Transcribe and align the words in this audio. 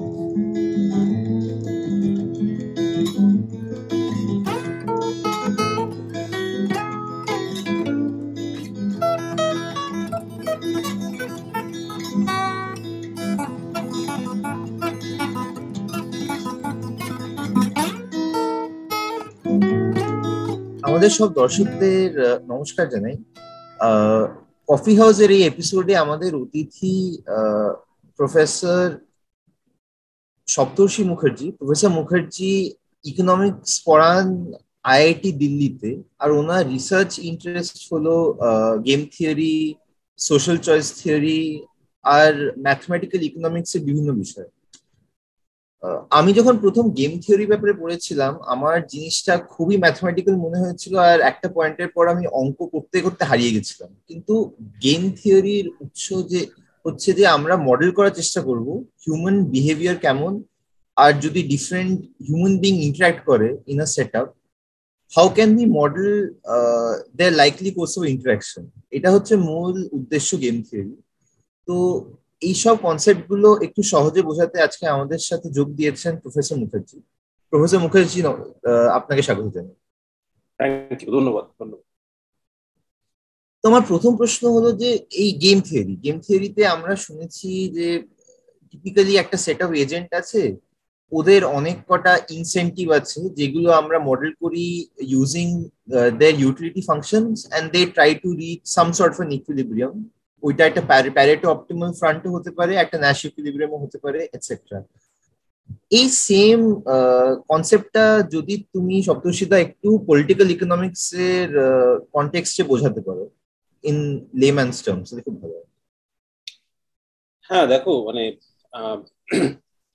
আমাদের 0.00 0.12
সব 21.10 21.32
দর্শকদের 21.34 22.10
নমস্কার 22.48 22.88
জানাই। 22.88 23.16
কফি 24.68 24.96
হাউসের 24.96 25.30
এই 25.30 25.42
এপিসোডে 25.42 25.96
আমাদের 25.96 26.34
অতিথি 26.34 27.22
professor 28.18 29.09
Saptarshi 30.54 31.02
Mukherjee, 31.10 31.46
professor 31.58 31.90
Mukherjee 31.98 32.52
economics 33.04 33.72
পড়ান 33.88 34.26
আইআইটি 34.92 35.30
দিল্লিতে 35.42 35.90
আর 36.22 36.30
ওনার 36.40 36.62
রিসার্চ 36.74 37.10
ইন্টারেস্ট 37.30 37.78
হলো 37.90 38.14
game 38.86 39.00
theory 39.14 39.56
social 40.18 40.56
choice 40.66 40.86
theory 41.00 41.40
আর 42.04 42.32
ম্যাথমেটিক্যাল 42.66 43.20
ইকোনমিক্স 43.28 43.70
এর 43.76 43.82
বিভিন্ন 43.88 44.10
বিষয়। 44.22 44.48
আমি 46.18 46.30
যখন 46.38 46.54
প্রথম 46.64 46.84
গেম 46.98 47.12
থিওরি 47.22 47.44
ব্যাপারে 47.52 47.74
পড়েছিলাম, 47.82 48.32
আমার 48.54 48.76
জিনিসটা 48.92 49.34
খুবই 49.54 49.76
ম্যাথমেটিক্যাল 49.84 50.36
মনে 50.44 50.60
হয়েছিল 50.62 50.94
আর 51.10 51.18
একটা 51.30 51.48
পয়েন্টের 51.56 51.88
পর 51.94 52.04
আমি 52.14 52.24
অঙ্ক 52.40 52.58
করতে 52.74 52.96
করতে 53.04 53.22
হারিয়ে 53.30 53.54
গেছিলাম। 53.56 53.90
কিন্তু 54.08 54.34
গেম 54.84 55.02
থিওরির 55.18 55.66
উৎস 55.84 56.06
যে, 56.32 56.40
হচ্ছে 56.84 57.10
যে 57.18 57.24
আমরা 57.36 57.54
মডেল 57.68 57.90
করার 57.98 58.14
চেষ্টা 58.20 58.40
করব 58.48 58.66
হিউম্যান 59.02 59.36
বিহেভিয়ার 59.52 59.98
কেমন 60.04 60.32
আর 60.96 61.12
যদি 61.20 61.40
ডিফারেন্ট 61.42 61.96
হিউম্যান 62.26 62.54
বিং 62.58 62.74
ইন্টারাক্ট 62.88 63.20
করে 63.24 63.48
in 63.66 63.78
a 63.80 63.88
set 63.96 64.12
up 64.16 64.28
how 65.12 65.26
can 65.28 65.50
be 65.56 65.64
model 65.80 66.10
their 67.14 67.32
likely 67.32 67.70
course 67.70 67.92
of 67.98 68.02
interaction 68.04 68.64
এটা 68.90 69.08
হচ্ছে 69.10 69.34
মূল 69.48 69.76
উদ্দেশ্য 69.92 70.30
গেম 70.40 70.56
থিওরি 70.62 70.94
তো 71.68 71.74
এইসব 72.42 72.76
কনসেপ্টগুলো 72.82 73.48
একটু 73.62 73.80
সহজে 73.82 74.20
বোঝাতে 74.22 74.56
আজকে 74.62 74.84
আমাদের 74.86 75.20
সাথে 75.28 75.48
যোগ 75.50 75.68
দিয়েছেন 75.74 76.12
প্রফেসর 76.16 76.56
মুখার্জি। 76.56 76.96
প্রফেসর 77.52 77.78
মুখার্জি 77.78 78.18
আপনাকে 78.92 79.22
স্বাগত 79.22 79.46
জানাই। 79.54 79.76
ধন্যবাদ 81.14 81.44
ধন্যবাদ। 81.60 81.86
তোমার 83.64 83.82
প্রথম 83.82 84.12
প্রশ্ন 84.16 84.42
হলো 84.50 84.70
যে 84.72 84.90
এই 85.22 85.30
গেম 85.44 85.58
থিওরি 85.60 85.94
গেম 85.96 86.16
থিওরিতে 86.20 86.62
আমরা 86.66 86.94
শুনেছি 86.96 87.48
যে 87.76 87.86
টিপিক্যালি 88.70 89.12
একটা 89.16 89.36
সেট 89.36 89.60
অফ 89.62 89.70
এজেন্ট 89.74 90.10
আছে 90.14 90.42
ওদের 91.12 91.42
অনেক 91.58 91.76
কটা 91.88 92.14
ইনসেন্টিভ 92.30 92.86
আছে 92.90 93.20
যেগুলো 93.38 93.68
আমরা 93.72 93.98
মডেল 94.08 94.32
করি 94.42 94.64
using 95.12 95.48
their 96.18 96.36
utility 96.42 96.82
functions 96.82 97.38
and 97.46 97.66
they 97.74 97.80
try 97.94 98.10
to 98.14 98.30
reach 98.40 98.60
some 98.76 98.88
sort 98.92 99.12
of 99.14 99.18
equilibrium 99.38 99.94
ওইটা 100.42 100.62
একটা 100.66 100.82
প্যারেটো 101.16 101.46
অপটিমাল 101.50 101.90
ফ্রন্টও 102.00 102.30
হতে 102.36 102.50
পারে, 102.50 102.72
একটা 102.74 102.96
ন্যাশ 102.98 103.18
ইকুইলিব্রিয়ামও 103.24 103.82
হতে 103.84 103.98
পারে 104.04 104.18
এটসেট্রা 104.32 104.78
এই 105.90 106.06
সেম 106.28 106.60
কনসেপ্টটা 107.50 108.04
যদি 108.34 108.54
তুমি 108.74 108.94
সপ্তর্ষিদা 109.02 109.56
একটু 109.60 109.88
পলিটিক্যাল 110.08 110.48
ইকোনমিক্স 110.50 111.04
এর 111.30 111.50
কনটেক্সটে 112.14 112.62
বোঝাতে 112.62 113.00
পারো 113.00 113.24
ইন 113.84 113.96
লেম্যানস 114.42 114.78
টার্মস 114.84 115.08
খুব 115.26 115.36
ভালো 115.42 115.56
হ্যাঁ। 117.50 117.66
দেখো 117.66 117.92
মানে 118.06 118.22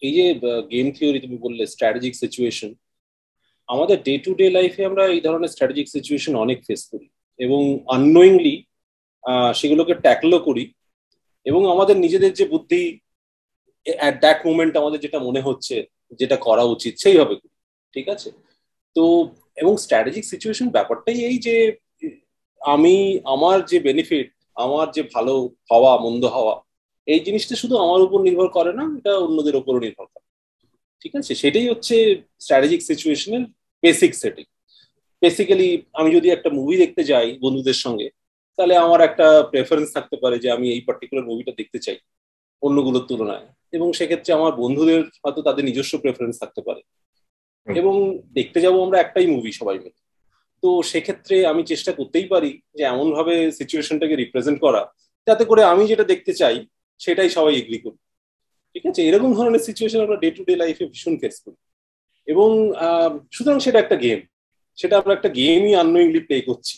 এই 0.06 0.14
যে 0.17 0.25
গেম 0.72 0.88
থিওরি 0.92 1.20
তুমি 1.20 1.38
বললে 1.38 1.64
স্ট্র্যাটেজিক 1.66 2.14
সিচুয়েশন 2.16 2.70
আমাদের 3.67 3.98
ডে 4.03 4.14
টু 4.17 4.31
ডে 4.34 4.45
লাইফে 4.50 4.81
আমরা 4.86 5.03
এই 5.08 5.22
ধরনের 5.22 5.47
স্ট্র্যাটেজিক 5.47 5.88
সিচুয়েশন 5.89 6.34
অনেক 6.36 6.58
ফেস 6.67 6.81
করি 6.92 7.08
এবং 7.39 7.62
আননোয়িংলি 7.88 8.56
সেগুলোকে 9.56 9.94
ট্যাকলও 9.96 10.40
করি 10.40 10.63
এবং 11.46 11.62
আমাদের 11.72 11.96
নিজেদের 11.97 12.31
যে 12.34 12.46
বুদ্ধি 12.46 13.00
অ্যাট 13.85 14.16
দ্যাট 14.19 14.40
মোমেন্ট 14.46 14.74
আমাদের 14.78 15.00
যেটা 15.00 15.19
মনে 15.19 15.41
হচ্ছে 15.41 15.75
যেটা 16.19 16.35
করা 16.35 16.63
উচিত, 16.63 16.94
সেইভাবে 16.97 17.35
করি, 17.35 17.56
ঠিক 17.94 18.07
আছে? 18.09 18.30
তো, 18.96 19.03
এবং 19.56 19.74
স্ট্র্যাটেজিক 19.78 20.24
সিচুয়েশন 20.25 20.68
ব্যাপারটাই 20.69 21.18
এই 21.25 21.38
যে, 21.38 21.56
আমি, 22.62 22.96
আমার 23.25 23.57
যে 23.66 23.78
বেনিফিট 23.80 24.28
আমার 24.56 24.85
যে 24.91 25.01
ভালো 25.13 25.34
হওয়া, 25.72 25.91
মন্দ 25.97 26.24
হওয়া 26.25 26.56
এই 27.06 27.20
জিনিসটা 27.20 27.56
শুধু 27.56 27.78
আমার 27.78 28.02
উপর 28.02 28.22
নির্ভর 28.22 28.48
করে 28.48 28.74
না 28.74 28.96
এটা 28.98 29.18
অন্যদের 29.18 29.56
উপরও 29.56 29.80
নির্ভর 29.80 30.06
করে। 30.06 30.26
ঠিক 31.02 31.16
আছে? 31.16 31.36
সেটাই 31.36 31.70
হচ্ছে 31.70 32.22
স্ট্র্যাটেজিক 32.40 32.82
সিচুয়েশনের 32.82 33.46
বেসিক 33.82 34.16
সেটিং 34.16 34.46
বেসিক্যালি 35.22 35.82
আমি 35.94 36.16
যদি 36.16 36.30
একটা 36.30 36.50
মুভি 36.50 36.78
দেখতে 36.78 37.04
যাই 37.04 37.38
বন্ধুদের 37.42 37.74
সঙ্গে 37.74 38.10
তাহলে 38.58 38.76
আমার 38.78 39.02
একটা 39.02 39.44
প্রেফারেন্স 39.44 39.94
থাকতে 39.94 40.18
পারে 40.18 40.40
যে 40.40 40.52
আমি 40.52 40.72
এই 40.72 40.82
পার্টিকুলার 40.82 41.26
মুভিটা 41.26 41.52
দেখতে 41.58 41.80
চাই 41.80 41.98
অন্যগুলোর 42.62 43.06
তুলনায়। 43.08 43.48
এবং 43.72 43.94
সেক্ষেত্রে 43.94 44.34
আমার 44.34 44.52
বন্ধুদের 44.52 45.04
হয়তো 45.04 45.42
তাদের 45.42 45.66
নিজস্ব 45.66 45.98
প্রেফারেন্স 45.98 46.40
থাকতে 46.40 46.62
পারে। 46.62 46.82
এবং 47.76 48.20
দেখতে 48.34 48.62
যাব 48.62 48.84
আমরা 48.84 49.00
একটাই 49.00 49.28
মুভি 49.28 49.52
সবাই 49.52 49.78
মিলে। 49.78 49.90
তো 50.62 50.84
সেক্ষেত্রে 50.84 51.48
আমি 51.48 51.64
চেষ্টা 51.64 51.92
করতেই 51.92 52.24
পারি 52.24 52.62
যে 52.74 52.84
এমন 52.84 53.12
ভাবে 53.12 53.52
সিচুয়েশনটাকে 53.52 54.16
রিপ্রেজেন্ট 54.16 54.60
করা 54.60 54.94
যাতে 55.28 55.46
করে 55.46 55.64
আমি 55.64 55.88
যেটা 55.88 56.04
দেখতে 56.04 56.34
চাই 56.34 56.66
সেটাই 57.03 57.29
সবাই 57.38 57.53
এগ্রি 57.61 57.78
করি 57.85 57.97
ঠিক 58.73 58.85
আছে? 58.89 59.01
এরকম 59.09 59.29
ধরনের 59.38 59.63
সিচুয়েশন 59.67 60.01
আমরা 60.06 60.17
ডে 60.23 60.29
টু 60.38 60.41
ডে 60.47 60.53
লাইফে 60.61 60.85
ভীষণ 60.94 61.13
ফেস 61.22 61.35
করি। 61.45 61.57
এবং 62.28 62.50
সুতরাং 63.35 63.57
সেটা 63.66 63.79
একটা 63.79 63.97
গেম 64.06 64.19
সেটা 64.79 64.95
আমরা 65.00 65.13
একটা 65.17 65.29
গেমই 65.29 65.73
আননোয়িংলি 65.81 66.22
প্লে 66.28 66.38
করছি। 66.41 66.75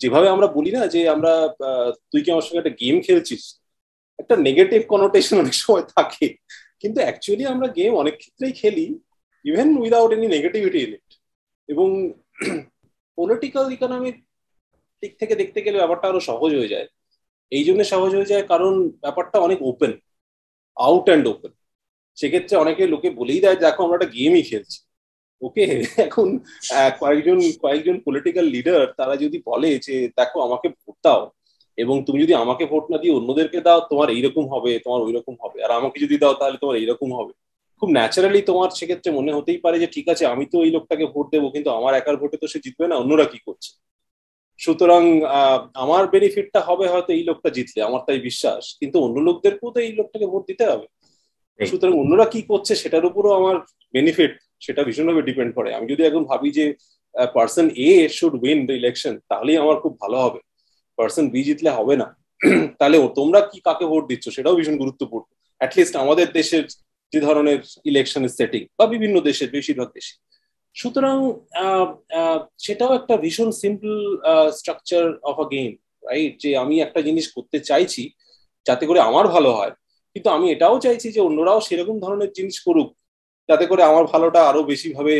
যেভাবে 0.00 0.28
আমরা 0.34 0.46
বলি 0.56 0.70
না 0.76 0.82
যে 0.94 1.00
আমরা 1.14 1.32
তুই 2.10 2.20
কি 2.24 2.28
আমার 2.34 2.44
সঙ্গে 2.46 2.60
একটা 2.62 2.74
গেম 2.82 2.96
খেলছিস? 3.06 3.42
একটা 4.18 4.34
নেগেটিভ 4.48 4.80
কনোটেশন 4.92 5.36
অনেক 5.42 5.54
সময় 5.62 5.84
থাকে। 5.96 6.26
কিন্তু 6.80 6.98
অ্যাকচুয়ালি 7.04 7.44
আমরা 7.54 7.66
গেম 7.78 7.92
অনেক 8.02 8.14
ক্ষেত্রেই 8.20 8.54
খেলি 8.60 8.86
even 9.44 9.68
without 9.82 10.10
any 10.12 10.26
negativity 10.36 10.78
in 10.86 10.92
it 10.98 11.08
এবং 11.68 11.88
পলিটিক্যাল 13.18 13.66
ইকোনমিক 13.76 14.16
দিক 15.02 15.12
থেকে 15.20 15.34
দেখতে 15.40 15.58
গেলে 15.64 15.76
ব্যাপারটা 15.82 16.06
আরও 16.10 16.20
সহজ 16.28 16.50
হয়ে 16.58 16.72
যায়। 16.74 16.88
এই 17.56 17.64
জন্য 17.68 17.80
সহজ 17.92 18.10
হয়ে 18.16 18.30
যায়, 18.32 18.44
কারণ 18.52 18.72
ব্যাপারটা 19.04 19.38
অনেক 19.46 19.58
ওপেন 19.70 19.92
আউট 20.76 21.06
অ্যান্ড 21.08 21.26
ওপেন 21.32 21.52
সেক্ষেত্রে 22.18 22.54
অনেকে 22.62 22.82
লোকে 22.92 23.08
বলেই 23.18 23.40
দেয়, 23.44 23.58
দেখো 23.64 23.80
আমরা 23.86 23.96
একটা 23.98 24.12
গেমই 24.16 24.44
খেলছি। 24.50 24.78
ওকে, 25.42 25.64
এখন 26.06 26.28
কয়েকজন 27.02 27.38
কয়েকজন 27.64 27.96
পলিটিক্যাল 28.06 28.46
লিডার 28.54 28.82
তারা 28.98 29.14
যদি 29.24 29.38
বলে 29.50 29.70
যে, 29.86 29.94
দেখো 30.18 30.36
আমাকে 30.46 30.68
ভোট 30.80 30.96
দাও, 31.06 31.22
এবং 31.78 31.96
তুমি 32.06 32.18
যদি 32.24 32.34
আমাকে 32.44 32.64
ভোট 32.72 32.84
না 32.92 32.96
দিয়ে 33.02 33.16
অন্যদেরকে 33.18 33.58
দাও, 33.66 33.80
তোমার 33.90 34.08
এইরকম 34.16 34.44
হবে, 34.52 34.70
তোমার 34.84 35.00
ওই 35.06 35.12
রকম 35.18 35.34
হবে। 35.42 35.58
আর 35.64 35.72
আমাকে 35.80 35.96
যদি 36.04 36.16
দাও, 36.22 36.34
তাহলে 36.40 36.56
তোমার 36.62 36.76
এইরকম 36.82 37.10
হবে। 37.18 37.32
খুব 37.82 37.88
ন্যাচারালি 37.98 38.40
তোমার 38.50 38.68
সেক্ষেত্রে 38.78 39.10
মনে 39.18 39.30
হতেই 39.36 39.58
পারে 39.64 39.76
যে, 39.82 39.88
ঠিক 39.94 40.06
আছে, 40.12 40.24
আমি 40.32 40.44
তো 40.52 40.56
এই 40.66 40.70
লোকটাকে 40.76 41.04
ভোট 41.14 41.26
দেবো, 41.34 41.46
কিন্তু 41.54 41.70
আমার 41.78 41.92
একার 42.00 42.16
ভোটে 42.20 42.36
তো 42.42 42.46
সে 42.52 42.58
জিতবে 42.64 42.86
না, 42.90 42.96
অন্যরা 43.02 43.26
কি 43.32 43.38
করছে? 43.46 43.70
সুতরাং 44.58 45.02
আমার 45.74 46.02
বেনিফিটটা 46.06 46.60
হবে 46.60 46.86
হয়তো 46.88 47.10
এই 47.12 47.24
লোকটা 47.24 47.48
জিতলে 47.50 47.80
আমার 47.82 48.02
তাই 48.06 48.18
বিশ্বাস। 48.18 48.62
কিন্তু 48.80 48.96
অন্য 49.04 49.16
লোকদেরকেও 49.18 49.70
তো 49.74 49.78
এই 49.80 49.92
লোকটাকে 49.92 50.26
ভোট 50.26 50.42
দিতে 50.46 50.64
হবে। 50.64 50.86
সুতরাং 51.60 51.94
অন্যরা 51.98 52.24
কি 52.24 52.40
করছে 52.42 52.72
সেটার 52.74 53.04
উপরও 53.04 53.32
আমার 53.32 53.56
বেনিফিট 53.94 54.32
সেটা 54.60 54.80
ভীষণভাবে 54.84 55.22
ডিপেন্ড 55.22 55.50
করে। 55.54 55.70
আমি 55.74 55.86
যদি 55.92 56.02
এখন 56.04 56.22
ভাবি 56.24 56.48
যে 56.50 56.64
person 57.34 57.66
A 57.86 58.08
should 58.08 58.34
win 58.42 58.58
the 58.66 58.72
election 58.72 59.14
তাহলেই 59.28 59.56
আমার 59.56 59.76
খুব 59.80 59.92
ভালো 60.00 60.16
হবে। 60.16 60.40
পার্সন 60.98 61.24
বি 61.30 61.40
জিতলে 61.44 61.70
হবে 61.70 61.94
না। 61.96 62.08
তাহলে 62.78 62.96
তোমরা 63.14 63.40
কি 63.50 63.58
কাকে 63.60 63.84
ভোট 63.86 64.04
দিচ্ছ 64.08 64.24
সেটাও 64.28 64.54
ভীষণ 64.54 64.76
গুরুত্বপূর্ণ। 64.76 65.26
অ্যাটলিস্ট 65.60 65.94
আমাদের 65.96 66.26
দেশের 66.32 66.64
যে 67.12 67.20
ধরনের 67.20 67.58
ইলেকশনের 67.84 68.28
সেটিং 68.28 68.62
বা 68.78 68.84
বিভিন্ন 68.86 69.16
দেশের 69.20 69.48
বেশিরভাগ 69.50 69.88
দেশে। 69.94 70.14
সুতরাং 70.76 71.16
সেটাও 72.64 72.92
একটা 72.94 73.14
ভীষণ 73.16 73.50
simple 73.62 73.92
structure 74.58 75.04
of 75.30 75.36
a 75.44 75.46
game 75.54 75.70
right 76.02 76.32
যে 76.42 76.50
আমি 76.64 76.74
একটা 76.80 77.00
জিনিস 77.08 77.26
করতে 77.36 77.58
চাইছি 77.60 78.02
যাতে 78.66 78.84
করে 78.88 79.00
আমার 79.00 79.26
ভালো 79.28 79.50
হয়। 79.58 79.72
কিন্তু 80.16 80.28
আমি 80.36 80.46
এটাও 80.54 80.76
চাইছি 80.84 81.08
যে 81.16 81.20
অন্যরাও 81.20 81.60
সেরকম 81.68 81.96
ধরনের 82.04 82.30
জিনিস 82.38 82.56
করুক, 82.66 82.88
যাতে 83.48 83.64
করে 83.70 83.82
আমার 83.90 84.04
ভালোটা 84.12 84.40
আরও 84.50 84.60
বেশি 84.62 84.88
ভাবে 84.96 85.14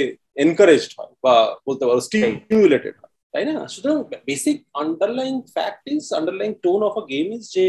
এনকারেজড 0.45 0.93
হয় 0.99 1.13
বা 1.25 1.35
বলতে 1.67 1.85
পারো 1.89 2.01
স্টিমুলেটেড 2.07 2.95
হয়, 3.01 3.13
তাই 3.33 3.45
না? 3.49 3.55
সুতরাং 3.75 3.97
basic 4.29 4.57
underlying 4.83 5.35
fact 5.55 5.83
is 5.95 6.03
tone 6.65 6.81
of 6.89 6.95
a 7.03 7.05
game 7.13 7.27
is 7.37 7.43
যে 7.57 7.65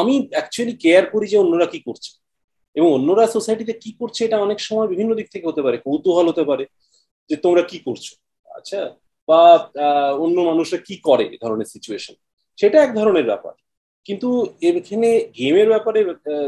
আমি 0.00 0.14
অ্যাকচুয়ালি 0.34 0.74
কেয়ার 0.84 1.04
করি 1.12 1.26
যে 1.32 1.36
অন্যরা 1.42 1.66
কি 1.72 1.80
করছে। 1.86 2.10
এবং 2.76 2.88
অন্যরা 2.92 3.24
সোসাইটিতে 3.26 3.72
কি 3.82 3.90
করছে 4.00 4.20
এটা 4.24 4.38
অনেক 4.46 4.58
সময় 4.68 4.88
বিভিন্ন 4.92 5.10
দিক 5.18 5.28
থেকে 5.34 5.48
হতে 5.50 5.62
পারে 5.66 5.76
কৌতূহল 5.86 6.26
হতে 6.30 6.44
পারে 6.50 6.64
যে 7.30 7.36
তোমরা 7.44 7.62
কি 7.70 7.78
করছ? 7.86 8.06
আচ্ছা 8.50 8.80
বা 9.28 9.40
অন্য 10.24 10.36
মানুষরা 10.40 10.78
কি 10.88 10.94
করে 11.08 11.24
এ 11.34 11.36
ধরনের 11.44 11.68
সিচুয়েশন 11.74 12.14
সেটা 12.58 12.76
এক 12.82 12.90
ধরনের 12.94 13.26
ব্যাপার। 13.30 13.54
কিন্তু 14.06 14.28
এখানে 14.68 15.08
গেমের 15.38 15.68
ব্যাপারে 15.68 16.00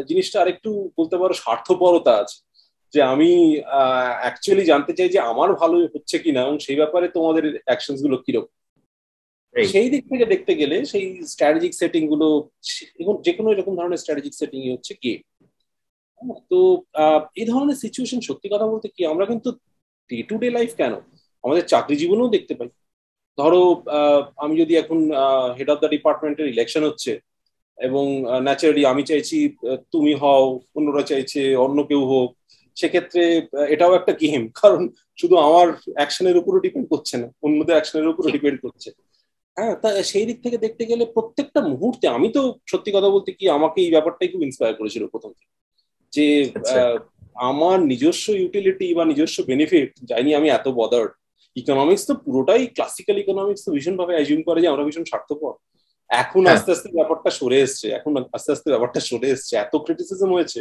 জিনিসটা 0.09 0.37
আরেকটু 0.43 0.71
বলতে 0.99 1.17
পারো 1.21 1.35
স্বার্থপরতা 1.43 2.13
আছে। 2.23 2.39
যে 2.95 3.01
আমি 3.13 3.31
অ্যাকচুয়ালি 4.23 4.65
জানতে 4.65 4.93
চাই 4.99 5.09
যে 5.15 5.19
আমার 5.31 5.49
ভালো 5.61 5.77
হচ্ছে 5.95 6.17
কিনা 6.19 6.41
এবং 6.47 6.57
সেই 6.59 6.77
ব্যাপারে 6.77 7.07
তোমাদের 7.17 7.45
অ্যাকশনসগুলো 7.67 8.17
কীরকম? 8.25 8.55
সেই 9.55 9.89
দিক 9.93 10.03
থেকে 10.11 10.25
দেখতে 10.25 10.53
গেলে 10.55 10.77
সেই 10.85 11.07
স্ট্র্যাটেজিক 11.33 11.73
সেটিংগুলো 11.81 12.27
যে 13.27 13.33
কোনো 13.39 13.49
এরকম 13.55 13.73
ধরনের 13.77 14.01
স্ট্র্যাটেজিক 14.03 14.35
সেটিং 14.41 14.61
হচ্ছে 14.75 14.93
গেম 15.05 15.21
তো 16.51 16.59
এই 17.41 17.47
ধরনের 17.53 17.79
সিচুয়েশন 17.85 18.21
সত্যি 18.29 18.49
কথা 18.55 18.67
বলতে 18.73 18.87
কি, 18.97 19.03
আমরা 19.13 19.25
কিন্তু 19.33 19.49
ডে 20.11 20.19
টু 20.29 20.35
ডে 20.43 20.49
লাইফ 20.59 20.71
কেন? 20.81 20.93
আমাদের 21.45 21.65
চাকরি 21.73 21.95
জীবনেও 22.03 22.35
দেখতে 22.37 22.55
পাই। 22.59 22.71
ধরো 23.39 23.63
আমি 24.45 24.55
যদি 24.63 24.73
এখন 24.83 24.99
হেড 25.59 25.69
অফ 25.73 25.79
দ্য 25.83 25.89
ডিপার্টমেন্টের 25.95 26.53
ইলেকশন 26.55 26.83
হচ্ছে 26.89 27.13
এবং 27.79 28.05
ন্যাচারালি 28.47 28.83
আমি 28.93 29.03
চাইছি 29.11 29.37
তুমি 29.95 30.13
হও, 30.23 30.45
অন্যরা 30.77 31.03
চাইছে, 31.11 31.43
অন্য 31.65 31.79
কেউ 31.91 32.03
হোক, 32.13 32.29
সেক্ষেত্রে 32.77 33.23
এটাও 33.75 33.93
একটা 34.01 34.13
গেম 34.23 34.43
কারণ 34.61 34.83
শুধু 35.21 35.35
আমার 35.49 35.67
অ্যাকশনের 35.99 36.37
উপরও 36.41 36.65
ডিপেন্ড 36.67 36.87
করছে 36.93 37.15
না, 37.23 37.29
অন্যদের 37.47 37.77
অ্যাকশনের 37.77 38.11
উপরও 38.13 38.35
ডিপেন্ড 38.37 38.59
করছে। 38.65 38.89
হ্যাঁ 39.57 39.75
তা 39.83 39.89
সেই 40.13 40.27
দিক 40.29 40.39
থেকে 40.45 40.59
দেখতে 40.65 40.85
গেলে 40.91 41.05
প্রত্যেকটা 41.17 41.61
মুহূর্তে 41.73 42.07
আমি 42.17 42.29
তো 42.37 42.41
সত্যি 42.73 42.91
কথা 42.97 43.09
বলতে 43.15 43.31
কি, 43.39 43.45
আমাকে 43.59 43.79
এই 43.85 43.91
ব্যাপারটাই 43.95 44.31
খুব 44.33 44.43
ইন্সপায়ার 44.49 44.79
করেছিল 44.81 45.03
প্রথম 45.15 45.31
থেকে। 45.39 45.53
যে 46.13 46.27
আচ্ছা। 46.51 46.81
আমার 47.51 47.77
নিজস্ব 47.93 48.27
ইউটিলিটি 48.35 48.87
বা 48.95 49.05
নিজস্ব 49.05 49.37
বেনিফিট 49.51 49.91
যাইনি 50.03 50.31
আমি 50.35 50.49
এত 50.51 50.67
বদার্ড 50.79 51.11
ইকোনমিক্স 51.57 52.05
তো 52.09 52.15
পুরোটাই 52.25 52.63
ক্লাসিক্যাল 52.77 53.17
ইকোনমিক্স 53.19 53.63
তো 53.65 53.71
ভীষণ 53.77 53.95
ভাবে 54.01 54.13
অ্যাজিউম 54.17 54.41
করে 54.43 54.59
যে 54.63 54.69
আমরা 54.69 54.85
ভীষণ 54.87 55.05
স্বার্থপর 55.11 55.53
এখন 56.11 56.43
হ্যাঁ। 56.43 56.55
আস্তে 56.55 56.71
আস্তে 56.75 56.89
ব্যাপারটা 56.97 57.31
সরে 57.39 57.59
এসছে 57.67 57.87
এখন 57.99 58.13
আস্তে 58.37 58.51
আস্তে 58.55 58.69
ব্যাপারটা 58.73 59.01
সরে 59.09 59.29
এসছে 59.35 59.53
এত 59.57 59.75
ক্রিটিসিজম 59.85 60.31
হয়েছে 60.37 60.61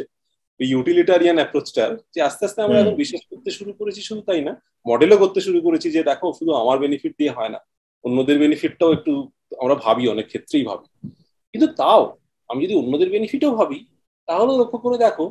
ইউটিলিটারিয়ান 0.60 1.36
অ্যাপ্রোচটা 1.40 1.84
যে 2.14 2.20
আস্তে 2.22 2.42
আস্তে 2.46 2.60
আমরা 2.62 2.78
এখন 2.80 2.94
বিশ্বাস 2.94 3.22
করতে 3.30 3.50
শুরু 3.50 3.72
করেছি 3.80 4.00
শুধু 4.08 4.22
তাই 4.28 4.40
না 4.40 4.52
মডেলও 4.86 5.18
করতে 5.18 5.40
শুরু 5.40 5.58
করেছি 5.66 5.88
যে 5.90 6.00
দেখো 6.10 6.26
শুধু 6.38 6.52
আমার 6.54 6.76
বেনিফিট 6.78 7.12
দিয়ে 7.20 7.32
হয় 7.32 7.52
না 7.54 7.60
অন্যদের 8.04 8.36
বেনিফিটটাও 8.38 8.90
একটু 8.92 9.12
আমরা 9.62 9.74
ভাবি 9.84 10.04
অনেক 10.08 10.26
ক্ষেত্রেই 10.28 10.64
ভাবি 10.64 10.86
কিন্তু 11.54 11.68
তাও 11.80 12.02
আমি 12.50 12.60
যদি 12.64 12.74
অন্যদের 12.74 13.08
বেনিফিটও 13.10 13.52
ভাবি 13.58 13.78
তাহলে 14.28 14.52
লক্ষ্য 14.60 14.78
করে 14.84 14.96
দেখো 15.04 15.24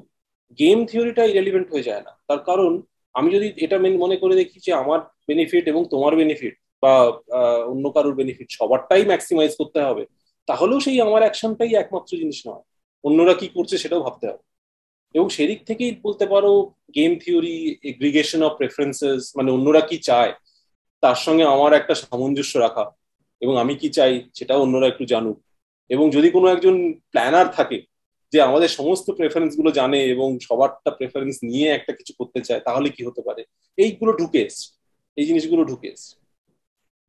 গেম 0.60 0.78
থিওরিটা 0.90 1.24
ইরেলিভেন্ট 1.32 1.68
হয়ে 1.74 1.88
যায় 1.90 2.04
না। 2.08 2.12
তার 2.28 2.40
কারণ, 2.50 2.72
আমি 3.16 3.30
যদি 3.36 3.48
এটা 3.66 3.78
মনে 4.04 4.16
করে 4.22 4.34
দেখি 4.42 4.58
যে 4.66 4.72
আমার 4.82 5.00
বেনিফিট 5.30 5.64
এবং 5.72 5.82
তোমার 5.94 6.14
বেনিফিট 6.22 6.54
বা 6.84 6.94
অন্য 7.72 7.86
কারোর 7.96 8.16
বেনিফিট 8.20 8.48
সবারটাই 8.58 9.04
ম্যাক্সিমাইজ 9.12 9.52
করতে 9.60 9.80
হবে, 9.88 10.04
তাহলেও 10.50 10.80
সেই 10.86 10.98
আমার 11.06 11.22
অ্যাকশনটাই 11.26 11.72
একমাত্র 11.82 12.12
জিনিস 12.22 12.40
নয়। 12.48 12.64
অন্যরা 13.04 13.34
কি 13.42 13.48
করছে 13.56 13.76
সেটাও 13.84 14.06
ভাবতে 14.06 14.26
হবে। 14.30 14.44
এবং 15.16 15.28
সেদিক 15.36 15.60
থেকেই 15.70 15.92
বলতে 16.06 16.26
পারো 16.34 16.52
game 16.96 17.12
theory 17.24 17.58
aggregation 17.92 18.42
of 18.48 18.52
preferences 18.60 19.22
মানে 19.38 19.50
অন্যরা 19.52 19.82
কি 19.90 19.98
চায়, 20.10 20.32
তার 21.04 21.18
সঙ্গে 21.26 21.46
আমার 21.56 21.72
একটা 21.80 21.94
সামঞ্জস্য 22.02 22.54
রাখা, 22.66 22.86
এবং 23.44 23.54
আমি 23.64 23.74
কি 23.82 23.90
চাই 23.98 24.14
সেটাও 24.38 24.60
অন্যরা 24.66 24.88
একটু 24.88 25.04
জানুক। 25.14 25.38
এবং 25.94 26.06
যদি 26.16 26.30
কোনো 26.36 26.48
একজন 26.56 26.76
প্ল্যানার 27.12 27.48
থাকে 27.58 27.78
যে 28.34 28.40
আমাদের 28.42 28.70
সমস্ত 28.70 29.08
প্রেফারেন্সগুলো 29.12 29.70
জানে 29.72 30.00
এবং 30.06 30.30
সবারটা 30.40 30.92
প্রেফারেন্স 30.92 31.36
নিয়ে 31.44 31.68
একটা 31.70 31.92
কিছু 31.94 32.14
করতে 32.20 32.40
চায় 32.42 32.60
তাহলে 32.60 32.88
কি 32.90 33.02
হতে 33.04 33.22
পারে? 33.22 33.42
এইগুলো 33.78 34.12
ঢুকে 34.14 34.44
এই 35.18 35.26
জিনিসগুলো 35.26 35.62
ঢুকে 35.66 35.90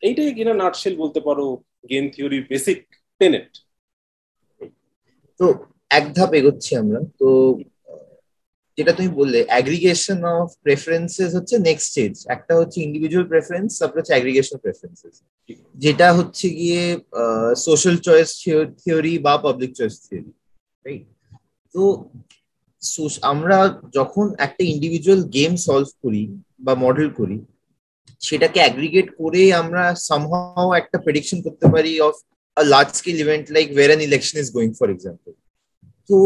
এইটাই 0.02 0.32
কিনা 0.34 0.52
নাটশেল 0.54 0.94
বলতে 0.96 1.20
পারো 1.20 1.46
গেম 1.90 2.04
থিওরির 2.10 2.44
বেসিক 2.50 2.78
টেনেট 3.20 3.50
তো 5.40 5.46
এক 5.90 6.04
ধাপ 6.14 6.30
এগোচ্ছি 6.34 6.72
আমরা। 6.76 7.00
তো 7.20 7.28
যেটা 8.78 8.92
তুমি 8.92 9.08
বললে 9.08 9.38
অ্যাগ্রিগেশন 9.44 10.20
অফ 10.34 10.46
প্রেফারেন্সেস 10.62 11.30
হচ্ছে 11.34 11.54
নেক্সট 11.58 11.86
স্টেজ 11.90 12.14
একটা 12.28 12.52
হচ্ছে 12.56 12.78
ইন্ডিভিজুয়াল 12.80 13.26
প্রেফারেন্স 13.26 13.70
তারপর 13.78 13.98
হচ্ছে 13.98 14.14
অ্যাগ্রিগেশন 14.14 14.56
প্রেফারেন্সেস 14.56 15.14
যেটা 15.74 16.08
হচ্ছে 16.12 16.46
গিয়ে 16.50 16.82
সোশ্যাল 17.66 17.96
চয়েস 17.96 18.28
থিওরি 18.82 19.14
বা 19.18 19.34
পাবলিক 19.38 19.70
চয়েস 19.74 19.94
থিওরি 20.06 20.32
তো 21.74 21.82
আমরা 23.22 23.56
যখন 23.94 24.26
একটা 24.38 24.62
ইন্ডিভিজুয়াল 24.64 25.20
গেম 25.36 25.52
সলভ 25.66 25.88
করি 26.02 26.22
বা 26.60 26.72
মডেল 26.74 27.08
করি, 27.10 27.36
সেটাকে 28.20 28.58
অ্যাগ্রিগেট 28.60 29.08
করে 29.20 29.42
আমরা 29.52 29.82
সামহাও 30.08 30.68
একটা 30.74 30.96
প্রেডিকশন 30.98 31.38
করতে 31.42 31.66
পারি 31.72 31.92
of 32.00 32.14
a 32.56 32.62
large 32.64 32.90
scale 32.94 33.18
event 33.20 33.46
like 33.56 33.66
war 33.76 33.88
an 33.88 34.02
election 34.02 34.36
is 34.38 34.48
going 34.52 34.70
for 34.78 34.88
example 34.90 35.32
তো 36.10 36.18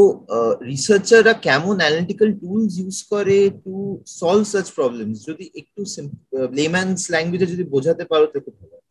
রিসার্চাররা 0.72 1.34
কেমন 1.46 1.74
অ্যানালিটিক্যাল 1.80 2.30
টুলস 2.40 2.72
ইউজ 2.80 2.98
করে 3.12 3.38
টু 3.64 3.74
সলভ 4.20 4.44
সাচ 4.52 4.66
প্রবলেমস 4.78 5.16
যদি 5.28 5.44
একটু 5.60 5.80
লেম্যানস 6.58 7.02
ল্যাঙ্গুয়েজে 7.12 7.46
যদি 7.46 7.64
বোঝাতে 7.74 8.04
পারো 8.04 8.26
তো 8.32 8.38
খুব 8.44 8.54
ভালো 8.60 8.81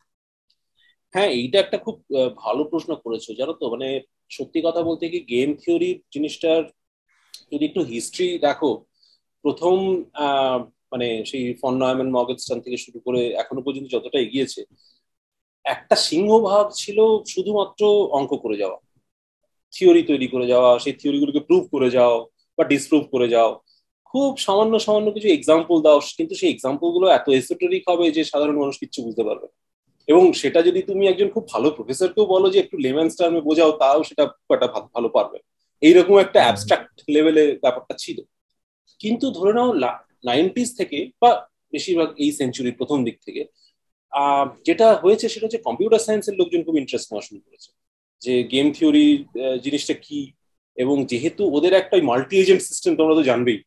হ্যাঁ 1.13 1.29
এইটা 1.39 1.57
একটা 1.61 1.77
খুব 1.85 1.95
ভালো 2.43 2.61
প্রশ্ন 2.71 2.91
করেছ, 3.03 3.25
জানো 3.39 3.53
তো? 3.61 3.65
মানে 3.73 3.87
সত্যি 4.37 4.59
কথা 4.67 4.81
বলতে 4.89 5.03
কি 5.13 5.19
গেম 5.33 5.49
থিওরি 5.61 5.89
জিনিসটার 6.13 6.61
যদি 7.51 7.63
একটু 7.69 7.81
হিস্ট্রি 7.91 8.27
দেখো, 8.47 8.69
প্রথম 9.45 9.75
মানে 10.91 11.07
সেই 11.29 11.43
ফন 11.61 11.73
নয়ম্যান 11.81 12.09
মগেস্টান 12.17 12.59
থেকে 12.65 12.77
শুরু 12.85 12.99
করে 13.05 13.21
এখনও 13.41 13.61
পর্যন্ত 13.65 13.87
যতটা 13.95 14.17
এগিয়েছে, 14.25 14.61
একটা 15.65 15.95
সিংহভাগ 16.09 16.65
ছিল 16.81 16.97
শুধুমাত্র 17.33 17.81
অঙ্ক 18.19 18.31
করে 18.43 18.57
যাওয়া। 18.61 18.77
থিওরি 19.73 20.03
তৈরি 20.11 20.27
করে 20.33 20.45
যাওয়া, 20.53 20.71
সেই 20.83 20.95
থিওরিগুলোকে 20.99 21.41
প্রুভ 21.49 21.63
করে 21.73 21.89
যাও 21.97 22.15
বা 22.57 22.63
ডিসপ্রুভ 22.71 23.03
করে 23.13 23.27
যাও। 23.35 23.51
খুব 24.11 24.29
সামান্য 24.45 24.73
সামান্য 24.85 25.07
কিছু 25.15 25.27
এক্সাম্পল 25.31 25.77
দাও, 25.85 25.97
কিন্তু 26.17 26.33
সেই 26.41 26.49
এক্সাম্পলগুলো 26.53 27.05
এত 27.17 27.27
এসোটেরিক 27.39 27.83
হবে 27.91 28.05
যে 28.17 28.21
সাধারণ 28.31 28.57
মানুষ 28.63 28.75
কিচ্ছু 28.81 28.99
বুঝতে 29.05 29.23
পারবে 29.29 29.47
এবং 30.07 30.23
সেটা 30.33 30.61
যদি 30.61 30.81
তুমি 30.81 31.03
একজন 31.07 31.29
খুব 31.29 31.43
ভালো 31.49 31.67
প্রফেসরকেও 31.71 32.25
বলো 32.25 32.47
যে 32.49 32.59
একটু 32.59 32.75
লেমেন্স 32.77 33.11
টার্মে 33.17 33.41
বোঝাও 33.41 33.71
তাও 33.71 33.99
সেটা 34.03 34.23
খুব 34.25 34.51
একটা 34.53 34.67
ভালো 34.95 35.09
পারবে। 35.09 35.37
এইরকম 35.81 36.15
একটা 36.17 36.39
অ্যাবস্ট্রাক্ট 36.43 36.95
লেভেলে 37.09 37.43
ব্যাপারটা 37.61 37.93
ছিল। 37.97 38.17
কিন্তু 39.01 39.25
ধরে 39.31 39.51
নাও 39.53 39.69
নাইনটিস 40.25 40.69
থেকে 40.77 40.97
বা 41.21 41.31
বেশিরভাগ 41.71 42.09
এই 42.17 42.31
সেঞ্চুরির 42.31 42.75
প্রথম 42.77 42.97
দিক 43.03 43.17
থেকে 43.25 43.41
যেটা 44.65 44.87
হয়েছে 44.95 45.25
সেটা 45.29 45.45
হচ্ছে 45.45 45.57
কম্পিউটার 45.57 45.99
সায়েন্সের 45.99 46.35
লোকজন 46.39 46.61
খুব 46.63 46.75
ইন্টারেস্ট 46.77 47.07
নেওয়া 47.09 47.25
শুরু 47.27 47.39
করেছে। 47.45 47.69
যে 48.21 48.33
গেম 48.43 48.67
থিওরি 48.71 49.07
জিনিসটা 49.63 49.93
কি? 49.93 50.19
এবং 50.77 50.95
যেহেতু 51.05 51.41
ওদের 51.57 51.73
একটা 51.73 51.95
মাল্টি 52.03 52.35
এজেন্ট 52.39 52.61
সিস্টেম 52.61 52.91
তোমরা 52.95 53.15
তো 53.15 53.23
জানবেই 53.23 53.59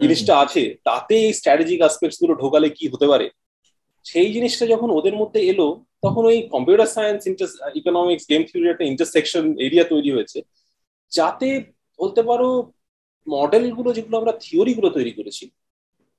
জিনিসটা 0.00 0.32
আছে 0.38 0.62
তাতে 0.84 1.14
এই 1.26 1.32
স্ট্র্যাটেজিক 1.32 1.80
আসপেক্টসগুলো 1.82 2.32
ঢোকালে 2.34 2.68
কি 2.68 2.84
হতে 2.88 3.06
পারে? 3.06 3.26
সেই 4.10 4.28
জিনিসটা 4.36 4.64
যখন 4.74 4.88
ওদের 4.98 5.14
মধ্যে 5.20 5.40
এলো, 5.52 5.68
তখন 6.04 6.22
ওই 6.30 6.38
computer 6.54 6.88
science 6.96 7.20
economics 7.80 8.24
game 8.30 8.42
theory 8.48 8.66
একটা 8.70 8.88
ইন্টারসেকশন 8.92 9.44
এরিয়া 9.66 9.84
তৈরি 9.92 10.10
হয়েছে, 10.16 10.38
যাতে 11.12 11.48
বলতে 11.98 12.22
পারো 12.28 12.48
মডেলগুলো 13.26 13.90
যেগুলো 13.96 14.16
আমরা 14.20 14.32
থিওরিগুলো 14.44 14.88
তৈরি 14.96 15.12
করেছি, 15.18 15.44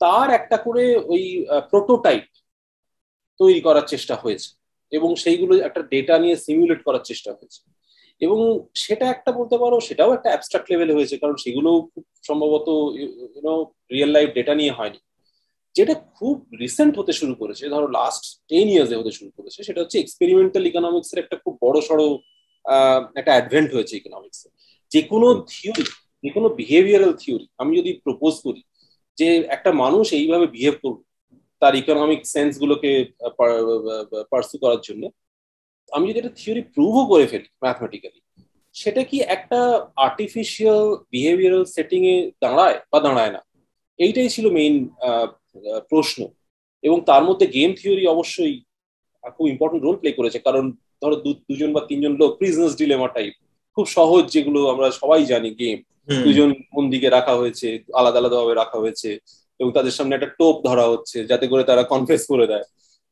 তার 0.01 0.27
একটা 0.39 0.57
করে 0.65 0.83
ওই 1.13 1.23
প্রোটোটাইপ 1.71 2.25
তৈরি 3.39 3.61
করার 3.67 3.85
চেষ্টা 3.93 4.15
হয়েছে 4.23 4.49
এবং 4.91 5.09
সেইগুলো 5.23 5.53
একটা 5.67 5.81
ডেটা 5.93 6.15
নিয়ে 6.23 6.35
সিমুলেট 6.45 6.79
করার 6.87 7.03
চেষ্টা 7.09 7.31
হয়েছে। 7.37 7.59
এবং 8.25 8.39
সেটা 8.83 9.05
একটা 9.09 9.31
বলতে 9.39 9.55
পারো, 9.63 9.77
সেটাও 9.87 10.11
একটা 10.17 10.29
অ্যাবস্ট্রাক্ট 10.31 10.67
লেভেলে 10.71 10.93
হয়েছে, 10.97 11.15
কারণ 11.21 11.35
সেগুলো 11.43 11.69
খুব 11.91 12.03
সম্ভবত 12.27 12.67
ইউনো 12.99 13.53
রিয়েল 13.93 14.11
লাইফ 14.15 14.29
ডেটা 14.37 14.53
নিয়ে 14.59 14.73
হয়নি। 14.77 14.99
যেটা 15.75 15.93
খুব 15.93 16.47
রিসেন্ট 16.59 16.99
হতে 16.99 17.13
শুরু 17.13 17.35
করেছে 17.35 17.69
ধরো 17.69 17.87
লাস্ট 17.87 18.41
টেন 18.47 18.67
ইয়ার্সে 18.69 18.95
হতে 18.95 19.11
শুরু 19.11 19.31
করেছে 19.37 19.63
সেটা 19.63 19.81
হচ্ছে 19.81 19.99
এক্সপেরিমেন্টাল 19.99 20.67
ইকোনমিক্স 20.67 21.13
এর 21.13 21.19
একটা 21.19 21.35
খুব 21.35 21.57
বড় 21.61 21.81
সড়ো 21.81 22.19
একটা 23.15 23.31
অ্যাডভেন্ট 23.31 23.73
হয়েছে 23.73 23.97
ইকোনমিক্স 23.97 24.47
যে 24.91 25.01
কোনো 25.01 25.45
থিওরি 25.49 25.83
যে 26.23 26.29
কোনো 26.29 26.49
বিহেভিয়ারাল 26.49 27.13
থিওরি 27.13 27.47
আমি 27.57 27.77
যদি 27.77 27.93
প্রপোজ 28.03 28.33
করি 28.43 28.61
যে 29.17 29.37
একটা 29.37 29.71
মানুষ 29.71 30.13
এইভাবে 30.13 30.47
বিহেভ 30.47 30.73
করবে 30.81 31.03
তার 31.59 31.75
ইকোনমিক 31.75 32.25
সেন্স 32.25 32.59
গুলোকে 32.59 33.05
পার্সু 34.29 34.57
করার 34.57 34.77
জন্য 34.83 35.09
আমি 35.91 36.09
যদি 36.09 36.19
একটা 36.19 36.33
থিওরি 36.35 36.61
প্রুভও 36.61 37.05
করে 37.05 37.27
ফেলি 37.27 37.47
ম্যাথমেটিক্যালি 37.63 38.21
সেটা 38.73 39.03
কি 39.03 39.21
একটা 39.21 39.87
আর্টিফিশিয়াল 39.95 40.95
বিহেভিয়ারাল 41.11 41.65
সেটিং 41.65 42.05
এ 42.05 42.31
দাঁড়ায় 42.41 42.79
বা 42.91 42.99
দাঁড়ায় 42.99 43.31
না? 43.31 43.41
এইটাই 43.97 44.29
ছিল 44.29 44.51
মেইন 44.51 44.89
প্রশ্ন। 45.89 46.19
এবং 46.83 46.97
তার 47.05 47.23
মধ্যে 47.23 47.45
গেম 47.47 47.69
থিওরি 47.79 48.03
অবশ্যই 48.07 48.55
খুব 49.37 49.45
ইম্পর্টেন্ট 49.47 49.81
রোল 49.83 49.95
প্লে 49.95 50.11
করেছে। 50.11 50.39
কারণ 50.39 50.65
ধরো 51.01 51.15
দুজন 51.47 51.69
বা 51.73 51.81
তিনজন 51.89 52.13
লোক 52.21 52.31
প্রিজনেস 52.37 52.71
ডিলেমা 52.75 53.07
টাইপ 53.07 53.33
খুব 53.77 53.85
সহজ 53.87 54.23
যেগুলো 54.33 54.59
আমরা 54.69 54.87
সবাই 54.91 55.21
জানি 55.25 55.49
গেম 55.61 55.77
দুজন 56.25 56.49
কোন 56.73 56.83
দিকে 56.89 57.07
রাখা 57.09 57.33
হয়েছে 57.35 57.67
আলাদা 57.93 58.17
আলাদা 58.19 58.37
ভাবে 58.41 58.53
রাখা 58.53 58.77
হয়েছে 58.79 59.09
এবং 59.59 59.69
তাদের 59.77 59.91
সামনে 59.91 60.13
একটা 60.15 60.29
টোপ 60.39 60.55
ধরা 60.67 60.85
হচ্ছে 60.87 61.17
যাতে 61.25 61.45
করে 61.47 61.63
তারা 61.63 61.83
কনফেস 61.83 62.21
করে 62.27 62.45
দেয়। 62.47 62.65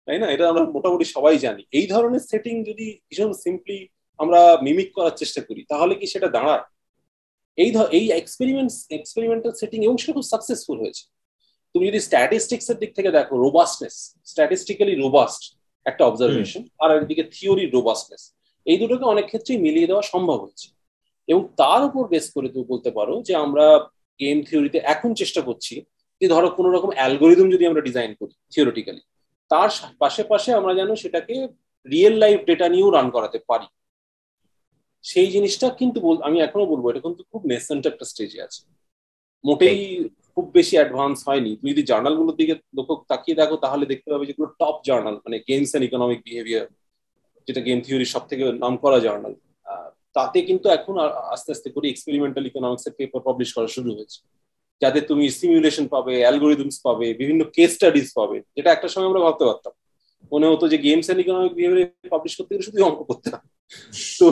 তাই 0.07 0.17
না? 0.19 0.27
এটা 0.31 0.45
আমরা 0.49 0.63
মোটামুটি 0.75 1.05
সবাই 1.05 1.35
জানি। 1.37 1.63
এই 1.71 1.85
ধরনের 1.87 2.23
সেটিং 2.31 2.55
যদি 2.63 2.85
ভীষণ 3.07 3.31
সিম্পলি 3.43 3.79
আমরা 4.19 4.39
মিমিক 4.65 4.89
করার 4.93 5.15
চেষ্টা 5.17 5.41
করি 5.41 5.61
তাহলে 5.71 5.93
কি 5.95 6.05
সেটা 6.07 6.27
দাঁড়ায়? 6.27 6.63
এই 7.57 7.69
এই 7.91 8.05
এক্সপেরিমেন্ট 8.11 8.71
এক্সপেরিমেন্টাল 8.89 9.51
সেটিং 9.51 9.79
এবং 9.85 9.95
সেটা 9.97 10.13
খুব 10.13 10.27
সাকসেসফুল 10.33 10.77
হয়েছে। 10.83 11.03
তুমি 11.77 11.89
যদি 11.91 12.01
স্ট্যাটিস্টিক্স 12.07 12.67
এর 12.69 12.77
দিক 12.77 12.91
থেকে 12.95 13.09
দেখো 13.11 13.33
রোবাস্টনেস 13.45 13.95
স্ট্যাটিস্টিক্যালি 14.25 14.93
রোবাস্ট 14.95 15.41
একটা 15.85 16.03
অবজারভেশন 16.05 16.61
আর 16.79 16.89
একদিকে 16.97 17.23
থিওরি 17.23 17.65
রোবাস্টনেস 17.67 18.23
এই 18.65 18.77
দুটোকে 18.77 19.05
অনেক 19.05 19.25
ক্ষেত্রেই 19.25 19.59
মিলিয়ে 19.61 19.87
দেওয়া 19.87 20.01
সম্ভব 20.01 20.37
হচ্ছে 20.41 20.67
এবং 21.27 21.41
তার 21.55 21.81
উপর 21.83 22.03
বেস 22.07 22.25
করে 22.31 22.47
তুমি 22.49 22.65
বলতে 22.65 22.89
পারো 22.91 23.13
যে 23.21 23.33
আমরা 23.35 23.65
গেম 24.19 24.37
থিওরিতে 24.43 24.77
এখন 24.77 25.13
চেষ্টা 25.13 25.41
করছি 25.41 25.75
যে 26.21 26.27
ধরো 26.27 26.47
কোনো 26.49 26.69
রকম 26.71 26.89
অ্যালগোরিদম 26.95 27.47
যদি 27.51 27.63
আমরা 27.65 27.81
ডিজাইন 27.81 28.11
করি 28.13 28.33
থিওরিটিক্যালি 28.51 29.01
তার 29.51 29.69
পাশে 29.99 30.23
পাশে 30.23 30.49
আমরা 30.53 30.73
যেন 30.73 30.89
সেটাকে 30.95 31.35
রিয়েল 31.85 32.13
লাইফ 32.13 32.39
ডেটা 32.45 32.67
নিয়েও 32.69 32.89
রান 32.91 33.09
করাতে 33.09 33.39
পারি। 33.47 33.67
সেই 35.03 35.27
জিনিসটা 35.27 35.69
কিন্তু 35.69 35.99
আমি 36.21 36.37
এখনও 36.41 36.65
বলব 36.65 36.89
এটা 36.89 36.99
কিন্তু 36.99 37.23
খুব 37.23 37.41
নেসেন্ট 37.45 37.83
একটা 37.87 38.05
স্টেজে 38.05 38.39
আছে। 38.41 38.61
মোটেই 39.43 39.79
খুব 40.37 40.47
বেশি 40.57 40.75
অ্যাডভান্স 40.79 41.17
হয়নি। 41.27 41.51
তুমি 41.59 41.69
যদি 41.73 41.83
জার্নালগুলোর 41.91 42.37
দিকে 42.41 42.53
লক্ষ্য 42.77 42.95
তাকিয়ে 43.11 43.39
দেখো, 43.41 43.55
তাহলে 43.65 43.83
দেখতে 43.91 44.07
পাবে 44.11 44.25
যেগুলো 44.29 44.47
টপ 44.61 44.75
জার্নাল 44.87 45.15
মানে 45.25 45.37
গেমস 45.49 45.69
অ্যান্ড 45.71 45.85
ইকোনমিক 45.89 46.19
বিহেভিয়ার 46.27 46.65
যেটা 47.47 47.61
গেম 47.67 47.79
থিওরির 47.85 48.11
সব 48.15 48.23
থেকে 48.29 48.43
নাম 48.63 48.73
করা 48.83 48.97
জার্নাল 49.05 49.33
তাতে 50.17 50.37
কিন্তু 50.49 50.67
এখন 50.77 50.95
আস্তে 51.33 51.49
আস্তে 51.55 51.67
করে 51.75 51.85
এক্সপেরিমেন্টাল 51.89 52.43
ইকোনমিক্স 52.49 52.85
এর 52.87 52.93
পেপার 52.99 53.21
পাবলিশ 53.27 53.49
করা 53.55 53.69
শুরু 53.75 53.89
হয়েছে। 53.97 54.19
যাতে 54.81 54.99
তুমি 55.09 55.25
সিমুলেশন 55.39 55.85
পাবে 55.93 56.13
অ্যালগোরিদমস 56.23 56.77
পাবে, 56.87 57.07
বিভিন্ন 57.21 57.41
কেস 57.55 57.71
স্টাডিজ 57.77 58.07
পাবে, 58.19 58.37
যেটা 58.55 58.69
একটা 58.73 58.87
সময় 58.93 59.09
আমরা 59.09 59.21
ভাবতে 59.25 59.43
পারতাম। 59.49 59.73
মনে 60.33 60.45
হতো 60.51 60.65
যে 60.71 60.77
games 60.85 61.05
and 61.07 61.21
economic 61.23 61.53
behaviour 61.57 62.11
publish 62.13 62.33
করতে 62.37 62.51
গেলে 62.53 62.65
শুধু 62.67 62.77
অঙ্ক 62.89 62.99
করতে 63.09 63.27
তো 64.19 64.27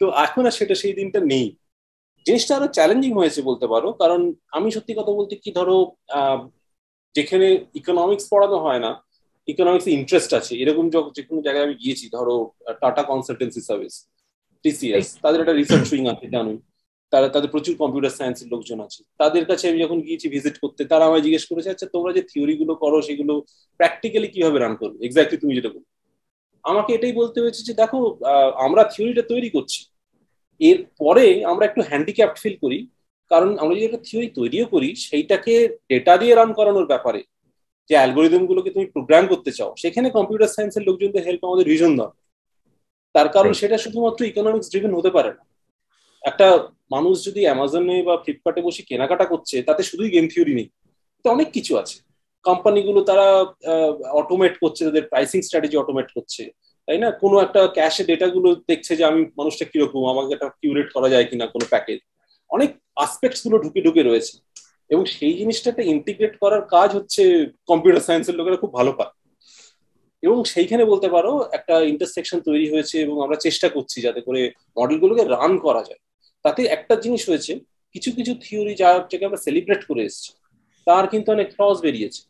তো 0.00 0.04
এখন 0.26 0.42
আর 0.48 0.54
সেটা 0.58 0.74
সেই 0.82 0.94
দিনটা 0.98 1.20
নেই। 1.32 1.46
জিনিসটা 2.26 2.52
আরও 2.58 2.68
চ্যালেঞ্জিং 2.76 3.12
হয়েছে 3.20 3.40
বলতে 3.48 3.66
পারো 3.72 3.88
কারণ 4.02 4.20
আমি 4.56 4.68
সত্যি 4.76 4.92
কথা 4.98 5.12
বলতে 5.18 5.34
কি 5.44 5.50
ধরো 5.58 5.76
যেখানে 7.16 7.46
ইকোনমিক্স 7.80 8.24
পড়ানো 8.32 8.58
হয় 8.66 8.80
না 8.86 8.90
ইকোনমিক্স 9.48 9.86
ইন্টারেস্ট 9.98 10.30
আছে। 10.40 10.52
এরকম 10.62 10.84
যে 11.16 11.22
কোনো 11.28 11.40
জায়গায় 11.46 11.66
আমি 11.66 11.76
গিয়েছি 11.82 12.06
ধরো 12.16 12.36
টাটা 12.82 13.02
কনসালটেন্সি 13.10 13.60
সার্ভিস 13.68 13.94
টিসিএস 14.64 15.06
তাদের 15.22 15.38
একটা 15.42 15.54
রিসার্চ 15.60 15.88
উইং 15.94 16.04
আছে 16.12 16.26
জানুই। 16.36 16.58
তারা 17.12 17.26
তাদের 17.34 17.50
প্রচুর 17.54 17.74
কম্পিউটার 17.82 18.16
সায়েন্সের 18.18 18.48
লোকজন 18.52 18.78
আছে। 18.86 19.00
তাদের 19.22 19.44
কাছে 19.50 19.64
আমি 19.70 19.78
যখন 19.84 19.98
গিয়েছি 20.06 20.26
ভিজিট 20.34 20.56
করতে 20.62 20.80
তারা 20.92 21.04
আমায় 21.08 21.24
জিজ্ঞেস 21.26 21.44
করেছে 21.50 21.68
আচ্ছা 21.74 21.86
তোমরা 21.94 22.10
যে 22.16 22.22
থিওরি 22.30 22.54
গুলো 22.60 22.74
করো 22.82 22.98
সেগুলো 23.08 23.34
প্র্যাকটিক্যালি 23.80 24.28
কীভাবে 24.34 24.58
রান 24.58 24.74
করবে? 24.80 24.98
এক্স্যাক্টলি 25.06 25.38
তুমি 25.42 25.52
যেটা 25.58 25.70
বলো 25.74 25.86
আমাকে 26.64 26.90
এটাই 26.96 27.14
বলতে 27.20 27.38
হয়েছে 27.42 27.60
যে 27.68 27.72
দেখো 27.82 27.98
আমরা 28.66 28.82
থিওরিটা 28.92 29.24
তৈরি 29.32 29.48
করছি। 29.56 29.80
এর 30.68 30.78
পরে 30.98 31.26
আমরা 31.44 31.64
একটু 31.66 31.80
হ্যান্ডিক্যাপ্ট 31.88 32.36
ফিল 32.42 32.56
করি। 32.56 32.78
কারণ 33.30 33.50
আমরা 33.58 33.74
যদি 33.74 33.84
একটা 33.84 34.02
থিওরি 34.04 34.28
তৈরিও 34.28 34.66
করি 34.66 34.88
সেইটাকে 34.96 35.54
ডেটা 35.88 36.14
দিয়ে 36.16 36.34
রান 36.34 36.50
করানোর 36.52 36.86
ব্যাপারে 36.86 37.20
যে 37.90 37.94
অ্যালগোরিদম 37.96 38.42
গুলোকে 38.46 38.70
তুমি 38.70 38.86
প্রোগ্রাম 38.86 39.24
করতে 39.26 39.50
চাও 39.52 39.70
সেখানে 39.78 40.08
কম্পিউটার 40.10 40.48
সায়েন্সের 40.48 40.82
লোকজনদের 40.82 41.24
হেল্প 41.26 41.42
আমাদের 41.44 41.66
রিজন 41.66 41.92
দরকার। 41.96 42.20
তার 43.14 43.28
কারণ 43.28 43.52
সেটা 43.52 43.76
শুধুমাত্র 43.78 44.20
ইকোনমিক্স 44.24 44.68
ড্রিভেন 44.70 44.92
হতে 44.94 45.10
পারে 45.10 45.30
না। 45.38 45.42
একটা 46.22 46.46
মানুষ 46.90 47.14
যদি 47.24 47.40
অ্যামাজনে 47.40 47.96
বা 48.02 48.14
ফ্লিপকার্টে 48.16 48.62
বসে 48.62 48.82
কেনাকাটা 48.82 49.24
করছে 49.24 49.56
তাতে 49.62 49.82
শুধুই 49.82 50.10
গেম 50.10 50.26
থিওরি 50.28 50.54
নেই। 50.54 50.68
তো 51.24 51.26
অনেক 51.30 51.48
কিছু 51.52 51.72
আছে। 51.78 51.96
কোম্পানিগুলো 52.44 53.00
তারা 53.04 53.26
অটোমেট 54.12 54.54
করছে 54.58 54.84
তাদের 54.84 55.04
প্রাইসিং 55.08 55.40
স্ট্র্যাটেজি 55.42 55.76
অটোমেট 55.76 56.08
করছে। 56.14 56.42
তাই 56.86 56.98
না? 56.98 57.10
কোনো 57.10 57.40
একটা 57.40 57.66
ক্যাশে 57.66 58.04
ডেটা 58.04 58.26
গুলো 58.28 58.54
দেখছে 58.54 58.96
যে 58.96 59.04
আমি 59.04 59.20
মানুষটা 59.38 59.64
কীরকম 59.64 60.06
আমাকে 60.06 60.34
একটা 60.34 60.48
কিউরেট 60.48 60.92
করা 60.92 61.08
যায় 61.08 61.24
কিনা 61.24 61.46
কোনো 61.46 61.66
প্যাকেজ 61.70 61.98
অনেক 62.50 62.70
আসপেক্টসগুলো 62.96 63.58
ঢুকে 63.58 63.82
ঢুকে 63.82 64.02
রয়েছে। 64.02 64.38
এবং 64.90 65.04
সেই 65.04 65.32
জিনিসটাকে 65.32 65.82
ইন্টিগ্রেট 65.82 66.38
করার 66.38 66.62
কাজ 66.62 66.94
হচ্ছে 66.94 67.46
কম্পিউটার 67.66 68.02
সায়েন্সের 68.02 68.34
লোকেরা 68.34 68.56
খুব 68.56 68.72
ভালো 68.72 68.92
পায়। 68.92 69.12
এবং 70.22 70.44
সেইখানে 70.44 70.84
বলতে 70.84 71.08
পারো 71.08 71.44
একটা 71.52 71.80
ইন্টারসেকশন 71.80 72.40
তৈরি 72.40 72.70
হয়েছে 72.70 73.00
এবং 73.00 73.22
আমরা 73.22 73.36
চেষ্টা 73.36 73.68
করছি 73.68 74.00
যাতে 74.00 74.20
করে 74.20 74.50
মডেলগুলোকে 74.78 75.24
রান 75.24 75.58
করা 75.58 75.82
যায়। 75.82 76.00
তাতে 76.42 76.64
একটা 76.64 76.94
জিনিস 76.94 77.28
হয়েছে 77.28 77.52
কিছু 77.92 78.12
কিছু 78.12 78.34
থিওরি 78.42 78.74
যাকে 78.74 79.24
আমরা 79.24 79.36
সেলিব্রেট 79.36 79.84
করে 79.84 80.02
এসেছি 80.04 80.32
তার 80.86 81.06
কিন্তু 81.08 81.32
অনেক 81.32 81.48
ফ্লস 81.54 81.80
বেরিয়েছে। 81.80 82.22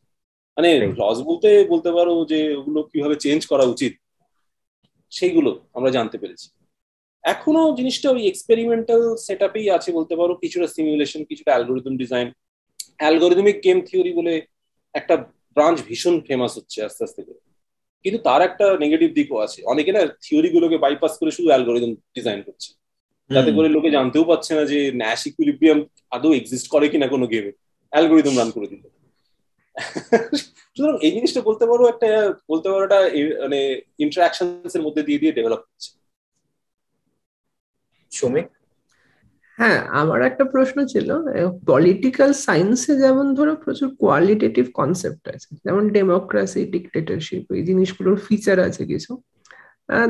মানে 0.56 0.92
ফ্লস 0.94 1.18
বলতে 1.20 1.64
বলতে 1.68 1.92
পারো 1.92 2.24
যে 2.24 2.56
ওগুলো 2.56 2.82
কীভাবে 2.82 3.16
চেঞ্জ 3.16 3.46
করা 3.46 3.64
উচিত। 3.64 3.92
সেইগুলো 5.12 5.50
আমরা 5.72 5.90
জানতে 5.90 6.16
পেরেছি। 6.18 6.46
এখনও 7.24 7.64
জিনিসটা 7.76 8.08
ওই 8.10 8.22
এক্সপেরিমেন্টাল 8.26 9.02
সেট 9.16 9.40
আপেই 9.42 9.70
আছে 9.70 9.90
বলতে 9.92 10.14
পারো 10.16 10.32
কিছুটা 10.34 10.66
সিমুলেশন 10.66 11.20
কিছুটা 11.24 11.50
algorithm 11.52 11.94
design 11.96 12.28
algorithmic 12.96 13.56
game 13.62 13.78
theory 13.80 14.12
বলে 14.12 14.34
একটা 14.94 15.14
ব্রাঞ্চ 15.56 15.78
ভীষণ 15.88 16.14
ফেমাস 16.20 16.52
হচ্ছে 16.56 16.78
আস্তে 16.82 17.02
আস্তে 17.04 17.22
করে। 17.22 17.40
কিন্তু 18.04 18.18
তার 18.22 18.40
একটা 18.42 18.66
নেগেটিভ 18.78 19.08
দিকও 19.14 19.38
আছে। 19.38 19.58
অনেকে 19.64 19.90
না 19.92 20.00
থিওরি 20.22 20.48
গুলোকে 20.48 20.76
বাইপাস 20.78 21.12
করে 21.18 21.30
শুধু 21.30 21.48
অ্যালগোরিদম 21.48 21.92
ডিজাইন 22.14 22.40
করছে। 22.42 22.70
যাতে 23.30 23.50
করে 23.52 23.68
লোকে 23.68 23.90
জানতেও 23.90 24.24
পারছে 24.24 24.52
না 24.54 24.62
যে 24.64 24.78
ন্যাশ 24.92 25.20
ইকুইলিব্রিয়াম 25.26 25.78
আদৌ 26.10 26.30
এক্সিস্ট 26.32 26.66
করে 26.68 26.86
কিনা 26.88 27.06
কোনো 27.06 27.24
গেমে 27.26 27.52
অ্যালগোরিদম 27.92 28.34
রান 28.38 28.50
করে 28.50 28.66
দিল। 28.66 28.82
সুতরাং 30.76 30.96
এই 31.06 31.12
জিনিসটা 31.16 31.40
বলতে 31.48 31.64
পারো 31.70 31.82
একটা 31.88 32.08
বলতে 32.50 32.66
পারো 32.70 32.82
একটা 32.86 32.98
মানে 33.42 33.58
ইন্টারাকশনস 34.04 34.72
এর 34.74 34.82
মধ্যে 34.86 35.02
দিয়ে 35.02 35.20
দিয়ে 35.22 35.36
ডেভেলপ 35.36 35.60
হচ্ছে। 35.64 35.90
হ্যাঁ 39.58 39.78
আমার 40.00 40.20
একটা 40.28 40.44
প্রশ্ন 40.52 40.78
ছিল 40.92 41.08
পলিটিক্যাল 41.66 42.30
সায়েন্সে 42.44 42.92
যেমন 42.98 43.26
ধরো 43.34 43.52
প্রচুর 43.64 43.88
কোয়ালিটেটিভ 44.00 44.64
কনসেপ্ট 44.74 45.24
আছে 45.34 45.50
যেমন 45.64 45.84
ডেমোক্রেসি 45.90 46.62
ডিকটেটরশিপ 46.74 47.42
এই 47.52 47.62
জিনিসগুলোর 47.68 48.16
ফিচার 48.26 48.56
আছে 48.68 48.82
কিছু। 48.86 49.12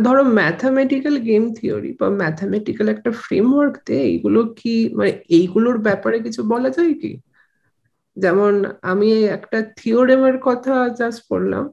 ধরো 0.04 0.22
ম্যাথামেটিক্যাল 0.38 1.16
গেম 1.28 1.44
থিওরি 1.54 1.90
বা 2.00 2.08
ম্যাথামেটিক্যাল 2.20 2.86
একটা 2.88 3.10
ফ্রেমওয়ার্ক 3.22 3.74
দিয়ে 3.86 4.02
এইগুলো 4.10 4.40
কি 4.58 4.74
মানে 4.96 5.12
এইগুলোর 5.30 5.76
ব্যাপারে 5.86 6.16
কিছু 6.26 6.40
বলা 6.52 6.70
যায় 6.70 6.94
কি? 6.94 7.12
যেমন 8.16 8.52
আমি 8.92 9.10
একটা 9.36 9.58
থিওরেমের 9.78 10.36
কথা 10.48 10.74
জাস্ট 11.00 11.20
পড়লাম, 11.30 11.64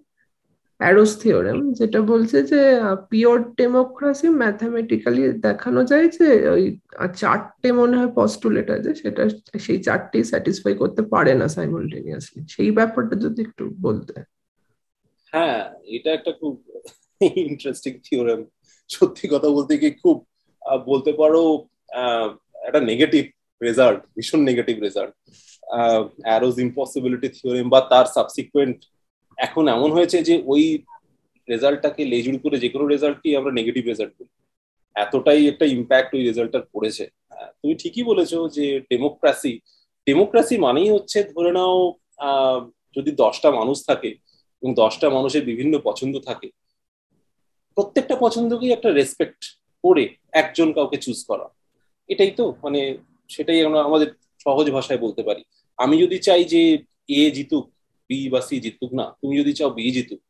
অ্যারোস 0.80 1.12
থিওরেম, 1.22 1.60
যেটা 1.80 2.00
বলছে 2.12 2.38
যে 2.52 2.62
পিওর 3.10 3.38
ডেমোক্রাসি 3.60 4.28
ম্যাথামেটিক্যালি 4.42 5.24
দেখানো 5.48 5.82
যায় 5.92 6.08
যে, 6.18 6.28
ওই 6.56 6.64
চারটে 7.22 7.70
মনে 7.72 7.98
হয় 8.00 8.12
পস্টুলেট 8.16 8.68
আছে, 8.76 8.92
সেটা 9.02 9.24
সেই 9.66 9.80
চারটেই 9.88 10.24
স্যাটিসফাই 10.24 10.74
করতে 10.82 11.02
পারে 11.14 11.32
না 11.42 11.48
সাইমultaneously 11.56 12.42
সেই 12.56 12.72
ব্যাপারটা 12.72 13.16
যদি 13.26 13.40
একটু 13.48 13.64
বলতে। 13.82 14.14
হ্যাঁ 15.34 15.60
এটা 15.96 16.10
একটা 16.14 16.32
খুব 16.32 16.54
ইন্টারেস্টিং 17.46 17.94
থিওরেম 18.06 18.42
সত্যি 18.90 19.26
কথা 19.34 19.50
বলতে 19.58 19.72
কি 19.78 19.90
খুব 20.04 20.18
বলতে 20.86 21.12
পারো 21.14 21.42
একটা 22.68 22.80
নেগেটিভ 22.80 23.24
রেজাল্ট 23.62 24.00
ভীষণ 24.16 24.40
negative 24.40 24.76
result 24.80 25.14
Arrow's 26.28 26.56
impossibility 26.66 27.28
theorem 27.36 27.68
বা 27.74 27.80
তার 27.92 28.06
সাবসিকুয়েন্ট 28.16 28.78
এখন 29.38 29.64
এমন 29.68 29.90
হয়েছে 29.92 30.18
যে 30.24 30.36
ওই 30.46 30.64
রেজাল্টটাকে 31.48 32.02
লেজুর 32.06 32.36
করে 32.44 32.56
যে 32.64 32.70
কোনো 32.70 32.86
রেজাল্টকেই 32.88 33.38
আমরা 33.40 33.52
নেগেটিভ 33.52 33.84
রেজাল্ট 33.86 34.14
করি 34.18 34.32
এতটাই 34.96 35.42
একটা 35.48 35.66
ইম্প্যাক্ট 35.66 36.12
ওই 36.16 36.24
রেজাল্টটার 36.24 36.64
পড়েছে। 36.74 37.06
তুমি 37.60 37.74
ঠিকই 37.76 38.04
বলেছ 38.04 38.32
যে 38.56 38.66
ডেমোক্রাসি 38.90 39.54
ডেমোক্রাসি 40.08 40.56
মানেই 40.58 40.90
হচ্ছে 40.90 41.18
ধরে 41.24 41.52
নাও 41.52 41.76
যদি 42.96 43.12
দশটা 43.12 43.50
মানুষ 43.52 43.78
থাকে 43.86 44.10
এবং 44.64 44.72
দশটা 44.74 45.08
মানুষের 45.10 45.44
বিভিন্ন 45.46 45.74
পছন্দ 45.84 46.16
থাকে, 46.20 46.48
প্রত্যেকটা 47.78 48.16
পছন্দকেই 48.16 48.72
একটা 48.72 48.90
রেসপেক্ট 48.90 49.42
করে 49.84 50.04
একজন 50.32 50.68
কাউকে 50.74 50.98
চুজ 50.98 51.20
করা। 51.30 51.48
এটাই 52.10 52.32
তো 52.32 52.46
মানে 52.64 52.82
সেটাই 53.30 53.60
আমরা 53.66 53.80
আমাদের 53.84 54.10
সহজ 54.44 54.66
ভাষায় 54.72 55.00
বলতে 55.00 55.22
পারি। 55.24 55.44
আমি 55.80 55.96
যদি 56.04 56.18
চাই 56.28 56.44
যে 56.54 56.62
এ 57.20 57.22
জিতুক 57.36 57.66
বি 58.10 58.20
বা 58.34 58.40
সি 58.48 58.56
জিতুক 58.66 58.92
না, 59.00 59.06
তুমি 59.22 59.34
যদি 59.42 59.52
চাও 59.58 59.72
বি 59.78 59.86
জিতুক, 59.96 60.22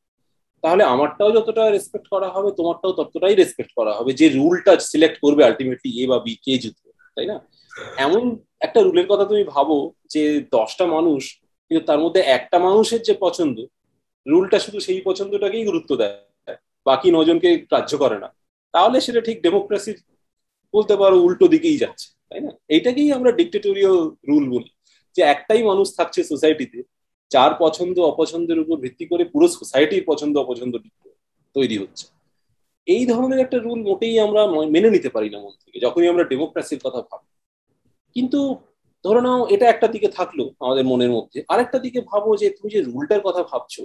তাহলে 0.63 0.84
আমারটাও 0.94 1.32
যতটা 1.38 1.63
রেসপেক্ট 1.75 2.08
করা 2.13 2.29
হবে, 2.36 2.50
তোমারটাও 2.60 2.94
ততটাই 3.00 3.36
রেসপেক্ট 3.41 3.72
করা 3.77 3.94
হবে 3.98 4.12
যে 4.20 4.25
রুলটা 4.38 4.72
সিলেক্ট 4.91 5.18
করবে 5.24 5.41
আলটিমেটলি 5.48 5.89
এ 6.01 6.03
বা 6.12 6.18
বি 6.25 6.34
কে 6.46 6.53
জিতবে, 6.63 6.89
তাই 7.15 7.27
না? 7.32 7.38
এমন 8.06 8.24
একটা 8.65 8.79
রুলের 8.82 9.08
কথা 9.12 9.25
তুমি 9.32 9.44
ভাবো 9.53 9.75
যে 10.13 10.24
দশটা 10.56 10.86
মানুষ, 10.96 11.22
কিন্তু 11.68 11.82
তার 11.89 12.00
মধ্যে 12.03 12.22
একটা 12.38 12.58
মানুষের 12.68 13.01
যে 13.08 13.13
পছন্দ 13.25 13.58
রুলটা 14.25 14.58
শুধু 14.65 14.79
সেই 14.88 15.01
পছন্দটাকেই 15.08 15.68
গুরুত্ব 15.70 15.91
দেয়, 16.01 16.18
বাকি 16.86 17.08
নজনকে 17.18 17.50
গ্রাহ্য 17.70 17.94
করে 18.03 18.18
না। 18.24 18.29
তাহলে 18.74 18.98
সেটা 19.06 19.22
ঠিক 19.27 19.38
ডেমোক্রেসির 19.46 19.98
বলতে 20.74 20.96
পারো 21.01 21.15
উল্টো 21.25 21.46
দিকেই 21.53 21.82
যাচ্ছে, 21.84 22.08
তাই 22.29 22.41
না? 22.46 22.51
এইটাকেই 22.75 23.10
আমরা 23.18 23.32
ডিকটেটোরিয়াল 23.39 23.98
রুল 24.29 24.46
বলি। 24.53 24.72
যে 25.16 25.22
একটাই 25.34 25.62
মানুষ 25.63 25.88
থাকছে 25.98 26.20
সোসাইটিতে 26.24 26.80
যার 27.32 27.51
পছন্দ, 27.60 27.96
অপছন্দের 28.12 28.60
উপর 28.63 28.75
ভিত্তি 28.78 29.06
করে 29.06 29.24
পুরো 29.34 29.48
সোসাইটির 29.48 30.04
পছন্দ, 30.08 30.34
অপছন্দ 30.38 30.74
তৈরি 31.56 31.78
হচ্ছে। 31.78 32.06
এই 32.88 33.04
ধরনের 33.06 33.39
একটা 33.39 33.58
রুল 33.58 33.80
মোটেই 33.84 34.16
আমরা 34.20 34.42
মেনে 34.75 34.89
নিতে 34.96 35.10
পারি 35.10 35.30
না 35.30 35.39
মন 35.44 35.54
থেকে, 35.63 35.78
যখনই 35.86 36.08
আমরা 36.08 36.24
ডেমোক্রেসির 36.24 36.82
কথা 36.84 37.00
ভাবি। 37.01 37.28
কিন্তু 38.16 38.39
ধরে 39.06 39.22
নাও 39.22 39.42
এটা 39.54 39.66
একটা 39.70 39.88
দিকে 39.88 40.08
থাকল 40.08 40.39
আমাদের 40.60 40.86
মনের 40.86 41.12
মধ্যে, 41.18 41.39
আরেকটা 41.48 41.78
দিকে 41.80 42.00
ভাবো 42.01 42.30
যে 42.42 42.48
তুমি 42.50 42.70
যে 42.75 42.82
রুলটার 42.82 43.22
কথা 43.28 43.42
ভাবছ, 43.51 43.75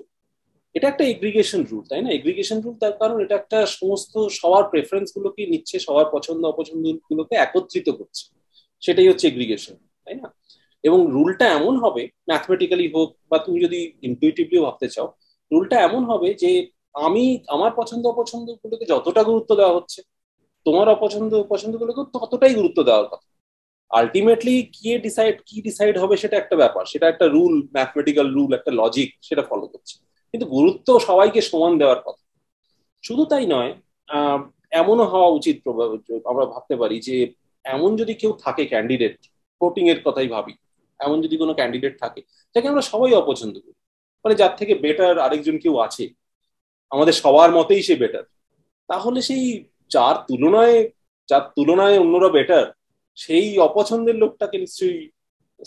এটা 0.74 0.86
একটা 0.88 1.04
এগ্রিগেশন 1.04 1.60
রুল 1.70 1.82
তাই 1.90 2.00
না? 2.02 2.10
এগ্রিগেশন 2.10 2.58
রুল 2.60 2.76
তার 2.82 2.94
কারণ 3.00 3.16
এটা 3.24 3.34
একটা 3.34 3.58
সমস্ত 3.78 4.12
সবার 4.38 4.64
প্রেফারেন্স 4.72 5.08
গুলোকে 5.16 5.42
নিচ্ছে, 5.46 5.76
সবার 5.86 6.06
পছন্দ, 6.12 6.42
অপছন্দ 6.46 6.84
গুলোকে 7.10 7.34
একত্রিত 7.36 7.88
করছে। 7.98 8.24
সেটাই 8.82 9.08
হচ্ছে 9.08 9.24
এগ্রিগেশন 9.28 9.76
তাই 10.04 10.16
না? 10.20 10.26
এবং 10.84 11.00
রুলটা 11.14 11.46
এমন 11.58 11.74
হবে 11.84 12.02
ম্যাথমেটিক্যালি 12.30 12.86
হোক 12.94 13.08
বা 13.30 13.36
তুমি 13.44 13.58
যদি 13.66 13.78
ইনটুইটিভলি 14.08 14.58
ভাবতে 14.66 14.86
চাও, 14.94 15.08
রুলটা 15.50 15.76
এমন 15.88 16.02
হবে 16.10 16.28
যে 16.42 16.50
আমি, 17.06 17.24
আমার 17.54 17.70
পছন্দ 17.80 18.04
অপছন্দ 18.12 18.46
গুলোকে 18.62 18.84
যতটা 18.92 19.22
গুরুত্ব 19.30 19.50
দেওয়া 19.60 19.76
হচ্ছে, 19.76 20.00
তোমার 20.66 20.86
অপছন্দ 20.96 21.32
পছন্দ 21.52 21.74
গুলোকে 21.80 22.00
ততটাই 22.14 22.54
গুরুত্ব 22.60 22.78
দেওয়ার 22.88 23.06
কথা। 23.12 23.26
আলটিমেটলি 23.90 24.54
কি 24.74 24.88
ডিসাইড 25.06 25.36
কি 25.48 25.56
ডিসাইড 25.66 25.94
হবে 26.02 26.14
সেটা 26.22 26.36
একটা 26.38 26.56
ব্যাপার, 26.62 26.84
সেটা 26.92 27.06
একটা 27.12 27.26
রুল 27.36 27.54
ম্যাথমেটিক্যাল 27.76 28.26
রুল 28.36 28.50
একটা 28.58 28.70
লজিক 28.80 29.08
সেটা 29.28 29.42
ফলো 29.50 29.66
করছে। 29.72 29.94
কিন্তু 30.34 30.46
গুরুত্ব 30.56 30.88
সবাইকে 31.08 31.40
সমান 31.50 31.72
দেওয়ার 31.80 32.00
কথা। 32.06 32.22
শুধু 33.04 33.22
তাই 33.32 33.46
নয় 33.54 33.70
এমনও 34.80 35.04
হওয়া 35.12 35.28
উচিত 35.38 35.56
আমরা 36.30 36.44
ভাবতে 36.52 36.74
পারি 36.82 36.96
যে 37.08 37.16
এমন 37.64 37.90
যদি 38.00 38.12
কেউ 38.20 38.32
থাকে 38.44 38.62
ক্যান্ডিডেট 38.72 39.16
ভোটিং 39.60 39.84
এর 39.92 40.00
কথাই 40.06 40.28
ভাবি 40.34 40.54
এমন 41.00 41.18
যদি 41.24 41.36
কোনো 41.42 41.52
ক্যান্ডিডেট 41.58 41.94
থাকে, 42.02 42.20
যাকে 42.54 42.66
আমরা 42.72 42.82
সবাই 42.92 43.12
অপছন্দ 43.22 43.54
করি। 43.64 43.78
মানে 44.24 44.34
যার 44.40 44.52
থেকে 44.60 44.74
বেটার 44.84 45.14
আরেকজন 45.26 45.56
কেউ 45.64 45.74
আছে, 45.86 46.04
আমাদের 46.92 47.14
সবার 47.22 47.50
মতেই 47.58 47.82
সে 47.88 47.94
বেটার 48.02 48.24
তাহলে 48.88 49.18
সেই 49.28 49.44
যার 49.94 50.16
তুলনায় 50.28 50.78
যার 51.28 51.44
তুলনায় 51.56 51.96
অন্যরা 52.02 52.28
বেটার 52.36 52.66
সেই 53.18 53.46
অপছন্দের 53.68 54.16
লোকটাকে 54.22 54.56
নিশ্চয়ই 54.64 55.00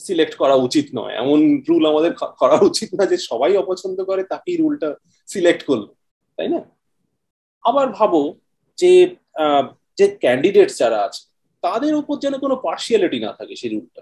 সিলেক্ট 0.05 0.35
করা 0.41 0.55
উচিত 0.67 0.85
নয়। 0.97 1.13
এমন 1.21 1.39
রুল 1.67 1.83
আমাদের 1.91 2.11
করা 2.41 2.57
উচিত 2.69 2.89
না 2.99 3.03
যে 3.11 3.17
সবাই 3.29 3.53
অপছন্দ 3.63 3.97
করে 4.09 4.21
তাকেই 4.33 4.57
রুলটা 4.61 4.89
সিলেক্ট 5.29 5.61
করল, 5.69 5.87
তাই 6.37 6.49
না? 6.53 6.61
আবার 7.63 7.87
ভাবো 7.97 8.21
যে 8.77 8.91
যে 9.97 10.05
ক্যান্ডিডেট 10.23 10.69
যারা 10.81 10.99
আছে, 11.07 11.21
তাদের 11.63 11.93
উপর 12.01 12.15
যেন 12.23 12.33
কোনো 12.43 12.55
পার্সিয়ালিটি 12.65 13.19
না 13.25 13.31
থাকে 13.39 13.53
সেই 13.61 13.71
রুলটা 13.73 14.01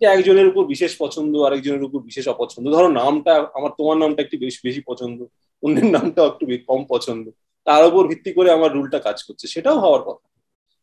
যে 0.00 0.04
একজনের 0.14 0.46
উপর 0.50 0.62
বিশেষ 0.72 0.92
পছন্দ, 1.02 1.32
আরেকজনের 1.46 1.84
উপর 1.88 2.00
বিশেষ 2.08 2.24
অপছন্দ। 2.28 2.64
ধরো 2.76 2.88
নামটা, 3.00 3.32
আমার 3.54 3.72
তোমার 3.78 3.96
নামটা 4.02 4.20
একটু 4.22 4.36
বেশি 4.44 4.60
বেশি 4.64 4.80
পছন্দ, 4.86 5.18
অন্যের 5.62 5.88
নামটা 5.96 6.20
একটু 6.30 6.44
কম 6.68 6.80
পছন্দ। 6.92 7.24
তার 7.66 7.82
উপর 7.88 8.02
ভিত্তি 8.08 8.30
করে 8.32 8.48
আমার 8.56 8.70
রুলটা 8.72 8.98
কাজ 8.98 9.18
করছে। 9.26 9.44
সেটাও 9.54 9.78
হওয়ার 9.84 10.02
কথা। 10.08 10.26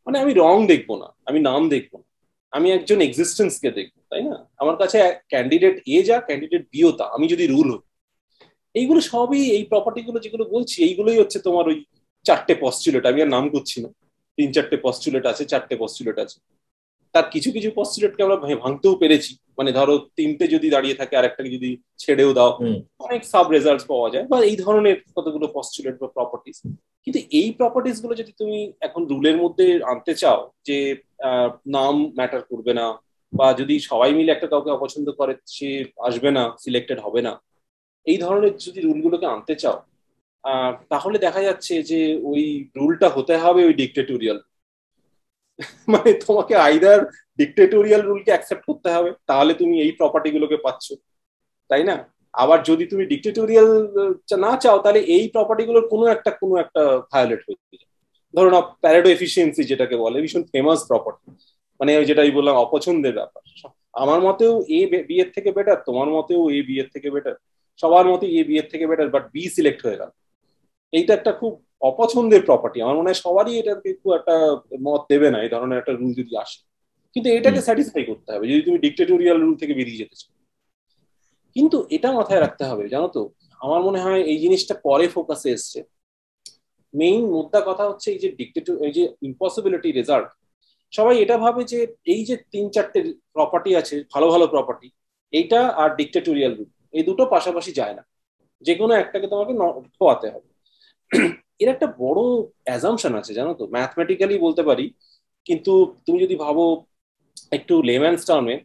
মানে 0.08 0.18
আমি 0.24 0.32
রং 0.34 0.56
দেখব 0.68 0.90
না, 1.02 1.08
আমি 1.26 1.40
নাম 1.50 1.62
দেখব 1.70 1.92
না। 2.02 2.06
আমি 2.54 2.68
একজন 2.72 3.00
এক্সিস্টেন্সকে 3.02 3.70
দেখব, 3.78 3.96
তাই 4.10 4.24
না? 4.30 4.36
আমার 4.62 4.76
কাছে 4.78 4.98
ক্যান্ডিডেট 5.32 5.76
এ 5.96 5.98
যা 6.04 6.18
ক্যান্ডিডেট 6.28 6.64
বিও 6.72 6.90
তা। 6.92 7.06
আমি 7.16 7.26
যদি 7.28 7.46
রুল 7.48 7.70
হই, 7.74 7.82
এইগুলো 8.76 9.00
সবই, 9.12 9.42
এই 9.58 9.64
প্রপার্টি 9.64 10.02
গুলো 10.02 10.20
যেগুলো 10.20 10.44
বলছি, 10.46 10.76
এইগুলোই 10.88 11.18
হচ্ছে 11.20 11.40
তোমার 11.40 11.66
ওই 11.68 11.78
চারটে 12.26 12.54
পস্টুলেট 12.60 13.04
আমি 13.06 13.20
আর 13.22 13.30
নাম 13.36 13.46
করছি 13.50 13.78
না। 13.84 13.90
তিন 14.38 14.50
চারটে 14.52 14.78
পস্টুলেট 14.86 15.26
আছে, 15.26 15.44
চারটে 15.46 15.76
পস্টুলেট 15.76 16.18
আছে। 16.24 16.38
তার 17.16 17.26
কিছু 17.32 17.50
কিছু 17.52 17.70
পস্টুলেটকে 17.76 18.22
আমরা 18.24 18.38
ভাঙতেও 18.56 18.96
পেরেছি। 18.96 19.32
মানে 19.58 19.72
ধরো 19.72 19.96
তিনটে 20.16 20.46
যদি 20.48 20.68
দাঁড়িয়ে 20.70 20.96
থাকে 20.96 21.14
আর 21.18 21.26
একটাকে 21.26 21.50
যদি 21.50 21.70
ছেড়েও 22.00 22.32
দাও 22.34 22.52
অনেক 23.00 23.22
সাব 23.26 23.46
রেজাল্ট 23.52 23.82
পাওয়া 23.88 24.10
যায় 24.10 24.26
বা 24.28 24.38
এই 24.44 24.56
ধরনের 24.56 24.98
কতগুলো 25.16 25.46
পস্টুলেট 25.48 25.96
বা 26.00 26.08
প্রপার্টিস 26.08 26.58
কিন্তু 27.08 27.20
এই 27.32 27.50
প্রপার্টিসগুলো 27.52 28.14
যদি 28.16 28.32
তুমি 28.32 28.58
এখন 28.82 29.02
রুলের 29.06 29.38
মধ্যে 29.38 29.66
আনতে 29.84 30.14
চাও 30.16 30.40
যে 30.66 30.78
নাম 31.68 31.96
ম্যাটার 32.16 32.42
করবে 32.42 32.74
না 32.74 32.86
বা 33.34 33.48
যদি 33.54 33.76
সবাই 33.80 34.12
মিলে 34.14 34.32
একটা 34.32 34.48
কাউকে 34.48 34.70
অপছন্দ 34.72 35.08
করে 35.12 35.34
সে 35.48 35.70
আসবে 36.00 36.30
না 36.32 36.44
সিলেক্টেড 36.60 37.00
হবে 37.00 37.22
না 37.22 37.34
এই 38.06 38.18
ধরনের 38.18 38.54
যদি 38.58 38.80
রুলগুলোকে 38.82 39.26
আনতে 39.26 39.54
চাও 39.56 39.78
তাহলে 40.90 41.18
দেখা 41.18 41.42
যাচ্ছে 41.42 41.74
যে 41.84 42.00
ওই 42.24 42.44
রুলটা 42.76 43.08
হতে 43.10 43.36
হবে 43.38 43.62
ওই 43.66 43.74
ডিকটেটোরিয়াল 43.74 44.40
মানে 45.94 46.10
তোমাকে 46.26 46.54
আইদার 46.68 47.00
ডিকটেটোরিয়াল 47.40 48.02
রুলকে 48.10 48.32
অ্যাকসেপ্ট 48.34 48.64
করতে 48.70 48.90
হবে, 48.96 49.10
তাহলে 49.30 49.52
তুমি 49.62 49.76
এই 49.86 49.92
প্রপার্টি 50.00 50.30
গুলোকে 50.36 50.58
পাচ্ছ, 50.66 50.86
তাই 51.70 51.84
না? 51.90 51.96
আবার 52.34 52.60
যদি 52.70 52.84
তুমি 52.92 53.04
ডিকটেটোরিয়াল 53.12 53.68
না 54.46 54.52
চাও, 54.64 54.78
তাহলে 54.84 55.02
এই 55.16 55.26
প্রপার্টি 55.36 55.64
গুলোর 55.70 55.86
কোনো 55.94 56.06
একটা 56.16 56.32
কোনো 56.42 56.54
একটা 56.64 56.82
ভায়োলেট 57.12 57.42
হয়ে 57.46 57.60
যায় 57.72 57.88
ধরো 58.34 58.50
না 58.56 58.60
প্যারেডো 58.84 59.10
এফিসিয়েন্সি 59.16 59.64
যেটাকে 59.72 59.96
বলে, 60.04 60.18
ভীষণ 60.24 60.44
ফেমাস 60.52 60.80
প্রপার্টি 60.90 61.28
মানে 61.80 61.92
যেটা 62.10 62.22
আমি 62.26 62.34
বললাম, 62.40 62.56
অপছন্দের 62.66 63.14
ব্যাপার। 63.20 63.44
আমার 64.04 64.20
মতেও 64.28 64.54
এ 64.78 64.80
বিয়ের 65.10 65.30
থেকে 65.36 65.50
বেটার 65.58 65.80
তোমার 65.88 66.08
মতেও 66.16 66.42
এ 66.58 66.60
বিয়ের 66.70 66.88
থেকে 66.94 67.08
বেটার 67.16 67.36
সবার 67.80 68.06
মতে 68.12 68.26
এ 68.40 68.42
বিয়ের 68.50 68.68
থেকে 68.72 68.86
বেটার 68.90 69.10
বাট 69.16 69.24
বি 69.34 69.44
সিলেক্ট 69.56 69.82
হয়ে 69.86 70.00
গেল। 70.02 70.12
এইটা 70.94 71.12
একটা 71.16 71.32
খুব 71.42 71.54
অপছন্দের 71.82 72.42
প্রপার্টি 72.46 72.82
আমার 72.82 72.96
মনে 72.96 73.10
হয় 73.10 73.14
সবারই 73.14 73.60
এটাকে 73.60 73.90
একটু 73.90 74.08
একটা 74.14 74.36
মত 74.82 75.02
দেবে 75.10 75.32
না 75.32 75.38
এই 75.44 75.50
ধরনের 75.50 75.78
একটা 75.78 75.92
রুল 75.92 76.14
যদি 76.14 76.38
আসে। 76.38 76.60
কিন্তু 77.16 77.30
এটাকে 77.30 77.62
স্যাটিসফাই 77.62 78.04
করতে 78.04 78.30
হবে 78.34 78.48
যদি 78.48 78.62
তুমি 78.62 78.78
ডিকটেটোরিয়াল 78.78 79.38
রুল 79.42 79.56
থেকে 79.56 79.74
বেরিয়ে 79.74 79.98
যেতে 79.98 80.16
চাও। 80.16 80.32
কিন্তু 81.56 81.88
এটা 81.90 82.12
মাথায় 82.12 82.40
রাখতে 82.40 82.64
হবে 82.64 82.84
জানো 82.88 83.08
তো? 83.08 83.22
আমার 83.62 83.82
মনে 83.82 84.00
হয় 84.00 84.22
এই 84.22 84.38
জিনিসটা 84.38 84.74
পরে 84.84 85.08
ফোকাসে 85.08 85.50
এসছে। 85.52 85.80
মেইন 86.94 87.22
মুদ্রা 87.26 87.62
কথা 87.62 87.84
হচ্ছে 87.90 88.12
এই 88.12 88.20
যে 88.20 88.30
ডিকটেটর 88.32 88.76
এই 88.84 88.92
যে 88.92 89.04
ইম্পসিবিলিটি 89.22 89.92
রেজাল্ট 89.92 90.30
সবাই 90.94 91.16
এটা 91.20 91.38
ভাবে 91.38 91.64
যে 91.64 91.80
এই 92.06 92.26
যে 92.26 92.36
তিন 92.52 92.70
চারটে 92.70 93.00
প্রপার্টি 93.34 93.76
আছে 93.76 93.96
ভালো 94.14 94.28
ভালো 94.28 94.48
প্রপার্টি 94.48 94.88
এইটা 95.34 95.68
আর 95.68 95.90
ডিক্টেটোরিয়াল 95.96 96.54
রুল 96.56 96.70
এই 96.94 97.04
দুটো 97.04 97.26
পাশাপাশি 97.26 97.72
যায় 97.72 97.94
না। 97.94 98.04
যে 98.62 98.76
কোনো 98.76 98.94
একটাকে 98.94 99.28
তোমাকে 99.28 99.54
খোয়াতে 100.00 100.28
হবে। 100.30 100.50
এর 101.62 101.70
একটা 101.74 101.88
বড় 102.04 102.22
অ্যাজামশন 102.68 103.14
আছে, 103.20 103.32
জানো 103.40 103.52
তো? 103.60 103.64
ম্যাথমেটিক্যালি 103.76 104.36
বলতে 104.46 104.62
পারি, 104.70 104.86
কিন্তু 105.48 105.74
তুমি 106.06 106.18
যদি 106.26 106.36
ভাবো 106.44 106.64
একটু 107.58 107.74
লেম্যান্স 107.90 108.22
টার্মে 108.30 108.56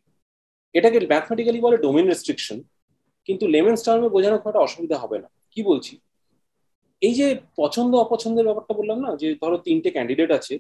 এটাকে 0.75 0.99
ম্যাথমেটিক্যালি 1.13 1.61
বলে 1.67 1.77
ডোমেন 1.85 2.07
রেস্ট্রিকশন 2.13 2.59
কিন্তু 3.29 3.45
লেমেন্স 3.55 3.81
টার্মে 3.87 4.09
বোঝানো 4.15 4.37
খুব 4.43 4.51
একটা 4.51 4.65
অসুবিধা 4.67 4.97
হবে 5.03 5.17
না। 5.23 5.29
কি 5.53 5.61
বলছি? 5.71 5.95
এই 7.03 7.15
যে 7.19 7.27
পছন্দ, 7.61 7.93
অপছন্দের 8.05 8.47
ব্যাপারটা 8.49 8.75
বললাম 8.81 8.99
না, 9.05 9.11
যে 9.21 9.29
ধরো 9.43 9.57
তিনটে 9.67 9.91
ক্যান্ডিডেট 9.97 10.31
আছে, 10.39 10.55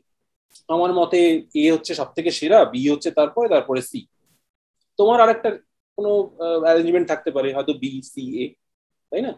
আমার 0.75 0.91
মতে 1.01 1.19
এ 1.63 1.65
হচ্ছে 1.75 1.93
সব 2.01 2.09
থেকে 2.17 2.31
সেরা 2.39 2.59
বি 2.73 2.81
হচ্ছে 2.93 3.11
তারপরে 3.19 3.47
তারপরে 3.55 3.81
সি 3.91 4.01
তোমার 4.99 5.19
আরেকটা 5.25 5.51
কোনো 5.99 6.11
অ্যারেঞ্জমেন্ট 6.67 7.07
থাকতে 7.13 7.31
পারে, 7.37 7.49
হয়তো 7.57 7.73
বি 7.83 7.91
সি 8.13 8.25
এ 8.43 8.45
তাই 9.13 9.23
না? 9.27 9.33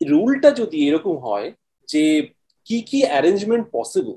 রুলটা 0.00 0.50
যদি 0.50 0.76
এরকম 0.88 1.14
হয় 1.16 1.48
যে 1.88 2.02
কি 2.66 2.78
কি 2.82 2.98
অ্যারেঞ্জমেন্ট 3.04 3.64
পসিবল 3.72 4.14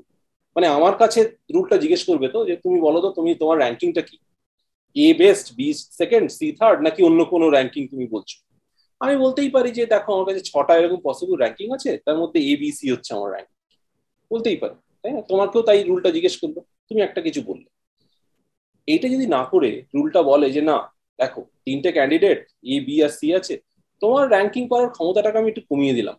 মানে 0.56 0.66
আমার 0.66 0.94
কাছে 0.96 1.20
রুলটা 1.54 1.76
জিজ্ঞেস 1.76 2.02
করবে 2.08 2.26
তো, 2.28 2.38
যে 2.48 2.54
তুমি 2.56 2.80
বলো 2.80 2.98
তো, 3.00 3.08
তুমি 3.10 3.30
তোমার 3.34 3.58
র্যাঙ্কিংটা 3.58 4.02
কি? 4.02 4.16
A 4.96 5.14
best 5.14 5.46
B 5.54 5.68
second 6.00 6.26
C 6.30 6.46
third 6.52 6.78
নাকি 6.82 7.00
অন্য 7.02 7.20
কোনো 7.24 7.46
র্যাঙ্কিং 7.50 7.82
তুমি 7.88 8.06
বলছো? 8.06 8.36
আমি 9.00 9.16
বলতেই 9.16 9.50
পারি 9.50 9.70
যে 9.70 9.86
দেখো, 9.86 10.12
আমার 10.14 10.26
কাছে 10.28 10.40
ছটা 10.40 10.72
এরকম 10.78 11.00
পসিবল 11.02 11.34
র্যাঙ্কিং 11.36 11.66
আছে, 11.76 11.90
তার 12.06 12.16
মধ্যে 12.18 12.38
এ 12.40 12.56
বি 12.56 12.68
সি 12.72 12.86
হচ্ছে 12.90 13.14
আমার 13.14 13.30
র্যাঙ্কিং 13.30 13.56
বলতেই 14.30 14.56
পারি, 14.56 14.74
তাই 15.02 15.12
না? 15.12 15.20
তোমাকেও 15.20 15.62
তাই 15.62 15.84
রুলটা 15.84 16.10
জিজ্ঞেস 16.10 16.34
করল, 16.40 16.56
তুমি 16.88 17.00
একটা 17.00 17.20
কিছু 17.20 17.40
বললে। 17.42 17.68
এইটা 18.88 19.08
যদি 19.08 19.26
না 19.26 19.44
করে, 19.44 19.70
রুলটা 19.94 20.22
বলে 20.22 20.50
যে 20.50 20.62
না, 20.62 20.76
দেখো, 21.18 21.40
তিনটে 21.64 21.92
ক্যান্ডিডেট 21.92 22.40
এ 22.64 22.80
বি 22.86 23.02
আর 23.02 23.08
সি 23.08 23.34
আছে 23.34 23.54
তোমার 24.04 24.24
র্যাঙ্কিং 24.34 24.62
করার 24.72 24.90
ক্ষমতাটাকে 24.94 25.36
আমি 25.40 25.48
একটু 25.52 25.62
কমিয়ে 25.70 25.96
দিলাম। 25.98 26.16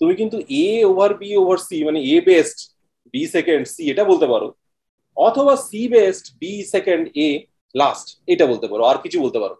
তুমি 0.00 0.12
কিন্তু 0.20 0.36
A 0.64 0.66
over 0.90 1.10
B 1.20 1.28
over 1.42 1.58
C 1.66 1.76
মানে 1.88 1.98
A 2.14 2.16
best 2.28 2.58
B 3.12 3.22
second 3.36 3.62
C 3.72 3.82
এটা 3.92 4.04
বলতে 4.10 4.26
পারো। 4.32 4.48
অথবা 5.16 5.54
C 5.68 5.80
best 5.94 6.24
B 6.40 6.52
second 6.74 7.04
A 7.26 7.28
last 7.74 8.06
এটা 8.32 8.44
বলতে 8.52 8.66
পারো, 8.70 8.82
আর 8.90 8.96
কিছু 9.04 9.18
বলতে 9.24 9.38
পারো। 9.42 9.56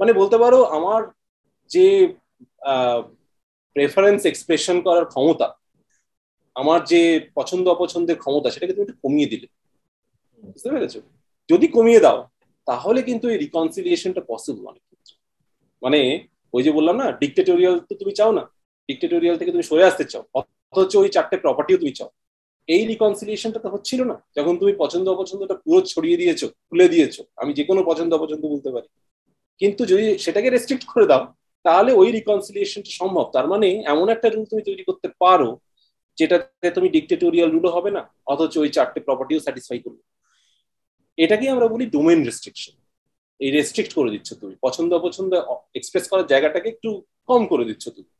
মানে 0.00 0.12
বলতে 0.20 0.36
পারো 0.42 0.58
আমার 0.78 1.00
যে 1.70 1.86
প্রেফারেন্স 3.76 4.20
এক্সপ্রেশন 4.30 4.76
করার 4.86 5.06
ক্ষমতা, 5.12 5.48
আমার 6.56 6.80
যে 6.92 7.00
পছন্দ 7.38 7.64
অপছন্দের 7.74 8.16
ক্ষমতা, 8.22 8.48
সেটাকে 8.54 8.72
তুমি 8.74 8.84
একটু 8.86 8.96
কমিয়ে 9.04 9.30
দিলে। 9.32 9.46
বুঝতে 10.52 10.68
পেরেছ? 10.72 10.94
যদি 11.48 11.66
কমিয়ে 11.76 12.00
দাও, 12.06 12.18
তাহলে 12.68 13.00
কিন্তু 13.08 13.26
এই 13.32 13.38
রিকনসিলিয়েশনটা 13.44 14.22
পসিবল 14.30 14.64
অনেক 14.70 14.84
মানে 15.82 16.00
ওই 16.54 16.62
যে 16.66 16.70
বললাম 16.76 16.96
না 17.02 17.06
ডিকটেটোরিয়াল 17.20 17.74
তো 17.88 17.94
তুমি 18.00 18.12
চাও 18.18 18.32
না 18.38 18.44
ডিকটেটোরিয়াল 18.88 19.36
থেকে 19.40 19.50
তুমি 19.54 19.64
সরে 19.70 19.84
আসতে 19.90 20.04
চাও, 20.12 20.22
অথচ 20.38 20.92
ওই 21.02 21.08
চারটে 21.14 21.36
প্রপার্টিও 21.44 21.78
তুমি 21.82 21.92
চাও। 21.98 22.10
এই 22.68 22.82
রিকনসিলিয়েশনটা 22.92 23.60
তো 23.64 23.68
হচ্ছিল 23.74 24.00
না, 24.10 24.16
যখন 24.36 24.54
তুমি 24.60 24.72
পছন্দ 24.82 25.06
অপছন্দটা 25.14 25.54
পুরো 25.64 25.78
ছড়িয়ে 25.92 26.16
দিয়েছ 26.20 26.40
খুলে 26.68 26.86
দিয়েছ, 26.94 27.16
আমি 27.42 27.52
যে 27.58 27.64
কোনো 27.68 27.80
পছন্দ 27.90 28.10
অপছন্দ 28.18 28.42
বলতে 28.54 28.70
পারি। 28.74 28.88
কিন্তু 29.60 29.82
যদি 29.92 30.04
সেটাকে 30.24 30.48
রেস্ট্রিক্ট 30.50 30.84
করে 30.92 31.06
দাও, 31.10 31.22
তাহলে 31.64 31.90
ওই 32.00 32.08
রিকনসিলিয়েশনটা 32.18 32.92
সম্ভব। 33.00 33.26
তার 33.34 33.46
মানে 33.52 33.68
এমন 33.92 34.06
একটা 34.14 34.28
রুল 34.28 34.44
তুমি 34.52 34.62
তৈরি 34.68 34.82
করতে 34.88 35.08
পারো, 35.22 35.50
যেটাতে 36.18 36.68
তুমি 36.76 36.88
ডিকটেটোরিয়াল 36.96 37.48
রুলও 37.54 37.70
হবে 37.76 37.90
না, 37.96 38.02
অথচ 38.32 38.52
ওই 38.62 38.70
চারটে 38.76 38.98
প্রপার্টিও 39.06 39.44
স্যাটিসফাই 39.44 39.80
করবে। 39.84 40.02
এটাকেই 41.18 41.50
আমরা 41.54 41.66
বলি 41.72 41.84
ডোমেন 41.94 42.20
রেস্ট্রিকশন 42.28 42.74
এই 43.40 43.50
রেস্ট্রিক্ট 43.50 43.94
করে 43.94 44.10
দিচ্ছ 44.10 44.34
তুমি। 44.34 44.54
পছন্দ 44.62 44.94
অপছন্দ 44.94 45.34
এক্সপ্রেস 45.74 46.08
করার 46.08 46.26
জায়গাটাকে 46.26 46.68
একটু 46.68 47.02
কম 47.26 47.46
করে 47.46 47.64
দিচ্ছ 47.64 47.88
তুমি। 47.88 48.10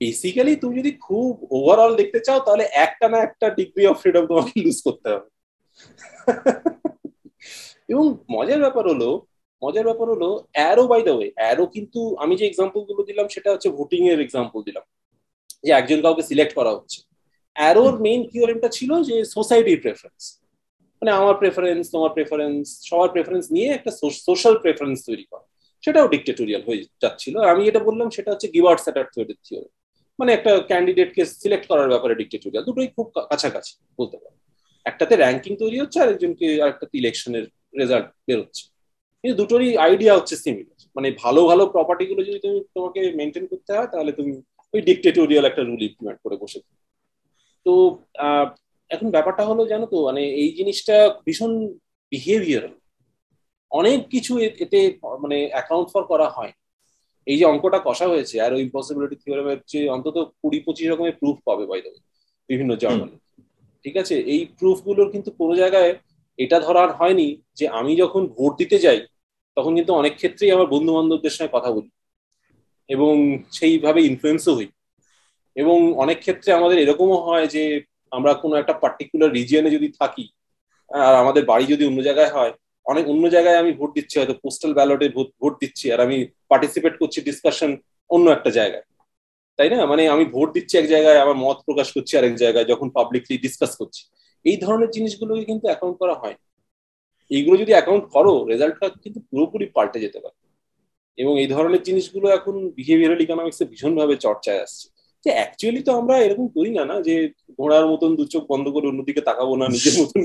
বেসিক্যালি 0.00 0.56
তুমি 0.56 0.78
যদি 0.78 0.90
খুব 0.90 1.46
ওভারঅল 1.50 1.96
দেখতে 1.96 2.20
চাও, 2.20 2.40
তাহলে 2.40 2.64
একটা 2.64 3.08
না 3.08 3.18
একটা 3.18 3.50
ডিগ্রি 3.50 3.86
অফ 3.86 4.00
ফ্রিডম 4.00 4.26
তোমাকে 4.26 4.60
লুজ 4.60 4.82
করতে 4.82 5.08
হবে। 5.10 5.28
এবং 7.88 8.16
মজার 8.30 8.60
ব্যাপার 8.60 8.88
হলো, 8.88 9.26
মজার 9.64 9.84
ব্যাপার 9.84 10.10
হলো 10.10 10.46
Arrow 10.52 10.86
by 10.86 11.02
the 11.02 11.10
way 11.10 11.32
Arrow 11.34 11.66
কিন্তু 11.66 12.16
আমি 12.16 12.36
যে 12.36 12.46
এক্সাম্পলগুলো 12.46 13.02
দিলাম, 13.02 13.28
সেটা 13.28 13.52
হচ্ছে 13.52 13.68
ভোটিং 13.68 14.08
এর 14.08 14.20
এক্সাম্পল 14.20 14.62
দিলাম। 14.62 14.82
যে 15.64 15.72
একজন 15.72 16.02
কাউকে 16.02 16.22
সিলেক্ট 16.22 16.54
করা 16.54 16.70
হচ্ছে। 16.70 17.02
অ্যারোর 17.54 18.00
মেইন 18.00 18.28
কিওরেমটা 18.28 18.68
ছিল 18.68 19.02
যে 19.02 19.24
সোসাইটির 19.24 19.80
প্রেফারেন্স 19.80 20.47
মানে 21.02 21.10
আমার 21.20 21.34
প্রেফারেন্স 21.42 21.84
তোমার 21.94 22.10
প্রেফারেন্স 22.16 22.62
সবার 22.88 23.08
প্রেফারেন্স 23.14 23.44
নিয়ে 23.54 23.68
একটা 23.78 23.90
সোশ্যাল 24.26 24.54
প্রেফারেন্স 24.64 24.98
তৈরি 25.08 25.24
করা। 25.30 25.44
সেটাও 25.84 26.06
ডিক্টেটোরিয়াল 26.14 26.62
হয়ে 26.68 26.80
যাচ্ছিল। 27.02 27.34
আমি 27.52 27.60
যেটা 27.68 27.80
বললাম, 27.88 28.08
সেটা 28.16 28.30
হচ্ছে 28.32 28.48
গিভার্ড 28.56 28.80
স্যাটার 28.84 29.06
থিওরি 29.14 29.34
মানে 30.18 30.30
একটা 30.36 30.52
ক্যান্ডিডেটকে 30.70 31.22
সিলেক্ট 31.42 31.66
করার 31.70 31.88
ব্যাপারে 31.92 32.14
ডিক্টেটোরিয়াল 32.20 32.64
দুটোই 32.68 32.88
খুব 32.96 33.06
কাছাকাছি, 33.30 33.72
বলতে 33.98 34.16
পারো। 34.22 34.36
একটাতে 34.90 35.14
র্যাঙ্কিং 35.16 35.52
তৈরি 35.62 35.76
হচ্ছে, 35.82 35.98
আর 36.02 36.08
একজনকে, 36.14 36.46
আর 36.54 36.60
আরেকটাতে 36.64 36.94
ইলেকশনের 37.02 37.44
রেজাল্ট 37.80 38.06
বেরোচ্ছে 38.28 38.62
কিন্তু 39.24 39.34
দুটোরই 39.40 39.70
আইডিয়া 39.86 40.12
হচ্ছে 40.18 40.34
সিমিলার 40.44 40.78
মানে 40.96 41.08
ভালো 41.24 41.40
ভালো 41.50 41.62
প্রপার্টি 41.74 42.04
গুলো 42.10 42.20
যদি 42.28 42.38
তুমি 42.44 42.58
তোমাকে 42.76 43.00
মেনটেন 43.18 43.44
করতে 43.52 43.70
হয়, 43.76 43.88
তাহলে 43.94 44.10
তুমি 44.18 44.32
ওই 44.74 44.80
ডিক্টেটোরিয়াল 44.88 45.44
একটা 45.50 45.62
রুল 45.62 45.82
ইমপ্লিমেন্ট 45.88 46.18
করে 46.24 46.36
বসে 46.42 46.58
তো 47.66 47.72
এখন 48.90 49.10
ব্যাপারটা 49.10 49.42
হলো 49.44 49.62
জানো 49.66 49.86
তো 49.86 49.96
মানে 50.04 50.22
এই 50.42 50.48
জিনিসটা 50.52 50.96
ভীষণ 51.26 51.52
বিহেভিয়ার 52.12 52.64
অনেক 53.72 53.98
কিছু 54.08 54.32
এতে 54.38 54.80
মানে 55.20 55.48
অ্যাকাউন্ট 55.50 55.88
ফর 55.92 56.02
করা 56.02 56.28
হয়। 56.28 56.52
এই 57.26 57.38
যে 57.38 57.44
অঙ্কটা 57.44 57.78
কষা 57.84 58.06
হয়েছে 58.08 58.40
আর 58.40 58.50
ওই 58.52 58.60
ইম্পসিবিলিটি 58.62 59.16
থিওরামের 59.16 59.58
যে 59.66 59.80
অন্তত 59.88 60.16
কুড়ি 60.42 60.58
পঁচিশ 60.60 60.86
রকমের 60.88 61.12
প্রুফ 61.12 61.36
পাবে 61.44 61.66
বাই 61.66 61.80
দেবে 61.82 61.98
বিভিন্ন 62.48 62.72
জার্নালে 62.76 63.16
ঠিক 63.84 63.96
আছে? 63.96 64.14
এই 64.32 64.40
প্রুফগুলোর 64.58 65.08
কিন্তু 65.10 65.30
কোনো 65.30 65.54
জায়গায় 65.56 65.92
এটা 66.38 66.60
ধরার 66.60 66.90
হয়নি 66.92 67.28
যে 67.54 67.68
আমি 67.68 67.96
যখন 67.96 68.22
ভোট 68.26 68.52
দিতে 68.56 68.78
যাই 68.78 69.00
তখন 69.56 69.72
কিন্তু 69.74 69.92
অনেক 69.94 70.14
ক্ষেত্রেই 70.16 70.50
আমার 70.50 70.66
বন্ধু 70.66 70.90
বান্ধবদের 70.94 71.30
সঙ্গে 71.30 71.52
কথা 71.52 71.70
বলি 71.72 71.90
এবং 72.88 73.14
সেইভাবে 73.52 74.00
ইনফ্লুয়েন্সও 74.02 74.54
হই। 74.54 74.68
এবং 75.56 75.78
অনেক 75.94 76.18
ক্ষেত্রে 76.18 76.52
আমাদের 76.52 76.78
এরকমও 76.78 77.16
হয় 77.16 77.46
যে 77.46 77.62
আমরা 78.16 78.32
কোনো 78.42 78.54
একটা 78.56 78.74
পার্টিকুলার 78.82 79.34
রিজিয়নে 79.38 79.70
যদি 79.76 79.88
থাকি, 80.00 80.24
আর 80.90 81.14
আমাদের 81.22 81.42
বাড়ি 81.50 81.64
যদি 81.72 81.82
অন্য 81.86 82.00
জায়গায় 82.08 82.30
হয়, 82.36 82.52
অনেক 82.86 83.04
অন্য 83.12 83.24
জায়গায় 83.34 83.60
আমি 83.62 83.72
ভোট 83.72 83.90
দিচ্ছি, 83.96 84.14
হয়তো 84.18 84.34
পোস্টাল 84.44 84.72
ব্যালটে 84.74 85.06
ভোট 85.40 85.54
দিচ্ছি, 85.62 85.86
আর 85.94 86.00
আমি 86.06 86.16
পার্টিসিপেট 86.50 86.94
করছি 87.00 87.18
ডিসকাশন 87.28 87.70
অন্য 88.10 88.26
একটা 88.30 88.50
জায়গায়। 88.50 88.84
তাই 89.58 89.68
না? 89.70 89.78
মানে 89.86 90.02
আমি 90.08 90.24
ভোট 90.24 90.48
দিচ্ছি 90.56 90.74
এক 90.78 90.86
জায়গায় 90.94 91.18
আমার 91.24 91.36
মত 91.44 91.58
প্রকাশ 91.66 91.88
করছি 91.92 92.12
আরেক 92.18 92.34
জায়গায়, 92.34 92.64
যখন 92.64 92.90
পাবলিকলি 92.90 93.34
ডিসকাস 93.38 93.72
করছি। 93.80 94.02
এই 94.44 94.56
ধরনের 94.64 94.90
জিনিসগুলোকে 94.90 95.44
কিন্তু 95.44 95.66
অ্যাকাউন্ট 95.66 95.96
করা 96.02 96.14
হয় 96.14 96.36
এইগুলো 97.30 97.56
যদি 97.62 97.72
অ্যাকাউন্ট 97.76 98.04
করো 98.14 98.34
রেজাল্টটা 98.52 98.86
কিন্তু 99.04 99.20
পুরোপুরি 99.30 99.66
পাল্টে 99.76 99.98
যেতে 100.00 100.18
পারে। 100.24 100.36
এবং 101.18 101.32
এই 101.42 101.48
ধরনের 101.54 101.82
জিনিসগুলো 101.82 102.26
এখন 102.28 102.54
বিহেভিয়ারাল 102.78 103.20
ইকোনমিক্সে 103.20 103.64
ভীষণভাবে 103.64 104.14
চর্চায় 104.16 104.60
আসছে। 104.62 104.86
যে 105.24 105.30
অ্যাকচুয়ালি 105.32 105.80
তো 105.82 105.92
আমরা 105.92 106.14
এরকম 106.18 106.46
করি 106.48 106.70
না 106.70 106.84
না? 106.84 106.96
যে 107.00 107.14
ঘোড়ার 107.58 107.84
মতন 107.86 108.10
দু 108.16 108.24
চোখ 108.24 108.42
বন্ধ 108.48 108.66
করে 108.68 108.86
অন্যদিকে 108.88 109.20
তাকাবো 109.20 109.52
না 109.56 109.66
নিজের 109.68 109.94
মতন 110.00 110.20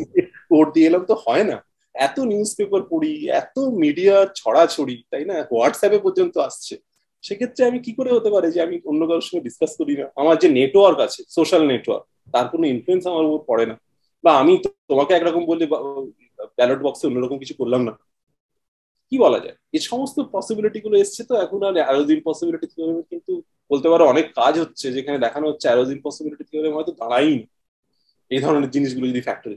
ভোট 0.52 0.68
দিয়ে 0.74 0.88
এলাম 0.88 1.04
তো 1.06 1.14
হয় 1.26 1.44
না। 1.44 1.58
এত 1.96 2.18
নিউজ 2.32 2.52
পেপার 2.58 2.82
পড়ি 2.90 3.12
এত 3.42 3.56
মিডিয়া 3.84 4.16
ছড়াছড়ি 4.36 4.96
তাই 5.12 5.24
না? 5.26 5.36
হোয়াটসঅ্যাপে 5.52 6.00
পর্যন্ত 6.00 6.36
আসছে। 6.38 6.74
সেক্ষেত্রে 7.24 7.62
আমি 7.66 7.80
কি 7.80 7.92
করে 7.94 8.10
হতে 8.14 8.30
পারে 8.30 8.48
যে 8.52 8.60
আমি 8.62 8.76
অন্য 8.86 9.02
কারোর 9.08 9.22
সঙ্গে 9.22 9.44
ডিসকাস 9.44 9.72
করি 9.78 9.94
না? 9.98 10.06
আমার 10.16 10.36
যে 10.38 10.48
নেটওয়ার্ক 10.50 11.00
আছে 11.00 11.22
সোশ্যাল 11.30 11.64
নেটওয়ার্ক 11.68 12.04
তার 12.34 12.46
কোনো 12.48 12.66
ইনফ্লুয়েন্স 12.68 13.04
আমার 13.08 13.26
উপর 13.26 13.42
পড়ে 13.48 13.66
না। 13.66 13.76
বা 14.24 14.32
আমি 14.38 14.54
তোমাকে 14.88 15.12
একরকম 15.14 15.44
বললে 15.46 15.66
ব্যালট 16.58 16.80
বক্সে 16.84 17.06
অন্যরকম 17.08 17.38
কিছু 17.40 17.54
করলাম 17.58 17.82
না। 17.88 17.94
কি 19.12 19.18
বলা 19.20 19.40
যায়? 19.40 19.58
এই 19.74 19.82
সমস্ত 19.82 20.18
পসিবিলিটি 20.32 20.80
গুলো 20.80 20.96
এসছে 20.98 21.22
তো 21.24 21.34
এখন 21.36 21.60
আর 21.64 21.76
অ্যারোজিন 21.78 22.20
পসিবিলিটি 22.24 22.68
কিন্তু 23.12 23.34
বলতে 23.72 23.90
পারো 23.90 24.06
অনেক 24.06 24.34
কাজ 24.36 24.60
হচ্ছে 24.60 24.92
যেখানে 24.92 25.20
দেখানো 25.20 25.48
হচ্ছে 25.48 25.68
অ্যারোজিন 25.68 26.02
পসিবিলিটি 26.02 26.44
থিওরেম 26.44 26.74
হয়তো 26.74 26.92
দাঁড়াই 26.92 27.48
এই 28.30 28.40
ধরনের 28.40 28.70
জিনিসগুলো 28.70 29.08
যদি 29.08 29.22
ফ্যাক্টরি 29.22 29.56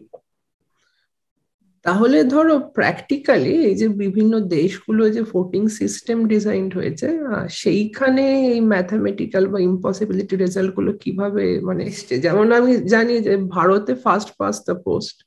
তাহলে 1.85 2.25
ধরো 2.25 2.59
প্র্যাকটিক্যালি 2.59 3.51
এই 3.65 3.75
যে 3.75 3.89
বিভিন্ন 3.89 4.41
দেশগুলো 4.41 5.11
যে 5.11 5.23
ভোটিং 5.23 5.69
সিস্টেম 5.69 6.27
ডিজাইন 6.27 6.73
হয়েছে 6.73 7.19
সেইখানে 7.51 8.51
এই 8.53 8.61
ম্যাথামেটিক্যাল 8.61 9.47
বা 9.47 9.61
ইম্পসিবিলিটি 9.61 10.37
রেজাল্টগুলো 10.37 10.93
কীভাবে 10.93 11.61
মানে 11.61 11.85
এসছে? 11.85 12.19
যেমন 12.19 12.53
আমি 12.53 12.77
জানি 12.77 13.21
যে 13.21 13.37
ভারতে 13.37 13.95
first 13.95 14.31
past 14.39 14.63
the 14.65 14.75
post 14.85 15.26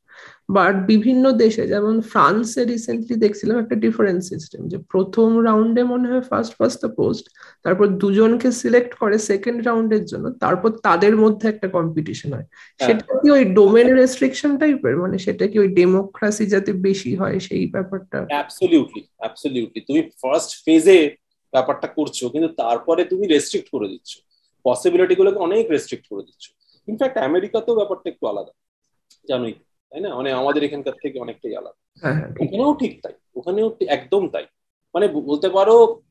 but 0.49 0.75
বিভিন্ন 0.87 1.25
দেশে 1.37 1.63
যেমন 1.67 1.95
ফ্রান্সে 2.11 2.61
রিসেন্টলি 2.63 3.15
দেখছিলাম 3.15 3.55
একটা 3.59 3.75
ডিফারেন্ট 3.75 4.21
সিস্টেম 4.23 4.61
যে 4.67 4.77
প্রথম 4.93 5.29
রাউন্ডে 5.39 5.81
মনে 5.83 6.07
হয় 6.11 6.23
ফার্স্ট 6.29 6.53
ফার্স্ট 6.57 6.77
দ্য 6.81 6.91
পোস্ট 6.95 7.25
তারপর 7.65 7.85
দুজনকে 8.01 8.49
সিলেক্ট 8.51 8.91
করে 8.95 9.17
সেকেন্ড 9.29 9.59
রাউন্ডের 9.67 10.03
জন্য 10.05 10.25
তারপর 10.39 10.69
তাদের 10.87 11.13
মধ্যে 11.17 11.45
একটা 11.49 11.67
কম্পিটিশন 11.67 12.29
হয়। 12.33 12.47
হ্যাঁ। 12.49 12.85
সেটা 12.85 13.13
কি 13.21 13.27
ওই 13.31 13.43
ডোমেন 13.53 13.87
রেস্ট্রিকশন 13.93 14.51
টাইপের 14.57 14.95
মানে 14.97 15.17
সেটা 15.17 15.45
কি 15.47 15.57
ওই 15.59 15.69
ডেমোক্রাসি 15.73 16.45
যাতে 16.45 16.71
বেশি 16.87 17.11
হয় 17.15 17.37
সেই 17.39 17.63
ব্যাপারটা? 17.67 18.17
অ্যাবসলিউটলি 18.25 19.01
অ্যাবসলিউটলি 19.17 19.81
তুমি 19.81 20.01
ফার্স্ট 20.21 20.51
ফেজে 20.65 20.99
ব্যাপারটা 21.53 21.87
করছ 21.87 22.17
কিন্তু 22.33 22.49
তারপরে 22.53 23.01
তুমি 23.05 23.25
রেস্ট্রিক্ট 23.27 23.67
করে 23.71 23.87
দিচ্ছ। 23.87 24.11
পসিবিলিটি 24.65 25.15
গুলোকে 25.15 25.39
অনেক 25.39 25.63
রেস্ট্রিক্ট 25.69 26.05
করে 26.09 26.23
দিচ্ছ। 26.23 26.45
ইনফ্যাক্ট 26.87 27.17
আমেরিকাতেও 27.19 27.75
ব্যাপারটা 27.75 28.07
একটু 28.09 28.23
আলাদা। 28.27 28.53
জানোই 29.25 29.53
তাই 29.89 30.01
না? 30.01 30.15
মানে 30.15 30.31
আমাদের 30.31 30.63
এখানকার 30.63 30.93
থেকে 31.01 31.19
অনেকটাই 31.19 31.55
আলাদা। 31.55 31.99
হ্যাঁ, 32.01 32.13
হ্যাঁ, 32.13 32.29
ওখানেও 32.39 32.73
ঠিক 32.73 33.01
তাই। 33.03 33.13
ওখানেও 33.35 33.77
একদম 33.87 34.29
তাই। 34.29 34.45
মানে 34.93 35.07
বলতে 35.07 35.49
পারো 35.49 36.01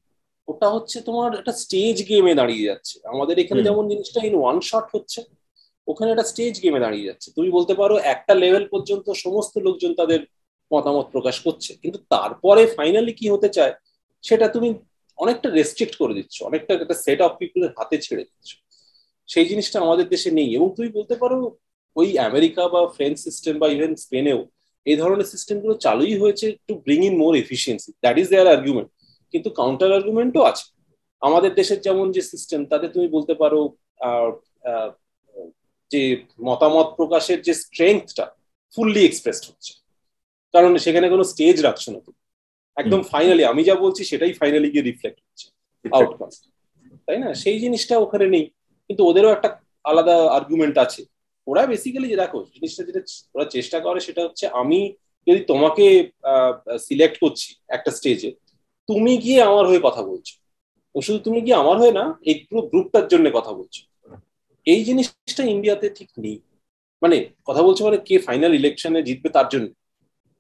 ওটা 0.49 0.71
হচ্ছে 0.71 1.01
তোমার 1.01 1.39
একটা 1.39 1.53
স্টেজ 1.53 2.09
গেমে 2.09 2.35
দাঁড়িয়ে 2.35 2.65
যাচ্ছে। 2.65 3.01
আমাদের 3.05 3.39
এখানে 3.39 3.63
যেমন 3.63 3.89
জিনিসটা 3.89 4.27
ইন 4.27 4.35
ওয়ান 4.35 4.61
শট 4.61 4.85
হচ্ছে 4.95 5.23
ওখানে 5.87 6.11
একটা 6.11 6.23
স্টেজ 6.23 6.63
গেমে 6.63 6.81
দাঁড়িয়ে 6.81 7.05
যাচ্ছে। 7.05 7.31
তুমি 7.37 7.51
বলতে 7.51 7.75
পারো 7.75 7.99
একটা 7.99 8.35
লেভেল 8.35 8.69
পর্যন্ত 8.69 9.11
সমস্ত 9.11 9.59
লোকজন 9.59 9.95
তাদের 9.95 10.21
মতামত 10.75 11.07
প্রকাশ 11.07 11.41
করছে। 11.41 11.75
কিন্তু 11.75 11.99
তারপরে 11.99 12.67
ফাইনালি 12.67 13.13
কি 13.13 13.31
হতে 13.31 13.49
চায় 13.49 13.73
সেটা 14.23 14.49
তুমি 14.49 14.75
অনেকটা 15.17 15.51
রেস্ট্রিক্ট 15.51 15.97
করে 15.97 16.15
দিচ্ছ। 16.15 16.43
অনেকটা 16.43 16.75
একটা 16.75 16.95
সেট 16.95 17.21
অফ 17.21 17.33
পিপুলের 17.39 17.71
হাতে 17.71 17.99
ছেড়ে 17.99 18.25
দিচ্ছ। 18.25 18.55
সেই 19.27 19.47
জিনিসটা 19.47 19.81
আমাদের 19.81 20.09
দেশে 20.09 20.31
নেই। 20.31 20.55
এবং 20.55 20.75
তুমি 20.77 20.89
বলতে 20.89 21.15
পারো 21.15 21.57
ওই 21.97 22.09
আমেরিকা 22.19 22.63
বা 22.69 22.81
ফ্রেঞ্চ 22.89 23.17
সিস্টেম 23.19 23.55
বা 23.59 23.67
ইভেন 23.69 23.93
স্পেনেও 23.97 24.41
এই 24.87 24.97
ধরনের 24.97 25.25
সিস্টেমগুলো 25.25 25.75
চালুই 25.75 26.15
হয়েছে 26.19 26.47
to 26.69 26.73
bring 26.75 27.01
in 27.05 27.15
more 27.17 27.33
efficiency 27.37 27.91
that 28.03 28.17
is 28.19 28.27
their 28.29 28.49
argument 28.49 28.89
কিন্তু 29.35 29.49
কাউন্টার 29.51 29.91
আর্গুমেন্টও 29.93 30.43
আছে। 30.43 30.67
আমাদের 31.23 31.55
দেশের 31.55 31.81
যেমন 31.81 32.07
যে 32.13 32.23
সিস্টেম 32.23 32.61
তাতে 32.67 32.87
তুমি 32.89 33.09
বলতে 33.09 33.35
পারো 33.35 33.61
যে 35.91 36.03
মতামত 36.45 36.89
প্রকাশের 36.97 37.39
যে 37.43 37.55
স্ট্রেংথটা 37.55 38.25
ফুললি 38.75 39.03
এক্সপ্রেসড 39.05 39.45
হচ্ছে। 39.49 39.73
কারণ 40.55 40.73
সেখানে 40.77 41.07
কোনো 41.09 41.25
স্টেজ 41.25 41.57
রাখছে 41.63 41.89
না 41.91 42.01
তুমি। 42.01 42.19
একদম 42.77 43.01
ফাইনালি 43.03 43.43
আমি 43.45 43.63
যা 43.65 43.75
বলছি 43.75 44.03
সেটাই 44.05 44.33
ফাইনালি 44.33 44.69
গিয়ে 44.71 44.87
রিফ্লেক্ট 44.91 45.19
হচ্ছে। 45.25 45.47
আউটকাম 45.85 46.31
তাই 47.07 47.19
না? 47.19 47.29
সেই 47.35 47.59
জিনিসটা 47.61 47.95
ওখানে 47.99 48.27
নেই। 48.35 48.45
কিন্তু 48.91 49.03
ওদেরও 49.07 49.31
একটা 49.33 49.49
আলাদা 49.85 50.15
আর্গুমেন্ট 50.39 50.77
আছে। 50.79 51.03
ওরা 51.51 51.63
বেসিক্যালি 51.73 52.09
যে 52.13 52.17
দেখো, 52.23 52.39
জিনিসটা 52.55 52.83
যেটা 52.89 53.01
ওরা 53.35 53.47
চেষ্টা 53.55 53.79
করে 53.87 53.99
সেটা 54.07 54.21
হচ্ছে 54.27 54.45
আমি 54.63 54.81
যদি 55.27 55.41
তোমাকে 55.51 55.87
সিলেক্ট 56.87 57.17
করছি 57.23 57.49
একটা 57.77 57.91
স্টেজে 57.99 58.31
তুমি 58.89 59.13
গিয়ে 59.25 59.41
আমার 59.51 59.65
হয়ে 59.71 59.83
কথা 59.87 60.03
বলছো। 60.11 60.35
শুধু 60.95 61.19
তুমি 61.27 61.39
গিয়ে 61.47 61.61
আমার 61.63 61.77
হয়ে 61.83 61.95
না, 62.01 62.05
এই 62.29 62.35
পুরো 62.47 62.61
গ্রুপটার 62.73 63.07
জন্য 63.13 63.27
কথা 63.39 63.53
বলছো। 63.59 63.81
এই 64.67 64.81
জিনিসটা 64.89 65.43
ইন্ডিয়াতে 65.55 65.87
ঠিক 65.99 66.11
নেই। 66.25 66.37
মানে 67.03 67.17
কথা 67.49 67.63
বলছো 67.67 67.81
মানে 67.87 67.99
কে 68.09 68.15
ফাইনাল 68.27 68.53
ইলেকশনে 68.61 69.01
জিতবে 69.09 69.29
তার 69.37 69.47
জন্য, 69.53 69.69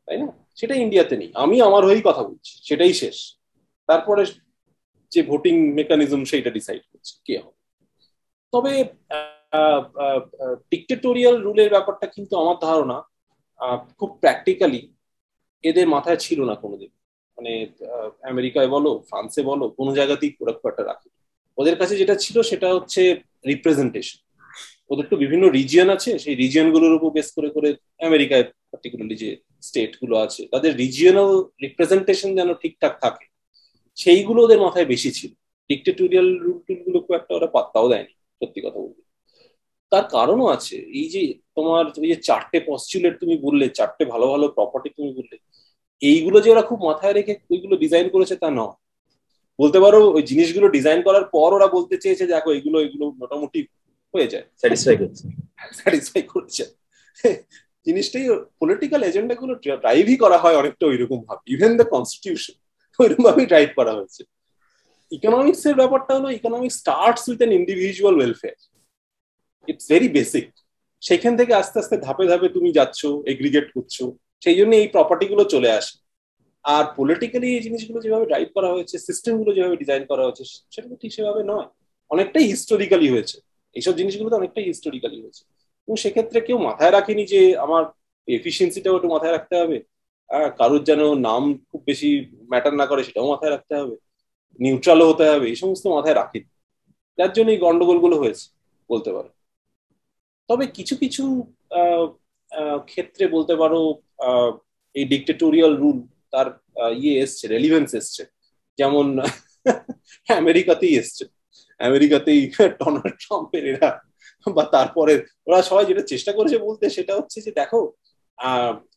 তাই 0.08 0.16
না? 0.22 0.28
সেটা 0.58 0.74
ইন্ডিয়াতে 0.84 1.14
নেই। 1.20 1.30
আমি 1.44 1.56
আমার 1.68 1.82
হয়েই 1.88 2.02
কথা 2.08 2.22
বলছি, 2.28 2.52
সেটাই 2.68 2.94
শেষ। 3.02 3.16
তারপরে 3.88 4.22
যে 5.12 5.20
ভোটিং 5.30 5.54
মেকানিজম 5.78 6.20
সেইটা 6.30 6.50
ডিসাইড 6.58 6.82
করছে, 6.90 7.12
কে 7.26 7.34
হবে। 7.44 7.58
তবে 8.52 8.72
ডিক্টেটোরিয়াল 10.72 11.36
রুলের 11.46 11.70
ব্যাপারটা 11.74 12.06
কিন্তু 12.14 12.34
আমার 12.42 12.56
ধারণা 12.68 12.96
খুব 13.98 14.10
প্র্যাকটিক্যালি 14.22 14.80
এদের 15.64 15.86
মাথায় 15.94 16.18
ছিল 16.26 16.38
না 16.50 16.54
কোনোদিন। 16.62 16.90
মানে 17.38 17.52
আমেরিকায় 18.32 18.70
বলো, 18.74 18.90
ফ্রান্সে 19.08 19.42
বলো, 19.50 19.64
কোনো 19.78 19.90
জায়গাতেই 19.98 20.30
ওরা 20.42 20.52
খুব 20.58 20.66
একটা 20.70 20.84
রাখে 20.90 21.08
ওদের 21.58 21.76
কাছে 21.80 21.94
যেটা 22.00 22.14
ছিল 22.24 22.36
সেটা 22.50 22.68
হচ্ছে 22.76 23.02
রিপ্রেজেন্টেশন 23.50 24.18
ওদের 24.90 25.06
তো 25.10 25.16
বিভিন্ন 25.24 25.44
রিজিয়ন 25.58 25.88
আছে, 25.96 26.10
সেই 26.24 26.34
রিজিয়নগুলোর 26.42 26.96
উপর 26.98 27.10
বেস 27.16 27.28
করে 27.36 27.48
করে 27.56 27.68
আমেরিকায় 28.08 28.44
পার্টিকুলারলি 28.70 29.16
যে 29.22 29.30
স্টেটগুলো 29.66 30.14
আছে, 30.24 30.42
তাদের 30.52 30.72
রিজিয়নাল 30.82 31.30
রিপ্রেজেন্টেশন 31.64 32.30
যেন 32.38 32.50
ঠিকঠাক 32.62 32.94
থাকে, 33.04 33.24
সেইগুলো 33.96 34.38
ওদের 34.46 34.60
মাথায় 34.66 34.86
বেশি 34.92 35.10
ছিল। 35.18 35.30
ডিক্টেটোরিয়াল 35.70 36.28
রুল 36.44 36.58
টুলগুলো 36.66 36.98
খুব 37.04 37.14
একটা 37.20 37.32
ওরা 37.38 37.48
পাত্তাও 37.56 37.86
দেয়নি, 37.92 38.12
সত্যি 38.40 38.60
কথা 38.66 38.78
বলতে। 38.84 39.02
তার 39.92 40.04
কারণও 40.08 40.46
আছে। 40.46 40.76
এই 40.76 41.06
যে 41.08 41.22
তোমার 41.56 41.84
ওই 41.98 42.08
যে 42.08 42.16
চারটে 42.16 42.60
পস্টুলেট 42.60 43.14
তুমি 43.20 43.36
বললে 43.36 43.68
চারটে 43.68 44.04
ভালো 44.04 44.26
ভালো 44.26 44.48
প্রপার্টি 44.48 44.88
তুমি 44.96 45.10
বললে 45.12 45.36
এইগুলো 46.02 46.40
যে 46.40 46.48
ওরা 46.50 46.62
খুব 46.62 46.78
মাথায় 46.84 47.12
রেখে 47.12 47.34
ওইগুলো 47.50 47.76
ডিজাইন 47.76 48.08
করেছে 48.08 48.36
তা 48.36 48.50
নয়। 48.50 48.76
বলতে 49.58 49.78
পারো 49.80 49.98
ওই 50.10 50.22
জিনিসগুলো 50.22 50.66
ডিজাইন 50.68 51.00
করার 51.02 51.24
পর 51.24 51.48
ওরা 51.54 51.66
বলতে 51.66 51.94
চেয়েছে 51.98 52.24
দেখো 52.26 52.50
এগুলো 52.52 52.76
এগুলো 52.80 53.04
মোটামুটি 53.10 53.60
হয়ে 54.14 54.28
যায় 54.28 54.44
স্যাটিসফাই 54.56 54.96
করছে। 54.96 55.24
স্যাটিসফাই 55.78 56.22
করছে। 56.22 56.62
জিনিসটাই 57.86 58.26
পলিটিক্যাল 58.60 59.02
এজেন্ডা 59.02 59.34
গুলো 59.34 59.54
ড্রাইভই 59.54 60.16
করা 60.16 60.38
হয় 60.38 60.56
অনেকটা 60.56 60.86
ওইরকম 60.86 61.18
ভাবে। 61.24 61.42
ইভেন 61.46 61.72
দ্য 61.76 61.84
কনস্টিটিউশন 61.84 62.56
ওইরকম 62.98 63.22
ভাবেই 63.24 63.46
ড্রাইভ 63.46 63.68
করা 63.76 63.92
হয়েছে। 63.92 64.22
ইকোনমিক্স 65.12 65.62
এর 65.66 65.74
ব্যাপারটা 65.74 66.12
হলো 66.14 66.28
economics 66.30 66.76
starts 66.78 67.22
with 67.28 67.38
an 67.38 67.52
individual 67.52 68.14
welfare 68.16 68.58
it's 69.70 69.86
very 69.92 70.08
basic 70.16 70.46
সেখান 71.02 71.32
থেকে 71.36 71.52
আস্তে 71.60 71.76
আস্তে 71.82 71.96
ধাপে 72.06 72.24
ধাপে 72.30 72.48
তুমি 72.56 72.68
যাচ্ছ 72.78 73.00
এগ্রিগেট 73.32 73.66
করছ, 73.74 73.96
সেই 74.44 74.56
জন্য 74.58 74.72
এই 74.82 74.88
প্রপার্টি 74.94 75.26
গুলো 75.32 75.44
চলে 75.54 75.70
আসে। 75.78 75.94
আর 76.64 76.84
পলিটিক্যালি 76.96 77.48
এই 77.56 77.62
জিনিসগুলো 77.66 77.98
যেভাবে 78.04 78.26
ড্রাইভ 78.26 78.48
করা 78.56 78.68
হয়েছে 78.74 78.96
সিস্টেমগুলো 78.98 79.50
যেভাবে 79.56 79.76
ডিজাইন 79.82 80.02
করা 80.10 80.22
হয়েছে, 80.26 80.44
সেটা 80.72 80.96
ঠিক 81.02 81.12
সেভাবে 81.16 81.42
নয়। 81.52 81.68
অনেকটাই 82.10 82.46
হিস্টোরিক্যালি 82.52 83.08
হয়েছে। 83.14 83.36
এইসব 83.76 83.94
জিনিসগুলো 84.00 84.28
তো 84.30 84.36
অনেকটাই 84.36 84.64
হিস্টোরিক্যালি 84.64 85.18
হয়েছে। 85.22 85.42
এবং 85.88 85.96
সেক্ষেত্রে 85.96 86.38
কেউ 86.40 86.58
মাথায় 86.68 86.92
রাখেনি 86.96 87.22
যে 87.32 87.40
আমার 87.64 87.82
এফিসিয়েন্সিটাও 88.28 88.96
একটু 88.96 89.08
মাথায় 89.08 89.34
রাখতে 89.36 89.54
হবে। 89.60 89.76
কারোর 90.58 90.82
যেন 90.84 91.02
নাম 91.28 91.42
খুব 91.70 91.80
বেশি 91.86 92.10
ম্যাটার 92.50 92.74
না 92.80 92.86
করে, 92.86 93.02
সেটাও 93.04 93.26
মাথায় 93.32 93.52
রাখতে 93.52 93.74
হবে। 93.80 93.96
নিউট্রালও 94.60 95.06
হতে 95.10 95.24
হবে, 95.30 95.46
এই 95.52 95.56
সমস্ত 95.62 95.84
মাথায় 95.86 96.16
রাখেনি। 96.20 96.48
যার 97.18 97.32
জন্য 97.32 97.48
এই 97.50 97.60
গন্ডগোলগুলো 97.66 98.16
হয়েছে, 98.22 98.46
বলতে 98.90 99.10
পারো। 99.12 99.30
তবে 100.48 100.64
কিছু 100.66 100.94
কিছু 100.96 101.24
ক্ষেত্রে 102.86 103.24
বলতে 103.28 103.54
পারো 103.56 103.80
এই 104.94 105.04
ডিক্টেটোরিয়াল 105.04 105.72
রুল 105.76 105.98
তার 106.30 106.46
ইয়ে 106.94 107.14
এসছে 107.22 107.44
রেলিভেন্স 107.48 107.90
এসছে। 107.94 108.22
যেমন 108.78 109.06
আমেরিকাতেই 110.40 110.94
এসছে। 110.96 111.24
আমেরিকাতেই 111.80 112.40
ডোনাল্ড 112.80 113.14
ট্রাম্পের 113.18 113.64
এরা 113.66 113.90
বা 114.46 114.64
তারপরে 114.64 115.14
ওরা 115.46 115.62
সবাই 115.62 115.84
যেটা 115.86 116.02
চেষ্টা 116.02 116.32
করেছে 116.32 116.56
বলতে 116.58 116.84
সেটা 116.90 117.12
হচ্ছে 117.16 117.38
যে 117.40 117.50
দেখো 117.52 117.80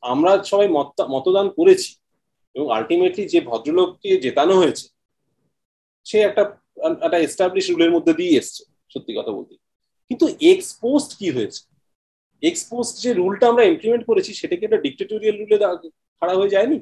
আমরা 0.02 0.32
সবাই 0.44 0.68
মতদান 1.10 1.48
করেছি 1.50 1.92
এবং 2.56 2.68
আলটিমেটলি 2.72 3.24
যে 3.26 3.40
ভদ্রলোককে 3.42 4.10
জেতানো 4.18 4.54
হয়েছে, 4.56 4.86
সে 6.06 6.18
একটা 6.20 6.44
একটা 7.02 7.18
এস্টাবলিশ 7.18 7.66
রুলের 7.70 7.92
মধ্যে 7.92 8.14
দিয়ে 8.14 8.38
এসছে, 8.38 8.62
সত্যি 8.90 9.12
কথা 9.18 9.32
বলতে। 9.32 9.54
কিন্তু 10.12 10.26
এক্সপোস্ট 10.52 11.10
কি 11.20 11.28
হয়েছে? 11.32 11.62
এক্সপোস্ট 12.44 12.94
যে 13.04 13.12
রুলটা 13.14 13.46
আমরা 13.48 13.64
ইমপ্লিমেন্ট 13.64 14.04
করেছি 14.06 14.32
সেটা 14.34 14.56
কি 14.56 14.64
একটা 14.66 14.84
ডিক্টেটোরিয়াল 14.86 15.36
রুলে 15.38 15.58
খাড়া 16.22 16.34
হয়ে 16.34 16.54
যায়নি? 16.56 16.78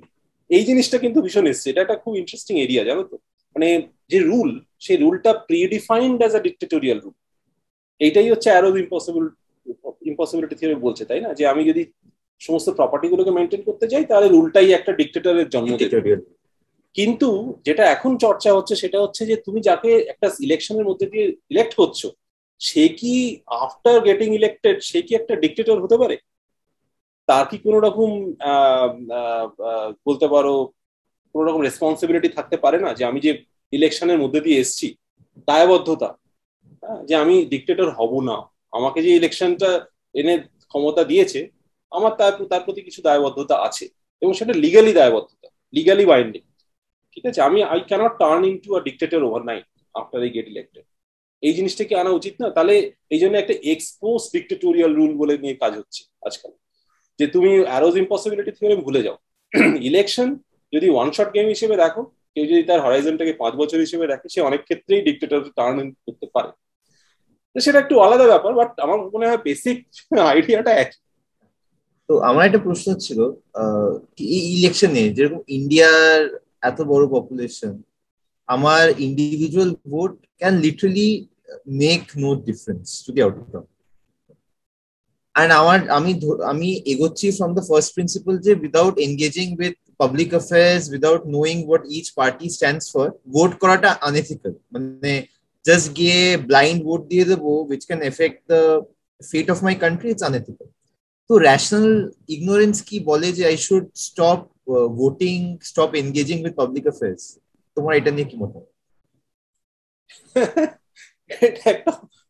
এই 0.49 0.63
জিনিসটা 0.65 0.97
কিন্তু 0.97 1.19
ভীষণ 1.21 1.45
এসছে। 1.47 1.67
এটা 1.69 1.81
একটা 1.81 1.97
খুব 2.03 2.13
ইন্টারেস্টিং 2.15 2.55
এরিয়া 2.59 2.83
জানো 2.83 3.03
তো? 3.03 3.15
মানে 3.55 3.67
যে 4.11 4.19
রুল 4.19 4.49
সেই 4.79 4.97
রুলটা 4.97 5.31
predefined 5.49 6.17
as 6.21 6.33
a 6.35 6.41
dictatorial 6.47 6.99
rule 6.99 7.15
এইটাই 8.01 8.29
হচ্ছে 8.29 8.49
অ্যারোজ 8.49 8.75
ইম্পসিবল 8.77 9.23
ইম্পসিবিলিটি 10.05 10.55
থিওরি 10.55 10.75
বলছে 10.75 11.03
তাই 11.05 11.21
না? 11.21 11.29
যে 11.33 11.43
আমি 11.47 11.61
যদি 11.63 11.81
সমস্ত 12.41 12.67
প্রপার্টি 12.69 13.07
গুলোকে 13.07 13.31
মেনটেন 13.31 13.61
করতে 13.61 13.85
যাই 13.87 14.03
তাহলে 14.05 14.27
রুলটাই 14.27 14.69
একটা 14.71 14.91
ডিক্টেটরের 14.93 15.47
জন্ম 15.49 15.71
কিন্তু 16.95 17.29
যেটা 17.65 17.83
এখন 17.95 18.11
চর্চা 18.17 18.49
হচ্ছে 18.53 18.73
সেটা 18.75 18.97
হচ্ছে 19.01 19.25
যে 19.25 19.35
তুমি 19.45 19.59
যাকে 19.61 19.89
একটা 20.13 20.27
ইলেকশনের 20.39 20.85
মধ্যে 20.85 21.05
দিয়ে 21.05 21.25
ইলেক্ট 21.49 21.73
করছ 21.75 21.99
সে 22.67 22.84
কি 23.00 23.13
আফটার 23.63 23.98
গেটিং 24.08 24.30
ইলেক্টেড 24.39 24.78
সে 24.89 25.00
কি 25.08 25.12
একটা 25.19 25.34
ডিক্টেটর 25.43 25.78
হতে 25.84 25.98
পারে? 26.02 26.15
তার 27.30 27.45
কি 27.50 27.58
কোনো 27.65 27.78
রকম 27.88 28.10
বলতে 30.08 30.28
পারো, 30.34 30.56
কোনো 31.36 31.43
রকম 31.48 31.62
রেসপন্সিবিলিটি 31.67 32.30
থাকতে 32.38 32.58
পারে 32.63 32.78
না 32.86 32.89
যে 32.98 33.04
আমি 33.10 33.19
যে 33.26 33.32
ইলেকশনের 33.74 34.22
মধ্যে 34.24 34.39
দিয়ে 34.45 34.62
এসছি, 34.63 34.88
দায়বদ্ধতা? 35.50 36.10
যে 37.08 37.13
আমি 37.24 37.36
ডিক্টেটর 37.54 37.89
হব 37.98 38.13
না। 38.30 38.38
আমাকে 38.78 39.00
যে 39.06 39.12
ইলেকশনটা 39.19 39.69
এনে 40.19 40.34
ক্ষমতা 40.72 41.02
দিয়েছে, 41.12 41.39
আমার 41.91 42.12
তার 42.19 42.34
তার 42.52 42.62
প্রতি 42.65 42.82
কিছু 42.88 43.00
দায়বদ্ধতা 43.08 43.56
আছে 43.67 43.86
এবং 44.22 44.32
সেটা 44.39 44.54
লিগালি 44.63 44.91
দায়বদ্ধতা 45.00 45.48
লিগালি 45.78 46.06
বাইন্ডিং 46.12 46.41
ঠিক 47.13 47.24
আছে? 47.30 47.39
আমি 47.48 47.60
I 47.72 47.80
can't 47.89 48.13
turn 48.22 48.41
into 48.63 48.69
a 48.78 48.82
dictator 48.88 49.22
overnight 49.50 49.65
after 50.00 50.19
I 50.26 50.30
get 50.36 50.48
elected 50.54 50.86
এই 51.43 51.54
জিনিসটা 51.54 51.84
কি 51.84 51.95
আনা 51.95 52.10
উচিত 52.10 52.36
না। 52.41 52.49
তাহলে 52.49 52.91
এই 53.10 53.19
জন্য 53.19 53.38
একটা 53.38 53.54
এক্সপোজ 53.63 54.19
ডিক্টেটোরিয়াল 54.34 54.91
রুল 54.95 55.12
বলে 55.17 55.38
নিয়ে 55.38 55.56
কাজ 55.56 55.73
হচ্ছে 55.78 56.04
আজকাল। 56.21 56.52
যে 57.19 57.28
তুমি 57.28 57.63
অ্যারোজ 57.63 57.95
ইম্পসিবিলিটি 57.97 58.52
থিওরেম 58.52 58.82
ভুলে 58.82 59.02
যাও। 59.04 59.17
ইলেকশন 59.89 60.28
যদি 60.73 60.89
ওয়ান 60.89 61.12
শট 61.12 61.34
গেম 61.34 61.47
হিসেবে 61.47 61.75
দেখো, 61.75 62.02
কেউ 62.36 62.45
যদি 62.45 62.63
তার 62.63 62.80
হরাইজনটাকে 62.82 63.34
পাঁচ 63.34 63.54
বছর 63.56 63.80
হিসেবে 63.80 64.06
রাখে 64.08 64.28
সে 64.30 64.41
অনেক 64.41 64.62
ক্ষেত্রেই 64.63 65.02
ডিক্টেটর 65.02 65.41
টার্ন 65.56 65.78
করতে 66.06 66.25
পারে। 66.34 66.52
সেটা 67.56 67.80
একটু 67.80 67.99
আলাদা 67.99 68.25
ব্যাপার 68.28 68.54
বাট 68.54 68.80
আমার 68.80 68.97
মনে 69.13 69.28
হয় 69.28 69.38
বেসিক 69.38 69.78
আইডিয়াটা 70.32 70.71
একই। 70.84 70.97
তো 72.10 72.13
আমার 72.19 72.45
একটা 72.45 72.60
প্রশ্ন 72.60 72.88
ছিল 72.99 73.19
ইলেকশনে 74.56 75.10
যেরকম 75.10 75.41
ইন্ডিয়ার 75.47 76.19
এত 76.62 76.82
বড় 76.82 77.04
পপুলেশন 77.08 77.73
আমার 78.49 78.83
individual 79.05 79.69
vote 79.91 80.13
can 80.39 80.53
literally 80.65 81.09
make 81.81 82.01
no 82.21 82.29
difference 82.47 82.85
to 83.03 83.09
the 83.15 83.21
outcome 83.25 83.63
and 85.35 85.51
আমার 85.62 85.79
আমি 85.97 86.12
আমি 86.51 86.69
এগোচ্ছি 86.91 87.27
ফ্রম 87.38 87.51
দ্য 87.57 87.63
ফার্স্ট 87.69 87.89
প্রিন্সিপাল 87.95 88.35
যে 88.45 88.51
without 88.62 88.95
engaging 89.07 89.47
with 89.59 89.75
public 90.01 90.29
affairs 90.35 90.83
without 90.91 91.21
knowing 91.35 91.57
what 91.67 91.83
each 91.97 92.07
party 92.19 92.45
stands 92.55 92.85
for 92.93 93.05
vote 93.35 93.51
করাটা 93.62 93.89
আনএথিক্যাল 94.07 94.53
মানে 94.73 95.13
জাস্ট 95.65 95.88
গিয়ে 95.97 96.19
blind 96.49 96.79
vote 96.88 97.01
দিয়ে 97.12 97.25
দেবো 97.31 97.51
which 97.69 97.81
can 97.89 98.01
affect 98.03 98.39
the 98.51 98.62
fate 99.21 99.47
of 99.53 99.57
my 99.65 99.73
country 99.83 100.07
it's 100.12 100.25
unethical 100.29 100.67
তো 101.29 101.33
rational 101.47 101.89
ignorance 102.35 102.77
কি 102.88 102.97
বলে 103.09 103.27
যে 103.38 103.43
I 103.51 103.55
should 103.65 103.85
stop 104.05 104.39
voting 104.99 105.38
stop 105.69 105.89
engaging 106.01 106.38
with 106.43 106.53
public 106.62 106.83
affairs 106.89 107.23
তোমার 107.79 107.95
এটা 107.99 108.11
নিয়ে 108.15 108.27
কি 108.31 108.35
মত? 108.41 108.53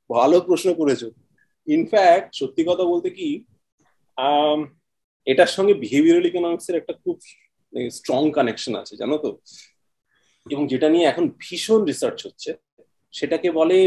ভালো 0.09 0.37
প্রশ্ন 0.47 0.69
করেছ। 0.79 1.01
ইনফ্যাক্ট 1.67 2.29
সত্যি 2.39 2.61
কথা 2.69 2.83
বলতে 2.91 3.09
কি 3.17 3.27
এটার 5.27 5.51
সঙ্গে 5.55 5.73
বিহেভিয়ারাল 5.83 6.25
ইকোনমিক্স 6.29 6.65
এর 6.69 6.75
একটা 6.81 6.93
খুব 7.03 7.15
স্ট্রং 7.97 8.21
কানেকশন 8.37 8.73
আছে, 8.81 8.93
জানো 9.01 9.15
তো? 9.23 9.29
এবং 10.45 10.63
যেটা 10.71 10.87
নিয়ে 10.93 11.05
এখন 11.11 11.25
ভীষণ 11.43 11.81
রিসার্চ 11.91 12.19
হচ্ছে, 12.27 12.51
সেটাকে 13.13 13.49
বলে 13.59 13.77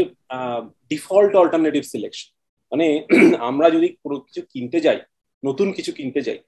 ডিফল্ট 0.91 1.33
অল্টারনেটিভ 1.41 1.83
সিলেকশন 1.93 2.29
মানে 2.71 2.87
আমরা 3.49 3.67
যদি 3.75 3.87
কোনো 4.03 4.15
কিছু 4.25 4.41
কিনতে 4.53 4.77
যাই, 4.85 4.99
নতুন 5.43 5.67
কিছু 5.77 5.91
কিনতে 5.97 6.21
যাই 6.27 6.39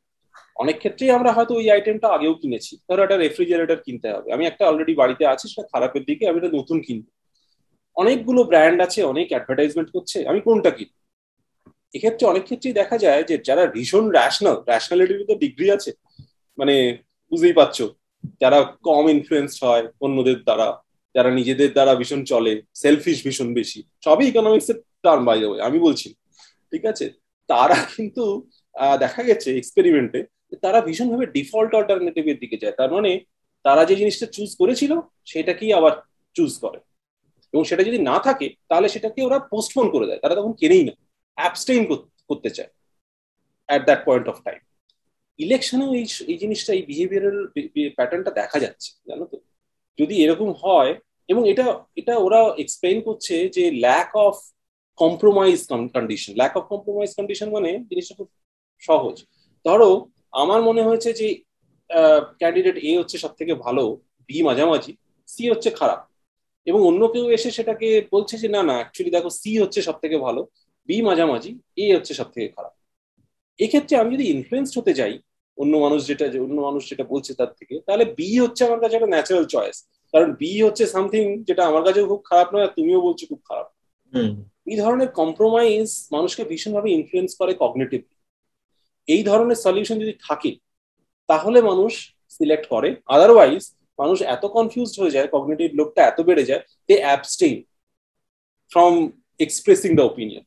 অনেক 0.55 0.77
ক্ষেত্রেই 0.77 1.11
আমরা 1.11 1.31
হয়তো 1.31 1.55
ওই 1.55 1.71
আইটেমটা 1.71 2.07
আগেও 2.07 2.33
কিনেছি। 2.33 2.77
ধরো 2.89 3.03
একটা 3.03 3.17
রেফ্রিজারেটর 3.17 3.79
কিনতে 3.85 4.07
হবে। 4.13 4.33
আমি 4.33 4.45
একটা 4.45 4.67
অলরেডি 4.67 4.93
বাড়িতে 4.95 5.25
আছে, 5.25 5.47
সেটা 5.47 5.67
খারাপের 5.73 6.03
দিকে 6.03 6.27
আমি 6.29 6.37
এটা 6.37 6.57
নতুন 6.57 6.81
কিনবো। 6.81 7.09
অনেকগুলো 7.95 8.43
ব্র্যান্ড 8.43 8.81
আছে, 8.81 9.03
অনেক 9.03 9.27
অ্যাডভার্টাইজমেন্ট 9.29 9.91
করছে, 9.91 10.27
আমি 10.27 10.41
কোনটা 10.41 10.71
কিনবো? 10.71 10.99
এক্ষেত্রে 11.93 12.27
অনেক 12.27 12.43
ক্ষেত্রেই 12.43 12.73
দেখা 12.73 12.97
যায় 12.97 13.23
যে 13.23 13.37
যারা 13.37 13.65
ভীষণ 13.65 14.09
র্যাশনাল 14.09 14.53
র্যাশনালিটির 14.53 15.25
তো 15.27 15.35
ডিগ্রি 15.35 15.71
আছে 15.71 15.91
মানে 16.57 16.97
বুঝতেই 17.31 17.53
পারছ, 17.53 17.81
যারা 18.41 18.75
কম 18.83 19.09
ইনফ্লুয়েন্স 19.09 19.63
হয়, 19.63 19.87
অন্যদের 20.01 20.43
দ্বারা, 20.43 20.67
যারা 21.15 21.29
নিজেদের 21.31 21.71
দ্বারা 21.73 21.95
ভীষণ 21.95 22.23
চলে 22.23 22.61
সেলফিশ 22.73 23.23
ভীষণ 23.23 23.53
বেশি, 23.53 23.83
সবই 24.03 24.27
ইকোনমিক্স 24.27 24.69
এর 24.69 24.75
টার্ম 25.03 25.25
বাই 25.25 25.39
যাবে 25.39 25.61
আমি 25.61 25.79
বলছি। 25.79 26.13
ঠিক 26.71 26.85
আছে? 26.85 27.09
তারা 27.47 27.77
কিন্তু 27.95 28.49
দেখা 29.03 29.21
গেছে 29.23 29.49
এক্সপেরিমেন্টে 29.57 30.19
তারা 30.61 30.79
ভীষণভাবে 30.81 31.25
ডিফল্ট 31.37 31.71
অল্টারনেটিভ 31.79 32.23
এর 32.31 32.37
দিকে 32.43 32.57
যায়। 32.63 32.75
তার 32.79 32.91
মানে 32.95 33.11
তারা 33.65 33.81
যে 33.89 33.95
জিনিসটা 34.01 34.27
চুজ 34.35 34.49
করেছিল, 34.61 34.91
সেটাকেই 35.31 35.71
আবার 35.79 35.93
চুজ 36.35 36.51
করে। 36.63 36.79
এবং 37.53 37.63
সেটা 37.69 37.83
যদি 37.89 37.99
না 38.09 38.15
থাকে, 38.19 38.47
তাহলে 38.69 38.87
সেটাকে 38.89 39.19
ওরা 39.27 39.37
পোস্টপোন 39.51 39.85
করে 39.93 40.05
দেয়। 40.09 40.21
তারা 40.23 40.35
তখন 40.39 40.53
কেনেই 40.61 40.83
না 40.87 40.93
অ্যাবস্টেইন 41.37 41.81
করতে 42.29 42.49
চায় 42.57 42.71
at 43.69 43.81
that 43.87 44.01
point 44.07 44.25
of 44.31 44.37
time 44.47 44.59
ইলেকশনেও 45.39 45.91
এই 45.99 46.05
এই 46.31 46.37
জিনিসটা, 46.43 46.71
এই 46.77 46.83
বিহেভিয়ারাল 46.89 47.39
প্যাটার্নটা 47.97 48.31
দেখা 48.41 48.57
যাচ্ছে, 48.65 48.89
জানো 49.09 49.25
তো? 49.31 49.37
যদি 49.99 50.15
এরকম 50.23 50.49
হয়, 50.63 50.91
এবং 51.31 51.41
এটা 51.51 51.65
এটা 52.01 52.13
ওরা 52.25 52.39
এক্সপ্লেন 52.63 52.97
করছে 53.07 53.35
যে 53.55 53.63
lack 53.85 54.11
of 54.27 54.35
compromise 54.99 55.57
condition 55.95 56.31
lack 56.41 56.53
of 56.59 56.63
compromise 56.73 57.11
condition 57.19 57.47
মানে 57.57 57.71
জিনিসটা 57.89 58.13
খুব 58.19 58.29
সহজ। 58.83 59.15
ধরো 59.65 59.89
আমার 60.33 60.59
মনে 60.61 60.81
হয়েছে 60.87 61.09
যে 61.13 61.27
ক্যান্ডিডেট 62.39 62.77
এ 62.89 62.91
হচ্ছে 62.99 63.17
সব 63.17 63.31
থেকে 63.39 63.53
ভালো 63.65 63.83
বি 64.29 64.37
মাঝামাঝি 64.43 64.93
সি 65.29 65.43
হচ্ছে 65.49 65.69
খারাপ। 65.69 65.99
এবং 66.67 66.79
অন্য 66.89 67.01
কেউ 67.13 67.25
এসে 67.29 67.49
সেটাকে 67.51 67.87
বলছে 68.11 68.35
যে 68.37 68.47
না 68.47 68.61
না 68.63 68.73
অ্যাকচুয়ালি 68.73 69.11
দেখো 69.11 69.29
সি 69.41 69.51
হচ্ছে 69.59 69.79
সব 69.81 69.95
থেকে 70.03 70.17
ভালো 70.17 70.41
বি 70.89 70.97
মাঝামাঝি 71.01 71.51
এ 71.77 71.85
হচ্ছে 71.95 72.13
সব 72.13 72.27
থেকে 72.31 72.47
খারাপ। 72.47 72.73
এক্ষেত্রে 73.59 73.93
আমি 73.97 74.09
যদি 74.15 74.25
ইনফ্লুয়েন্স 74.29 74.69
হতে 74.77 74.91
যাই 74.93 75.13
অন্য 75.57 75.73
মানুষ 75.77 75.99
যেটা 76.07 76.25
অন্য 76.47 76.57
মানুষ 76.61 76.81
যেটা 76.89 77.03
বলছে 77.03 77.31
তার 77.33 77.51
থেকে 77.59 77.75
তাহলে 77.87 78.05
বি 78.17 78.29
হচ্ছে 78.39 78.61
আমার 78.67 78.79
কাছে 78.79 78.95
একটা 78.95 79.11
ন্যাচারাল 79.15 79.45
চয়েস 79.45 79.77
কারণ 80.13 80.29
বি 80.33 80.51
হচ্ছে 80.61 80.83
সামথিং 80.85 81.23
যেটা 81.43 81.63
আমার 81.65 81.83
কাছেও 81.83 82.05
খুব 82.07 82.21
খারাপ 82.25 82.47
নয় 82.53 82.65
আর 82.67 82.71
তুমিও 82.75 82.99
বলছো 83.01 83.23
খুব 83.31 83.41
খারাপ। 83.49 83.67
এই 84.67 84.77
ধরনের 84.77 85.09
কম্প্রোমাইজ 85.11 85.87
মানুষকে 86.11 86.43
ভীষণভাবে 86.43 86.89
ইনফ্লুয়েন্স 86.91 87.31
করে 87.39 87.53
কগনেটিভ 87.53 88.01
এই 89.07 89.21
ধরনের 89.23 89.59
সলিউশন 89.65 89.97
যদি 89.99 90.13
থাকে 90.27 90.51
তাহলে 91.29 91.59
মানুষ 91.61 91.91
সিলেক্ট 92.35 92.65
করে। 92.69 92.89
আদারওয়াইজ 93.15 93.61
মানুষ 93.99 94.17
এত 94.35 94.43
কনফিউজড 94.57 94.95
হয়ে 95.01 95.15
যায় 95.15 95.27
কগনেটিভ 95.27 95.67
লোকটা 95.73 96.01
এত 96.01 96.19
বেড়ে 96.21 96.43
যায় 96.49 96.61
they 96.89 96.95
abstain 97.05 97.55
from 98.71 98.93
expressing 99.39 99.89
the 99.95 100.05
opinion 100.11 100.43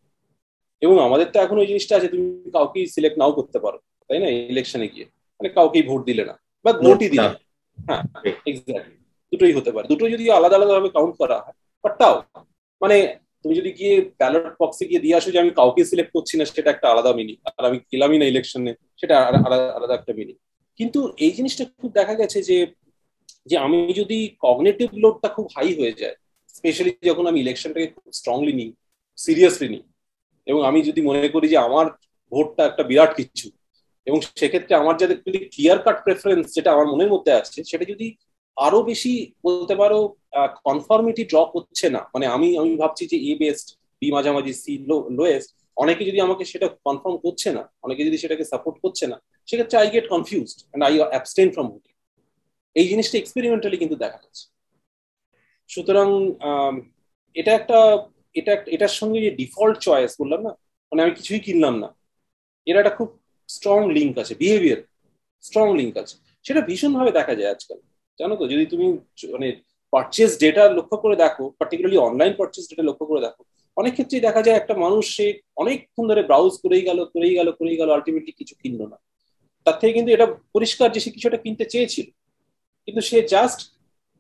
এবং 0.82 0.96
আমাদের 1.06 1.26
তো 1.32 1.38
এখন 1.40 1.56
ওই 1.58 1.66
জিনিসটা 1.66 1.94
আছে 1.96 2.08
তুমি 2.08 2.24
কাউকেই 2.56 2.86
সিলেক্ট 2.86 3.16
নাও 3.18 3.32
করতে 3.32 3.58
পারো 3.58 3.78
তাই 4.10 4.18
না? 4.22 4.28
ইলেকশনে 4.52 4.86
গিয়ে। 4.88 5.06
মানে 5.40 5.48
কাউকেই 5.48 5.84
ভোট 5.90 6.00
দিলে 6.04 6.24
না 6.24 6.34
বা 6.64 6.70
ভোটই 6.84 7.08
দিলে 7.14 7.28
হ্যাঁ 7.78 8.02
এক্স্যাক্টলি 8.50 8.96
দুটোই 9.32 9.52
হতে 9.52 9.70
পারে। 9.74 9.86
দুটো 9.92 10.04
যদি 10.14 10.24
আলাদা 10.30 10.56
আলাদা 10.56 10.74
ভাবে 10.78 10.90
কাউন্ট 10.96 11.14
করা 11.20 11.36
হয় 11.44 11.56
বাট 11.84 11.92
তাও 12.00 12.14
মানে 12.82 12.96
তুমি 13.48 13.60
যদি 13.62 13.72
গিয়ে 13.80 13.94
ব্যালট 14.20 14.54
বক্সে 14.60 14.84
গিয়ে 14.90 15.02
দিয়ে 15.04 15.16
আসো 15.18 15.28
যে 15.34 15.38
আমি 15.44 15.52
কাউকে 15.60 15.80
সিলেক্ট 15.90 16.12
করছি 16.16 16.34
না, 16.38 16.44
সেটা 16.56 16.70
একটা 16.72 16.86
আলাদা 16.92 17.10
মিনিং 17.18 17.36
আর 17.46 17.62
আমি 17.68 17.78
গেলামই 17.92 18.18
না 18.20 18.26
ইলেকশনে 18.32 18.72
সেটা 19.00 19.14
আলাদা 19.76 19.94
একটা 19.98 20.12
মিনিং 20.18 20.36
কিন্তু 20.80 21.00
এই 21.24 21.32
জিনিসটা 21.38 21.64
খুব 21.80 21.90
দেখা 21.98 22.14
গেছে 22.20 22.38
যে 22.48 22.56
যে 23.50 23.56
আমি 23.66 23.78
যদি 24.00 24.18
কগনেটিভ 24.44 24.88
লোডটা 25.02 25.28
খুব 25.36 25.46
হাই 25.54 25.68
হয়ে 25.78 25.94
যায় 26.00 26.16
স্পেশালি 26.56 26.92
যখন 27.10 27.24
আমি 27.30 27.38
ইলেকশনটাকে 27.44 27.88
খুব 27.94 28.06
স্ট্রংলি 28.18 28.52
নিই 28.60 28.70
সিরিয়াসলি 29.18 29.68
নিই, 29.74 29.84
এবং 30.46 30.60
আমি 30.68 30.78
যদি 30.88 31.00
মনে 31.08 31.28
করি 31.34 31.46
যে 31.52 31.58
আমার 31.68 31.86
ভোটটা 32.32 32.62
একটা 32.70 32.82
বিরাট 32.90 33.12
কিছু, 33.18 33.46
এবং 34.06 34.18
সেক্ষেত্রে 34.40 34.74
আমার 34.82 34.94
যাদের 35.00 35.18
ক্লিয়ার 35.52 35.78
কাট 35.86 35.96
প্রেফারেন্স 36.04 36.44
যেটা 36.56 36.70
আমার 36.74 36.86
মনের 36.92 37.10
মধ্যে 37.14 37.32
আছে 37.40 37.58
সেটা 37.70 37.84
যদি 37.92 38.06
আরও 38.66 38.78
বেশি 38.90 39.12
বলতে 39.46 39.74
পারো 39.80 39.98
কনফর্মিটি 40.68 41.22
ড্রপ 41.30 41.50
হচ্ছে 41.56 41.86
না। 41.96 42.00
মানে 42.14 42.26
আমি 42.34 42.48
আমি 42.62 42.72
ভাবছি 42.82 43.04
যে 43.12 43.16
এ 43.30 43.32
বেস্ট 43.42 43.66
বি 44.00 44.08
মাঝামাঝি 44.16 44.52
সি 44.62 44.72
লোয়েস্ট 45.18 45.48
অনেকে 45.82 46.02
যদি 46.08 46.18
আমাকে 46.26 46.44
সেটা 46.52 46.66
কনফার্ম 46.86 47.16
করছে 47.24 47.48
না, 47.56 47.62
অনেকে 47.84 48.02
যদি 48.08 48.18
সেটাকে 48.22 48.44
সাপোর্ট 48.52 48.76
করছে 48.84 49.04
না, 49.12 49.16
সেক্ষেত্রে 49.48 49.76
I 49.82 49.88
get 49.94 50.06
confused 50.14 50.58
and 50.60 50.82
I 50.88 50.94
abstain 51.12 51.48
from 51.54 51.66
voting 51.72 51.94
এই 52.76 52.86
জিনিসটা 52.90 53.16
এক্সপেরিমেন্টালি 53.18 53.76
কিন্তু 53.82 53.96
দেখা 54.04 54.18
যাচ্ছে। 54.22 54.44
সুতরাং 55.70 56.08
এটা 57.36 57.52
একটা, 57.60 57.78
এটা, 58.38 58.52
এটার 58.76 58.92
সঙ্গে 59.00 59.18
যে 59.24 59.30
ডিফল্ট 59.40 59.76
চয়েস 59.86 60.12
বললাম 60.20 60.40
না 60.46 60.52
মানে 60.92 61.00
আমি 61.04 61.12
কিছুই 61.18 61.40
কিনলাম 61.46 61.74
না। 61.82 61.88
এর 62.66 62.76
একটা 62.80 62.94
খুব 62.98 63.08
স্ট্রং 63.48 63.78
লিঙ্ক 63.96 64.12
আছে 64.22 64.34
বিহেভিয়ার 64.42 64.80
স্ট্রং 65.44 65.66
লিঙ্ক 65.78 65.94
আছে। 66.02 66.14
সেটা 66.46 66.60
ভীষণভাবে 66.68 67.10
দেখা 67.18 67.34
যায় 67.38 67.50
আজকাল। 67.54 67.78
জানো 68.20 68.34
তো, 68.40 68.44
যদি 68.52 68.64
তুমি 68.72 68.86
মানে 69.34 69.48
পারচেস 69.92 70.32
ডেটা 70.42 70.62
লক্ষ্য 70.78 70.96
করে 71.04 71.16
দেখো 71.24 71.44
পার্টিকুলারলি 71.58 71.98
অনলাইন 72.08 72.32
পারচেস 72.40 72.64
ডেটা 72.70 72.84
লক্ষ্য 72.88 73.04
করে 73.10 73.20
দেখো, 73.26 73.40
অনেক 73.76 73.92
ক্ষেত্রেই 73.92 74.22
দেখা 74.26 74.40
যায় 74.46 74.56
একটা 74.58 74.74
মানুষ 74.84 75.04
সে 75.16 75.26
অনেকক্ষণ 75.56 76.04
ধরে 76.10 76.22
ব্রাউজ 76.22 76.54
করেই 76.64 76.84
গেল 76.88 76.98
করেই 77.14 77.34
গেল 77.38 77.48
করেই 77.58 77.76
গেল 77.80 77.88
আলটিমেটলি 77.96 78.32
কিছু 78.40 78.54
কিনলো 78.62 78.86
না। 78.92 78.98
তার 79.66 79.76
থেকে 79.80 79.92
কিন্তু 79.92 80.10
এটা 80.16 80.26
পরিষ্কার 80.56 80.88
যে 80.94 81.00
সে 81.04 81.10
কিছু 81.14 81.26
একটা 81.28 81.42
কিনতে 81.44 81.64
চেয়েছিল। 81.64 82.06
কিন্তু 82.88 83.00
সে 83.08 83.18
জাস্ট 83.34 83.60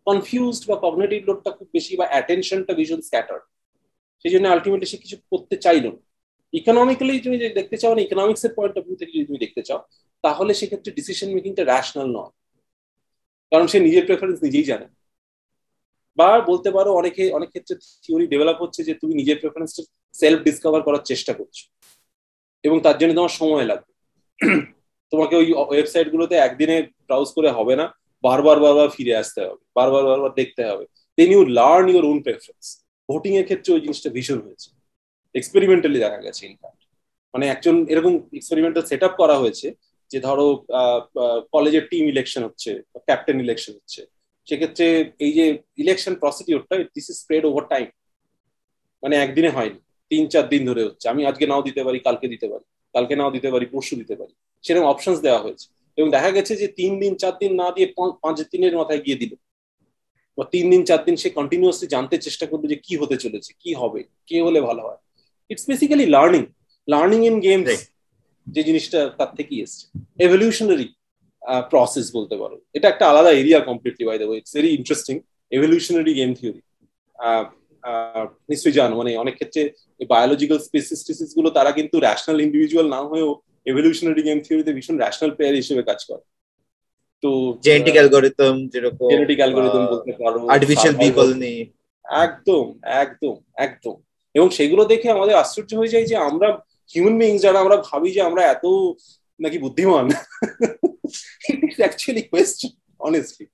কনফিউজড 0.06 0.62
বা 0.70 0.76
কগনেটিভ 0.84 1.20
লোডটা 1.28 1.50
খুব 1.58 1.68
বেশি 1.76 1.92
বা 2.00 2.06
অ্যাটেনশনটা 2.12 2.72
ভীষণ 2.78 3.00
স্ক্যাটার 3.00 3.40
সেই 4.24 4.32
জন্য 4.34 4.44
আলটিমেটলি 4.48 4.88
সে 4.92 4.98
কিছু 5.04 5.16
করতে 5.30 5.56
চাইলো 5.64 5.88
না। 5.96 6.00
ইকোনমিক্যালি 6.52 7.14
তুমি 7.26 7.36
দেখতে 7.58 7.76
চাও 7.82 7.92
না 7.96 8.00
ইকোনমিক্স 8.06 8.42
এর 8.46 8.52
পয়েন্ট 8.56 8.74
অফ 8.78 8.82
ভিউ 8.86 8.96
থেকে 9.00 9.12
যদি 9.14 9.26
তুমি 9.30 9.40
দেখতে 9.44 9.62
চাও, 9.68 9.80
তাহলে 10.24 10.52
সেক্ষেত্রে 10.60 10.90
ডিসিশন 10.98 11.28
মেকিংটা 11.36 11.62
র্যাশনাল 11.64 12.08
নয়। 12.16 12.32
কারণ 13.50 13.66
সে 13.66 13.80
নিজের 13.80 14.06
প্রেফারেন্স 14.06 14.42
নিজেই 14.42 14.64
জানে। 14.64 14.86
বা 16.16 16.40
বলতে 16.40 16.70
পারো 16.70 16.94
অনেকে, 16.94 17.32
অনেক 17.32 17.48
ক্ষেত্রে 17.48 17.76
থিওরি 18.02 18.26
ডেভেলপ 18.26 18.62
হচ্ছে 18.62 18.84
যে 18.84 18.94
তুমি 18.94 19.14
নিজের 19.14 19.38
প্রেফারেন্সটা 19.38 19.82
সেলফ 20.12 20.42
ডিসকভার 20.42 20.82
করার 20.82 20.98
চেষ্টা 21.04 21.32
করছ। 21.32 21.70
এবং 22.62 22.80
তার 22.80 22.98
জন্য 22.98 23.14
তোমার 23.14 23.28
সময় 23.28 23.64
লাগবে। 23.64 23.92
তোমাকে 25.10 25.36
ওই 25.36 25.52
ওয়েবসাইট 25.52 26.08
গুলোতে 26.08 26.34
একদিনে 26.34 26.82
ব্রাউজ 26.82 27.28
করে 27.28 27.50
হবে 27.50 27.76
না, 27.76 27.94
বারবার 28.22 28.60
বারবার 28.60 28.88
ফিরে 28.88 29.16
আসতে 29.16 29.40
হবে, 29.40 29.64
বারবার 29.74 30.04
বারবার 30.04 30.30
দেখতে 30.34 30.64
হবে। 30.64 30.86
Then 31.16 31.32
you 31.32 31.46
learn 31.46 31.88
your 31.88 32.04
own 32.04 32.22
preference 32.22 32.84
voting 33.10 33.36
এর 33.36 33.44
ক্ষেত্রে 33.44 33.74
ওই 33.74 33.80
জিনিসটা 33.80 34.10
ভীষণ 34.10 34.40
হয়েছে। 34.40 34.70
এক্সপেরিমেন্টালি 35.34 35.98
দেখা 35.98 36.16
গেছে 36.16 36.46
ইনফ্যাক্ট 36.46 36.88
মানে 37.34 37.48
একজন 37.48 37.86
এরকম 37.88 38.20
এক্সপেরিমেন্টাল 38.32 38.84
সেট 38.84 39.04
করা 39.04 39.38
হয়েছে 39.38 39.74
যে 40.10 40.18
ধরো 40.26 40.46
কলেজের 41.54 41.84
টিম 41.90 42.04
ইলেকশন 42.14 42.42
হচ্ছে 42.48 42.70
ক্যাপ্টেন 43.08 43.38
ইলেকশন 43.46 43.72
হচ্ছে, 43.78 44.00
সেক্ষেত্রে 44.48 44.86
এই 45.24 45.32
যে 45.38 45.44
election 45.82 46.14
প্রসিডিওরটা 46.22 46.74
this 46.96 47.06
is 47.10 47.16
spread 47.22 47.44
over 47.50 47.64
time 47.72 47.86
মানে 49.02 49.14
একদিনে 49.24 49.50
হয়নি, 49.56 49.80
তিন, 50.10 50.22
চার 50.32 50.44
দিন 50.52 50.62
ধরে 50.68 50.82
হচ্ছে। 50.86 51.06
আমি 51.12 51.22
আজকে 51.30 51.44
নাও 51.50 51.62
দিতে 51.68 51.80
পারি, 51.86 51.98
কালকে 52.06 52.26
দিতে 52.34 52.46
পারি, 52.52 52.64
কালকে 52.94 53.14
নাও 53.20 53.30
দিতে 53.36 53.48
পারি, 53.54 53.66
পরশু 53.72 53.94
দিতে 54.00 54.14
পারি। 54.20 54.32
সেরকম 54.64 54.86
অপশনস 54.92 55.18
দেওয়া 55.26 55.40
হয়েছে। 55.44 55.66
এবং 55.98 56.08
দেখা 56.16 56.30
গেছে 56.36 56.52
যে 56.62 56.66
তিন 56.78 56.92
দিন, 57.02 57.12
চার 57.22 57.34
দিন 57.42 57.52
না 57.60 57.66
দিয়ে 57.76 57.88
পাঁচ 58.22 58.36
দিনের 58.52 58.74
মাথায় 58.80 59.02
গিয়ে 59.06 59.20
দিল। 59.22 59.32
বা 60.38 60.44
তিন 60.54 60.64
দিন, 60.72 60.82
চার 60.88 61.00
দিন 61.06 61.16
সে 61.22 61.28
কন্টিনিউসলি 61.38 61.86
জানতে 61.94 62.16
চেষ্টা 62.26 62.46
করবে 62.50 62.66
যে 62.72 62.76
কি 62.86 62.94
হতে 63.00 63.16
চলেছে, 63.24 63.50
কি 63.62 63.70
হবে, 63.80 64.00
কে 64.28 64.36
হলে 64.46 64.60
ভালো 64.68 64.82
হয়। 64.86 65.00
It's 65.50 65.64
basically 65.70 66.06
learning 66.16 66.42
learning 66.88 67.20
in 67.30 67.36
games 67.46 67.70
যে 68.54 68.62
জিনিসটা 68.68 69.00
তার 69.18 69.30
থেকেই 69.38 69.60
এসছে। 69.64 69.84
এভলিউশনারি 70.26 70.86
প্রসেস 71.72 72.06
বলতে 72.16 72.34
পারো। 72.42 72.56
এটা 72.76 72.86
একটা 72.88 73.04
আলাদা 73.10 73.30
area 73.40 73.60
completely 73.68 74.04
by 74.08 74.16
the 74.20 74.26
way 74.28 74.38
it's 74.40 74.52
very 74.56 74.70
interesting 74.78 75.14
evolutionary 75.56 76.12
game 76.20 76.30
theory 76.38 76.60
নিশ্চয়ই 78.50 78.76
জানো 78.78 78.94
মানে 79.00 79.10
অনেক 79.22 79.34
ক্ষেত্রে 79.38 79.62
বায়োলজিক্যাল 80.12 80.58
স্পেসিস্টিসিসগুলো 80.58 81.48
তারা 81.50 81.70
কিন্তু 81.72 81.96
র্যাশনাল 82.00 82.38
ইন্ডিভিজুয়াল 82.46 82.86
না 82.94 83.00
হয়েও 83.10 83.30
এভলিউশনারি 83.70 84.22
গেম 84.22 84.38
থিওরিতে 84.46 84.72
ভীষণ 84.76 84.96
র্যাশনাল 84.98 85.30
প্লেয়ার 85.30 85.60
হিসেবে 85.62 85.82
কাজ 85.82 86.00
করে। 86.08 86.24
তো 87.24 87.30
জেনেটিক 87.66 87.94
অ্যালগরিদম 87.94 88.56
যেরকম 88.72 89.08
জেনেটিক 89.12 89.38
অ্যালগরিদম 89.38 89.82
বলতে 89.92 90.12
পারো 90.22 90.38
আর্টিফিশিয়াল 90.54 90.94
একদম 92.24 92.66
একদম 93.02 93.36
একদম। 93.66 93.96
এবং 94.34 94.48
সেগুলো 94.50 94.82
দেখে 94.84 95.08
আমাদের 95.16 95.34
আশ্চর্য 95.36 95.70
হয়ে 95.74 95.92
যায় 95.94 96.06
যে 96.10 96.16
আমরা 96.28 96.48
হিউম্যান 96.90 97.16
বিংস 97.20 97.40
যারা 97.44 97.58
আমরা 97.64 97.76
ভাবি 97.88 98.08
যে 98.16 98.20
আমরা 98.28 98.42
এত 98.54 98.64
নাকি 99.40 99.58
বুদ্ধিমান। 99.64 100.06
অ্যাকচুয়ালি 101.80 102.22
কোয়েশ্চেন 102.30 102.72
অনেস্টলি 103.08 103.46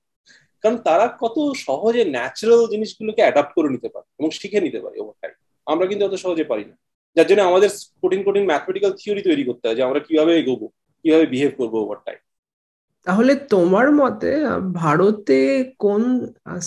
কারণ 0.63 0.77
তারা 0.87 1.05
কত 1.21 1.37
সহজে 1.65 2.03
ন্যাচারাল 2.15 2.61
জিনিসগুলোকে 2.73 3.21
অ্যাডাপ্ট 3.21 3.51
করে 3.55 3.69
নিতে 3.69 3.89
পারে 3.93 4.07
এবং 4.19 4.29
শিখে 4.39 4.59
নিতে 4.61 4.79
পারে 4.83 4.95
ওভার 5.01 5.17
টাইম 5.21 5.35
আমরা 5.67 5.85
কিন্তু 5.89 6.03
অত 6.05 6.15
সহজে 6.23 6.45
পারি 6.51 6.65
না। 6.69 6.75
যার 7.15 7.27
জন্য 7.29 7.41
আমাদের 7.41 7.69
কঠিন 8.01 8.21
কঠিন 8.23 8.45
ম্যাথমেটিক্যাল 8.45 8.91
থিওরি 8.99 9.21
তৈরি 9.21 9.43
করতে 9.43 9.63
হয় 9.67 9.77
যে 9.77 9.83
আমরা 9.87 9.99
কীভাবে 10.07 10.31
এগোবো, 10.41 10.65
কীভাবে 11.05 11.25
বিহেভ 11.25 11.51
করব 11.57 11.73
ওভার 11.83 11.99
টাইম 12.05 12.19
তাহলে 13.07 13.33
তোমার 13.53 13.87
মতে 14.01 14.31
ভারতে 14.81 15.39
কোন 15.85 16.03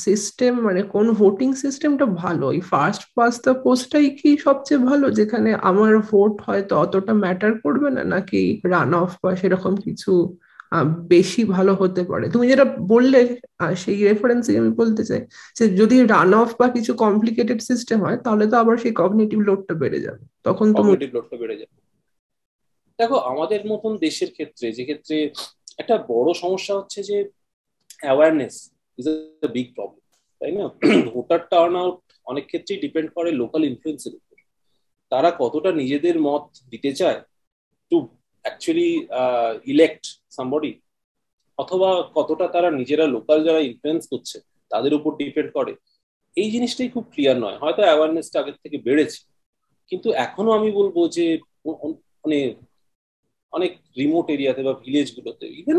সিস্টেম 0.07 0.53
মানে 0.67 0.81
কোন 0.95 1.07
ভোটিং 1.21 1.49
সিস্টেমটা 1.63 2.07
ভালো? 2.25 2.47
এই 2.57 2.63
ফার্স্ট 2.73 3.03
পাস 3.17 3.35
দ্য 3.47 3.53
পোস্টটাই 3.65 4.07
কি 4.19 4.31
সবচেয়ে 4.47 4.81
ভালো? 4.91 5.07
যেখানে 5.19 5.51
আমার 5.71 5.93
ভোট 6.11 6.35
হয়তো 6.47 6.73
অতটা 6.85 7.13
ম্যাটার 7.25 7.53
করবে 7.65 7.89
না? 7.97 8.03
নাকি 8.15 8.41
রান 8.73 8.93
অফ 9.03 9.11
বা 9.23 9.31
সেরকম 9.41 9.75
কিছু 9.87 10.13
বেশি 11.15 11.43
ভালো 11.57 11.73
হতে 11.81 12.03
পারে? 12.11 12.25
তুমি 12.35 12.45
যেটা 12.51 12.67
বললে 12.93 13.21
সেই 13.83 13.99
রেফারেন্সে 14.09 14.53
আমি 14.63 14.71
বলতে 14.81 15.03
চাই 15.11 15.23
যে 15.59 15.65
যদি 15.81 15.97
রান 16.15 16.31
অফ 16.41 16.51
বা 16.61 16.67
কিছু 16.77 16.93
কমপ্লিকেটেড 17.05 17.59
সিস্টেম 17.71 17.99
হয়, 18.07 18.19
তাহলে 18.25 18.45
তো 18.51 18.57
আবার 18.63 18.77
সেই 18.83 18.95
কগনিটিভ 19.01 19.39
লোডটা 19.49 19.75
বেড়ে 19.83 19.99
যাবে। 20.07 20.23
তখন 20.47 20.67
তো 20.75 20.83
লোডটা 21.17 21.37
বেড়ে 21.43 21.57
যাবে। 21.61 21.77
দেখো, 22.99 23.17
আমাদের 23.33 23.61
মতন 23.71 23.93
দেশের 24.07 24.31
ক্ষেত্রে, 24.37 24.67
যে 24.77 24.85
ক্ষেত্রে 24.89 25.17
একটা 25.79 25.95
বড় 26.13 26.29
সমস্যা 26.43 26.73
হচ্ছে 26.79 27.01
যে 27.11 27.17
awareness 28.05 28.55
is 28.99 29.07
a 29.45 29.49
big 29.57 29.69
problem 29.77 30.05
তাই 30.41 30.53
না? 30.59 30.65
ভোটার 31.13 31.41
টার্ন 31.53 31.75
আউট 31.83 31.99
অনেক 32.27 32.45
ক্ষেত্রেই 32.51 32.79
ডিপেন্ড 32.85 33.09
করে 33.17 33.31
লোকাল 33.43 33.63
ইনফ্লুয়েন্সের 33.71 34.15
উপর। 34.19 34.37
তারা 35.13 35.31
কতটা 35.43 35.71
নিজেদের 35.81 36.17
মত 36.29 36.45
দিতে 36.73 36.91
চায় 37.01 37.19
টু 37.91 37.97
অ্যাকচুয়ালি 38.45 38.91
ইলেক্ট 39.73 40.05
সামবডি 40.37 40.73
অথবা 41.59 41.89
কতটা 42.17 42.47
তারা 42.55 42.69
নিজেরা 42.81 43.05
লোকাল 43.17 43.39
যারা 43.47 43.61
ইনফ্লুয়েন্স 43.69 44.03
করছে 44.13 44.37
তাদের 44.71 44.93
উপর 44.99 45.11
ডিপেন্ড 45.21 45.51
করে, 45.57 45.73
এই 46.37 46.49
জিনিসটাই 46.55 46.91
খুব 46.95 47.05
ক্লিয়ার 47.13 47.37
নয়। 47.45 47.57
হয়তো 47.63 47.81
অ্যাওয়ারনেসটা 47.87 48.37
আগের 48.41 48.57
থেকে 48.65 48.77
বেড়েছে, 48.87 49.21
কিন্তু 49.91 50.09
এখনও 50.25 50.51
আমি 50.59 50.71
বলব 50.79 50.97
যে 51.17 51.27
মানে 52.23 52.39
অনেক 53.53 53.73
রিমোট 54.01 54.27
এরিয়াতে 54.35 54.61
বা 54.69 54.75
ভিলেজ 54.85 55.09
গুলোতে 55.17 55.47
even 55.61 55.79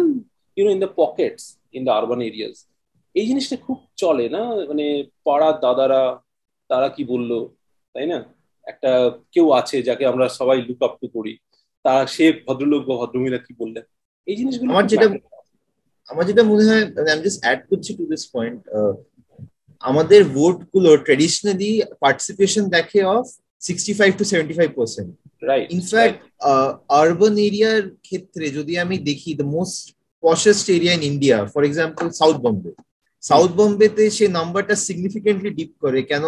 you know 0.57 0.69
in 0.75 0.79
the 0.85 0.91
pockets 1.01 1.43
in 1.77 1.81
the 1.85 1.91
urban 1.97 2.21
areas 2.29 2.57
এই 3.15 3.25
জিনিসটা 3.29 3.55
খুব 3.65 3.77
চলে 4.01 4.25
না? 4.35 4.41
মানে 4.69 4.85
পাড়ার 5.25 5.55
দাদারা 5.63 6.01
তারা 6.69 6.87
কি 6.95 7.03
বলল? 7.13 7.31
তাই 7.95 8.05
না? 8.11 8.19
একটা 8.67 8.91
কেউ 9.33 9.45
আছে 9.59 9.77
যাকে 9.87 10.03
আমরা 10.11 10.25
সবাই 10.39 10.57
লুক 10.67 10.81
আপ 10.87 10.93
টু 11.01 11.07
করি 11.15 11.33
তারা 11.85 12.01
সে 12.15 12.25
ভদ্রলোক 12.45 12.81
বা 12.89 12.95
ভদ্রমহিলা 13.01 13.39
কি 13.45 13.53
বললেন? 13.61 13.85
এই 14.27 14.35
জিনিসগুলো 14.39 14.69
আমার 14.73 14.85
যেটা 14.91 15.07
আমার 16.09 16.23
যেটা 16.29 16.43
মনে 16.51 16.63
হয় 16.69 16.83
আমি 17.13 17.21
জাস্ট 17.25 17.39
অ্যাড 17.43 17.59
করছি 17.69 17.91
টু 17.97 18.03
দিস 18.11 18.23
পয়েন্ট 18.35 18.59
আমাদের 19.83 20.21
ভোটগুলো 20.35 20.89
ট্রেডিশনালি 21.05 21.71
পার্টিসিপেশন 22.03 22.63
দেখে 22.75 23.01
of 23.15 23.25
sixty 23.61 23.93
five 23.99 24.11
to 24.19 24.23
seventy 24.31 24.55
five 24.59 24.69
percent 24.79 25.09
in fact 25.69 26.19
urban 27.01 27.35
এরিয়ার 27.47 27.81
ক্ষেত্রে 28.07 28.45
যদি 28.57 28.73
আমি 28.83 28.95
দেখি 29.09 29.31
the 29.39 29.47
most 29.55 29.83
poshest 30.23 30.65
area 30.75 30.93
in 30.97 31.03
India 31.11 31.37
for 31.53 31.61
example 31.65 32.05
South 32.19 32.37
Bombay 32.45 32.71
South 33.23 33.51
বম্বেতে 33.51 34.03
সে 34.17 34.25
নাম্বারটা 34.39 34.75
সিগনিফিকেন্টলি 34.87 35.51
ডিপ 35.57 35.71
করে 35.83 35.99
কেন 36.11 36.25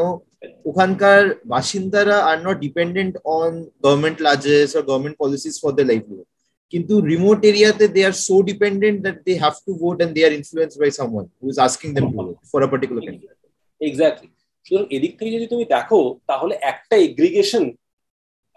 ওখানকার 0.69 1.21
বাসিন্দারা 1.53 2.17
আর 2.29 2.37
not 2.45 2.57
dependent 2.65 3.13
on 3.37 3.51
government 3.83 4.17
largesse 4.25 4.69
or 4.77 4.83
government 4.89 5.17
policies 5.21 5.55
for 5.61 5.71
the 5.77 5.85
livelihood 5.91 6.27
কিন্তু 6.73 6.93
রিমোট 7.11 7.39
এরিয়াতে 7.51 7.85
they 7.95 8.01
are 8.09 8.15
so 8.25 8.35
dependent 8.49 8.97
that 9.03 9.17
they 9.27 9.33
have 9.43 9.55
to 9.65 9.71
vote 9.81 9.97
and 10.03 10.11
they 10.15 10.21
are 10.27 10.33
influence 10.39 10.73
by 10.81 10.89
someone 10.99 11.25
who 11.39 11.45
is 11.53 11.57
asking 11.67 11.89
them 11.95 12.05
to 12.07 12.17
vote 12.17 12.37
for 12.51 12.59
a 12.65 12.67
particular 12.71 13.03
candidate 13.05 13.37
exactly 13.81 14.29
সুতরাং 14.65 14.85
এদিক 14.95 15.13
থেকে 15.17 15.31
যদি 15.35 15.47
তুমি 15.47 15.65
দেখো, 15.75 15.99
তাহলে 16.29 16.53
একটা 16.71 16.95
এগ্রিগেশন 17.07 17.63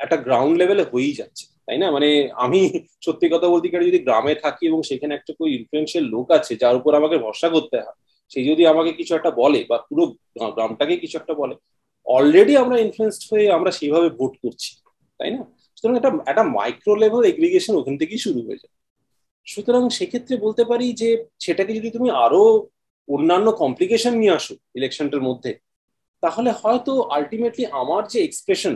একটা 0.01 0.17
গ্রাউন্ড 0.17 0.55
লেভেলে 0.61 0.85
হয়েই 0.93 1.19
যাচ্ছে, 1.21 1.45
তাই 1.67 1.79
না? 1.79 1.87
মানে 1.91 2.09
আমি 2.45 2.61
সত্যি 3.07 3.27
কথা 3.35 3.49
বলতে 3.53 3.67
গেলে 3.73 3.89
যদি 3.91 3.99
গ্রামে 3.99 4.35
থাকি 4.35 4.67
এবং 4.71 4.81
সেখানে 4.83 5.13
একটা 5.15 5.33
કોઈ 5.39 5.51
ইনফ্লুয়েন্সিয়াল 5.59 6.05
লোক 6.15 6.27
আছে, 6.39 6.53
যার 6.63 6.75
উপর 6.77 6.93
আমাকে 7.01 7.17
ভরসা 7.19 7.49
করতে 7.49 7.77
হয়, 7.85 7.99
সে 8.33 8.39
যদি 8.51 8.63
আমাকে 8.73 8.91
কিছু 8.93 9.13
একটা 9.15 9.31
বলে 9.31 9.61
বা 9.69 9.77
পুরো 9.89 10.05
গ্রামটাকে 10.57 10.95
কিছু 10.97 11.19
একটা 11.19 11.35
বলে 11.35 11.55
অলরেডি 12.07 12.55
আমরা 12.57 12.77
ইনফ্লুয়েসড 12.79 13.23
হয়ে 13.31 13.47
আমরা 13.57 13.71
সেইভাবে 13.71 14.09
ভোট 14.19 14.33
করছি, 14.43 14.71
তাই 15.19 15.31
না? 15.31 15.43
সুতরাং 15.77 15.95
একটা 15.97 16.11
একটা 16.31 16.45
মাইক্রো 16.57 16.95
লেভেল 17.03 17.23
এগ্রিগেশন 17.25 17.75
ওখান 17.81 17.95
থেকেই 17.99 18.21
শুরু 18.27 18.41
হয়ে 18.47 18.61
যায়। 18.63 18.75
সুতরাং 19.47 19.83
সেক্ষেত্রে 19.89 20.35
বলতে 20.37 20.63
পারি 20.65 20.87
যে, 20.93 21.09
সেটাকে 21.45 21.73
যদি 21.79 21.89
তুমি 21.91 22.09
আরও 22.25 22.43
অন্যান্য 23.09 23.47
কমপ্লিকেশন 23.63 24.13
নিয়ে 24.21 24.37
আসো 24.39 24.55
ইলেকশনটার 24.75 25.27
মধ্যে 25.29 25.51
তাহলে 26.25 26.51
হয়তো 26.63 26.93
আলটিমেটলি 27.17 27.65
আমার 27.81 28.03
যে 28.13 28.19
এক্সপ্রেশন 28.29 28.75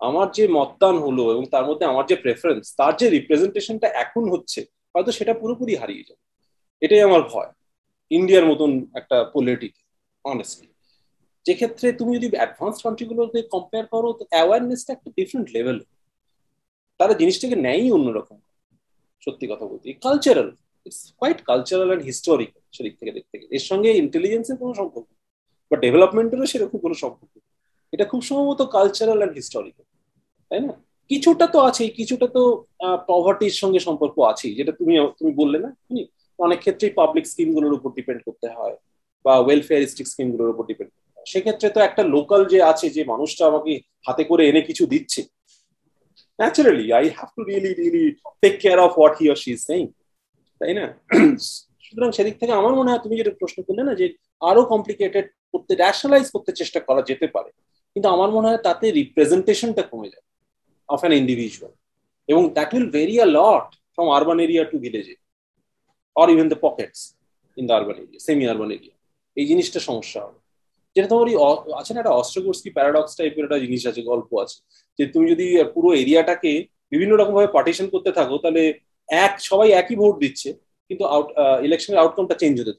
আমার 0.00 0.26
যে 0.36 0.44
মতদান 0.56 0.96
হলো 1.04 1.24
এবং 1.34 1.44
তার 1.54 1.64
মধ্যে 1.68 1.84
আমার 1.92 2.04
যে 2.10 2.16
প্রেফারেন্স 2.24 2.64
তার 2.80 2.92
যে 3.00 3.06
রিপ্রেজেন্টেশনটা 3.16 3.88
এখন 4.02 4.24
হচ্ছে, 4.32 4.60
হয়তো 4.94 5.10
সেটা 5.18 5.32
পুরোপুরি 5.40 5.74
হারিয়ে 5.80 6.06
যাবে। 6.08 6.22
এটাই 6.82 7.02
আমার 7.08 7.22
ভয় 7.32 7.50
ইন্ডিয়ার 8.10 8.48
মতন 8.50 8.70
একটা 9.00 9.16
পলিটিক 9.34 9.74
অনেস্টলি 10.24 10.68
যে 11.46 11.52
ক্ষেত্রে 11.54 11.86
তুমি 11.98 12.10
যদি 12.16 12.26
অ্যাডভান্স 12.36 12.76
কান্ট্রিগুলোতে 12.84 13.38
কম্পেয়ার 13.54 13.84
করো, 13.94 14.08
তো 14.18 14.22
অ্যাওয়ারনেসটা 14.32 14.90
একটা 14.92 15.08
ডিফারেন্ট 15.18 15.48
লেভেল 15.56 15.78
তারা 17.00 17.12
জিনিসটাকে 17.20 17.56
নেয়ই 17.66 17.90
অন্যরকম। 17.96 18.38
সত্যি 19.24 19.44
কথা 19.52 19.64
বলতে 19.70 19.86
cultural 20.06 20.48
it's 20.86 21.00
quite 21.18 21.38
cultural 21.50 21.88
and 21.90 22.04
historical 22.10 22.62
সেদিক 22.76 22.94
থেকে 23.00 23.12
দেখতে 23.18 23.34
গেলে। 23.38 23.50
এর 23.58 23.64
সঙ্গে 23.70 23.88
ইন্টেলিজেন্সের 24.02 24.56
কোনো 24.62 24.72
সম্পর্ক 24.80 25.08
বা 25.70 25.76
ডেভেলপমেন্টেরও 25.84 26.50
সেরকম 26.52 26.78
কোনো 26.84 26.96
সম্পর্ক 27.02 27.34
এটা 27.92 28.04
খুব 28.10 28.20
সম্ভবত 28.28 28.60
কালচারাল 28.76 29.18
অ্যান্ড 29.20 29.34
হিস্টোরিক্যাল 29.38 29.86
তাই 30.50 30.60
না? 30.66 30.72
কিছুটা 31.10 31.46
তো 31.54 31.58
আছেই, 31.68 31.90
কিছুটা 31.98 32.26
তো 32.36 32.42
পভার্টির 33.10 33.54
সঙ্গে 33.62 33.80
সম্পর্ক 33.88 34.16
আছেই, 34.32 34.52
যেটা 34.58 34.72
তুমি 34.78 34.94
তুমি 35.18 35.32
বললে 35.40 35.58
না? 35.64 35.70
তুমি 35.86 36.00
অনেক 36.38 36.58
ক্ষেত্রেই 36.64 36.92
পাবলিক 37.00 37.24
স্কিমগুলোর 37.32 37.76
উপর 37.78 37.90
ডিপেন্ড 37.98 38.20
করতে 38.26 38.48
হয় 38.56 38.76
বা 39.24 39.34
ওয়েলফেয়ারিস্টিক 39.44 40.06
স্কিমগুলোর 40.12 40.52
উপর 40.54 40.64
ডিপেন্ড 40.70 40.90
করতে 40.94 41.10
হয়। 41.14 41.26
সেক্ষেত্রে 41.32 41.68
তো 41.74 41.80
একটা 41.88 42.02
লোকাল 42.14 42.40
যে 42.52 42.58
আছে, 42.70 42.86
যে 42.96 43.02
মানুষটা 43.12 43.42
আমাকে 43.50 43.72
হাতে 44.06 44.22
করে 44.30 44.42
এনে 44.50 44.62
কিছু 44.68 44.84
দিচ্ছে 44.92 45.20
naturally 46.38 46.86
I 46.98 47.04
have 47.16 47.28
to 47.36 47.40
really 47.50 47.72
really 47.80 48.04
take 48.42 48.54
care 48.62 48.78
of 48.86 48.90
what 48.98 49.14
he 49.20 49.26
or 49.32 49.38
she 49.42 49.50
is 49.56 49.60
saying 49.68 49.84
তাই 50.60 50.72
না? 50.78 50.84
সুতরাং 51.88 52.10
সেদিক 52.16 52.34
থেকে 52.40 52.52
আমার 52.60 52.72
মনে 52.78 52.90
হয় 52.90 53.02
তুমি 53.04 53.14
যেটা 53.20 53.32
প্রশ্ন 53.40 53.58
করলে 53.66 53.82
না, 53.88 53.92
যে 54.00 54.06
আরও 54.50 54.62
কমপ্লিকেটেড 54.72 55.26
করতে 55.52 55.72
র্যাশনালাইজ 55.82 56.26
করতে 56.34 56.50
চেষ্টা 56.60 56.80
করা 56.88 57.00
যেতে 57.10 57.26
পারে। 57.34 57.50
কিন্তু 57.96 58.08
আমার 58.14 58.30
মনে 58.36 58.48
হয় 58.50 58.60
তাতে 58.68 58.86
রিপ্রেজেন্টেশনটা 59.00 59.82
কমে 59.90 60.08
যায় 60.14 60.24
অফ 60.88 61.00
অ্যান 61.02 61.12
ইন্ডিভিজুয়াল 61.22 61.72
এবং 62.28 62.42
that 62.56 62.70
will 62.74 62.88
very 62.98 63.16
a 63.26 63.28
lot 63.38 63.66
from 63.94 64.08
urban 64.16 64.38
area 64.44 64.62
to 64.70 64.76
ভিলেজে 64.84 65.16
or 66.20 66.26
even 66.34 66.46
the 66.52 66.58
pockets 66.66 67.00
in 67.56 67.64
the 67.68 67.74
urban 67.78 67.96
area 68.02 68.20
semi 68.26 68.44
urban 68.52 68.70
area 68.76 68.94
এই 69.36 69.46
জিনিসটা 69.50 69.80
সমস্যা 69.88 70.20
হবে। 70.26 70.38
যেটা 70.96 71.08
তোমার 71.12 71.26
আছে 71.80 71.92
না, 71.94 71.98
একটা 72.02 72.14
অস্ট্রোগোর্সকি 72.20 72.70
প্যারাডক্স 72.76 73.12
টাইপের 73.18 73.44
একটা 73.46 73.58
জিনিস 73.64 73.82
আছে, 73.90 74.00
গল্প 74.10 74.30
আছে। 74.44 74.58
যে 74.98 75.04
তুমি 75.14 75.26
যদি 75.32 75.46
পুরো 75.74 75.88
এরিয়াটাকে 76.02 76.52
বিভিন্ন 76.92 77.12
রকম 77.16 77.34
ভাবে 77.38 77.50
পার্টিশন 77.56 77.86
করতে 77.94 78.10
থাকো, 78.18 78.34
তাহলে 78.44 78.62
এক, 79.08 79.32
সবাই 79.48 79.68
একই 79.80 79.96
ভোট 80.00 80.14
দিচ্ছে। 80.24 80.50
কিন্তু 80.90 81.04
আউট 81.04 81.28
ইলেকশনের 81.62 81.98
আউটকামটা 81.98 82.34
চেঞ্জ 82.34 82.54
হতে 82.60 82.72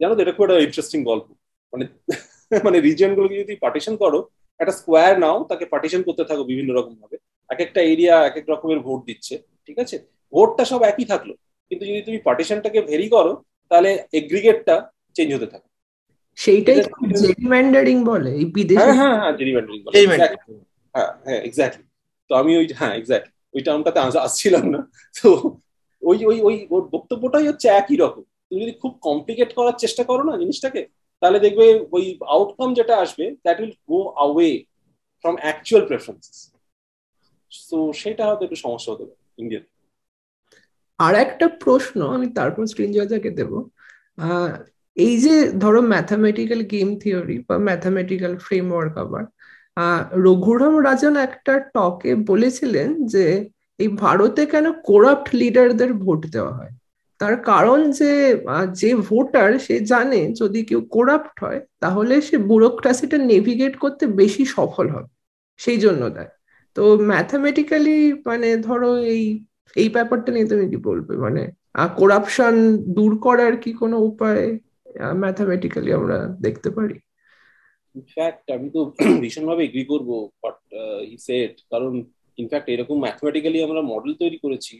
জানো 0.00 0.12
তো 0.14 0.20
এটা 0.22 0.32
খুব 0.32 0.44
একটা 0.44 0.64
ইন্টারেস্টিং 0.66 1.00
গল্প। 1.04 1.26
মানে 1.72 1.84
মানে 2.66 2.78
রিজিয়ন 2.80 3.12
গুলোকে 3.14 3.36
যদি 3.38 3.54
পার্টিশন 3.56 3.94
করো 3.96 4.18
একটা 4.60 4.72
স্কোয়ার 4.72 5.14
নাও 5.18 5.36
তাকে 5.44 5.64
পার্টিশন 5.66 6.00
করতে 6.02 6.22
থাকো 6.24 6.42
বিভিন্ন 6.44 6.70
রকম 6.74 6.94
ভাবে। 7.02 7.16
এক 7.50 7.60
একটা 7.60 7.80
এরিয়া 7.82 8.14
এক 8.26 8.36
এক 8.36 8.46
রকমের 8.48 8.78
ভোট 8.78 9.00
দিচ্ছে 9.06 9.34
ঠিক 9.66 9.78
আছে? 9.78 9.96
ভোটটা 10.32 10.64
সব 10.64 10.80
একই 10.82 11.04
থাকল। 11.04 11.30
কিন্তু 11.70 11.84
যদি 11.86 12.00
তুমি 12.02 12.18
পার্টিশনটাকে 12.18 12.80
ভেরি 12.82 13.08
করো 13.08 13.32
তাহলে 13.70 13.90
এগ্রিগেটটা 14.12 14.74
চেঞ্জ 15.14 15.30
হতে 15.34 15.46
থাকে। 15.46 15.68
সেইটাই 16.38 16.76
জেরিম্যান্ডারিং 17.22 17.96
বলে 18.04 18.30
এই 18.30 18.44
বিদেশে 18.44 18.80
হ্যাঁ 18.80 18.94
হ্যাঁ 18.94 19.16
হ্যাঁ 19.20 19.32
জেরিম্যান্ডারিং 19.32 19.80
বলে। 19.84 19.94
হ্যাঁ 20.94 21.10
হ্যাঁ 21.26 21.40
এক্স্যাক্টলি 21.42 21.84
তো 22.30 22.32
আমি 22.34 22.52
ওই 22.56 22.66
হ্যাঁ 22.74 22.94
এক্স্যাক্টলি 22.94 23.32
ওই 23.54 23.62
টার্মটাতে 23.62 23.98
আসছিলাম 24.18 24.64
না। 24.68 24.80
তো 25.14 25.28
ওই 26.08 26.18
ওই 26.30 26.38
ওই, 26.48 26.56
ওর 26.74 26.82
বক্তব্যটাই 26.94 27.48
হচ্ছে 27.50 27.66
একই 27.80 27.96
রকম। 28.04 28.24
তুমি 28.48 28.60
যদি 28.64 28.74
খুব 28.82 28.92
কমপ্লিকেট 29.06 29.50
করার 29.58 29.76
চেষ্টা 29.82 30.02
করো 30.10 30.22
না 30.28 30.34
জিনিসটাকে, 30.42 30.80
তাহলে 31.22 31.38
দেখবে 31.44 31.66
ওই 31.96 32.04
আউটকাম 32.34 32.68
যেটা 32.78 32.94
আসবে 33.04 33.24
that 33.44 33.56
will 33.60 33.74
go 33.90 34.00
away 34.24 34.50
from 35.24 35.34
actual 35.44 35.82
preferences 35.88 36.38
তো 37.70 37.78
সেটা 37.92 38.22
হয়তো 38.28 38.42
একটু 38.44 38.58
সমস্যা 38.64 38.90
হতে 38.92 39.04
পারে 39.08 39.22
ইন্ডিয়ান 39.42 39.64
আর 40.98 41.14
একটা 41.24 41.46
প্রশ্ন 41.64 41.98
আমি 42.16 42.26
তারপর 42.38 42.62
স্ক্রিন 42.62 42.70
স্ক্রিনজয়দাকে 42.72 43.30
দেব। 43.38 43.52
এই 44.96 45.14
যে 45.24 45.34
ধরো 45.62 45.80
ম্যাথামেটিক্যাল 45.94 46.60
গেম 46.72 46.88
থিওরি 47.02 47.36
বা 47.48 47.56
ম্যাথামেটিক্যাল 47.68 48.32
ফ্রেমওয়ার্ক 48.46 48.94
আবার 49.04 49.24
রঘুরাম 50.26 50.74
রাজন 50.86 51.14
একটা 51.26 51.54
টকে 51.74 52.12
বলেছিলেন 52.30 52.88
যে 53.14 53.24
এই 53.78 53.88
ভারতে 54.02 54.42
কেন 54.52 54.66
করাপ্ট 54.90 55.26
লিডারদের 55.40 55.90
ভোট 56.04 56.20
দেওয়া 56.34 56.52
হয়? 56.58 56.72
তার 57.20 57.34
কারণ 57.50 57.78
যে 58.00 58.12
যে 58.80 58.90
ভোটার 59.08 59.50
সে 59.66 59.76
জানে 59.92 60.20
যদি 60.40 60.60
কেউ 60.68 60.80
করাপ্ট 60.96 61.34
হয়, 61.44 61.60
তাহলে 61.82 62.14
সে 62.28 62.36
ব্যুরোক্রাসিটা 62.48 63.18
নেভিগেট 63.32 63.74
করতে 63.84 64.04
বেশি 64.20 64.44
সফল 64.56 64.86
হবে। 64.94 65.10
সেই 65.60 65.78
জন্য 65.84 66.02
দেয়। 66.16 66.30
তো 66.76 66.82
ম্যাথামেটিক্যালি 67.12 67.96
মানে 68.28 68.48
ধরো 68.66 68.90
এই 69.14 69.22
এই 69.76 69.88
ব্যাপারটা 69.96 70.30
নিয়ে 70.34 70.50
তুমি 70.52 70.64
কি 70.72 70.78
বলবে? 70.88 71.14
মানে 71.24 71.42
করাপশন 72.00 72.54
দূর 72.96 73.12
করার 73.26 73.54
কি 73.62 73.70
কোনো 73.82 73.96
উপায় 74.10 74.44
ম্যাথামেটিক্যালি 75.22 75.90
আমরা 75.98 76.18
দেখতে 76.46 76.68
পারি? 76.76 76.96
ইনফ্যাক্ট 77.94 78.46
আমি 78.56 78.68
তো 78.76 78.80
ভীষণভাবে 79.22 79.62
এগ্রি 79.64 79.84
করব 79.92 80.10
বাট 80.42 80.58
হি 81.08 81.16
সেড 81.26 81.54
কারণ 81.72 81.92
ইনফ্যাক্ট 82.42 82.68
এরকম 82.74 82.96
ম্যাথমেটিক্যালি 83.04 83.58
আমরা 83.66 83.80
মডেল 83.92 84.12
তৈরি 84.22 84.38
করেছি, 84.44 84.74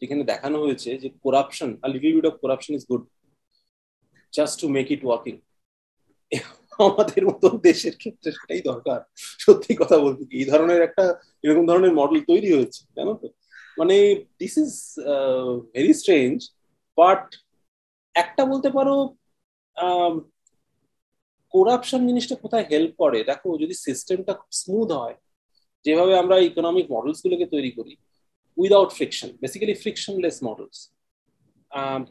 যেখানে 0.00 0.22
দেখানো 0.32 0.56
হয়েছে 0.64 0.90
যে 1.02 1.08
corruption 1.24 1.70
are 1.82 1.88
little 1.94 2.12
bit 2.16 2.26
of 2.30 2.34
corruption 2.44 2.72
is 2.78 2.84
good 2.90 3.02
just 4.36 4.54
to 4.62 4.66
make 4.76 4.86
it 4.94 5.02
working 5.06 5.34
আমাদের 6.86 7.22
মতো 7.30 7.46
দেশের 7.68 7.94
ক্ষেত্রে 8.00 8.28
সেটাই 8.38 8.62
দরকার। 8.70 9.00
সত্যি 9.44 9.72
কথা 9.80 9.96
বলতে 10.04 10.22
এই 10.40 10.46
ধরনের 10.50 10.80
একটা, 10.88 11.04
এরকম 11.44 11.64
ধরনের 11.70 11.92
মডেল 12.00 12.20
তৈরি 12.30 12.48
হয়েছে, 12.56 12.80
জানো 12.96 13.12
তো? 13.20 13.26
মানে 13.80 13.96
this 14.40 14.54
is 14.62 14.72
very 15.74 15.92
strange 16.00 16.36
but 16.98 17.22
একটা 18.14 18.42
বলতে 18.52 18.68
পারো 18.76 18.94
করাপশন 21.54 22.00
জিনিসটা 22.08 22.36
কোথায় 22.44 22.66
হেল্প 22.70 22.92
করে? 23.02 23.18
দেখো, 23.30 23.48
যদি 23.62 23.74
সিস্টেমটা 23.86 24.32
স্মুথ 24.60 24.88
হয় 25.00 25.16
যেভাবে 25.86 26.12
আমরা 26.22 26.36
ইকোনমিক 26.50 26.86
মডেলস 26.94 27.18
গুলোকে 27.24 27.46
তৈরি 27.54 27.70
করি 27.78 27.92
without 28.56 28.90
friction 28.98 29.30
basically 29.42 29.74
frictionless 29.82 30.36
models 30.48 30.78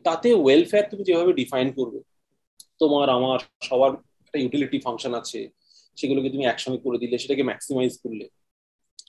তাতে 0.08 0.30
ওয়েলফেয়ার 0.44 0.86
তুমি 0.92 1.04
যেভাবে 1.10 1.32
ডিফাইন 1.42 1.68
করবে, 1.78 2.00
তোমার, 2.82 3.08
আমার, 3.18 3.40
সবার 3.68 3.92
একটা 4.26 4.38
ইউটিলিটি 4.44 4.78
ফাংশন 4.86 5.14
আছে, 5.22 5.40
সেগুলোকে 6.00 6.30
তুমি 6.34 6.46
একসঙ্গে 6.48 6.80
করে 6.86 6.98
দিলে, 7.04 7.16
সেটাকে 7.24 7.44
ম্যাক্সিমাইজ 7.50 7.94
করলে, 8.04 8.26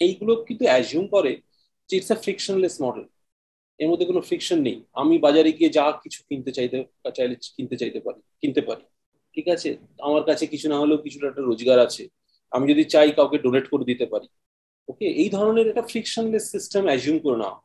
এইগুলো 0.04 0.32
কিন্তু 0.48 0.64
অ্যাজিউম 0.70 1.04
করে 1.14 1.32
যে 1.90 1.94
ইটস 1.98 2.10
আ 2.16 2.18
ফ্রিকশনলেস 2.24 2.74
মডেল 2.84 3.04
এর 3.80 3.88
মধ্যে 3.90 4.06
কোনো 4.10 4.20
ফ্রিকশন 4.28 4.58
নেই। 4.66 4.76
আমি 5.02 5.14
বাজারে 5.26 5.50
গিয়ে 5.58 5.70
যা 5.76 5.84
কিছু 6.04 6.20
কিনতে 6.28 6.50
চাইতে, 6.56 6.76
চাইলে 7.16 7.34
কিনতে 7.56 7.76
চাইতে 7.80 8.00
পারি, 8.06 8.20
কিনতে 8.40 8.62
পারি। 8.68 8.84
ঠিক 9.34 9.46
আছে? 9.54 9.70
আমার 10.06 10.22
কাছে 10.28 10.44
কিছু 10.52 10.66
না 10.72 10.76
হলেও 10.82 10.98
কিছুটা 11.04 11.26
একটা 11.30 11.42
রোজগার 11.48 11.78
আছে। 11.86 12.02
আমি 12.52 12.64
যদি 12.72 12.82
চাই 12.94 13.08
কাউকে 13.18 13.36
ডোনেট 13.44 13.66
করে 13.72 13.84
দিতে 13.90 14.06
পারি 14.12 14.28
ওকে, 14.88 15.06
এই 15.22 15.28
ধরনের 15.36 15.66
একটা 15.70 15.84
ফ্রিকশনলেস 15.90 16.44
সিস্টেম 16.54 16.82
অ্যাজিউম 16.88 17.16
করে 17.24 17.38
নেওয়া 17.42 17.56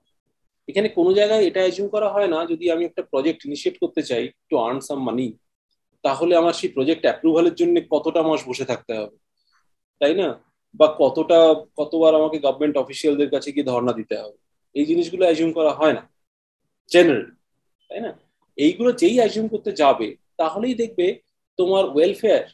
এখানে 0.69 0.87
কোনো 0.97 1.11
জায়গায় 1.19 1.43
এটা 1.49 1.61
অ্যাজিউম 1.63 1.87
করা 1.95 2.07
হয় 2.15 2.29
না, 2.33 2.39
যদি 2.51 2.65
আমি 2.73 2.83
একটা 2.85 3.01
প্রজেক্ট 3.11 3.39
ইনিশিয়েট 3.47 3.75
করতে 3.83 4.01
চাই 4.09 4.23
টু 4.49 4.55
আর্ন 4.65 4.79
সাম 4.87 4.99
মানি 5.07 5.27
তাহলে 6.03 6.33
আমার 6.41 6.53
সেই 6.59 6.69
প্রজেক্ট 6.75 7.03
অ্যাপ্রুভালের 7.07 7.55
জন্য 7.59 7.75
কতটা 7.93 8.21
মাস 8.27 8.41
বসে 8.49 8.65
থাকতে 8.71 8.93
হবে? 8.99 9.15
তাই 10.01 10.13
না? 10.21 10.27
বা 10.79 10.87
কতটা, 11.01 11.39
কতবার 11.79 12.11
আমাকে 12.19 12.37
গভর্নমেন্ট 12.45 12.75
অফিসিয়ালদের 12.83 13.29
কাছে 13.35 13.49
গিয়ে 13.55 13.69
ধর্ণা 13.71 13.93
দিতে 13.99 14.15
হবে? 14.21 14.37
এই 14.75 14.85
জিনিসগুলো 14.89 15.23
অ্যাজিউম 15.27 15.51
করা 15.57 15.71
হয় 15.79 15.95
না। 15.97 16.03
জেনারেলি 16.91 17.33
তাই 17.89 18.01
না? 18.05 18.11
এইগুলো 18.57 18.89
যেই 19.01 19.15
অ্যাজিউম 19.19 19.47
করতে 19.53 19.71
যাবে, 19.81 20.07
তাহলেই 20.41 20.75
দেখবে 20.81 21.05
তোমার 21.59 21.83
welfare 21.93 22.45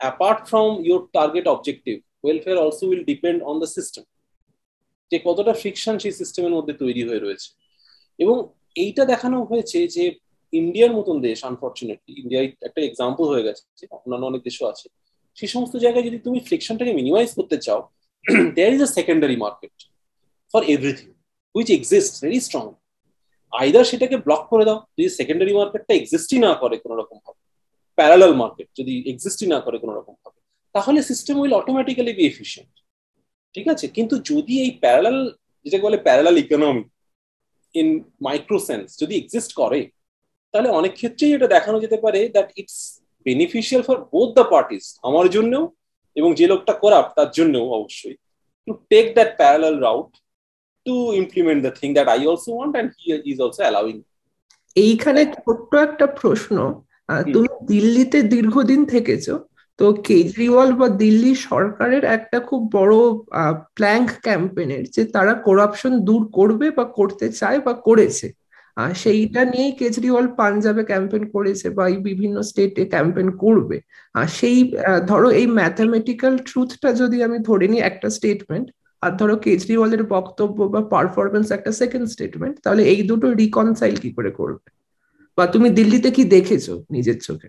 apart 0.00 0.40
from 0.48 0.70
your 0.86 1.02
target 1.16 1.46
objective 1.54 1.96
welfare 2.24 2.58
also 2.58 2.84
will 2.88 3.04
depend 3.04 3.38
on 3.42 3.56
the 3.62 3.68
system 3.76 4.04
যে 5.10 5.18
কতটা 5.24 5.52
ফ্রিকশন 5.52 5.94
সেই 5.98 6.12
সিস্টেমের 6.12 6.54
মধ্যে 6.56 6.74
তৈরি 6.82 7.02
হয়ে 7.08 7.18
রয়েছে। 7.18 7.48
এবং 8.18 8.36
এইটা 8.74 9.02
দেখানো 9.04 9.36
হয়েছে 9.44 9.78
যে 9.96 10.04
ইন্ডিয়ার 10.52 10.92
মতন 10.92 11.16
দেশ 11.20 11.38
আনফর্চুনেটলি 11.44 12.12
ইন্ডিয়ায় 12.22 12.48
একটা 12.68 12.80
এক্সাম্পল 12.82 13.24
হয়ে 13.32 13.44
গেছে 13.46 13.62
অন্যান্য 13.90 14.24
অনেক 14.26 14.42
দেশও 14.42 14.66
আছে। 14.72 14.86
সেই 15.38 15.50
সমস্ত 15.54 15.74
জায়গায় 15.76 16.04
যদি 16.08 16.18
তুমি 16.18 16.38
ফ্রিকশনটাকে 16.40 16.92
মিনিমাইজ 16.92 17.28
করতে 17.38 17.56
চাও 17.66 17.80
there 18.54 18.72
is 18.76 18.82
a 18.82 18.90
secondary 18.98 19.36
market 19.36 19.74
for 20.52 20.62
everything 20.74 21.08
which 21.54 21.68
exist 21.70 22.12
very 22.24 22.40
strong 22.40 22.64
either 23.52 23.84
সেটাকে 23.84 24.16
ব্লক 24.16 24.42
করে 24.50 24.64
দাও, 24.64 24.78
যদি 24.96 25.08
সেকেন্ডারি 25.08 25.52
মার্কেটটা 25.52 25.92
এক্সিস্টই 25.94 26.38
না 26.46 26.52
করে 26.54 26.76
কোনো 26.84 26.94
রকম 27.00 27.16
ভাবে 27.24 27.40
প্যারালাল 27.98 28.32
মার্কেট 28.34 28.68
যদি 28.78 28.92
এক্সিস্টই 29.12 29.46
না 29.46 29.58
করে 29.60 29.76
কোনো 29.78 29.92
রকম 29.98 30.14
তাহলে 30.74 31.02
system 31.02 31.34
will 31.40 31.52
automatically 31.52 32.12
be 32.12 32.24
efficient 32.26 32.72
ঠিক 33.54 33.68
আছে? 33.68 33.88
কিন্তু 33.88 34.14
যদি 34.30 34.54
এই 34.64 34.70
প্যারালাল 34.82 35.18
যেটাকে 35.64 35.84
বলে 35.84 35.98
প্যারালাল 35.98 36.36
ইকোনমি 36.38 36.82
ইন 37.74 37.88
মাইক্রোসেন্স 38.20 38.86
যদি 38.98 39.14
এক্সিস্ট 39.16 39.50
করে 39.52 39.80
তাহলে 40.52 40.68
অনেক 40.68 40.92
ক্ষেত্রেই 40.94 41.34
এটা 41.34 41.46
দেখানো 41.46 41.80
যেতে 41.80 41.96
পারে 41.96 42.28
that 42.28 42.48
it's 42.56 42.78
beneficial 43.26 43.82
for 43.82 43.96
both 44.12 44.28
the 44.38 44.44
parties 44.50 44.84
আমার 45.02 45.26
জন্যও 45.30 45.64
এবং 46.16 46.34
যে 46.34 46.46
লোকটা 46.46 46.72
করাপ্ট 46.72 47.10
তার 47.16 47.30
জন্যও 47.30 47.66
অবশ্যই। 47.78 48.16
To 48.68 48.72
take 48.90 49.14
that 49.14 49.30
parallel 49.36 49.74
route 49.78 50.10
to 50.84 51.12
implement 51.12 51.62
the 51.62 51.72
thing 51.80 51.88
that 51.92 52.08
I 52.08 52.20
also 52.26 52.50
want 52.56 52.74
and 52.76 52.90
he 52.98 53.06
is 53.32 53.36
also 53.40 53.62
allowing 53.62 53.96
এইখানে 54.76 55.20
ছোট্ট 55.26 55.70
একটা 55.86 56.06
প্রশ্ন 56.20 56.56
তুমি 57.32 57.48
দিল্লিতে 57.66 58.18
দীর্ঘদিন 58.22 58.80
থেকেছো 58.84 59.34
তো 59.80 59.86
কেজরিওয়াল 60.08 60.70
বা 60.74 60.86
দিল্লি 61.02 61.32
সরকারের 61.48 62.04
একটা 62.16 62.38
খুব 62.48 62.60
বড় 62.72 62.94
প্ল্যাঙ্ক 63.76 64.08
ক্যাম্পেনের 64.22 64.84
যে 64.94 65.02
তারা 65.14 65.32
করাপশন 65.46 65.92
দূর 66.08 66.22
করবে 66.38 66.66
বা 66.78 66.84
করতে 66.98 67.26
চায় 67.40 67.58
বা 67.66 67.72
করেছে। 67.88 68.26
আর 68.76 68.92
সেইটা 69.02 69.40
নিয়েই 69.52 69.72
কেজরিওয়াল 69.80 70.26
পাঞ্জাবে 70.38 70.82
ক্যাম্পেন 70.84 71.22
করেছে 71.34 71.66
বা 71.76 71.84
এই 71.88 71.98
বিভিন্ন 72.08 72.36
স্টেটে 72.50 72.82
ক্যাম্পেন 72.92 73.28
করবে। 73.44 73.76
আর 74.14 74.28
সেই 74.38 74.58
ধরো 75.10 75.28
এই 75.40 75.46
ম্যাথামেটিক্যাল 75.58 76.34
ট্রুথটা 76.48 76.88
যদি 76.92 77.16
আমি 77.26 77.38
ধরে 77.48 77.66
নিই 77.72 77.82
একটা 77.90 78.08
স্টেটমেন্ট 78.16 78.66
আর 79.02 79.12
ধরো 79.20 79.36
কেজরিওয়ালের 79.44 80.02
বক্তব্য 80.14 80.58
বা 80.74 80.80
পারফরমেন্স 80.94 81.46
একটা 81.56 81.72
সেকেন্ড 81.80 82.06
স্টেটমেন্ট 82.14 82.56
তাহলে 82.64 82.82
এই 82.92 83.00
দুটো 83.10 83.26
রিকনসাইল 83.42 83.96
কি 83.96 84.10
করে 84.16 84.30
করবে? 84.32 84.68
বা 85.38 85.44
তুমি 85.54 85.68
দিল্লিতে 85.78 86.10
কি 86.10 86.22
দেখেছ 86.34 86.66
নিজের 86.90 87.18
চোখে? 87.26 87.48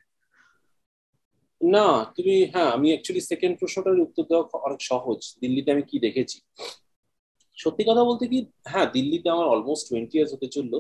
না, 1.62 1.86
তুমি 2.16 2.34
হ্যাঁ 2.54 2.70
আমি 2.76 2.88
অ্যাকচুয়ালি 2.92 3.22
সেকেন্ড 3.32 3.54
প্রশ্নটার 3.60 4.06
উত্তর 4.06 4.24
দেওয়া 4.30 4.44
অনেক 4.68 4.82
সহজ। 4.92 5.20
দিল্লিতে 5.42 5.70
আমি 5.76 5.84
কি 5.90 5.98
দেখেছি? 6.06 6.38
সত্যি 7.58 7.84
কথা 7.90 8.04
বলতে 8.10 8.24
কি 8.32 8.38
হ্যাঁ 8.72 8.88
দিল্লিতে 8.96 9.28
আমার 9.36 9.48
অলমোস্ট 9.54 9.84
টোয়েন্টি 9.90 10.16
ইয়ার্স 10.18 10.32
হতে 10.36 10.48
চলল। 10.56 10.74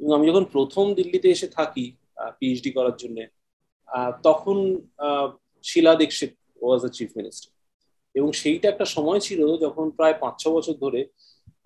এবং 0.00 0.10
আমি 0.16 0.24
যখন 0.30 0.44
প্রথম 0.54 0.84
দিল্লিতে 0.98 1.28
এসে 1.34 1.48
থাকি 1.58 1.84
পিএইচডি 2.38 2.70
করার 2.76 2.96
জন্য 3.02 3.18
তখন 4.26 4.56
Sheila 5.64 5.92
Dikshit 6.00 6.32
was 6.62 6.78
the 6.84 6.90
chief 6.96 7.10
minister 7.18 7.50
এবং 8.14 8.28
সেইটা 8.40 8.66
একটা 8.70 8.86
সময় 8.96 9.20
ছিল 9.26 9.40
যখন 9.64 9.86
প্রায় 9.98 10.16
পাঁচ 10.22 10.34
ছ 10.42 10.44
বছর 10.56 10.74
ধরে 10.84 11.00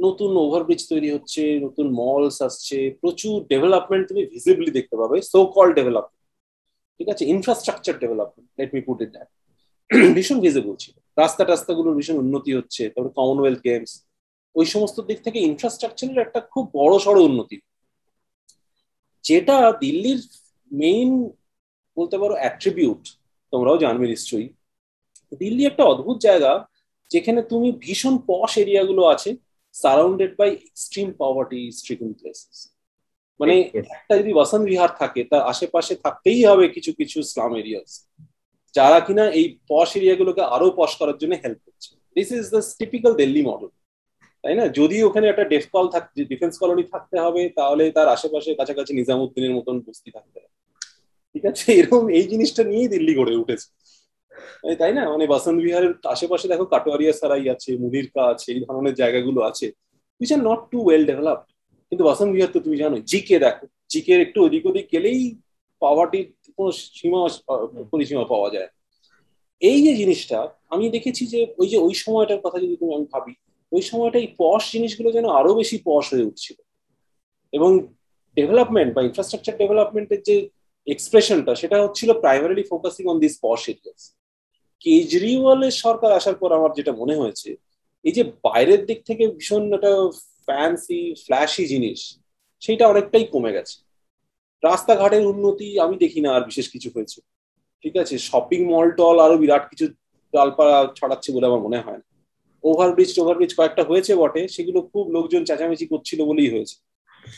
নতুন 0.04 0.30
ওভারব্রিজ 0.44 0.82
তৈরি 0.92 1.08
হচ্ছে, 1.14 1.42
নতুন 1.66 1.86
মলস 2.00 2.36
আসছে, 2.48 2.78
প্রচুর 3.02 3.36
ডেভেলপমেন্ট 3.52 4.04
তুমি 4.10 4.22
ভিজিবলি 4.32 4.70
দেখতে 4.78 4.94
পাবে 5.00 5.16
সো 5.32 5.38
কল 5.56 5.68
ডেভেলপমেন্ট 5.78 6.13
ঠিক 7.00 7.08
আছে? 7.12 7.24
Infrastructure 7.34 7.94
development 8.02 8.48
let 8.58 8.70
me 8.74 8.80
put 8.88 8.98
it 9.04 9.10
that 9.16 9.28
ভীষণ 10.16 10.38
ভিজিবল 10.44 10.74
ছিল। 10.82 10.94
রাস্তা 11.22 11.42
টাস্তাগুলোর 11.48 11.94
ভীষণ 11.98 12.16
উন্নতি 12.24 12.50
হচ্ছে, 12.58 12.82
তারপরে 12.92 13.12
কমনওয়েলথ 13.18 13.60
গেমস 13.68 13.92
ওই 14.54 14.66
সমস্ত 14.66 14.96
দিক 15.08 15.18
থেকে 15.26 15.38
ইনফ্রাস্ট্রাকচারের 15.48 16.18
একটা 16.18 16.40
খুব 16.52 16.64
বড় 16.74 16.94
সড়ো 16.98 17.20
উন্নতি। 17.28 17.56
যেটা 19.24 19.56
দিল্লির 19.82 20.20
মেইন 20.70 21.10
বলতে 21.96 22.16
পারো 22.18 22.34
অ্যাট্রিবিউট 22.34 23.02
তোমরাও 23.52 23.76
জানবে 23.78 24.06
নিশ্চয়ই। 24.14 24.48
দিল্লি 25.42 25.62
একটা 25.66 25.84
অদ্ভুত 25.84 26.16
জায়গা, 26.18 26.52
যেখানে 27.10 27.42
তুমি 27.42 27.68
ভীষণ 27.84 28.14
পশ 28.30 28.50
এরিয়াগুলো 28.62 29.02
আছে 29.14 29.30
surrounded 29.74 30.32
by 30.40 30.50
extreme 30.68 31.08
poverty 31.20 31.60
stricken 31.78 32.10
places 32.18 32.58
মানে 33.40 33.54
একটা 33.92 34.14
যদি 34.20 34.32
বসন্ত 34.40 34.64
বিহার 34.72 34.90
থাকে 35.00 35.20
তার 35.30 35.42
আশেপাশে 35.52 35.94
থাকতেই 36.04 36.40
হবে 36.48 36.64
কিছু 36.68 36.90
কিছু 36.98 37.18
স্লাম 37.22 37.52
এরিয়াস 37.60 37.90
যারা 38.74 38.98
কিনা 39.06 39.24
এই 39.38 39.46
পশ 39.68 39.88
এরিয়াগুলোকে 39.98 40.42
আরও 40.54 40.68
পশ 40.80 40.90
করার 41.00 41.16
জন্য 41.18 41.34
হেল্প 41.44 41.60
করছে। 41.66 41.90
This 42.16 42.28
is 42.36 42.44
the 42.54 42.60
typical 42.78 43.12
Delhi 43.20 43.42
model 43.42 43.70
তাই 44.44 44.54
না? 44.54 44.64
যদি 44.78 44.96
ওখানে 45.02 45.26
একটা 45.28 45.44
ডেফ 45.44 45.64
কল 45.72 45.86
থাক 45.88 46.04
ডিফেন্স 46.32 46.54
কলোনি 46.58 46.84
থাকতে 46.92 47.16
হবে 47.24 47.42
তাহলে 47.48 47.84
তার 47.96 48.08
আশেপাশে 48.08 48.50
কাছাকাছি 48.54 48.92
নিজামুদ্দিনের 49.00 49.52
মতন 49.58 49.76
বস্তি 49.86 50.10
থাকতে 50.16 50.36
হবে। 50.42 50.54
ঠিক 51.34 51.44
আছে? 51.50 51.66
এরকম 51.72 52.02
এই 52.18 52.24
জিনিসটা 52.32 52.62
নিয়েই 52.64 52.88
দিল্লি 52.88 53.12
গড়ে 53.14 53.34
উঠেছে। 53.36 53.68
তাই 54.80 54.92
না? 54.92 55.02
মানে 55.12 55.24
বসন্ত 55.26 55.58
বিহারের 55.66 55.92
আশেপাশে 56.14 56.46
দেখো 56.48 56.64
কাটোয়ারিয়া 56.64 57.12
সারাই 57.12 57.46
আছে 57.54 57.70
মুদিরকা 57.82 58.22
আছে 58.32 58.48
এই 58.52 58.60
ধরনের 58.66 58.94
জায়গাগুলো 58.94 59.40
আছে। 59.50 59.66
Which 60.20 60.30
are 60.36 60.40
not 60.48 60.60
too 60.72 60.78
well 60.86 61.04
developed 61.10 61.53
কিন্তু 61.88 62.02
বসন্ত 62.08 62.30
বিহার 62.36 62.50
তো 62.54 62.58
তুমি 62.64 62.76
জানো 62.82 62.96
জিকে 63.10 63.36
দেখো। 63.44 63.64
জিকে 63.92 64.12
একটু 64.24 64.38
ওদিক 64.46 64.62
ওদিক 64.70 64.86
গেলেই 64.94 65.20
পাওয়ারটির 65.82 66.26
কোনো 66.56 66.70
সীমা 66.98 67.20
পরিসীমা 67.92 68.24
পাওয়া 68.32 68.48
যায়। 68.54 68.70
এই 69.62 69.78
যে 69.86 69.92
জিনিসটা, 70.00 70.38
আমি 70.74 70.84
দেখেছি 70.96 71.22
যে 71.32 71.40
ওই 71.60 71.66
যে 71.72 71.76
ওই 71.86 71.94
সময়টার 72.04 72.40
কথা 72.44 72.58
যদি 72.64 72.74
তুমি, 72.80 72.92
আমি 72.98 73.06
ভাবি, 73.12 73.34
ওই 73.72 73.82
সময়টা 73.90 74.18
এই 74.24 74.28
পশ 74.42 74.62
জিনিসগুলো 74.74 75.08
যেন 75.16 75.26
আরও 75.38 75.52
বেশি 75.60 75.76
পশ 75.88 76.04
হয়ে 76.12 76.28
উঠছিল। 76.30 76.58
এবং 77.52 77.70
ডেভেলপমেন্ট 78.36 78.90
বা 78.96 79.00
ইনফ্রাস্ট্রাকচার 79.08 79.54
ডেভেলপমেন্টের 79.62 80.20
যে 80.28 80.36
এক্সপ্রেশনটা 80.86 81.52
সেটা 81.60 81.76
হচ্ছিল 81.84 82.08
primarily 82.22 82.64
focusing 82.70 83.04
on 83.12 83.16
this 83.24 83.34
posh 83.44 83.60
areas 83.72 84.02
কেজরিওয়ালের 84.84 85.74
সরকার 85.84 86.10
আসার 86.18 86.36
পর 86.40 86.50
আমার 86.58 86.70
যেটা 86.78 86.92
মনে 87.00 87.14
হয়েছে, 87.20 87.48
এই 88.04 88.12
যে 88.16 88.22
বাইরের 88.44 88.80
দিক 88.88 88.98
থেকে 89.08 89.24
ভীষণ 89.36 89.62
একটা 89.76 89.92
ফ্যান্সি 90.46 91.00
ফ্ল্যাশি 91.24 91.64
জিনিস, 91.72 92.00
সেইটা 92.62 92.84
অনেকটাই 92.92 93.24
কমে 93.34 93.54
গেছে। 93.56 93.76
রাস্তাঘাটের 94.62 95.24
উন্নতি 95.32 95.68
আমি 95.84 95.96
দেখি 96.04 96.20
না 96.24 96.30
আর 96.36 96.42
বিশেষ 96.48 96.66
কিছু 96.74 96.88
হয়েছে। 96.94 97.18
ঠিক 97.82 97.94
আছে? 98.02 98.14
শপিং 98.28 98.60
মল 98.72 98.86
টল 98.98 99.16
আরও 99.24 99.36
বিরাট 99.42 99.64
কিছু 99.70 99.86
ডালপালা 100.34 100.76
ছড়াচ্ছে 100.98 101.28
বলে 101.34 101.46
আমার 101.50 101.62
মনে 101.66 101.78
হয় 101.84 101.98
না। 102.00 102.06
ওভারব্রিজ 102.64 103.10
কয়েকটা 103.58 103.82
হয়েছে 103.90 104.12
বটে, 104.20 104.42
সেগুলো 104.54 104.78
খুব 104.90 105.04
লোকজন 105.16 105.42
চেঁচামেচি 105.48 105.86
করছিল 105.92 106.20
বলেই 106.30 106.50
হয়েছে। 106.54 106.76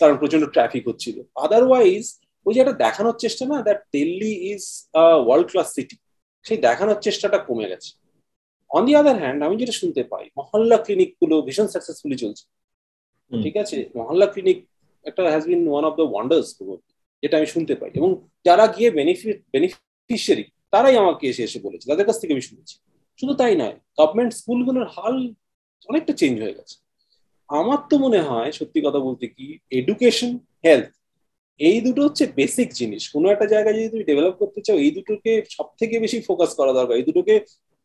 কারণ 0.00 0.14
প্রচণ্ড 0.20 0.44
ট্রাফিক 0.54 0.82
হচ্ছিল। 0.88 1.16
আদারওয়াইজ 1.46 2.04
ওই 2.46 2.52
যে 2.54 2.60
একটা 2.62 2.76
দেখানোর 2.84 3.16
চেষ্টা 3.24 3.44
না 3.50 3.56
that 3.66 3.80
Delhi 3.94 4.32
is 4.52 4.62
world 5.26 5.46
class 5.52 5.68
city 5.74 5.96
সেই 6.46 6.58
দেখানোর 6.66 6.98
চেষ্টাটা 7.06 7.38
কমে 7.48 7.70
গেছে। 7.72 7.90
অন 8.76 8.82
দি 8.86 8.92
আদার 9.00 9.16
হ্যান্ড 9.22 9.40
আমি 9.46 9.54
যেটা 9.60 9.74
শুনতে 9.80 10.02
পাই, 10.10 10.24
মহল্লা 10.38 10.76
ক্লিনিকগুলো 10.84 11.34
ভীষণ 11.46 11.66
সাকসেসফুলি 11.74 12.16
চলছে। 12.22 12.44
ঠিক 13.30 13.54
আছে? 13.62 13.76
মহল্লা 13.96 14.26
ক্লিনিক 14.26 14.58
একটা 15.08 15.22
has 15.32 15.44
been 15.50 15.60
one 15.68 15.84
of 15.88 15.94
the 16.00 16.06
wonders 16.12 16.46
যেটা 17.22 17.34
আমি 17.40 17.48
শুনতে 17.54 17.74
পাই। 17.80 17.90
এবং 17.98 18.10
যারা 18.44 18.64
গিয়ে 18.66 18.88
বেনিফিট 18.98 19.36
বেনিফিশিয়ারি 19.52 20.44
তারাই 20.72 20.96
আমাকে 21.02 21.24
এসে 21.32 21.42
এসে 21.48 21.58
বলেছে। 21.66 21.84
তাদের 21.90 22.06
কাছ 22.08 22.16
থেকে 22.20 22.32
আমি 22.36 22.44
শুনেছি। 22.48 22.76
শুধু 23.20 23.32
তাই 23.40 23.54
নয় 23.56 23.76
গভর্নমেন্ট 23.98 24.32
স্কুলগুলোর 24.40 24.86
হাল 24.96 25.16
অনেকটা 25.88 26.12
চেঞ্জ 26.20 26.34
হয়ে 26.42 26.56
গেছে। 26.58 26.76
আমার 27.48 27.78
তো 27.90 27.94
মনে 27.98 28.20
হয়, 28.28 28.50
সত্যি 28.52 28.78
কথা 28.86 29.00
বলতে 29.06 29.24
কি 29.36 29.46
এডুকেশন 29.70 30.30
হেলথ 30.64 30.90
এই 31.58 31.78
দুটো 31.80 32.00
হচ্ছে 32.04 32.24
বেসিক 32.38 32.68
জিনিস। 32.72 33.02
কোনো 33.08 33.26
একটা 33.28 33.46
জায়গায় 33.46 33.74
যদি 33.74 33.88
তুমি 33.88 34.04
ডেভেলপ 34.04 34.34
করতে 34.42 34.60
চাও, 34.66 34.76
এই 34.84 34.90
দুটোকে 34.90 35.32
সব 35.50 35.68
থেকে 35.80 35.94
বেশি 36.04 36.18
ফোকাস 36.20 36.50
করা 36.54 36.72
দরকার। 36.78 36.94
এই 36.96 37.06
দুটোকে 37.08 37.34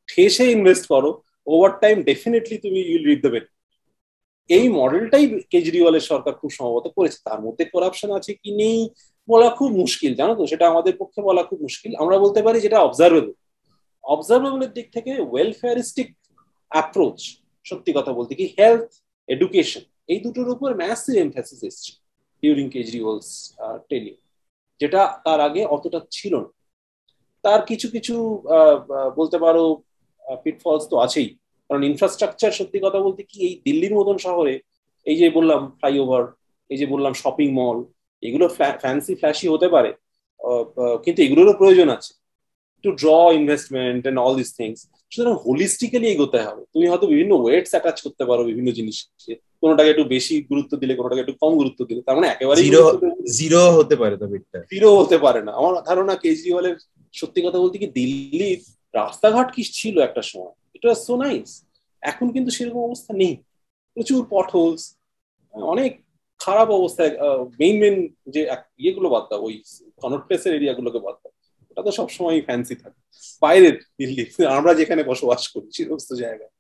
ঠেসে 0.10 0.46
ইনভেস্ট 0.56 0.86
করো। 0.88 1.10
ওভার 1.48 1.72
টাইম 1.80 1.98
ডেফিনেটলি 2.10 2.58
তুমি 2.58 2.80
ইউল 2.92 3.04
রিড 3.10 3.22
দ্য 3.26 3.32
এই 4.58 4.66
মডেলটাই 4.80 5.26
কেজরিওয়ালের 5.52 6.08
সরকার 6.12 6.34
খুব 6.42 6.52
সম্ভবত 6.58 6.88
করেছে। 6.98 7.20
তার 7.28 7.40
মধ্যে 7.46 7.64
করাপশন 7.74 8.10
আছে 8.18 8.32
কি 8.42 8.50
নেই 8.62 8.80
বলা 9.32 9.50
খুব 9.58 9.70
মুশকিল, 9.82 10.12
জানো 10.20 10.34
তো? 10.40 10.44
সেটা 10.52 10.66
আমাদের 10.72 10.94
পক্ষে 11.02 11.20
বলা 11.30 11.44
খুব 11.50 11.60
মুশকিল। 11.66 11.92
আমরা 12.04 12.16
বলতে 12.24 12.40
পারি 12.46 12.58
যেটা 12.66 12.78
অবজারভেবল 12.88 13.34
অবজারভেবলের 14.04 14.72
দিক 14.78 14.88
থেকে 14.96 15.12
ওয়েলফেয়ারিস্টিক 15.32 16.10
অ্যাপ্রোচ 16.72 17.18
সত্যি 17.66 17.92
কথা 17.98 18.12
বলতে 18.18 18.34
কি 18.40 18.46
হেলথ 18.58 18.90
এডুকেশন 19.30 19.84
এই 20.12 20.20
দুটোর 20.26 20.48
উপর 20.56 20.70
ম্যাসিভ 20.82 21.16
এমফাসিস 21.24 21.60
এসছে 21.70 21.92
ডিউরিং 22.44 22.68
কেজরিওয়ালস 22.74 23.30
টেলিং 23.90 24.16
যেটা 24.82 25.02
তার 25.26 25.40
আগে 25.48 25.62
অতটা 25.76 26.00
ছিল 26.18 26.34
না। 26.44 26.50
তার 27.44 27.62
কিছু 27.70 27.88
কিছু 27.96 28.16
বলতে 29.20 29.38
পারো 29.46 29.64
পিটফলস 30.44 30.84
তো 30.92 30.96
আছেই। 31.06 31.30
কারণ 31.72 31.84
ইনফ্রাস্ট্রাকচার 31.92 32.58
সত্যি 32.60 32.80
কথা 32.86 33.00
বলতে 33.06 33.22
কি 33.30 33.38
এই 33.48 33.54
দিল্লির 33.66 33.94
মতন 34.00 34.18
শহরে 34.26 34.54
এই 35.06 35.18
যে 35.22 35.28
বললাম 35.38 35.62
ফ্লাইওভার 35.80 36.24
এই 36.70 36.78
যে 36.82 36.86
বললাম 36.94 37.14
শপিং 37.22 37.50
মল 37.60 37.78
এগুলো 38.24 38.46
ফ্যান্সি 38.82 39.14
ফ্ল্যাশি 39.20 39.48
হতে 39.54 39.68
পারে। 39.76 39.92
কিন্তু 41.04 41.20
এগুলোরও 41.26 41.54
প্রয়োজন 41.62 41.88
আছে। 41.98 42.12
To 42.84 42.90
draw 43.02 43.10
investment 43.40 44.02
and 44.10 44.18
all 44.24 44.34
this 44.42 44.50
things 44.60 44.80
সুতরাং 45.12 45.36
হোলিস্টিক্যালি 45.46 46.08
এগোতে 46.14 46.40
হবে। 46.46 46.62
তুমি 46.74 46.86
হয়তো 46.92 47.06
বিভিন্ন 47.14 47.32
ওয়েটস 47.44 47.72
অ্যাটাচ 47.74 47.98
করতে 48.06 48.24
পারো 48.30 48.42
বিভিন্ন 48.50 48.70
জিনিসকে 48.80 49.34
কোনোটাকে 49.62 49.90
একটু 49.94 50.06
বেশি 50.16 50.36
গুরুত্ব 50.52 50.72
দিলে 50.82 50.94
কোনোটাকে 51.00 51.22
একটু 51.24 51.36
কম 51.42 51.52
গুরুত্ব 51.62 51.80
দিলে। 51.90 52.02
তার 52.08 52.16
মানে 52.18 52.28
একেবারে 52.28 52.60
জিরো 53.40 53.62
হতে 53.78 53.96
পারে 54.02 54.16
তবে 54.22 54.38
জিরো 54.74 54.90
হতে 55.00 55.18
পারে 55.26 55.42
না। 55.48 55.52
আমার 55.60 55.74
ধারণা 55.90 56.14
কেজরিওয়ালের 56.24 56.76
সত্যি 57.20 57.40
কথা 57.46 57.60
বলতে 57.64 57.76
কি 57.82 57.88
দিল্লির 58.00 58.60
রাস্তাঘাট 59.00 59.48
কি 59.56 59.62
ছিল 59.78 59.96
একটা 60.10 60.24
সময়? 60.32 60.56
ইট 60.82 60.86
ওয়াজ 60.88 61.00
সো 61.08 61.14
নাইস 61.26 61.50
এখন 62.04 62.28
কিন্তু 62.36 62.50
সেরকম 62.58 62.82
অবস্থা 62.90 63.12
নেই। 63.22 63.34
প্রচুর 63.94 64.22
পটহোলস 64.34 64.84
অনেক 65.74 65.92
খারাপ 66.40 66.68
অবস্থায় 66.80 67.12
মেইন 67.62 67.76
মেইন 67.82 67.96
যে 68.34 68.42
ইয়েগুলো 68.84 69.08
বাদ 69.14 69.24
দাও, 69.30 69.40
ওই 69.48 69.54
কনট 70.02 70.22
প্লেসের 70.28 70.54
এরিয়াগুলোকে 70.60 71.00
বাদ 71.06 71.16
দাও। 71.22 71.32
ওটা 71.72 71.82
তো 71.88 71.92
সবসময় 72.00 72.38
ফ্যান্সি 72.48 72.76
থাকে। 72.84 73.00
বাইরের 73.44 73.76
দিল্লি, 74.00 74.24
আমরা 74.58 74.72
যেখানে 74.80 75.02
বসবাস 75.12 75.42
করি 75.54 75.68
সমস্ত 75.78 76.10
জায়গায়। 76.24 76.54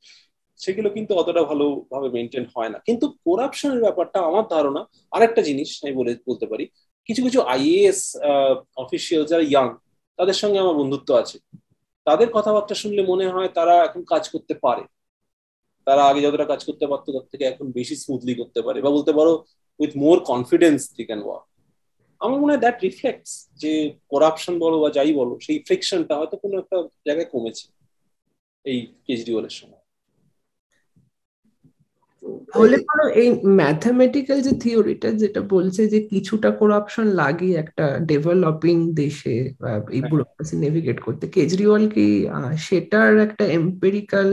সেগুলো 0.63 0.89
কিন্তু 0.95 1.11
অতটা 1.21 1.41
ভালোভাবে 1.49 2.07
মেনটেন 2.15 2.45
হয় 2.55 2.71
না। 2.73 2.77
কিন্তু 2.87 3.05
করাপশনের 3.25 3.81
ব্যাপারটা 3.85 4.19
আমার 4.29 4.45
ধারণা, 4.55 4.81
আরেকটা 5.15 5.41
জিনিস 5.49 5.69
আমি 5.83 5.93
বলে, 5.99 6.11
বলতে 6.29 6.45
পারি। 6.51 6.65
কিছু 7.07 7.21
কিছু 7.25 7.39
আইএএস 7.53 8.01
অফিসিয়াল 8.83 9.23
যারা 9.31 9.43
ইয়াং 9.51 9.67
তাদের 10.19 10.37
সঙ্গে 10.41 10.59
আমার 10.63 10.75
বন্ধুত্ব 10.81 11.09
আছে। 11.21 11.37
তাদের 12.07 12.27
কথাবার্তা 12.33 12.75
শুনলে 12.75 13.01
মনে 13.01 13.25
হয় 13.27 13.49
তারা 13.49 13.75
এখন 13.83 14.01
কাজ 14.03 14.23
করতে 14.29 14.53
পারে। 14.53 14.83
তারা 15.87 16.01
আগে 16.05 16.21
যতটা 16.21 16.45
কাজ 16.45 16.61
করতে 16.65 16.85
পারতো, 16.87 17.07
তার 17.11 17.25
থেকে 17.31 17.43
এখন 17.45 17.65
বেশি 17.71 17.95
স্মুথলি 17.95 18.33
করতে 18.35 18.59
পারে। 18.61 18.79
বা 18.81 18.89
বলতে 18.89 19.11
পারো 19.13 19.31
with 19.79 19.91
more 19.95 20.17
confidence 20.23 20.79
they 20.97 21.03
can 21.05 21.21
work 21.23 21.45
আমার 22.21 22.37
মনে 22.39 22.51
হয় 22.53 22.59
দ্যাট 22.59 22.77
রিফ্লেক্টস 22.83 23.31
যে 23.55 23.71
করাপশন 24.09 24.53
বলো 24.59 24.77
বা 24.79 24.89
যাই 24.89 25.11
বলো, 25.13 25.33
সেই 25.39 25.57
ফ্রিকশনটা 25.59 26.13
হয়তো 26.17 26.35
কোনো 26.37 26.55
একটা 26.59 26.77
জায়গায় 27.05 27.29
কমেছে 27.31 27.65
এই 28.65 28.79
কেজরিওয়ালের 29.07 29.55
সময়। 29.59 29.80
তাহলে 32.49 32.77
ধরো 32.87 33.05
এই 33.21 33.29
ম্যাথামেটিক্যাল 33.59 34.37
যে 34.47 34.53
থিওরিটা 34.63 35.09
যেটা 35.21 35.41
বলছে 35.53 35.81
যে 35.93 35.99
কিছুটা 36.11 36.49
করাপশন 36.61 37.05
লাগে 37.21 37.49
একটা 37.63 37.85
ডেভেলপিং 38.09 38.77
দেশে 38.93 39.35
এই 39.95 40.01
ব্যুরোক্রেসি 40.09 40.55
নেভিগেট 40.57 40.99
করতে। 40.99 41.25
কেজরিওয়াল 41.35 41.83
কি 41.95 42.07
সেটার 42.67 43.11
একটা 43.27 43.45
এম্পেরিক্যাল 43.59 44.29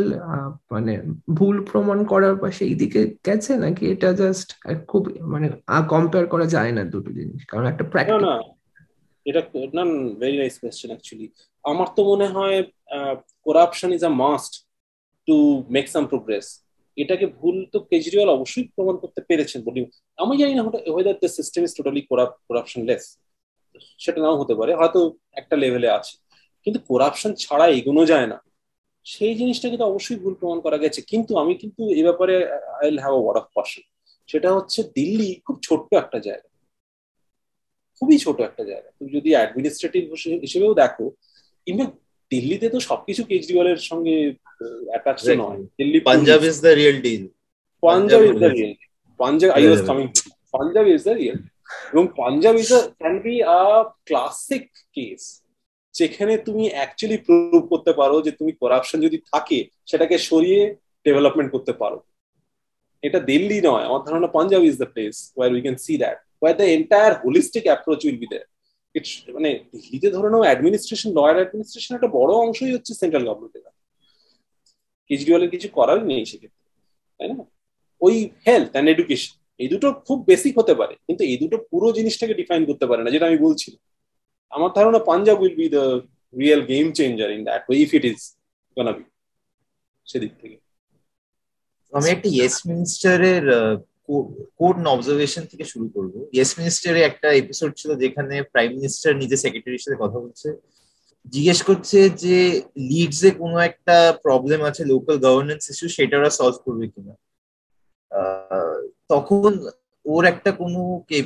মানে 0.71 0.93
ভুল 1.39 1.57
প্রমাণ 1.71 1.99
করার 2.13 2.37
পাশে 2.43 2.63
এইদিকে 2.65 3.01
গেছে 3.27 3.53
নাকি 3.65 3.85
এটা 3.95 4.09
জাস্ট 4.21 4.49
খুব 4.91 5.03
মানে 5.33 5.47
কম্পেয়ার 5.93 6.25
করা 6.27 6.47
যায় 6.55 6.73
না 6.73 6.83
দুটো 6.95 7.11
জিনিস? 7.19 7.41
কারণ 7.51 7.65
একটা 7.73 7.85
প্র্যাকটিস 7.93 8.25
এটা 9.27 9.41
না 9.73 9.83
ভেরি 10.21 10.37
নাইস 10.43 10.55
কোয়েশ্চেন 10.61 10.91
অ্যাকচুয়ালি 10.93 11.27
আমার 11.65 11.89
তো 11.97 12.01
মনে 12.11 12.27
হয় 12.37 12.59
corruption 13.47 13.91
is 13.97 14.03
a 14.11 14.13
must 14.25 14.53
to 15.29 15.37
make 15.71 15.87
some 15.95 16.05
progress 16.13 16.47
এটাকে 17.03 17.27
ভুল 17.39 17.57
তো 17.73 17.79
কেজরিওয়াল 17.91 18.31
অবশ্যই 18.37 18.65
প্রমাণ 18.75 18.97
করতে 19.03 19.21
পেরেছেন 19.29 19.61
বলি 19.69 19.81
আমি 20.19 20.35
জানি 20.41 20.53
না 20.59 20.63
whether 20.95 21.17
the 21.23 21.31
system 21.39 21.63
is 21.67 21.73
totally 21.79 22.01
corruption 22.49 22.83
less 22.89 23.05
সেটা 24.01 24.19
নাও 24.25 24.37
হতে 24.41 24.55
পারে, 24.61 24.73
হয়তো 24.81 25.01
একটা 25.41 25.55
লেভেলে 25.63 25.89
আছে, 25.99 26.15
কিন্তু 26.67 26.79
করাপশন 26.91 27.31
ছাড়া 27.45 27.67
এগোনো 27.79 28.03
যায় 28.13 28.29
না। 28.33 28.39
সেই 29.07 29.35
জিনিসটাকে 29.41 29.77
তো 29.81 29.85
অবশ্যই 29.91 30.19
ভুল 30.23 30.35
প্রমাণ 30.41 30.59
করা 30.67 30.79
গেছে, 30.85 31.01
কিন্তু 31.11 31.33
আমি 31.43 31.53
কিন্তু 31.63 31.83
এ 32.01 32.03
ব্যাপারে 32.09 32.35
I 32.81 32.87
have 33.05 33.13
a 33.19 33.21
word 33.23 33.39
of 33.43 33.47
caution 33.57 33.85
সেটা 34.29 34.49
হচ্ছে 34.57 34.81
দিল্লি 34.97 35.29
খুব 35.47 35.57
ছোট্ট 35.67 35.91
একটা 36.03 36.19
জায়গা। 36.27 36.49
খুবই 38.03 38.17
ছোট 38.25 38.39
একটা 38.49 38.63
জায়গা। 38.71 38.89
তুমি 38.97 39.11
যদি 39.17 39.31
অ্যাডমিনিস্ট্রেটিভ 39.37 40.03
হিসেবেও 40.45 40.73
দেখো 40.83 41.05
ইনফ্যাক্ট 41.67 41.97
দিল্লিতে 42.31 42.67
তো 42.75 42.79
সবকিছু 42.81 43.23
কেজরিওয়ালের 43.31 43.81
সঙ্গে 43.91 44.17
অ্যাটাচ 44.91 45.19
নয়। 45.43 45.61
Delhi 45.79 45.99
Punjab 46.01 46.41
is 46.45 46.57
the 46.67 46.73
real 46.81 46.97
deal 47.07 47.25
Punjab 47.83 48.21
is 48.23 48.37
the 48.43 48.51
real 48.57 48.73
Punjab 49.21 49.51
I 49.51 49.63
was 49.67 49.81
coming 49.89 50.07
Punjab 50.55 50.85
is 50.87 51.01
the 51.03 51.15
real 51.21 51.39
এবং 51.93 52.05
Punjab 52.21 52.55
is 52.63 52.71
can 53.01 53.15
be 53.27 53.35
a 53.59 53.61
classic 54.05 54.67
case 54.97 55.23
যেখানে 55.95 56.35
তুমি 56.39 56.65
অ্যাকচুয়ালি 56.71 57.19
প্রুভ 57.27 57.63
করতে 57.73 57.93
পারো 57.93 58.17
যে 58.23 58.33
তুমি 58.33 58.53
করাপশন 58.53 58.99
যদি 59.01 59.19
থাকে 59.33 59.59
সেটাকে 59.87 60.17
সরিয়ে 60.29 60.61
ডেভেলপমেন্ট 61.07 61.51
করতে 61.53 61.73
পারো। 61.73 61.99
এটা 63.03 63.19
দিল্লি 63.21 63.59
নয়। 63.61 63.85
আমার 63.85 64.01
ধারণা 64.07 64.29
Punjab 64.37 64.63
is 64.65 64.75
the 64.83 64.89
place 64.95 65.15
where 65.37 65.49
we 65.55 65.61
can 65.61 65.77
see 65.77 65.95
that 65.97 66.19
where 66.43 66.55
the 66.57 66.67
entire 66.77 67.13
holistic 67.25 67.65
approach 67.67 68.01
will 68.05 68.19
be 68.23 68.27
there 68.27 68.47
মানে 69.37 69.51
দিল্লিতে 69.73 70.09
ধরে 70.17 70.29
নাও 70.33 70.43
অ্যাডমিনিস্ট্রেশন 70.49 71.11
লয়ার 71.19 71.37
অ্যাডমিনিস্ট্রেশন 71.41 71.93
একটা 71.99 72.11
বড় 72.19 72.33
অংশই 72.45 72.73
হচ্ছে 72.77 72.93
সেন্ট্রাল 73.01 73.25
গভর্নমেন্টের 73.29 73.65
কেজরিওয়ালের 75.11 75.53
কিছু 75.55 75.69
করার 75.79 76.01
নেই 76.11 76.23
সেক্ষেত্রে, 76.31 76.63
তাই 77.19 77.29
না? 77.31 77.37
ওই 78.01 78.15
হেলথ 78.47 78.71
অ্যান্ড 78.75 78.89
এডুকেশন 78.95 79.33
এই 79.63 79.69
দুটো 79.73 79.89
খুব 80.07 80.19
বেসিক 80.31 80.55
হতে 80.61 80.75
পারে, 80.81 80.95
কিন্তু 81.07 81.23
এই 81.31 81.37
দুটো 81.43 81.57
পুরো 81.71 81.87
জিনিসটাকে 81.99 82.35
ডিফাইন 82.41 82.63
করতে 82.69 82.87
পারে 82.91 83.03
না, 83.05 83.11
যেটা 83.15 83.29
আমি 83.31 83.39
বলছি। 83.47 83.69
আমার 84.53 84.71
ধারণা 84.77 85.01
Punjab 85.09 85.37
will 85.43 85.57
be 85.61 85.67
the 85.77 85.85
real 86.41 86.63
game 86.73 86.87
changer 86.99 87.29
in 87.37 87.43
that 87.49 87.63
if 87.85 87.91
it 87.99 88.05
is 88.11 88.19
gonna 88.77 88.93
সেদিক 90.07 90.33
থেকে। 90.41 90.57
আমি 91.93 92.09
একটা 92.15 92.29
ইয়েস 92.37 92.57
মিনিস্টারের 92.71 93.45
কোড 94.59 94.77
অবজারভেশন 94.95 95.45
থেকে 95.51 95.65
শুরু 95.73 95.87
করব। 95.95 96.13
ইয়েস 96.37 96.51
মিনিস্টারে 96.59 97.01
একটা 97.03 97.29
এপিসোড 97.43 97.71
ছিল 97.77 97.91
যেখানে 98.03 98.35
প্রাইম 98.53 98.71
মিনিস্টার 98.79 99.11
নিজে 99.23 99.37
সেক্রেটারির 99.43 99.85
সাথে 99.85 99.99
কথা 100.05 100.19
বলছে। 100.25 100.49
জিজ্ঞেস 101.35 101.61
করছে 101.63 101.99
যে 102.25 102.37
লিডস 102.91 103.21
কোনো 103.39 103.57
একটা 103.69 103.97
প্রবলেম 104.23 104.61
আছে 104.69 104.83
লোকাল 104.85 105.17
গভর্নেন্স 105.25 105.65
ইস্যু 105.71 105.87
সেটা 105.89 106.15
ওরা 106.19 106.31
সলভ 106.39 106.57
করবে 106.65 106.87
কিনা? 106.95 107.15
তখন 109.09 109.51
ওর 110.05 110.25
একটা 110.33 110.51
কোনো 110.53 110.81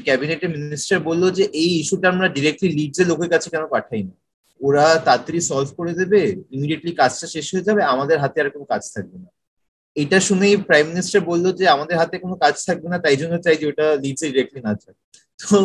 ক্যাবিনেটের 0.06 0.50
মিনিস্টার 0.56 0.98
বলল 1.00 1.22
যে, 1.30 1.44
এই 1.62 1.70
ইস্যুটা 1.80 2.06
আমরা 2.08 2.28
ডিরেক্টলি 2.28 2.68
লিডস 2.78 2.98
এর 3.00 3.06
লোকের 3.10 3.30
কাছে 3.34 3.48
কেন 3.50 3.64
পাঠাই 3.74 4.02
না? 4.08 4.14
ওরা 4.60 4.84
তাড়াতাড়ি 5.06 5.40
সলভ 5.50 5.68
করে 5.78 5.92
দেবে 6.00 6.20
ইমিডিয়েটলি 6.50 6.92
কাজটা 7.00 7.26
শেষ 7.34 7.46
হয়ে 7.54 7.66
যাবে, 7.68 7.82
আমাদের 7.94 8.16
হাতে 8.22 8.40
আর 8.42 8.48
কোনো 8.50 8.64
কাজ 8.64 8.82
থাকবে 8.94 9.18
না। 9.24 9.30
এটা 9.96 10.18
শুনেই 10.28 10.54
প্রাইম 10.68 10.86
মিনিস্টার 10.92 11.20
বলল 11.30 11.44
যে 11.58 11.64
আমাদের 11.74 11.94
হাতে 12.00 12.16
কোনো 12.24 12.34
কাজ 12.44 12.54
থাকবে 12.68 12.88
না, 12.92 12.98
তাই 13.04 13.16
জন্য 13.20 13.34
চাই 13.44 13.56
যে 13.60 13.64
ওটা 13.70 13.86
লিজে 14.02 14.26
ডিরেক্টলি 14.32 14.60
না 14.66 14.72
যাক। 14.80 14.96
তো 15.40 15.56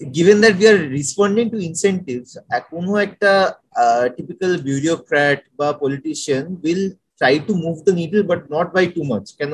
given 0.00 0.36
that 0.42 0.54
we 0.58 0.64
are 0.72 0.78
responding 0.98 1.44
to 1.54 1.58
incentives 1.70 2.30
কোনো 2.72 2.92
একটা 3.06 3.32
টিপিক্যাল 4.16 4.52
বিউরোক্র্যাট 4.66 5.40
বা 5.58 5.68
politician 5.82 6.44
will 6.64 6.84
try 7.18 7.34
to 7.46 7.52
move 7.64 7.76
the 7.86 7.92
needle 8.00 8.20
but 8.30 8.40
not 8.54 8.68
by 8.76 8.84
too 8.96 9.00
much 9.10 9.24
কেন? 9.40 9.52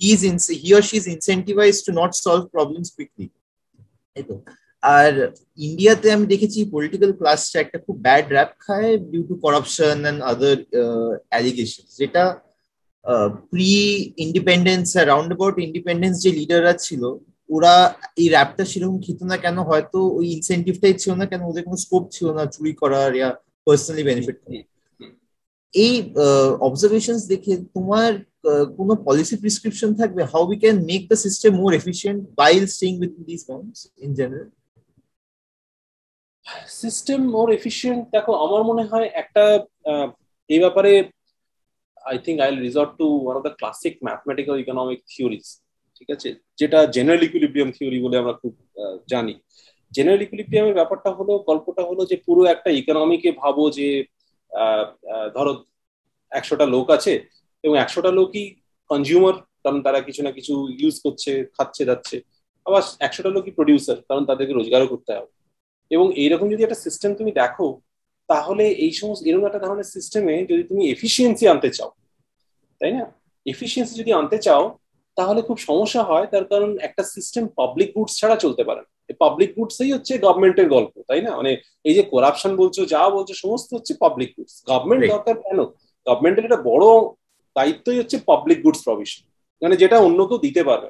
He 0.00 0.08
is 0.16 0.22
in 0.30 0.36
he 0.62 0.68
or 0.76 0.82
she 0.88 0.96
is 1.00 1.06
incentivise 1.16 1.74
to 1.86 1.90
not 2.00 2.10
solve 2.24 2.42
problems 2.54 2.88
quickly 2.96 3.26
এই 4.16 4.24
আর 4.82 5.12
ইন্ডিয়াতে 5.66 6.06
আমি 6.16 6.26
দেখেছি 6.32 6.58
political 6.74 7.12
ক্লাসটা 7.18 7.58
একটা 7.60 7.78
খুব 7.84 7.96
ব্যাড 8.06 8.24
র্যাপ 8.34 8.50
খায় 8.64 8.92
due 9.10 9.22
to 9.30 9.34
corruption 9.44 9.96
and 10.04 10.20
other 10.32 10.56
allegation 11.32 11.84
যেটা 11.98 12.22
pre 13.52 13.70
independence 14.24 14.86
round 15.10 15.30
about 15.32 15.56
independence 15.66 16.14
যে 16.24 16.30
লিডাররা 16.38 16.74
ছিল, 16.86 17.02
ওরা 17.54 17.74
এই 18.20 18.26
র্যাপটা 18.34 18.64
সেরকম 18.70 18.96
খেত 19.04 19.20
না 19.30 19.36
কেন? 19.44 19.56
হয়তো 19.70 19.98
ওই 20.18 20.26
ইনসেন্টিভটাই 20.36 20.94
ছিল 21.02 21.12
না 21.20 21.26
কেন? 21.30 21.40
ওদের 21.50 21.62
কোনো 21.66 21.78
স্কোপ 21.84 22.04
ছিল 22.14 22.26
না 22.38 22.42
চুরি 22.54 22.72
করার 22.82 23.10
ইয়া 23.18 23.30
পার্সোনালি 23.66 24.02
বেনিফিট 24.08 24.36
এই 25.74 25.94
অবজারভেশন 26.68 27.16
দেখে 27.32 27.52
তোমার 27.76 28.10
কোনো 28.78 28.92
পলিসি 29.06 29.34
প্রিসক্রিপশন 29.42 29.90
থাকবে? 30.00 30.22
How 30.32 30.42
we 30.50 30.56
can 30.62 30.76
make 30.90 31.02
the 31.10 31.18
system 31.24 31.50
more 31.62 31.70
efficient 31.80 32.20
while 32.40 32.62
staying 32.74 32.92
with 33.02 33.12
this 33.28 33.42
in 34.06 34.10
general 34.20 34.48
system 36.82 37.20
more 37.36 37.46
efficient 37.58 38.02
দেখো, 38.14 38.32
আমার 38.44 38.62
মনে 38.70 38.84
হয় 38.90 39.08
একটা 39.22 39.44
এই 40.50 40.60
ব্যাপারে 40.64 40.92
I 42.10 42.16
think 42.24 42.36
I 42.44 42.50
resort 42.66 42.90
to 43.00 43.06
one 43.24 43.34
of 43.38 43.42
the 43.48 43.54
classic 43.60 43.94
mathematical 44.06 44.56
economic 44.64 44.98
theories 45.12 45.46
ঠিক 45.96 46.08
আছে? 46.16 46.28
যেটা 46.60 46.78
জেনারেল 46.96 47.22
ইকুইলিব্রিয়াম 47.28 47.70
থিওরি 47.76 47.98
বলে 48.04 48.16
আমরা 48.22 48.34
খুব 48.42 48.52
জানি। 49.12 49.34
জেনারেল 49.92 50.22
ইকুইলিব্রিয়ামের 50.26 50.76
ব্যাপারটা 50.78 51.10
হলো, 51.18 51.32
গল্পটা 51.48 51.82
হলো 51.90 52.02
যে 52.10 52.16
পুরো 52.26 52.42
একটা 52.54 52.70
ইকোনমিকে 52.80 53.30
ভাবো 53.42 53.62
যে 53.78 53.88
ধরো, 55.36 55.52
একশোটা 56.32 56.66
লোক 56.74 56.86
আছে, 56.96 57.12
এবং 57.64 57.74
একশোটা 57.84 58.10
লোকই 58.18 58.44
কনজিউমার 58.90 59.36
কারণ 59.64 59.78
তারা 59.86 60.00
কিছু 60.08 60.20
না 60.26 60.30
কিছু 60.38 60.54
ইউজ 60.80 60.96
করছে, 61.04 61.32
খাচ্ছে, 61.56 61.82
যাচ্ছে। 61.90 62.16
আবার 62.66 62.82
একশোটা 63.06 63.30
লোকই 63.36 63.52
প্রডিউসার 63.58 63.98
কারণ 64.08 64.22
তাদেরকে 64.30 64.52
রোজগারও 64.54 64.92
করতে 64.92 65.10
হবে। 65.16 65.30
এবং 65.90 66.06
এইরকম 66.14 66.46
যদি 66.48 66.62
একটা 66.62 66.74
সিস্টেম 66.74 67.10
তুমি 67.14 67.32
দেখো 67.32 67.80
তাহলে 68.28 68.64
এই 68.68 68.92
সমস্ত 68.92 69.26
এরকম 69.26 69.46
একটা 69.46 69.58
ধরনের 69.58 69.84
সিস্টেমে 69.84 70.44
যদি 70.44 70.62
তুমি 70.62 70.82
এফিসিয়েন্সি 70.90 71.48
আনতে 71.48 71.70
চাও 71.70 71.90
তাই 72.80 72.92
না? 72.92 73.04
এফিসিয়েন্সি 73.46 73.94
যদি 74.00 74.12
আনতে 74.12 74.38
চাও 74.38 74.64
তাহলে 75.16 75.42
খুব 75.42 75.58
সমস্যা 75.58 76.02
হয় 76.02 76.26
তার 76.26 76.44
কারণ 76.44 76.78
একটা 76.78 77.02
সিস্টেম 77.04 77.44
পাবলিক 77.56 77.88
গুডস 77.94 78.12
ছাড়া 78.16 78.36
চলতে 78.36 78.64
পারে 78.64 78.80
না। 78.80 78.90
পাবলিক 79.18 79.50
গুডসই 79.56 79.92
হচ্ছে 79.92 80.12
গভর্নমেন্টের 80.18 80.68
গল্প 80.68 80.92
তাই 81.08 81.20
না? 81.20 81.36
মানে 81.36 81.52
এই 81.84 81.94
যে 81.94 82.02
করাপশন 82.02 82.56
বলছো 82.56 82.80
যা 82.86 83.02
বলছো 83.10 83.34
সমস্ত 83.34 83.68
হচ্ছে 83.74 83.92
পাবলিক 83.94 84.30
গুডস 84.36 84.54
গভর্নমেন্ট 84.68 85.02
দরকার 85.12 85.36
কেন? 85.42 85.58
গভর্নমেন্টের 86.06 86.44
একটা 86.44 86.60
বড় 86.62 86.86
দায়িত্বই 87.56 87.98
হচ্ছে 87.98 88.16
পাবলিক 88.26 88.58
গুডস 88.62 88.80
প্রভিশন 88.84 89.22
মানে 89.62 89.76
যেটা 89.76 89.96
অন্য 89.98 90.20
কেউ 90.26 90.38
দিতে 90.38 90.62
পারবে 90.64 90.88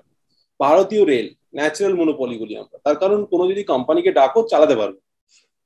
ভারতীয় 0.61 1.05
রেল 1.05 1.29
ন্যাচারাল 1.55 1.95
মনোপলি 2.01 2.37
বলি 2.43 2.55
আমরা। 2.63 2.77
তার 2.85 2.97
কারণ 3.03 3.19
কোনো 3.31 3.45
যদি 3.51 3.63
কোম্পানিকে 3.73 4.11
ডাকো, 4.19 4.41
চালাতে 4.53 4.75
পারবে। 4.81 5.01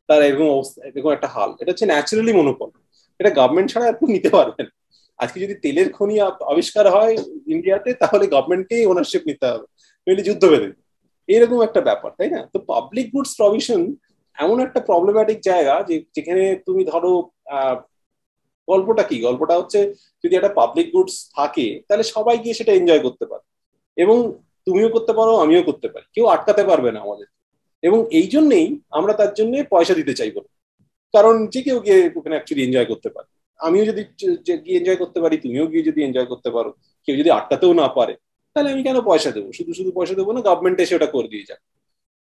তার 0.09 0.21
এরকম 0.29 0.49
অবস্থা, 0.57 0.79
এরকম 0.89 1.11
একটা 1.17 1.29
হাল। 1.35 1.51
এটা 1.61 1.71
হচ্ছে 1.73 1.87
ন্যাচারালি 1.87 2.33
মনোপল 2.33 2.69
এটা 3.21 3.31
গভর্নমেন্ট 3.39 3.69
ছাড়া 3.73 3.87
আপনি 3.93 4.07
নিতে 4.13 4.31
পারবেন 4.37 4.67
আজকে 5.19 5.39
যদি 5.45 5.55
তেলের 5.55 5.89
খনি 5.93 6.15
আবিষ্কার 6.53 6.87
হয় 6.95 7.15
ইন্ডিয়াতে 7.55 7.91
তাহলে 8.03 8.25
গভর্নমেন্টকেই 8.35 8.85
ওনারশিপ 8.93 9.23
নিতে 9.27 9.47
হবে। 9.47 9.67
নইলে 10.07 10.23
যুদ্ধ 10.29 10.43
বেঁধে 10.53 10.71
এরকম 11.29 11.59
একটা 11.63 11.81
ব্যাপার, 11.81 12.11
তাই 12.19 12.31
না? 12.31 12.41
তো 12.53 12.59
পাবলিক 12.71 13.07
গুডস 13.15 13.33
প্রভিশন 13.41 13.81
এমন 14.45 14.57
একটা 14.61 14.81
প্রবলেম্যাটিক 14.81 15.39
জায়গা 15.41 15.75
যে, 15.89 15.95
যেখানে 16.17 16.43
তুমি 16.67 16.83
ধরো 16.85 17.13
গল্পটা 18.69 19.03
কি? 19.03 19.17
গল্পটা 19.27 19.55
হচ্ছে 19.59 19.81
যদি 20.25 20.35
একটা 20.37 20.53
পাবলিক 20.61 20.87
গুডস 20.93 21.17
থাকে, 21.37 21.67
তাহলে 21.89 22.05
সবাই 22.15 22.37
গিয়ে 22.39 22.59
সেটা 22.59 22.73
এনজয় 22.73 23.03
করতে 23.07 23.25
পারে। 23.31 23.45
এবং 23.97 24.19
তুমিও 24.67 24.89
করতে 24.89 25.13
পারো, 25.13 25.37
আমিও 25.37 25.63
করতে 25.63 25.89
পারি। 25.89 26.07
কেউ 26.15 26.27
আটকাতে 26.27 26.65
পারবে 26.65 26.93
না 26.93 27.01
আমাদের। 27.01 27.27
এবং 27.83 28.07
এই 28.11 28.27
জন্যেই 28.27 28.81
আমরা 28.91 29.13
তার 29.13 29.35
জন্য 29.35 29.63
পয়সা 29.71 29.95
দিতে 29.95 30.15
চাইব 30.15 30.41
কারণ 31.15 31.47
যে 31.47 31.63
কেউ 31.63 31.79
গিয়ে 31.81 32.11
ওখানে 32.17 32.35
অ্যাকচুয়ালি 32.35 32.63
এনজয় 32.67 32.85
করতে 32.85 33.09
পারে। 33.09 33.29
আমিও 33.59 33.85
যদি 33.85 34.05
গিয়ে 34.65 34.79
এনজয় 34.79 34.97
করতে 34.97 35.21
পারি, 35.21 35.37
তুমিও 35.37 35.67
গিয়ে 35.67 35.83
যদি 35.83 36.03
এনজয় 36.03 36.25
করতে 36.25 36.51
পারো। 36.51 36.71
কেউ 37.07 37.17
যদি 37.17 37.31
আটকাতেও 37.31 37.73
না 37.73 37.89
পারে, 37.89 38.15
তাহলে 38.55 38.73
আমি 38.73 38.83
কেন 38.83 39.01
পয়সা 39.01 39.31
দেবো? 39.31 39.53
শুধু 39.53 39.73
শুধু 39.73 39.93
পয়সা 39.93 40.15
দেবো 40.15 40.33
না 40.33 40.41
গভর্নমেন্ট 40.41 40.81
এসে 40.81 40.95
ওটা 40.95 41.07
করে 41.07 41.29
দিয়ে 41.29 41.45
যাক। 41.49 41.61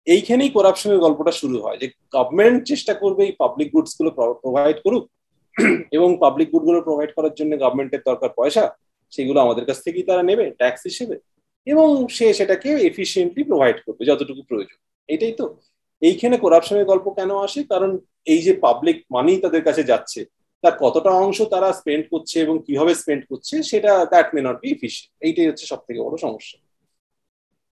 এইখানেই 0.06 0.48
করাপশনের 0.48 0.98
গল্পটা 0.98 1.30
শুরু 1.30 1.62
হয় 1.62 1.78
যে 1.78 1.90
গভর্নমেন্ট 2.14 2.66
চেষ্টা 2.66 2.94
করবে 2.94 3.24
এই 3.24 3.32
পাবলিক 3.38 3.72
গুডসগুলো 3.72 4.10
প্রোভাইড 4.10 4.76
করুক। 4.84 5.10
এবং 5.92 6.16
পাবলিক 6.20 6.50
গুডগুলো 6.50 6.80
প্রোভাইড 6.80 7.10
করার 7.16 7.34
জন্য 7.34 7.58
গভর্নমেন্টের 7.58 8.00
দরকার 8.06 8.30
পয়সা, 8.36 8.76
সেগুলো 9.10 9.40
আমাদের 9.40 9.64
কাছ 9.64 9.82
থেকেই 9.84 10.02
তারা 10.02 10.22
নেবে 10.22 10.50
ট্যাক্স 10.50 10.82
হিসেবে। 10.84 11.18
এবং 11.66 12.08
সে 12.08 12.34
সেটাকে 12.34 12.68
এফিসিয়েন্টলি 12.68 13.44
প্রোভাইড 13.44 13.76
করবে, 13.86 14.04
যতটুকু 14.04 14.42
প্রয়োজন। 14.42 14.78
এটাই 15.08 15.32
তো। 15.32 15.56
এইখানে 16.00 16.36
করাপশনের 16.36 16.84
গল্প 16.84 17.10
কেন 17.10 17.36
আসে? 17.36 17.64
কারণ 17.64 17.98
এই 18.24 18.42
যে 18.42 18.52
পাবলিক 18.52 19.04
মানি 19.10 19.36
তাদের 19.36 19.62
কাছে 19.64 19.82
যাচ্ছে, 19.82 20.24
তার 20.62 20.72
কতটা 20.80 21.10
অংশ 21.10 21.42
তারা 21.42 21.72
স্পেন্ড 21.72 22.04
করছে 22.10 22.40
এবং 22.40 22.62
কীভাবে 22.66 22.94
স্পেন্ড 22.94 23.24
করছে, 23.28 23.62
সেটা 23.62 24.04
that 24.04 24.34
may 24.34 24.40
not 24.40 24.60
be 24.60 24.68
efficient 24.72 25.24
এইটাই 25.26 25.48
হচ্ছে 25.48 25.66
সব 25.66 25.78
থেকে 25.86 26.00
বড় 26.00 26.16
সমস্যা। 26.16 26.58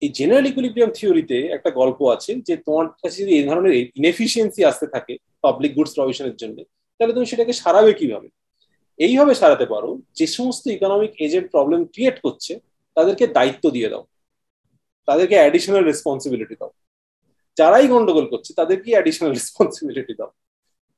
এই 0.02 0.08
জেনারেল 0.08 0.46
ইকুইলিব্রিয়াম 0.46 0.90
থিওরিতে 0.90 1.46
একটা 1.46 1.70
গল্প 1.70 2.08
আছে 2.08 2.34
যে 2.34 2.56
তোমার 2.56 2.86
কাছে 2.88 3.22
যদি 3.22 3.32
এই 3.38 3.42
ধরনের 3.42 3.74
ইনএফিসিয়েন্সি 3.74 4.64
আসতে 4.64 4.86
থাকে 4.86 5.16
পাবলিক 5.42 5.74
গুডস 5.74 5.94
প্রভিশনের 5.94 6.36
জন্য, 6.36 6.64
তাহলে 6.98 7.12
তুমি 7.14 7.26
সেটাকে 7.26 7.52
সারাবে 7.52 7.92
কীভাবে? 7.92 8.28
এইভাবে 8.98 9.34
সারাতে 9.34 9.66
পারো, 9.66 9.98
যে 10.14 10.26
সমস্ত 10.26 10.66
ইকোনমিক 10.66 11.10
এজেন্ট 11.20 11.50
প্রবলেম 11.50 11.84
ক্রিয়েট 11.84 12.20
করছে 12.20 12.67
তাদেরকে 12.98 13.24
দায়িত্ব 13.36 13.64
দিয়ে 13.76 13.88
দাও। 13.92 14.04
তাদেরকে 15.08 15.36
অ্যাডিশনাল 15.40 15.82
রেসপন্সিবিলিটি 15.90 16.54
দাও। 16.60 16.70
যারাই 17.56 17.86
গন্ডগোল 17.94 18.26
করছে 18.32 18.50
তাদেরকে 18.60 18.88
অ্যাডিশনাল 18.96 19.30
রেসপন্সিবিলিটি 19.38 20.14
দাও। 20.20 20.30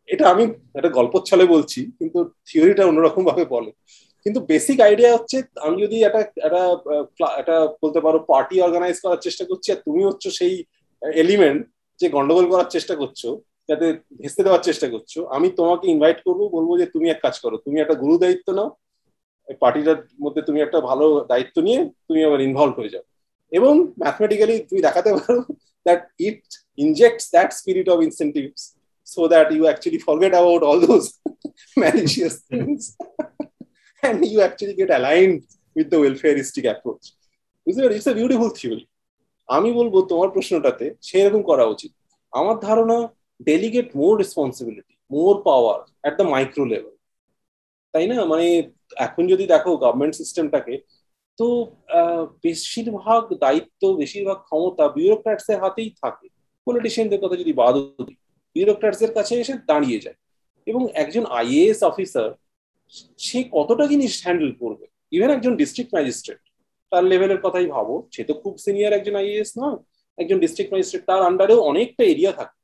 এটা 0.08 0.24
আমি 0.32 0.44
একটা 0.78 0.90
গল্প 0.98 1.14
ছলে 1.30 1.44
বলছি, 1.54 1.80
কিন্তু 1.98 2.18
থিওরিটা 2.48 2.82
অন্যরকম 2.90 3.22
ভাবে 3.30 3.44
বলে। 3.54 3.70
কিন্তু 4.26 4.40
বেসিক 4.50 4.78
আইডিয়া 4.86 5.10
হচ্ছে, 5.16 5.36
আমি 5.66 5.76
যদি 5.84 5.96
একটা 6.08 6.20
একটা 6.46 6.62
একটা 7.40 7.56
বলতে 7.82 8.00
পারো 8.04 8.18
পার্টি 8.32 8.56
অর্গানাইজ 8.66 8.96
করার 9.04 9.20
চেষ্টা 9.26 9.44
করছি, 9.50 9.68
আর 9.74 9.80
তুমি 9.86 10.00
হচ্ছে 10.08 10.28
সেই 10.38 10.54
এলিমেন্ট 11.02 11.60
যে 12.00 12.06
গন্ডগোল 12.16 12.46
করার 12.52 12.68
চেষ্টা 12.74 12.94
করছ, 13.00 13.20
যাতে 13.68 13.86
ভেস্তে 14.20 14.42
দেওয়ার 14.46 14.66
চেষ্টা 14.68 14.86
করছ, 14.94 15.12
আমি 15.36 15.48
তোমাকে 15.58 15.84
ইনভাইট 15.94 16.18
করব, 16.26 16.40
বলব 16.56 16.70
যে 16.80 16.86
তুমি 16.94 17.06
এক 17.10 17.20
কাজ 17.26 17.34
করো, 17.44 17.56
তুমি 17.64 17.76
একটা 17.80 17.96
গুরু 18.02 18.14
দায়িত্ব 18.22 18.48
নাও 18.58 18.70
পার্টিটার 19.54 19.96
মধ্যে 20.22 20.42
তুমি 20.42 20.60
একটা 20.60 20.80
ভালো 20.80 21.24
দায়িত্ব 21.28 21.62
নিয়ে 21.62 21.84
তুমি 21.84 22.24
আবার 22.24 22.40
ইনভলভ 22.40 22.78
হয়ে 22.78 22.88
যাও। 22.88 23.02
এবং 23.50 23.82
ম্যাথমেটিক্যালি 23.82 24.58
তুমি 24.58 24.82
দেখাতে 24.82 25.12
পারো 25.12 25.42
that 25.86 26.08
it 26.18 26.42
injects 26.76 27.30
that 27.30 27.52
spirit 27.52 27.88
of 27.88 28.02
incentives 28.02 28.80
so 29.06 29.26
that 29.26 29.52
you 29.52 29.66
actually 29.66 29.98
forget 29.98 30.32
about 30.32 30.62
all 30.62 30.80
those 30.80 31.20
malicious 31.76 32.34
things 32.40 32.96
and 34.02 34.24
you 34.24 34.40
actually 34.40 34.74
get 34.74 34.90
aligned 34.90 35.42
with 35.76 35.90
the 35.90 35.96
welfareistic 35.96 36.64
approach. 36.70 37.04
It's 37.66 38.06
a 38.06 38.14
beautiful 38.14 38.50
theory. 38.50 38.86
আমি 39.48 39.72
বলব 39.72 40.06
তোমার 40.06 40.30
প্রশ্নটাতে 40.30 40.94
সেরকম 41.00 41.42
করা 41.42 41.64
উচিত। 41.64 41.92
আমার 42.32 42.58
ধারণা 42.58 43.08
delegate 43.42 43.96
more 43.96 44.18
responsibility 44.18 44.94
more 45.10 45.42
power 45.42 45.80
at 46.02 46.16
the 46.16 46.22
micro 46.22 46.64
level 46.64 46.94
তাই 47.94 48.06
না? 48.12 48.16
মানে 48.32 48.46
এখন 49.06 49.22
যদি 49.32 49.44
দেখো 49.52 49.70
গভর্নমেন্ট 49.84 50.14
সিস্টেমটাকে 50.20 50.74
তো 51.38 51.46
বেশিরভাগ 52.44 53.22
দায়িত্ব, 53.44 53.82
বেশিরভাগ 54.02 54.38
ক্ষমতা 54.48 54.84
বিউরোক্র্যাটস 54.96 55.46
এর 55.52 55.58
হাতেই 55.64 55.90
থাকে। 56.02 56.26
পলিটিশিয়ানদের 56.66 57.20
কথা 57.22 57.36
যদি 57.42 57.52
বাদ 57.60 57.74
দিই 58.08 58.18
বিউরোক্র্যাটসের 58.56 59.12
কাছে 59.16 59.34
এসে 59.42 59.54
দাঁড়িয়ে 59.70 60.02
যায়। 60.04 60.18
এবং 60.66 60.82
একজন 61.02 61.24
আইএএস 61.40 61.80
অফিসার 61.90 62.30
সে 63.26 63.38
কতটা 63.56 63.84
জিনিস 63.92 64.12
হ্যান্ডেল 64.24 64.52
করবে? 64.62 64.84
ইভেন 65.16 65.30
একজন 65.36 65.52
ডিস্ট্রিক্ট 65.60 65.92
ম্যাজিস্ট্রেট 65.96 66.40
তার 66.92 67.04
লেভেলের 67.10 67.40
কথাই 67.44 67.68
ভাবো। 67.74 67.94
সে 68.14 68.22
তো 68.28 68.32
খুব 68.42 68.52
সিনিয়র 68.64 68.92
একজন 68.98 69.14
আইএএস 69.20 69.50
নয়, 69.60 69.78
একজন 70.18 70.38
ডিস্ট্রিক্ট 70.42 70.70
ম্যাজিস্ট্রেট 70.72 71.02
তার 71.10 71.20
আন্ডারেও 71.30 71.60
অনেকটা 71.70 72.02
এরিয়া 72.12 72.32
থাকে। 72.38 72.56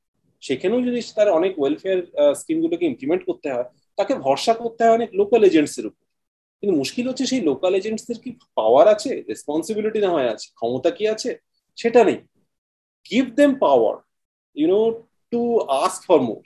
সেখানেও 0.42 0.80
যদি 0.86 1.00
তার 1.18 1.28
অনেক 1.38 1.52
ওয়েলফেয়ার 1.60 2.00
স্কিমগুলোকে 2.40 2.84
ইমপ্লিমেন্ট 2.90 3.22
করতে 3.28 3.48
হয় 3.54 3.68
তাকে 3.98 4.12
ভরসা 4.16 4.52
করতে 4.54 4.80
হয় 4.84 4.94
অনেক 4.94 5.10
লোকাল 5.14 5.42
এজেন্টসের 5.44 5.86
উপর। 5.86 6.04
কিন্তু 6.62 6.74
মুশকিল 6.76 7.04
হচ্ছে 7.08 7.24
সেই 7.26 7.40
লোকাল 7.40 7.72
এজেন্টসদের 7.74 8.18
কি 8.24 8.30
পাওয়ার 8.54 8.86
আছে? 8.88 9.10
রেসপন্সিবিলিটি 9.28 10.00
না 10.00 10.10
হয় 10.10 10.28
আছে? 10.28 10.46
ক্ষমতা 10.54 10.90
কি 10.90 11.04
আছে? 11.08 11.30
সেটা 11.78 12.00
নেই। 12.04 12.18
Give 13.10 13.24
them 13.34 13.50
power 13.54 13.96
you know 14.56 14.80
to 15.32 15.40
ask 15.82 16.00
for 16.08 16.20
more 16.20 16.42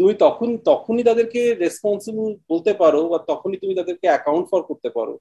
তুমি 0.00 0.12
তখন, 0.14 0.48
তখনই 0.64 1.04
তাদেরকে 1.04 1.40
রেসপন্সিবল 1.54 2.28
বলতে 2.48 2.72
পারো 2.74 3.00
বা 3.08 3.18
তখনই 3.30 3.58
তুমি 3.62 3.74
তাদেরকে 3.74 4.06
অ্যাকাউন্ট 4.08 4.46
ফর 4.50 4.62
করতে 4.62 4.88
পারো, 4.90 5.14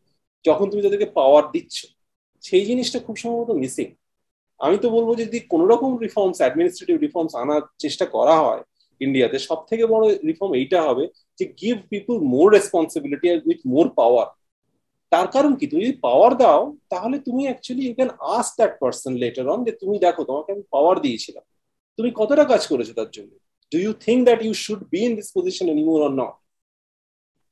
যখন 0.46 0.66
তুমি 0.72 0.82
তাদেরকে 0.84 1.08
পাওয়ার 1.14 1.44
দিচ্ছ। 1.52 1.78
সেই 2.44 2.64
জিনিসটা 2.66 3.00
খুব 3.00 3.16
সম্ভবত 3.16 3.50
মিসিং 3.52 3.88
আমি 4.60 4.78
তো 4.78 4.88
বলব 4.90 5.10
যদি 5.20 5.38
কোন 5.52 5.62
রকম 5.68 5.92
রিফর্মস 5.98 6.38
অ্যাডমিনিস্ট্রেটিভ 6.42 6.96
রিফর্মস 7.00 7.34
আনার 7.36 7.62
চেষ্টা 7.80 8.06
করা 8.06 8.36
হয় 8.38 8.62
ইন্ডিয়াতে 9.02 9.38
সব 9.40 9.60
থেকে 9.70 9.84
বড় 9.86 10.06
রিফর্ম 10.28 10.52
এইটা 10.54 10.80
হবে 10.82 11.04
যে 11.40 11.46
give 11.62 11.76
people 11.92 12.16
more 12.34 12.48
responsibility 12.58 13.28
with 13.48 13.60
more 13.74 13.86
power 14.00 14.28
তার 15.12 15.28
কারণ 15.36 15.52
কি? 15.60 15.66
তুমি 15.72 15.82
যদি 15.86 15.98
পাওয়ার 16.08 16.32
দাও, 16.44 16.62
তাহলে 16.94 17.16
তুমি 17.28 17.42
actually 17.48 17.84
you 17.86 17.94
can 18.00 18.12
ask 18.38 18.52
that 18.60 18.74
person 18.82 19.14
later 19.24 19.46
on 19.54 19.60
যে, 19.68 19.74
তুমি 19.82 19.96
দেখো, 20.06 20.22
তোমাকে 20.30 20.50
আমি 20.56 20.64
পাওয়ার 20.74 20.96
দিয়েছিলাম। 21.06 21.44
তুমি 22.00 22.10
কতটা 22.20 22.44
কাজ 22.52 22.62
করেছ 22.72 22.90
তার 23.00 23.10
জন্য? 23.16 23.32
Do 23.72 23.78
you 23.86 23.92
think 24.06 24.20
that 24.28 24.40
you 24.46 24.54
should 24.64 24.82
be 24.94 25.00
in 25.08 25.12
this 25.20 25.30
position 25.38 25.66
anymore 25.74 26.00
or 26.08 26.14
not 26.22 26.36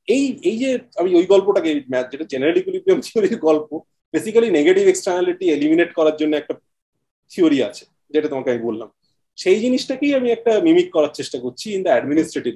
এই 0.07 0.23
এই 0.49 0.55
যে 0.61 0.69
আমি 0.99 1.09
ওই 1.19 1.25
গল্পটাকে 1.33 1.69
যেটা 2.11 2.25
জেনারেল 2.33 2.57
ইকুইলিব্রিয়াম 2.61 2.99
থিওরির 3.05 3.37
গল্প 3.47 3.69
বেসিক্যালি 4.13 4.49
নেগেটিভ 4.57 4.83
এক্সটার্নালিটি 4.89 5.45
এলিমিনেট 5.55 5.89
করার 5.97 6.15
জন্য 6.21 6.33
একটা 6.41 6.53
থিওরি 7.31 7.59
আছে, 7.67 7.83
যেটা 8.13 8.27
তোমাকে 8.31 8.49
আমি 8.53 8.61
বললাম। 8.69 8.89
সেই 9.37 9.57
জিনিসটাকেই 9.63 10.13
আমি 10.19 10.27
একটা 10.35 10.51
মিমিক 10.67 10.87
করার 10.95 11.11
চেষ্টা 11.19 11.37
করছি 11.43 11.65
ইন 11.75 11.81
দ্য 11.85 11.91
অ্যাডমিনিস্ট্রেটিভ 11.93 12.53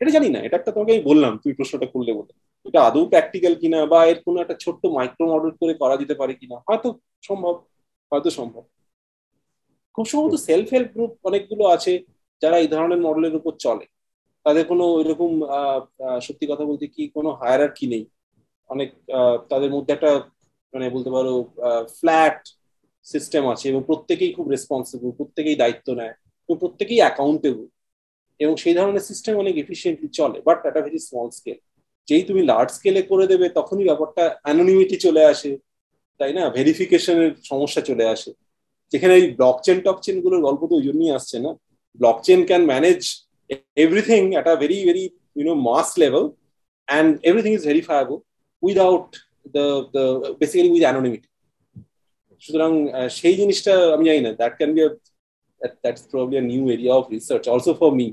এটা 0.00 0.10
জানি 0.16 0.28
না 0.34 0.38
এটা 0.46 0.56
একটা 0.58 0.72
তোমাকে 0.74 0.92
আমি 0.94 1.04
বললাম 1.10 1.32
তুমি 1.42 1.52
প্রশ্নটা 1.58 1.86
করলে 1.94 2.12
বলে। 2.18 2.32
এটা 2.66 2.78
আদৌ 2.88 3.02
প্র্যাকটিক্যাল 3.12 3.54
কিনা 3.62 3.78
বা 3.92 4.00
এর 4.10 4.18
কোনো 4.26 4.38
একটা 4.44 4.56
ছোট্ট 4.64 4.82
মাইক্রো 4.96 5.24
মডেল 5.32 5.52
করে 5.60 5.74
করা 5.82 5.94
যেতে 6.02 6.14
পারে 6.20 6.32
কিনা 6.40 6.56
হয়তো 6.68 6.88
সম্ভব 7.28 7.54
হয়তো 8.12 8.30
সম্ভব। 8.38 8.64
খুব 9.94 10.06
সম্ভবত 10.12 10.34
সেলফ 10.48 10.68
হেল্প 10.74 10.90
গ্রুপ 10.94 11.12
অনেকগুলো 11.28 11.64
আছে 11.74 11.92
যারা 12.42 12.56
এই 12.62 12.68
ধরনের 12.74 13.00
মডেলের 13.06 13.34
উপর 13.40 13.52
চলে। 13.64 13.86
তাদের 14.46 14.64
কোনো 14.70 14.84
এরকম 15.02 15.30
সত্যি 16.26 16.44
কথা 16.50 16.64
বলতে 16.70 16.84
কি 16.94 17.02
কোনো 17.16 17.28
হায়ার 17.40 17.60
আর 17.66 17.72
কি 17.78 17.86
নেই। 17.92 18.04
অনেক 18.70 18.88
তাদের 19.50 19.70
মধ্যে 19.74 19.92
একটা 19.96 20.10
মানে 20.72 20.86
বলতে 20.96 21.10
পারো 21.16 21.32
ফ্ল্যাট 21.98 22.40
সিস্টেম 23.06 23.42
আছে 23.52 23.64
এবং 23.72 23.80
প্রত্যেকেই 23.90 24.32
খুব 24.36 24.46
রেসপন্সিবল 24.54 25.10
প্রত্যেকেই 25.18 25.56
দায়িত্ব 25.62 25.88
নেয় 26.00 26.14
এবং 26.48 26.56
প্রত্যেকেই 26.62 27.00
অ্যাকাউন্টেবল 27.04 27.64
এবং 28.42 28.54
সেই 28.62 28.74
ধরনের 28.78 29.04
সিস্টেম 29.10 29.34
অনেক 29.42 29.54
এফিসিয়েন্টলি 29.62 30.08
চলে 30.18 30.38
বাট 30.48 30.58
একটা 30.68 30.80
ভেরি 30.86 31.00
স্মল 31.08 31.28
স্কেল 31.38 31.58
যেই 32.08 32.24
তুমি 32.28 32.42
লার্জ 32.50 32.70
স্কেলে 32.76 33.02
করে 33.10 33.24
দেবে, 33.32 33.46
তখনই 33.58 33.86
ব্যাপারটা 33.90 34.24
অ্যানোনিমিটি 34.44 34.96
চলে 35.06 35.22
আসে, 35.32 35.50
তাই 36.20 36.32
না? 36.38 36.44
ভেরিফিকেশনের 36.58 37.32
সমস্যা 37.50 37.80
চলে 37.88 38.04
আসে। 38.14 38.30
যেখানে 38.92 39.14
এই 39.20 39.26
ব্লক 39.38 39.56
চেন 39.66 39.78
টক 39.86 39.98
চেনগুলোর 40.04 40.44
গল্প 40.46 40.62
তো 40.70 40.74
ওই 40.78 40.84
জন্যই 40.88 41.12
আসছে 41.18 41.36
না। 41.44 41.50
Blockchain 42.26 42.40
can 42.48 42.62
manage 42.72 43.00
everything 43.84 44.22
at 44.38 44.46
a 44.52 44.54
very 44.62 44.78
very 44.88 45.04
you know 45.38 45.54
mass 45.68 45.88
level 46.02 46.24
level, 46.24 46.36
and 46.88 47.10
is 47.54 47.62
verifiable 47.70 48.18
without 48.62 49.08
the 49.54 49.66
the, 49.94 50.04
basically 50.40 50.70
with 50.74 50.84
anonymity. 50.90 51.28
সুতরাং 52.42 52.72
সেই 53.18 53.34
জিনিসটা 53.40 53.72
আমি 53.94 54.04
জানি 54.08 54.20
না। 54.26 54.30
That 54.40 54.54
can 54.58 54.70
be 54.76 54.82
that's 55.82 56.02
probably 56.12 56.36
a 56.42 56.44
new 56.50 56.62
area 56.74 56.94
of 56.98 57.04
research 57.16 57.44
also 57.54 57.72
for 57.80 57.90
me 58.00 58.06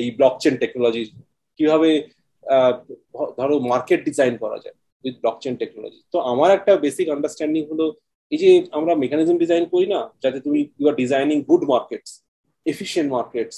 এই 0.00 0.08
blockchain 0.18 0.54
technology 0.62 1.02
কীভাবে 1.58 1.90
ধরো 3.38 3.56
market 3.72 4.00
design 4.08 4.34
করা 4.42 4.58
যায় 4.64 4.76
উইথ 5.04 5.16
ব্লকচেন 5.22 5.54
টেকনোলজি 5.60 6.00
তো 6.12 6.18
আমার 6.32 6.50
একটা 6.58 6.72
বেসিক 6.84 7.06
আন্ডারস্ট্যান্ডিং 7.14 7.62
হলো 7.70 7.86
এই 8.32 8.38
যে 8.42 8.50
আমরা 8.78 8.92
মেকানিজম 9.02 9.36
ডিজাইন 9.44 9.64
করি 9.72 9.86
না 9.94 10.00
যাতে 10.22 10.38
তুমি 10.46 10.60
you 10.78 10.84
are 10.90 10.96
designing 11.02 11.36
good 11.50 11.62
markets 11.74 12.10
efficient 12.72 13.08
markets 13.16 13.56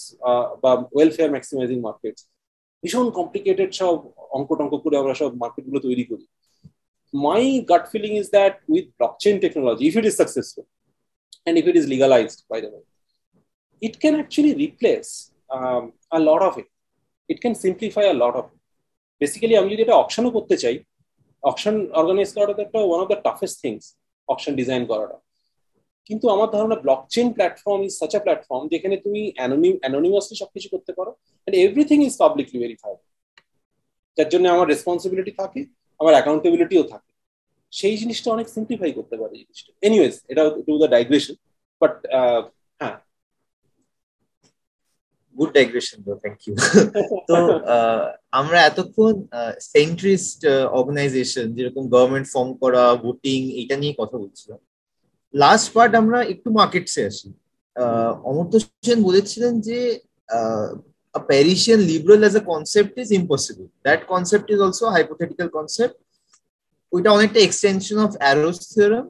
বা 0.62 0.70
ওয়েলফেয়ার 0.94 1.30
ম্যাক্সিমাইজিং 1.34 1.78
মার্কেটস 1.88 2.22
ভীষণ 2.82 3.06
কমপ্লিকেটেড 3.18 3.70
সব 3.80 3.96
অঙ্ক 4.36 4.50
টঙ্ক 4.58 4.72
করে 4.84 4.96
আমরা 5.02 5.14
সব 5.22 5.30
মার্কেটগুলো 5.42 5.78
তৈরি 5.86 6.04
করি। 6.10 6.24
মাই 7.14 7.44
gut 7.70 7.84
feeling 7.92 8.14
is 8.22 8.28
that 8.36 8.54
with 8.72 8.86
blockchain 8.98 9.36
technology, 9.44 9.84
if 9.90 9.94
it 10.00 10.04
is 10.10 10.16
successful 10.22 10.66
and 11.46 11.54
if 11.60 11.64
it 11.70 11.76
is 11.80 11.84
legalized, 11.94 12.38
by 12.52 12.58
the 12.62 12.68
way, 12.72 12.82
it 13.82 13.94
can 14.02 14.14
um, 15.50 15.84
a 16.18 16.20
lot 16.28 16.42
of 16.48 16.52
it. 16.58 16.68
It 17.28 17.38
can 17.40 17.54
simplify 17.54 18.04
a 18.14 18.16
lot 18.22 18.34
of 18.40 18.44
it. 18.52 18.60
Basically, 19.20 19.54
আমি 19.60 19.68
যদি 19.72 19.82
এটা 19.86 19.96
অপশনও 20.02 20.30
করতে 20.36 20.56
চাই 20.62 20.76
option 21.42 21.74
organise 22.00 22.30
করাটা 22.36 22.64
one 22.88 22.98
of 23.02 23.08
the 23.12 23.18
toughest 23.26 23.56
things 23.62 23.84
option 24.28 24.52
design 24.60 24.82
করাটা। 24.90 25.16
কিন্তু 26.08 26.26
আমার 26.34 26.48
ধারণা 26.56 26.76
blockchain 26.84 27.26
platform 27.36 27.80
is 27.86 27.92
such 28.00 28.14
platform 28.24 28.62
যেখানে 28.72 28.96
তুমি 29.04 29.20
অ্যানোনিমাসলি 29.82 30.34
সবকিছু 30.42 30.68
করতে 30.74 30.92
পারো 30.98 31.10
and 31.46 31.54
everything 31.66 31.98
is 32.08 32.14
publicly 32.22 32.58
verified 32.64 32.98
যার 34.16 34.28
জন্য 34.32 34.44
আমার 34.54 34.66
রেসপন্সিবিলিটি 34.72 35.32
থাকে 35.40 35.60
আমার 36.00 36.12
অ্যাকাউন্টেবিলিটিও 36.16 36.82
থাকে। 36.92 37.10
সেই 37.72 37.96
জিনিসটা 38.00 38.28
অনেক 38.36 38.46
সিম্পলিফাই 38.54 38.90
করতে 38.98 39.16
পারে 39.20 39.34
জিনিসটা। 39.42 39.70
এনিওয়েজ 39.88 40.14
এটা 40.32 40.42
টু 40.66 40.72
দ্য 40.80 40.88
ডাইগ্রেশন 40.94 41.34
বাট 41.80 41.94
হ্যাঁ। 42.80 42.96
Good 45.40 45.52
digression 45.58 45.98
though 46.06 46.12
thank 46.22 46.38
you 46.46 46.54
তো 47.28 47.36
আমরা 48.40 48.58
এতক্ষণ 48.70 49.14
সেন্ট্রিস্ট 49.74 50.40
অর্গানাইজেশন 50.78 51.46
যেরকম 51.56 51.84
গভর্নমেন্ট 51.94 52.26
ফর্ম 52.34 52.50
করা 52.62 52.84
ভোটিং 53.04 53.38
এটা 53.62 53.74
নিয়ে 53.82 53.94
কথা 54.00 54.16
বলছিলাম। 54.22 54.60
লাস্ট 55.34 55.68
পার্ট 55.74 55.92
আমরা 56.02 56.18
একটু 56.32 56.48
মার্কেটসে 56.58 57.02
আসি। 57.10 57.28
অমর্ত্য 58.30 58.56
সেন 58.86 58.98
বলেছিলেন 59.08 59.52
যে 59.68 59.78
a 61.18 61.20
Parisian 61.30 61.80
liberal 61.92 62.20
as 62.28 62.34
a 62.40 62.44
concept 62.52 62.92
is 63.02 63.10
impossible. 63.20 63.68
That 63.86 64.00
concept 64.12 64.46
is 64.54 64.60
also 64.66 64.84
hypothetical 64.96 65.48
concept. 65.58 65.96
ওইটা 66.92 67.10
অনেকটা 67.16 67.40
এক্সটেনশন 67.46 67.98
অফ 68.06 68.10
অ্যারোস 68.22 68.58
থিওরাম 68.72 69.06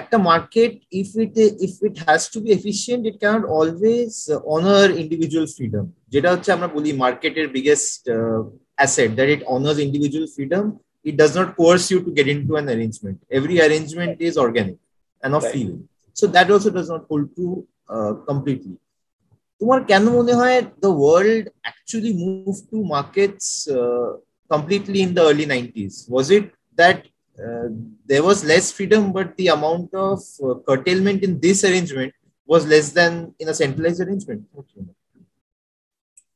একটা 0.00 0.16
market 0.30 0.72
if 1.00 1.08
it 1.24 1.34
if 1.66 1.74
it 1.86 1.96
has 2.06 2.20
to 2.32 2.38
be 2.44 2.50
efficient 2.58 3.02
it 3.10 3.16
can't 3.24 3.44
always 3.58 4.12
honour 4.54 4.86
individual 5.02 5.46
freedom 5.56 5.84
যেটা 6.12 6.28
হচ্ছে 6.34 6.50
আমরা 6.56 6.68
বলি 6.76 6.90
মার্কেটের 7.04 7.46
biggest 7.56 8.02
asset 8.78 9.10
that 9.18 9.28
it 9.34 9.42
honours 9.54 9.78
individual 9.86 10.28
freedom 10.36 10.64
it 11.04 11.16
does 11.16 11.34
not 11.34 11.56
coerce 11.56 11.90
you 11.90 12.00
to 12.02 12.10
get 12.10 12.28
into 12.28 12.56
an 12.56 12.68
arrangement. 12.68 13.20
Every 13.30 13.60
arrangement 13.60 14.20
is 14.20 14.38
organic 14.38 14.78
and 15.22 15.34
of 15.34 15.48
free 15.50 15.64
will. 15.66 15.82
So 16.16 16.26
that 16.28 16.50
also 16.50 16.70
does 16.70 16.88
not 16.88 17.06
hold 17.08 17.34
true 17.34 17.66
uh, 17.88 18.14
completely. 18.30 18.76
তোমার 19.60 19.80
কেন 19.90 20.04
মনে 20.18 20.34
হয় 20.40 20.58
the 20.84 20.90
world 21.00 21.44
actually 21.64 22.12
move 22.24 22.54
to 22.70 22.78
markets 22.94 23.46
completely 24.50 24.98
in 25.06 25.10
the 25.16 25.22
early 25.28 25.46
90s 25.46 25.94
was 26.14 26.26
it 26.36 26.46
that 26.78 26.98
uh, 27.38 27.68
there 28.06 28.22
was 28.22 28.44
less 28.44 28.66
freedom 28.72 29.12
but 29.12 29.36
the 29.36 29.48
amount 29.48 29.92
of 29.94 30.20
uh, 30.44 30.54
curtailment 30.68 31.22
in 31.22 31.40
this 31.40 31.64
arrangement 31.64 32.12
was 32.48 32.66
less 32.66 32.92
than 32.92 33.34
in 33.38 33.48
a 33.48 33.54
centralized 33.54 34.00
arrangement. 34.04 34.42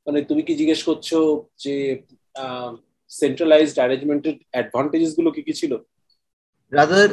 মানে 0.06 0.20
তুমি 0.30 0.42
কি 0.48 0.52
জিজ্ঞেস 0.60 0.80
করছ 0.88 1.08
যে 1.64 1.74
centralised 3.10 3.78
অ্যারেঞ্জমেন্টের 3.80 4.36
অ্যাডভান্টেজেসগুলো 4.54 5.28
কি 5.36 5.42
কি 5.46 5.52
ছিল? 5.60 5.72
Rather 6.72 7.10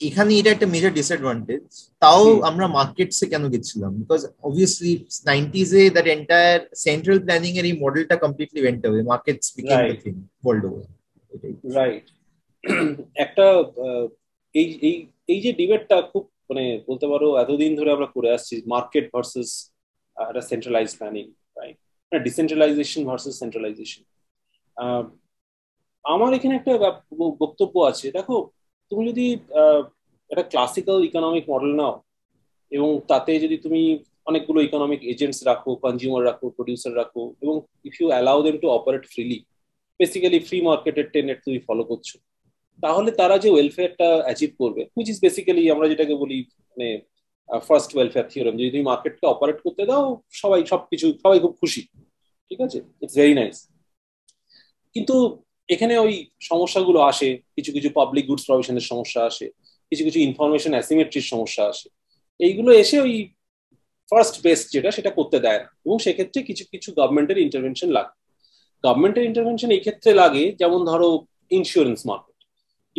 এখানে 0.00 0.32
এটা 0.40 0.50
একটা 0.52 0.68
মেজর 0.74 0.92
ডিসঅ্যাডভান্টেজ 0.98 1.64
তাও 2.02 2.22
আমরা 2.50 2.66
মার্কেটসে 2.78 3.26
কেন 3.32 3.44
গেছিলাম? 3.54 3.92
বিকজ 4.00 4.20
অবভিয়াসলি 4.46 4.92
নাইনটিজ 5.30 5.68
এ 5.80 5.84
দ্যাট 5.94 6.06
এন্টায়ার 6.16 6.58
সেন্ট্রাল 6.86 7.18
প্ল্যানিং 7.26 7.52
এর 7.60 7.66
এই 7.70 7.76
মডেলটা 7.84 8.16
completely 8.24 8.60
went 8.62 8.80
away 8.82 9.00
markets 9.12 9.46
became 9.56 9.78
the 9.90 9.96
thing 10.04 10.14
world 10.44 10.62
over 10.68 10.84
right 11.78 12.06
একটা 13.24 13.46
এই 14.54 14.66
এই 14.88 14.94
এই 15.28 15.40
যে 15.44 15.50
ডিবেটটা 15.52 15.96
খুব 16.12 16.24
মানে 16.50 16.64
বলতে 16.88 17.06
পারো 17.12 17.28
এতদিন 17.42 17.70
ধরে 17.78 17.90
আমরা 17.92 18.08
করে 18.16 18.28
আসছি 18.36 18.54
মার্কেট 18.74 19.06
ভার্সেস 19.14 19.50
একটা 20.16 20.42
centralise 20.50 20.90
planning 20.98 21.24
right 21.56 21.76
decentralisation 22.12 23.02
versus 23.08 23.34
centralisation 23.42 24.02
আমার 26.04 26.30
এখানে 26.34 26.54
একটা 26.56 26.72
বক্তব্য 27.42 27.74
আছে। 27.90 28.06
দেখো, 28.10 28.36
তুমি 28.90 29.02
যদি 29.10 29.26
একটা 30.30 30.44
ক্লাসিক্যাল 30.52 30.98
ইকোনমিক 31.04 31.44
মডেল 31.52 31.72
নাও 31.80 31.94
এবং 32.72 32.88
তাতে 33.08 33.30
যদি 33.44 33.56
তুমি 33.56 33.80
অনেকগুলো 34.26 34.58
ইকোনমিক 34.60 35.00
এজেন্টস 35.12 35.38
রাখো 35.50 35.70
কনজিউমার 35.84 36.22
রাখো 36.24 36.46
প্রডিউসার 36.56 36.92
রাখো 36.96 37.22
এবং 37.42 37.54
if 37.88 37.94
you 38.00 38.06
allow 38.12 38.38
them 38.42 38.56
to 38.62 38.66
operate 38.68 39.04
freely 39.12 39.38
basically 40.00 40.38
free 40.48 40.58
মার্কেটের 40.68 41.06
টেনেট 41.14 41.38
তুমি 41.46 41.58
ফলো 41.68 41.84
করছ। 41.90 42.08
তাহলে 42.82 43.10
তারা 43.20 43.36
যে 43.38 43.48
ওয়েলফেয়ারটা 43.50 44.08
অ্যাচিভ 44.26 44.50
করবে 44.58 44.82
হুইচ 44.94 45.08
ইজ 45.12 45.18
বেসিক্যালি 45.22 45.62
আমরা 45.74 45.86
যেটাকে 45.88 46.14
বলি 46.14 46.38
মানে 46.70 46.88
ফার্স্ট 47.68 47.90
ওয়েলফেয়ার 47.96 48.26
থিওরাম 48.28 48.54
যদি 48.56 48.70
তুমি 48.70 48.84
মার্কেটকে 48.90 49.24
অপারেট 49.26 49.58
করতে 49.64 49.82
দাও, 49.86 50.04
সবাই 50.42 50.60
সবকিছু, 50.66 51.06
সবাই 51.22 51.38
খুব 51.40 51.54
খুশি, 51.60 51.82
ঠিক 52.48 52.60
আছে? 52.66 52.78
ইটস 53.02 53.14
ভেরি 53.16 53.34
নাইস 53.34 53.58
কিন্তু 54.94 55.14
এখানে 55.68 55.94
ওই 55.98 56.14
সমস্যাগুলো 56.40 56.98
আসে, 57.00 57.28
কিছু 57.56 57.70
কিছু 57.72 57.88
পাবলিক 57.90 58.24
গুডস 58.26 58.44
প্রভিশনের 58.46 58.86
সমস্যা 58.90 59.20
আসে, 59.24 59.46
কিছু 59.90 60.02
কিছু 60.04 60.18
ইনফরমেশন 60.18 60.70
অ্যাসিমেট্রির 60.70 61.26
সমস্যা 61.32 61.62
আসে। 61.64 61.88
এইগুলো 62.40 62.70
এসে 62.72 62.96
ওই 63.00 63.14
ফার্স্ট 64.10 64.36
বেস্ট 64.42 64.66
যেটা, 64.72 64.90
সেটা 64.90 65.10
করতে 65.10 65.38
দেয় 65.38 65.58
না। 65.58 65.68
এবং 65.86 65.96
সেক্ষেত্রে 65.98 66.40
কিছু 66.42 66.64
কিছু 66.72 66.88
গভর্নমেন্টের 66.92 67.38
ইন্টারভেনশন 67.38 67.90
লাগে। 67.90 68.14
গভর্নমেন্টের 68.84 69.24
ইন্টারভেনশন 69.24 69.70
এই 69.70 69.80
ক্ষেত্রে 69.80 70.10
লাগে, 70.14 70.44
যেমন 70.52 70.80
ধরো 70.84 71.08
ইন্স্যুরেন্স 71.50 72.00
মার্কেট 72.06 72.35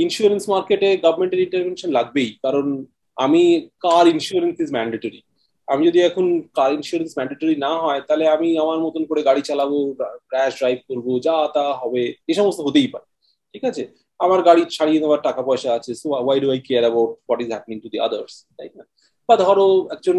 ইন্স্যুরেন্স 0.03 0.43
মার্কেটে 0.53 0.89
গভর্নমেন্টের 1.05 1.43
ইন্টারভেনশন 1.45 1.89
লাগবেই, 1.97 2.29
কারণ 2.45 2.65
আমি 3.25 3.41
কার 3.85 4.05
ইন্স্যুরেন্স 4.15 4.55
ইজ 4.63 4.69
ম্যান্ডেটরি 4.77 5.19
আমি 5.67 5.81
যদি 5.89 5.99
এখন 6.09 6.25
কার 6.57 6.71
ইন্স্যুরেন্স 6.77 7.11
ম্যান্ডেটরি 7.17 7.55
না 7.65 7.71
হয়, 7.83 8.01
তাহলে 8.07 8.25
আমি 8.35 8.49
আমার 8.63 8.77
মতন 8.85 9.03
করে 9.09 9.21
গাড়ি 9.29 9.41
চালাবো 9.49 9.77
ক্র্যাশ 10.29 10.51
ড্রাইভ 10.59 10.77
করব, 10.89 11.07
যা 11.25 11.35
তা 11.55 11.65
হবে, 11.81 12.03
এ 12.31 12.33
সমস্ত 12.39 12.59
হতেই 12.67 12.89
পারে, 12.93 13.07
ঠিক 13.53 13.63
আছে? 13.69 13.83
আমার 14.25 14.39
গাড়ি 14.47 14.63
ছাড়িয়ে 14.75 15.01
দেওয়ার 15.03 15.21
টাকা 15.27 15.41
পয়সা 15.49 15.69
আছে 15.77 15.91
so 16.01 16.07
why 16.25 16.37
do 16.43 16.47
I 16.53 16.59
care 16.67 16.83
about 16.85 17.11
what 17.27 17.39
is 17.43 17.49
happening 17.55 17.77
to 17.83 17.87
the 17.93 17.97
others 18.07 18.33
তাই 18.57 18.69
না? 18.77 18.83
বা 19.29 19.35
ধরো 19.43 19.67
একজন 19.95 20.17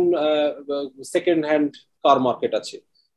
সেকেন্ড 1.15 1.43
হ্যান্ড 1.51 1.71
কার 2.05 2.19
মার্কেট 2.27 2.53
আছে, 2.61 2.77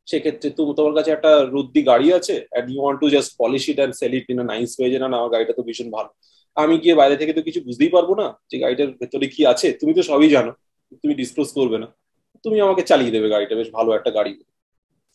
সেক্ষেত্রে 0.09 0.47
তুমি 0.57 0.71
তোমার 0.77 0.93
কাছে 0.97 1.09
একটা 1.17 1.31
রুদ্দি 1.55 1.81
গাড়ি 1.91 2.07
আছে 2.19 2.35
and 2.51 2.67
you 2.71 2.79
want 2.83 2.99
to 3.03 3.07
just 3.15 3.29
polish 3.41 3.63
it 3.71 3.77
and 3.81 3.93
sell 4.01 4.13
it 4.19 4.25
in 4.33 4.39
nice 4.53 4.69
way 4.77 4.89
যে 4.93 4.97
না, 5.01 5.05
আমার 5.19 5.31
গাড়িটা 5.35 5.53
তো 5.57 5.63
ভীষণ 5.67 5.89
ভালো। 5.97 6.09
আমি 6.57 6.75
গিয়ে 6.83 6.95
বাইরে 6.95 7.15
থেকে 7.17 7.33
তো 7.37 7.41
কিছু 7.47 7.59
বুঝতেই 7.67 7.91
পারব 7.95 8.09
না 8.21 8.27
যে 8.49 8.55
গাড়িটার 8.63 8.89
ভেতরে 9.01 9.27
কি 9.33 9.41
আছে। 9.45 9.67
তুমি 9.79 9.93
তো 9.97 10.01
সবই 10.03 10.29
জানো, 10.29 10.51
তুমি 11.01 11.13
ডিসক্লোজ 11.13 11.49
করবে 11.57 11.77
না। 11.83 11.87
তুমি 12.45 12.57
আমাকে 12.61 12.81
চালিয়ে 12.81 13.11
দেবে 13.11 13.27
গাড়িটা, 13.29 13.55
বেশ 13.55 13.69
ভালো 13.77 13.89
একটা 13.97 14.11
গাড়ি। 14.11 14.33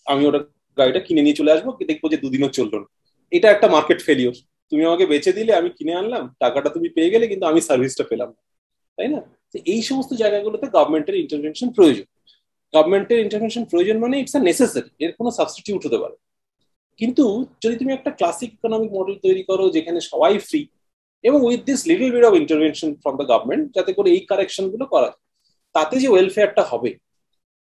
আমি 0.06 0.22
ওটা 0.28 0.40
গাড়িটা 0.78 1.00
কিনে 1.00 1.22
নিয়ে 1.22 1.38
চলে 1.40 1.50
আসব, 1.52 1.66
দেখব 1.90 2.04
যে 2.12 2.16
দুদিনও 2.16 2.48
চলল 2.48 2.74
না। 2.82 2.88
এটা 3.32 3.48
একটা 3.50 3.66
মার্কেট 3.68 4.00
ফেলিওর 4.02 4.36
তুমি 4.72 4.82
আমাকে 4.84 5.06
বেচে 5.06 5.32
দিলে, 5.32 5.52
আমি 5.54 5.70
কিনে 5.76 5.94
আনলাম, 5.94 6.24
টাকাটা 6.40 6.68
তুমি 6.70 6.88
পেয়ে 6.88 7.10
গেলে, 7.10 7.24
কিন্তু 7.26 7.46
আমি 7.46 7.60
সার্ভিসটা 7.60 8.04
পেলাম 8.10 8.30
তাই 8.98 9.08
না? 9.08 9.20
এই 9.66 9.82
সমস্ত 9.82 10.10
জায়গাগুলোতে 10.14 10.66
গভর্নমেন্টের 10.66 11.14
ইন্টারভেনশন 11.14 11.68
প্রয়োজন। 11.76 12.06
গভর্নমেন্টের 12.74 13.18
ইন্টারভেনশন 13.18 13.64
প্রয়োজন 13.64 13.96
মানে 13.98 14.14
ইটস 14.20 14.34
আ 14.36 14.40
নেসেসারি 14.48 14.90
এর 15.04 15.12
কোনো 15.18 15.30
সাবস্টিটিউট 15.30 15.86
হতে 15.86 15.98
পারে। 16.02 16.16
কিন্তু 17.00 17.24
যদি 17.62 17.76
তুমি 17.76 17.92
একটা 17.92 18.10
ক্লাসিক 18.10 18.50
ইকোনমিক 18.52 18.90
মডেল 18.92 19.16
তৈরি 19.24 19.42
করো, 19.42 19.64
যেখানে 19.70 19.98
সবাই 20.00 20.38
ফ্রি 20.38 20.60
এবং 21.24 21.38
with 21.48 21.60
this 21.64 21.80
little 21.86 22.08
bit 22.14 22.24
of 22.24 22.34
intervention 22.42 22.90
from 23.02 23.14
the 23.20 23.26
government 23.32 23.64
যাতে 23.76 23.90
করে 23.92 24.08
এই 24.10 24.22
কারেকশনগুলো 24.30 24.84
করা 24.94 25.10
তাতে 25.74 25.94
যে 26.02 26.08
ওয়েলফেয়ারটা 26.08 26.62
হবে। 26.62 26.90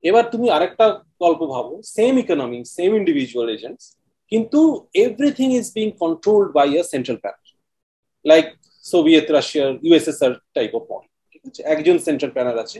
এবার 0.05 0.25
তুমি 0.33 0.47
আরেকটা 0.51 0.87
গল্প 1.21 1.41
ভাবো 1.47 1.73
same 1.97 2.15
economy 2.19 2.61
same 2.77 2.91
individual 3.01 3.49
agents 3.49 3.85
কিন্তু 4.33 4.61
everything 4.95 5.49
is 5.59 5.67
being 5.75 5.87
controlled 6.03 6.49
by 6.53 6.69
a 6.79 6.83
central 6.83 7.17
planner 7.17 7.49
like 8.25 8.47
Soviet 8.85 9.27
রাশিয়ার 9.31 9.71
ইউএসএসআর 9.83 10.33
টাইপ 10.55 10.71
অফ 10.75 10.83
মডেল 10.91 11.11
ঠিক 11.33 11.43
আছে? 11.47 11.63
একজন 11.75 11.97
সেন্ট্রাল 11.99 12.31
প্ল্যানার 12.31 12.59
আছে 12.59 12.79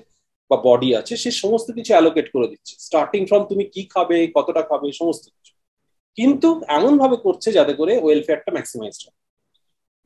বা 0.51 0.57
বডি 0.57 0.91
আছে, 0.95 1.15
সে 1.17 1.31
সমস্ত 1.43 1.69
কিছু 1.71 1.91
অ্যালোকেট 1.93 2.27
করে 2.33 2.47
দিচ্ছে। 2.49 2.75
স্টার্টিং 2.79 3.21
ফ্রম 3.27 3.43
তুমি 3.45 3.65
কি 3.65 3.83
খাবে, 3.95 4.17
কতটা 4.35 4.63
খাবে, 4.63 4.87
সমস্ত 4.93 5.25
কিছু। 5.35 5.53
কিন্তু 6.19 6.49
এমন 6.69 6.93
ভাবে 6.99 7.17
করছে 7.17 7.49
যাতে 7.53 7.73
করে 7.75 7.93
ওয়েলফেয়ারটা 7.99 8.51
ম্যাক্সিমাইজ 8.53 8.97
হয়। 9.05 9.17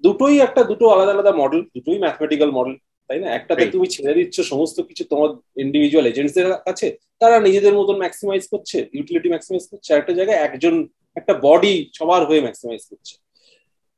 দুটোই 0.03 0.41
একটা 0.41 0.65
দুটো 0.65 0.89
আলাদা 0.89 1.13
আলাদা 1.13 1.33
মডেল 1.33 1.61
দুটোই 1.75 1.99
ম্যাথমেটিক্যাল 1.99 2.51
মডেল 2.51 2.77
তাই 3.11 3.21
না? 3.21 3.29
একটাতে 3.31 3.67
তুমি 3.67 3.87
ছেড়ে 3.87 4.15
দিচ্ছ 4.15 4.41
সমস্ত 4.41 4.81
কিছু 4.81 5.05
তোমার 5.05 5.31
ইন্ডিভিজুয়াল 5.57 6.07
এজেন্টসদের 6.07 6.47
কাছে 6.65 6.87
তারা 7.19 7.41
নিজেদের 7.41 7.75
মতন 7.75 7.97
ম্যাক্সিমাইজ 7.97 8.43
করছে 8.49 8.79
ইউটিলিটি 8.93 9.29
ম্যাক্সিমাইজ 9.29 9.65
করছে 9.71 9.95
একটা 9.95 10.13
জায়গায় 10.13 10.37
একজন 10.37 10.89
একটা 11.17 11.35
বডি 11.43 11.91
সবার 11.95 12.27
হয়ে 12.27 12.41
ম্যাক্সিমাইজ 12.41 12.83
করছে। 12.91 13.15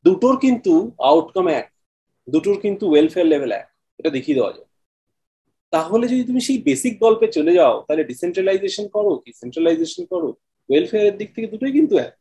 দুটোর 0.05 0.37
কিন্তু 0.39 0.93
আউটকাম 0.99 1.49
এক 1.49 1.67
দুটোর 2.29 2.61
কিন্তু 2.61 2.91
ওয়েলফেয়ার 2.91 3.27
লেভেল 3.27 3.53
এক 3.53 3.67
এটা 3.99 4.11
দেখিয়ে 4.11 4.35
দেওয়া 4.35 4.53
যায়। 4.53 4.69
তাহলে 5.73 6.09
যদি 6.09 6.25
তুমি 6.25 6.41
সেই 6.41 6.59
বেসিক 6.59 6.95
গল্পে 7.01 7.27
চলে 7.29 7.53
যাও 7.55 7.85
তাহলে 7.89 8.05
ডিসেন্ট্রালাইজেশন 8.05 8.89
করো 8.89 9.17
কি 9.17 9.33
সেন্ট্রালাইজেশন 9.33 10.03
করো 10.05 10.29
ওয়েলফেয়ারের 10.69 11.17
দিক 11.17 11.29
থেকে 11.35 11.47
দুটোই 11.47 11.73
কিন্তু 11.73 11.99
এক। 11.99 12.13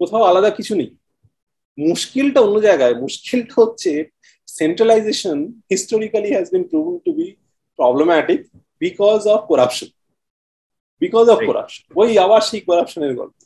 কোথাও 0.00 0.22
আলাদা 0.22 0.50
কিছু 0.50 0.74
নেই। 0.74 0.90
মুশকিলটা 1.78 2.40
অন্য 2.40 2.60
জায়গায় 2.60 2.94
মুশকিলটা 2.94 3.54
হচ্ছে 3.62 4.04
centralization 4.46 5.38
historically 5.70 6.30
has 6.36 6.46
been 6.46 6.64
proven 6.70 6.98
to 7.04 7.12
be 7.12 7.26
problematic 7.78 8.40
because 8.80 9.20
of 9.28 9.52
corruption 9.52 9.88
because 11.02 11.28
of 11.28 11.38
corruption. 11.38 11.82
ওই 11.96 12.18
আবার 12.18 12.40
সেই 12.40 12.60
করাপশনের 12.60 13.14
গল্প 13.14 13.36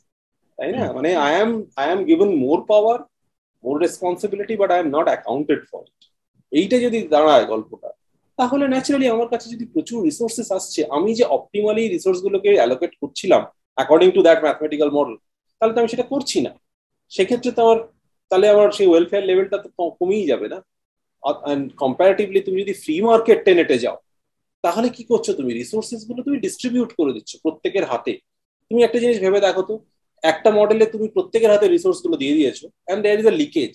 তাই 0.58 0.72
না? 0.72 0.92
মানে 0.92 1.16
I 1.16 1.32
am 1.40 1.50
I 1.76 1.86
am 1.92 2.04
given 2.04 2.30
more 2.36 2.58
power 2.66 2.98
more 3.64 3.80
responsibility 3.80 4.56
but 4.56 4.70
I 4.70 4.80
am 4.80 4.88
not 4.96 5.06
accounted 5.06 5.60
for 5.70 5.82
it 5.82 6.00
এইটা 6.52 6.76
যদি 6.78 6.98
দাঁড়ায় 7.08 7.44
গল্পটা 7.44 7.90
তাহলে 8.36 8.68
ন্যাচারালি 8.68 9.06
আমার 9.08 9.28
কাছে 9.28 9.46
যদি 9.50 9.64
প্রচুর 9.64 10.04
রিসোর্সেস 10.04 10.52
আসছে 10.52 10.80
আমি 10.90 11.14
যে 11.14 11.24
অপটিমালি 11.24 11.88
রিসোর্স 11.88 12.18
গুলোকে 12.22 12.50
অ্যালোকেট 12.54 12.92
করছিলাম 13.00 13.42
according 13.74 14.10
to 14.10 14.22
that 14.22 14.38
mathematical 14.42 14.90
model 14.90 15.16
তাহলে 15.58 15.72
তো 15.74 15.78
আমি 15.80 15.88
সেটা 15.88 16.02
করছি 16.02 16.40
না। 16.40 16.50
সেক্ষেত্রে 17.12 17.50
তো 17.52 17.60
আমার 17.62 17.78
তাহলে 18.34 18.54
আমার 18.54 18.68
সেই 18.78 18.88
ওয়েলফেয়ার 18.90 19.28
লেভেলটা 19.30 19.58
তো 19.64 19.68
কমেই 20.00 20.24
যাবে 20.30 20.46
না? 20.52 20.58
কম্পারেটিভলি 21.82 22.40
তুমি 22.46 22.58
যদি 22.62 22.74
ফ্রি 22.82 22.96
মার্কেট 23.08 23.38
টেনেটে 23.46 23.76
যাও, 23.84 23.96
তাহলে 24.64 24.88
কি 24.96 25.02
করছ 25.10 25.26
তুমি? 25.38 25.50
রিসোর্সেসগুলো 25.60 26.20
তুমি 26.26 26.36
ডিস্ট্রিবিউট 26.44 26.90
করে 26.98 27.12
দিচ্ছ 27.16 27.30
প্রত্যেকের 27.44 27.84
হাতে। 27.90 28.12
তুমি 28.70 28.80
একটা 28.86 28.98
জিনিস 29.04 29.16
ভেবে 29.24 29.38
দেখো 29.46 29.62
তো, 29.70 29.74
একটা 30.22 30.48
মডেলে 30.58 30.86
তুমি 30.94 31.06
প্রত্যেকের 31.16 31.50
হাতে 31.54 31.66
রিসোর্সগুলো 31.76 32.16
দিয়ে 32.22 32.34
দিয়েছ 32.38 32.58
and 32.86 33.00
there 33.04 33.18
is 33.22 33.26
a 33.32 33.36
leakage 33.42 33.72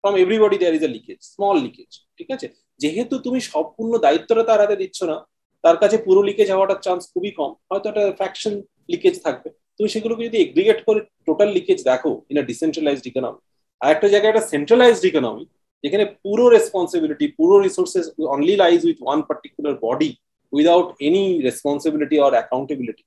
from 0.00 0.14
everybody 0.24 0.56
there 0.62 0.74
is 0.78 0.84
a 0.88 0.92
leakage 0.96 1.18
small 1.34 1.56
leakage 1.66 1.90
ঠিক 2.18 2.28
আছে? 2.34 2.46
যেহেতু 2.82 3.14
তুমি 3.26 3.38
সম্পূর্ণ 3.52 3.92
দায়িত্বটা 4.06 4.42
তার 4.50 4.60
হাতে 4.62 4.76
দিচ্ছ 4.82 4.98
না, 5.10 5.16
তার 5.64 5.76
কাছে 5.82 5.96
পুরো 6.06 6.20
লিকেজ 6.28 6.48
হওয়াটার 6.54 6.78
চান্স 6.86 7.02
খুবই 7.12 7.32
কম। 7.38 7.50
হয়তো 7.70 7.86
একটা 7.90 8.04
ফ্র্যাকশন 8.18 8.54
লিকেজ 8.92 9.14
থাকবে। 9.26 9.48
তুমি 9.80 9.88
সেগুলোকে 9.88 10.22
যদি 10.24 10.38
এগ্রিগেট 10.40 10.78
করে 10.84 11.00
টোটাল 11.26 11.48
লিকেজ 11.48 11.78
দেখো 11.84 12.22
ইন 12.30 12.36
আ 12.38 12.42
ডিসেন্ট্রালাইজড 12.42 13.06
ইকোনমি 13.06 13.40
আর 13.80 13.90
একটা 13.90 14.08
জায়গায় 14.08 14.30
একটা 14.30 14.46
সেন্ট্রালাইজড 14.46 15.04
ইকোনমি 15.04 15.44
যেখানে 15.84 16.04
পুরো 16.24 16.44
রেসপন্সিবিলিটি 16.48 17.26
পুরো 17.28 17.54
resources 17.58 18.06
only 18.26 18.54
lies 18.56 18.80
with 18.86 18.98
one 19.02 19.18
particular 19.22 19.74
body 19.82 20.10
without 20.52 20.88
any 21.00 21.24
responsibility 21.42 22.16
or 22.18 22.32
accountability 22.32 23.04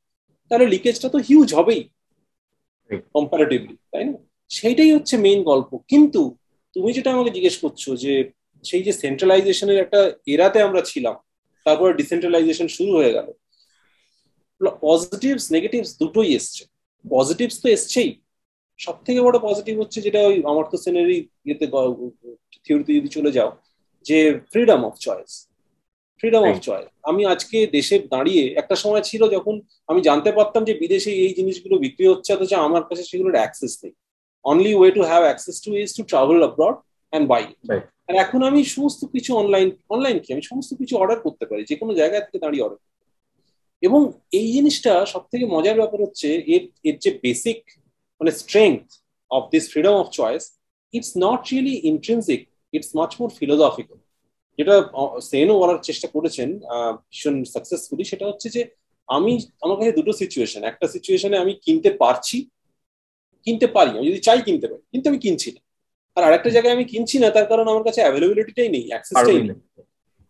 তাহলে 0.52 0.66
লিকেজটা 0.68 1.10
তো 1.10 1.18
হিউজ 1.18 1.50
হবেই 1.54 1.82
কম্পারেটিভলি 3.16 3.76
তাই 3.92 4.04
না? 4.04 4.14
সেইটাই 4.52 4.92
হচ্ছে 4.92 5.18
মেইন 5.18 5.44
গল্প। 5.44 5.78
কিন্তু 5.88 6.22
তুমি 6.76 6.94
যেটা 6.94 7.10
আমাকে 7.12 7.30
জিজ্ঞেস 7.30 7.58
করছ 7.58 7.90
যে 7.94 8.14
সেই 8.66 8.84
যে 8.84 8.94
সেন্ট্রালাইজেশনের 8.94 9.78
একটা 9.78 10.00
এরাতে 10.28 10.62
আমরা 10.62 10.82
ছিলাম 10.82 11.16
তারপরে 11.66 11.92
ডিসেন্ট্রালাইজেশন 11.94 12.68
শুরু 12.68 12.92
হয়ে 12.98 13.14
গেল 13.14 13.28
পজিটিভস 14.86 15.46
নেগেটিভস 15.52 15.90
দুটোই 16.00 16.30
এসছে। 16.40 16.64
পজিটিভস 17.06 17.56
তো 17.62 17.68
এসছেই। 17.70 18.12
সব 18.80 18.96
থেকে 19.06 19.20
বড় 19.22 19.38
পজিটিভ 19.40 19.76
হচ্ছে 19.80 20.00
যেটা 20.02 20.20
ওই 20.30 20.38
অমর্ত্য 20.44 20.78
সেনেরই 20.78 21.20
ইয়েতে 21.46 21.66
থিওরিতে 22.66 22.92
যদি 22.98 23.10
চলে 23.18 23.32
যাও 23.32 23.50
যে 24.06 24.18
freedom 24.52 24.82
of 24.90 24.94
choice 25.00 25.32
freedom 26.20 26.44
of 26.52 26.58
choice 26.60 26.88
আমি 27.04 27.22
আজকে 27.26 27.58
দেশে 27.78 27.96
দাঁড়িয়ে 28.14 28.44
একটা 28.62 28.76
সময় 28.76 29.04
ছিল 29.10 29.22
যখন 29.28 29.56
আমি 29.88 30.00
জানতে 30.02 30.30
পারতাম 30.32 30.62
যে 30.70 30.74
বিদেশে 30.74 31.12
এই 31.26 31.32
জিনিসগুলো 31.34 31.76
বিক্রি 31.80 32.06
হচ্ছে 32.08 32.30
অথচ 32.34 32.52
আমার 32.68 32.84
কাছে 32.84 33.04
সেগুলোর 33.04 33.40
অ্যাক্সেস 33.40 33.74
নেই। 33.84 33.94
Only 34.46 34.72
way 34.76 34.90
to 34.92 35.02
have 35.02 35.22
access 35.28 35.56
to 35.66 35.70
is 35.84 35.90
to 35.98 36.04
travel 36.04 36.38
abroad 36.44 36.76
and 37.14 37.26
buy 37.32 37.44
আর 38.08 38.16
এখন 38.16 38.40
আমি 38.50 38.60
সমস্ত 38.76 39.02
কিছু 39.06 39.32
অনলাইন 39.42 39.68
অনলাইন 39.90 40.18
কি? 40.24 40.30
আমি 40.36 40.44
সমস্ত 40.52 40.72
কিছু 40.82 40.94
অর্ডার 41.02 41.20
করতে 41.20 41.46
পারি। 41.50 41.62
যে 41.70 41.76
কোনো 41.82 41.92
জায়গা 42.00 42.18
থেকে 42.26 42.40
দাঁড়িয়ে 42.40 42.64
অর্ডার 42.66 42.82
এবং 43.82 44.12
এই 44.32 44.54
জিনিসটা 44.54 45.06
সব 45.06 45.22
থেকে 45.32 45.46
মজার 45.46 45.76
ব্যাপার 45.76 46.02
হচ্ছে 46.02 46.44
এর 46.48 46.68
এর 46.84 46.98
যে 46.98 47.20
বেসিক 47.24 47.80
মানে 48.22 48.32
strength 48.32 48.82
of 49.30 49.50
this 49.52 49.70
freedom 49.72 49.94
of 49.94 50.10
choice 50.10 50.60
it's 50.94 51.18
not 51.18 51.48
really 51.52 51.76
intrinsic 51.78 52.50
it's 52.74 52.96
much 52.96 53.22
more 53.22 53.30
philosophical 53.30 53.98
যেটা 54.60 54.90
সেনও 55.22 55.60
বলার 55.60 55.78
চেষ্টা 55.82 56.08
করেছেন 56.08 56.60
ভীষণ 57.12 57.44
সাকসেসফুলি 57.44 58.04
সেটা 58.04 58.26
হচ্ছে 58.28 58.50
যে 58.50 58.66
আমি 59.08 59.40
আমার 59.62 59.78
কাছে 59.78 59.92
দুটো 59.92 60.14
সিচুয়েশন 60.14 60.64
একটা 60.64 60.88
সিচুয়েশনে 60.88 61.38
আমি 61.38 61.54
কিনতে 61.54 61.90
পারছি 61.90 62.50
কিনতে 63.48 63.68
পারি 63.68 63.90
আমি 63.90 64.10
যদি 64.10 64.20
চাই 64.20 64.42
কিনতে 64.42 64.68
পারি 64.68 64.84
কিন্তু 64.92 65.10
আমি 65.10 65.20
কিনছি 65.20 65.52
না। 65.52 65.62
আর 66.18 66.24
আরেকটা 66.24 66.50
জায়গায় 66.50 66.74
আমি 66.74 66.86
কিনছি 66.86 67.20
না 67.20 67.30
তার 67.30 67.46
কারণ 67.46 67.68
আমার 67.68 67.84
কাছে 67.84 68.02
অ্যাভেলেবিলিটিটাই 68.02 68.70
নেই 68.70 68.88
অ্যাক্সেসটাই 68.88 69.42
নেই। 69.42 69.56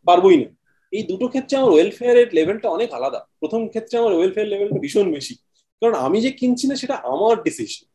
পারবোই 0.08 0.38
না। 0.38 0.55
এই 0.94 1.04
দুটো 1.10 1.26
ক্ষেত্রে 1.28 1.56
আমার 1.60 1.72
ওয়েলফেয়ারের 1.74 2.28
লেভেলটা 2.38 2.68
অনেক 2.78 2.90
আলাদা। 2.98 3.20
প্রথম 3.42 3.62
ক্ষেত্রে 3.68 3.96
আমার 4.02 4.14
ওয়েলফেয়ার 4.16 4.52
লেভেলটা 4.54 4.80
ভীষণ 4.84 5.08
বেশি। 5.18 5.36
কারণ 5.82 5.96
আমি 6.06 6.18
যে 6.26 6.32
কিনছি 6.40 6.66
না, 6.70 6.76
সেটা 6.82 6.96
আমার 7.14 7.36
ডিসিশন 7.48 7.86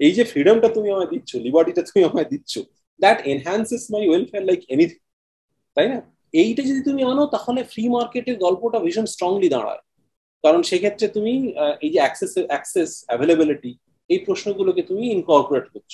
এই 0.00 0.12
যে 0.16 0.22
ফ্রিডমটা 0.24 0.68
তুমি 0.76 0.88
আমায় 0.94 1.10
দিচ্ছ 1.14 1.30
লিবার্টিটা 1.46 1.82
তুমি 1.88 2.00
আমায় 2.08 2.28
দিচ্ছ 2.32 2.52
that 3.02 3.18
enhances 3.32 3.82
my 3.92 4.02
welfare 4.08 4.44
like 4.48 4.60
anything 4.74 5.00
তাই 5.76 5.86
না? 5.92 5.98
এইটা 6.32 6.62
যদি 6.70 6.80
তুমি 6.88 7.00
আনো, 7.10 7.24
তাহলে 7.34 7.60
ফ্রি 7.72 7.84
মার্কেটের 7.88 8.36
গল্পটা 8.44 8.78
ভীষণ 8.84 9.06
স্ট্রংলি 9.14 9.48
দাঁড়ায়। 9.54 9.82
কারণ 10.44 10.60
সেক্ষেত্রে 10.70 11.06
তুমি 11.16 11.32
এই 11.84 11.90
যে 11.94 11.98
অ্যাক্সেস 12.02 12.32
অ্যাক্সেস 12.50 12.90
অ্যাভেলেবিলিটি 13.08 13.70
এই 14.10 14.18
প্রশ্নগুলোকে 14.26 14.82
তুমি 14.90 15.04
ইনকর্পোরেট 15.16 15.66
করছ। 15.74 15.92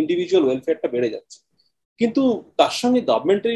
ইন্ডিভিজুয়াল 0.00 0.44
ওয়েলফেয়ারটা 0.46 0.88
বেড়ে 0.94 1.12
যাচ্ছে। 1.14 1.38
কিন্তু 2.00 2.22
তার 2.58 2.74
সঙ্গে 2.80 3.00
গভর্নমেন্টের 3.10 3.52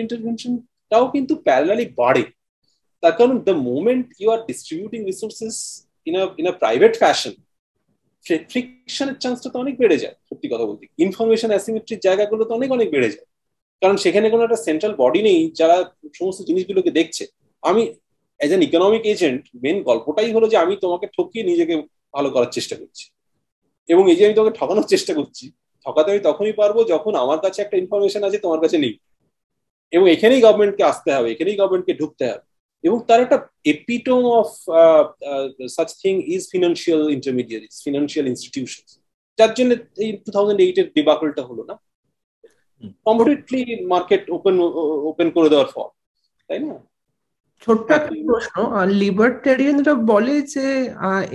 ইন্টারভেনশনটাও 0.91 1.15
কিন্তু 1.15 1.35
প্যারালালি 1.47 1.87
বাড়ে। 2.01 2.23
তার 3.03 3.15
কারণ 3.19 3.35
the 3.49 3.55
moment 3.71 4.07
you 4.21 4.29
are 4.35 4.41
distributing 4.51 5.01
resources 5.11 5.57
in 6.09 6.15
a 6.23 6.25
in 6.41 6.47
a 6.53 6.55
private 6.63 6.93
fashion 7.03 7.35
ফ্রিকশনের 8.51 9.17
চান্সটা 9.23 9.49
তো 9.53 9.57
অনেক 9.65 9.75
বেড়ে 9.83 9.97
যায়, 10.03 10.17
সত্যি 10.29 10.47
কথা 10.53 10.65
বলতে। 10.71 10.85
ইনফরমেশন 11.05 11.51
অ্যাসিমেট্রির 11.55 12.01
জায়গাগুলো 12.07 12.43
তো 12.49 12.53
অনেক 12.59 12.71
অনেক 12.77 12.89
বেড়ে 12.95 13.11
যায়। 13.15 13.27
কারণ 13.83 13.97
সেখানে 14.05 14.27
কোনো 14.33 14.43
একটা 14.47 14.59
সেন্ট্রাল 14.67 14.93
বডি 15.03 15.21
নেই 15.29 15.41
যারা 15.61 15.77
সমস্ত 16.19 16.41
জিনিসগুলোকে 16.49 16.91
দেখছে। 16.99 17.25
আমি 17.63 17.83
as 18.41 18.51
an 18.53 18.63
economic 18.69 19.03
agent 19.13 19.43
main 19.63 19.77
গল্পটাই 19.89 20.31
হলো 20.37 20.47
যে 20.53 20.57
আমি 20.65 20.75
তোমাকে 20.85 21.07
ঠকিয়ে 21.17 21.45
নিজেকে 21.45 21.75
ভালো 22.15 22.29
করার 22.31 22.51
চেষ্টা 22.57 22.75
করছি। 22.81 23.05
এবং 23.89 24.05
এই 24.13 24.17
যে 24.19 24.23
আমি 24.27 24.35
তোমাকে 24.39 24.55
ঠকানোর 24.59 24.87
চেষ্টা 24.93 25.13
করছি, 25.19 25.45
ঠকাতে 25.87 26.09
আমি 26.13 26.23
তখনই 26.29 26.55
পারব 26.61 26.77
যখন 26.93 27.13
আমার 27.25 27.39
কাছে 27.45 27.59
একটা 27.63 27.77
ইনফরমেশন 27.83 28.23
আছে, 28.29 28.39
তোমার 28.39 28.61
কাছে 28.65 28.77
নেই। 28.85 28.95
এবং 29.93 30.07
এখানেই 30.15 30.45
গভর্নমেন্টকে 30.47 30.85
আসতে 30.93 31.11
হবে 31.17 31.29
এখানেই 31.35 31.59
গভর্নমেন্টকে 31.61 31.95
ঢুকতে 32.01 32.25
হবে। 32.31 32.45
এবং 32.85 32.99
তার 33.09 33.21
একটা 33.25 33.39
epitome 33.75 34.23
of 34.41 34.49
such 35.77 35.91
thing 36.03 36.15
is 36.35 36.43
financial 36.53 37.03
intermediaries 37.17 37.75
financial 37.87 38.27
institution 38.33 38.85
যার 39.39 39.53
জন্য 39.59 39.71
এই 40.05 40.11
টু 40.25 40.29
থাউজেন্ড 40.37 40.61
এইটের 40.65 40.87
ডিবাকলটা 40.97 41.43
হলো 41.51 41.63
না। 41.71 41.75
কমপ্লিটলি 43.07 43.61
মার্কেট 43.95 44.23
ওপেন 44.37 44.55
ওপেন 45.11 45.29
করে 45.37 45.49
দেওয়ার 45.53 45.69
ফল 45.75 45.89
তাই 46.49 46.61
না? 46.67 46.77
ছোট্ট 47.65 47.87
একটা 47.99 48.15
প্রশ্ন 48.29 48.57
লিবার্টেরিয়ানরা 49.03 49.95
বলে 50.13 50.35
যে 50.55 50.67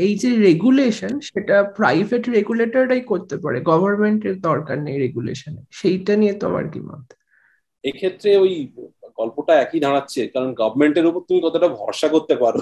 এই 0.06 0.14
যে 0.22 0.30
রেগুলেশন 0.48 1.14
সেটা 1.30 1.56
প্রাইভেট 1.80 2.24
রেগুলেটররাই 2.38 3.02
করতে 3.12 3.36
পারে 3.44 3.58
গভর্নমেন্টের 3.72 4.36
দরকার 4.50 4.78
নেই 4.86 4.98
রেগুলেশনে 5.06 5.62
সেইটা 5.80 6.14
নিয়ে 6.22 6.34
তোমার 6.44 6.66
কি 6.74 6.80
মত? 6.90 7.08
এক্ষেত্রে 7.90 8.30
ওই 8.44 8.54
গল্পটা 9.20 9.54
একই 9.64 9.80
দাঁড়াচ্ছে, 9.86 10.22
কারণ 10.34 10.50
গভর্নমেন্টের 10.62 11.06
উপর 11.10 11.22
তুমি 11.30 11.40
কতটা 11.46 11.68
ভরসা 11.80 12.08
করতে 12.16 12.36
পারো? 12.44 12.62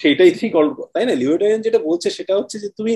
সেটাই 0.00 0.30
ঠিক 0.40 0.50
গল্প 0.58 0.76
তাই 0.92 1.04
না? 1.08 1.14
লিবার্টারিয়ান 1.20 1.62
যেটা 1.66 1.80
বলছে 1.88 2.08
সেটা 2.16 2.32
হচ্ছে 2.38 2.56
যে 2.62 2.68
তুমি 2.78 2.92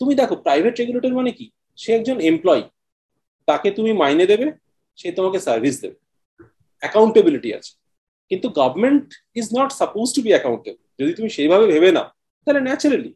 তুমি 0.00 0.12
দেখো 0.20 0.34
প্রাইভেট 0.46 0.74
রেগুলেটর 0.80 1.14
মানে 1.18 1.32
কি? 1.38 1.46
সে 1.80 1.88
একজন 1.98 2.16
এমপ্লয়ি 2.30 2.64
তাকে 3.48 3.68
তুমি 3.78 3.92
মাইনে 4.02 4.26
দেবে, 4.32 4.46
সে 4.98 5.08
তোমাকে 5.18 5.38
সার্ভিস 5.46 5.74
দেবে। 5.82 5.96
অ্যাকাউন্টেবিলিটি 6.82 7.50
আছে। 7.58 7.72
কিন্তু 8.30 8.46
government 8.60 9.06
is 9.40 9.46
not 9.58 9.70
suppose 9.80 10.06
to 10.14 10.20
be 10.26 10.30
accountable 10.34 10.82
যদি 11.00 11.12
তুমি 11.18 11.28
সেইভাবে 11.36 11.64
ভেবে 11.72 11.90
নাও, 11.96 12.08
তাহলে 12.44 12.60
ন্যাচারালি 12.68 13.10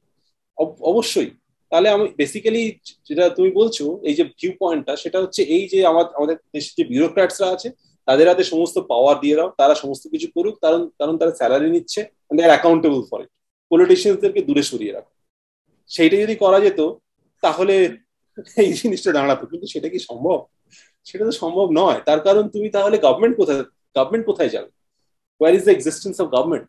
অবশ্যই 0.90 1.30
তাহলে 1.72 1.88
আমি 1.94 2.06
বেসিক্যালি 2.20 2.62
যেটা 3.08 3.24
তুমি 3.36 3.50
বলছো, 3.60 3.84
এই 4.08 4.14
যে 4.18 4.24
ভিউ 4.38 4.52
পয়েন্টটা 4.62 4.92
সেটা 5.02 5.18
হচ্ছে 5.22 5.40
এই 5.56 5.64
যে 5.72 5.78
আমাদের 5.90 6.36
দেশের 6.54 6.74
যে 6.78 6.84
বিউরোক্রাটসরা 6.90 7.48
আছে, 7.54 7.68
তাদের 8.08 8.26
হাতে 8.30 8.44
সমস্ত 8.52 8.76
পাওয়ার 8.90 9.16
দিয়ে 9.22 9.36
দাও, 9.38 9.48
তারা 9.60 9.74
সমস্ত 9.82 10.04
কিছু 10.12 10.28
করুক, 10.36 10.54
কারণ 10.64 10.82
কারণ 11.00 11.14
তারা 11.20 11.32
স্যালারি 11.40 11.68
নিচ্ছে 11.76 12.00
আর 12.44 12.50
অ্যাকাউন্টেবল 12.54 13.00
ফর 13.10 13.20
ইট 13.24 13.30
পলিটিশিয়ানসদেরকে 13.70 14.40
দূরে 14.48 14.62
সরিয়ে 14.70 14.94
রাখো। 14.96 15.12
সেইটা 15.90 16.16
যদি 16.24 16.34
করা 16.44 16.58
যেত, 16.66 16.80
তাহলে 17.42 17.74
এই 18.62 18.70
জিনিসটা 18.80 19.10
দাঁড়াতো, 19.16 19.44
কিন্তু 19.50 19.66
সেটা 19.74 19.88
কি 19.92 19.98
সম্ভব? 20.08 20.38
সেটা 21.08 21.24
তো 21.28 21.34
সম্ভব 21.42 21.66
নয়। 21.80 21.98
তার 22.08 22.20
কারণ 22.26 22.44
তুমি 22.54 22.68
তাহলে 22.76 22.96
গভর্নমেন্ট 23.06 23.34
কোথায় 23.40 23.62
গভর্নমেন্ট 23.96 24.24
কোথায় 24.30 24.50
যাবে? 24.54 24.70
Where 25.40 25.52
is 25.56 25.62
the 25.66 25.72
existence 25.76 26.16
of 26.22 26.26
government 26.36 26.66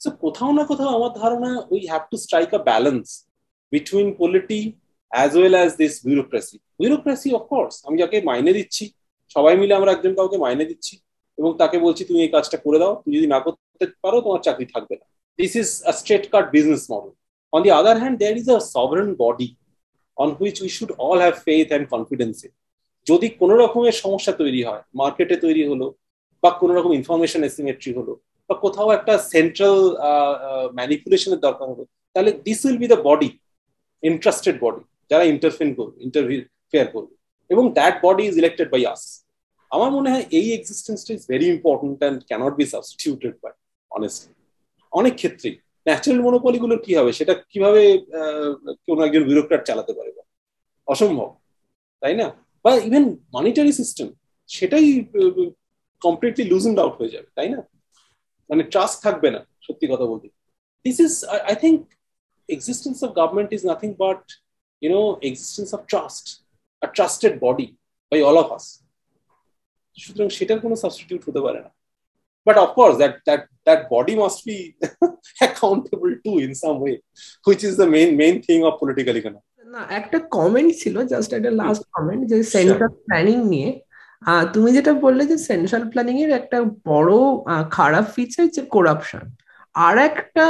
so 0.00 0.08
কোথাও 0.24 0.50
না 0.58 0.64
কোথাও 0.70 0.90
আমার 0.96 1.12
ধারণা 1.22 1.50
we 1.72 1.80
have 1.90 2.02
to 2.10 2.16
strike 2.24 2.50
a 2.58 2.60
balance 2.70 3.06
between 3.72 4.08
polity 4.20 4.60
as 5.12 5.30
well 5.38 5.54
as 5.58 5.70
this 5.82 5.94
bureaucracy 6.06 6.56
bureaucracy 6.80 7.28
of course 7.38 7.74
আমি 7.86 7.96
যাকে 8.02 8.16
মাইনে 8.28 8.52
দিচ্ছি, 8.58 8.84
সবাই 9.34 9.54
মিলে 9.60 9.72
আমরা 9.78 9.90
একজন 9.96 10.12
কাউকে 10.18 10.36
মাইনে 10.44 10.64
দিচ্ছি 10.70 10.94
এবং 11.38 11.50
তাকে 11.60 11.76
বলছি, 11.84 12.02
তুমি 12.08 12.20
এই 12.26 12.30
কাজটা 12.34 12.58
করে 12.64 12.78
দাও, 12.82 12.92
তুমি 13.02 13.12
যদি 13.18 13.28
না 13.34 13.38
করতে 13.44 13.84
পারো, 14.04 14.16
তোমার 14.24 14.40
চাকরি 14.46 14.66
থাকবে 14.74 14.94
না। 15.00 15.06
This 15.38 15.52
is 15.60 15.68
a 15.90 15.92
straight 16.00 16.24
cut 16.32 16.44
business 16.56 16.82
model 16.92 17.12
on 17.54 17.60
the 17.64 17.70
other 17.80 17.96
hand 18.02 18.16
there 18.20 18.34
is 18.42 18.48
a 18.56 18.58
sovereign 18.74 19.10
body 19.22 19.48
on 20.22 20.28
which 20.38 20.56
we 20.64 20.70
should 20.76 20.90
all 21.06 21.18
have 21.24 21.34
faith 21.46 21.66
and 21.72 21.86
confidence 21.94 22.36
in 22.46 22.52
যদি 23.06 23.26
কোনো 23.40 23.54
রকমের 23.62 23.96
সমস্যা 24.04 24.32
তৈরি 24.40 24.60
হয়, 24.68 24.82
মার্কেটে 25.00 25.36
তৈরি 25.44 25.62
হলো, 25.70 25.86
বা 26.42 26.50
কোনো 26.60 26.72
রকম 26.78 26.90
ইনফরমেশন 27.00 27.40
এসিমেট্রি 27.48 27.90
হলো, 27.98 28.12
বা 28.48 28.54
কোথাও 28.64 28.88
একটা 28.98 29.14
সেন্ট্রাল 29.32 29.76
ম্যানিপুলেশনের 30.78 31.40
দরকার 31.46 31.66
হলো, 31.72 31.84
তাহলে 32.14 32.30
this 32.46 32.60
will 32.64 32.78
be 32.82 32.86
the 32.92 33.00
body 33.08 33.30
interested 34.10 34.56
body 34.64 34.82
যারা 35.10 35.24
ইন্টারফেন 35.32 35.68
করবে 35.78 35.96
ইন্টারফেয়ার 36.06 36.86
করবে। 36.94 37.14
এবং 37.52 37.64
that 37.78 37.94
body 38.04 38.22
is 38.30 38.34
elected 38.42 38.68
by 38.74 38.82
us 38.92 39.02
আমার 39.74 39.90
মনে 39.96 40.08
হয় 40.12 40.24
এই 40.38 40.46
এক্সিস্টেন্সটা 40.58 41.10
is 41.16 41.22
very 41.32 41.46
important 41.54 41.98
and 42.02 42.18
cannot 42.30 42.54
be 42.60 42.64
substituted 42.74 43.34
by 43.42 43.52
honestly 43.90 44.34
অনেক 44.92 45.14
ক্ষেত্রেই। 45.20 45.54
ন্যাচারাল 45.86 46.20
মনোপলিগুলো 46.26 46.74
কি 46.84 46.92
হবে? 46.98 47.10
সেটা 47.18 47.34
কীভাবে 47.52 47.82
কোনো 48.86 49.00
একজন 49.06 49.22
বিউরোক্রাট 49.28 49.62
চালাতে 49.68 49.92
পারে 49.98 50.10
বা 50.16 50.22
অসম্ভব। 50.92 51.30
তাই 52.02 52.14
না? 52.20 52.26
বা 52.64 52.70
ইভেন 52.88 53.04
মানিটারি 53.34 53.72
সিস্টেম 53.80 54.08
সেটাই 54.56 54.86
কমপ্লিটলি 56.02 56.44
লুজেন্ড 56.52 56.76
আউট 56.82 56.94
হয়ে 57.00 57.12
যাবে, 57.14 57.28
তাই 57.36 57.48
না? 57.54 57.60
মানে 58.50 58.62
ট্রাস্ট 58.72 58.96
থাকবে 59.02 59.28
না, 59.34 59.40
সত্যি 59.66 59.86
কথা 59.92 60.06
বলতে। 60.12 60.26
This 60.84 60.98
is 61.06 61.12
I 61.48 61.54
think 61.64 61.80
existence 62.54 62.96
of 63.06 63.10
government 63.20 63.50
is 63.56 63.62
nothing 63.70 63.90
but 64.04 64.22
you 64.82 64.88
know 64.96 65.02
existence 65.28 65.68
of 65.76 65.80
trust 65.92 66.24
a 66.82 66.86
trusted 66.96 67.34
body 67.44 67.68
by 68.12 68.20
all 68.28 68.36
of 68.44 68.48
us 68.56 68.66
সুতরাং 69.96 70.28
সেটার 70.38 70.58
কোনো 70.64 70.74
সাবস্টিটিউট 70.82 71.22
হতে 71.28 71.40
পারে 71.46 71.60
না। 71.66 71.70
But 72.46 72.56
of 72.64 72.70
course 72.78 72.96
that 73.02 73.14
that 73.28 73.42
that 73.68 73.80
body 73.88 74.14
must 74.22 74.40
be 74.44 74.58
accountable 75.46 76.14
too 76.24 76.36
in 76.44 76.52
some 76.62 76.78
way 76.84 76.96
which 77.46 77.62
is 77.68 77.74
the 77.82 77.88
main 77.94 78.10
main 78.22 78.36
thing 78.46 78.60
of 78.68 78.72
political 78.82 79.14
economy. 79.20 79.46
না 79.74 79.80
একটা 80.00 80.18
comment 80.36 80.70
ছিল 80.82 80.96
just 81.12 81.30
একটা 81.38 81.52
লাস্ট 81.62 81.82
কমেন্ট 81.96 82.22
যে 82.30 82.38
সেন্ট্রাল 82.56 82.92
প্ল্যানিং 83.06 83.38
নিয়ে 83.52 83.70
তুমি 84.54 84.68
যেটা 84.76 84.92
বললে 85.04 85.22
যে 85.30 85.36
সেন্ট্রাল 85.50 85.84
প্ল্যানিং 85.92 86.16
এর 86.24 86.30
একটা 86.40 86.58
বড় 86.90 87.12
খারাপ 87.76 88.04
ফিচার 88.14 88.44
যে 88.56 88.62
করাপশন 88.74 89.24
আর 89.74 89.96
একটা 90.08 90.44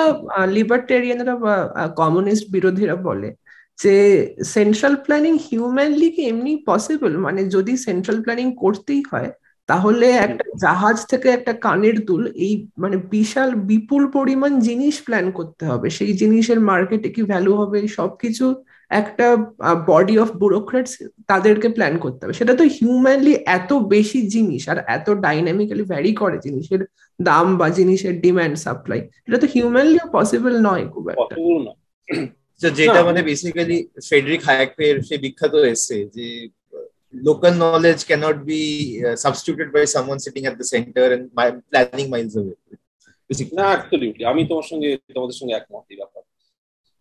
লিবার্টেরিয়ানরা 0.48 1.34
বা 1.44 1.54
কমিউনিস্ট 1.96 2.44
বিরোধীরা 2.50 2.96
বলে 3.02 3.28
যে 3.78 3.94
সেন্ট্রাল 4.54 4.94
প্ল্যানিং 5.04 5.34
হিউম্যানলি 5.46 6.08
কি 6.14 6.22
এমনি 6.28 6.52
পসিবল 6.66 7.12
মানে 7.18 7.40
যদি 7.54 7.72
সেন্ট্রাল 7.86 8.18
প্ল্যানিং 8.24 8.48
করতেই 8.56 9.02
হয় 9.12 9.30
তাহলে 9.68 10.06
একটা 10.26 10.44
জাহাজ 10.64 10.96
থেকে 11.06 11.28
একটা 11.28 11.52
কানের 11.64 11.96
দুল 12.06 12.22
এই 12.38 12.52
মানে 12.78 12.96
বিশাল 13.10 13.50
বিপুল 13.70 14.02
পরিমাণ 14.12 14.52
জিনিস 14.60 14.94
প্ল্যান 15.06 15.26
করতে 15.32 15.64
হবে। 15.66 15.88
সেই 15.90 16.12
জিনিসের 16.20 16.58
মার্কেটে 16.70 17.08
কি 17.16 17.22
ভ্যালু 17.24 17.52
হবে? 17.60 17.78
সবকিছু 17.98 18.44
একটা 19.00 19.26
বডি 19.90 20.14
অফ 20.22 20.28
ব্যুরোক্রেটস 20.40 20.92
তাদেরকে 21.30 21.68
প্ল্যান 21.76 21.94
করতে 22.04 22.20
হবে। 22.22 22.34
সেটা 22.40 22.52
তো 22.60 22.64
হিউম্যানলি 22.76 23.34
এত 23.58 23.70
বেশি 23.94 24.20
জিনিস 24.34 24.62
আর 24.72 24.78
এত 24.96 25.06
ডাইনামিক্যালি 25.26 25.84
ভ্যারি 25.92 26.12
করে 26.20 26.36
জিনিসের 26.46 26.82
দাম 27.18 27.46
বা 27.60 27.66
জিনিসের 27.78 28.14
ডিমান্ড 28.24 28.54
সাপ্লাই 28.64 29.00
এটা 29.26 29.38
তো 29.42 29.46
হিউম্যানলি 29.54 30.00
পসিবল 30.16 30.52
নয় 30.68 30.84
খুব 30.94 31.04
একটা। 31.14 31.34
যেটা 32.78 33.00
মানে 33.08 33.20
বেসিক্যালি 33.30 33.78
ফেডরিক 34.08 34.40
হায়াকের 34.48 34.94
সে 35.08 35.14
বিখ্যাত 35.24 35.54
এসে 35.74 35.98
যে 36.16 36.26
local 37.28 37.54
knowledge 37.62 38.02
cannot 38.10 38.36
be 38.50 38.62
uh, 39.06 39.16
substituted 39.24 39.68
by 39.76 39.84
someone 39.94 40.18
sitting 40.26 40.44
at 40.50 40.56
the 40.60 40.66
center 40.74 41.04
and 41.14 41.22
planning 41.70 42.08
miles 42.12 42.34
away. 42.40 42.56
না 43.58 43.64
অ্যাবসলিউটলি 43.72 44.24
আমি 44.32 44.42
তোমার 44.50 44.66
সঙ্গে 44.70 44.88
তোমাদের 45.16 45.36
সঙ্গে 45.40 45.54
একমত 45.56 45.84
এই 45.92 45.98
ব্যাপার 46.00 46.22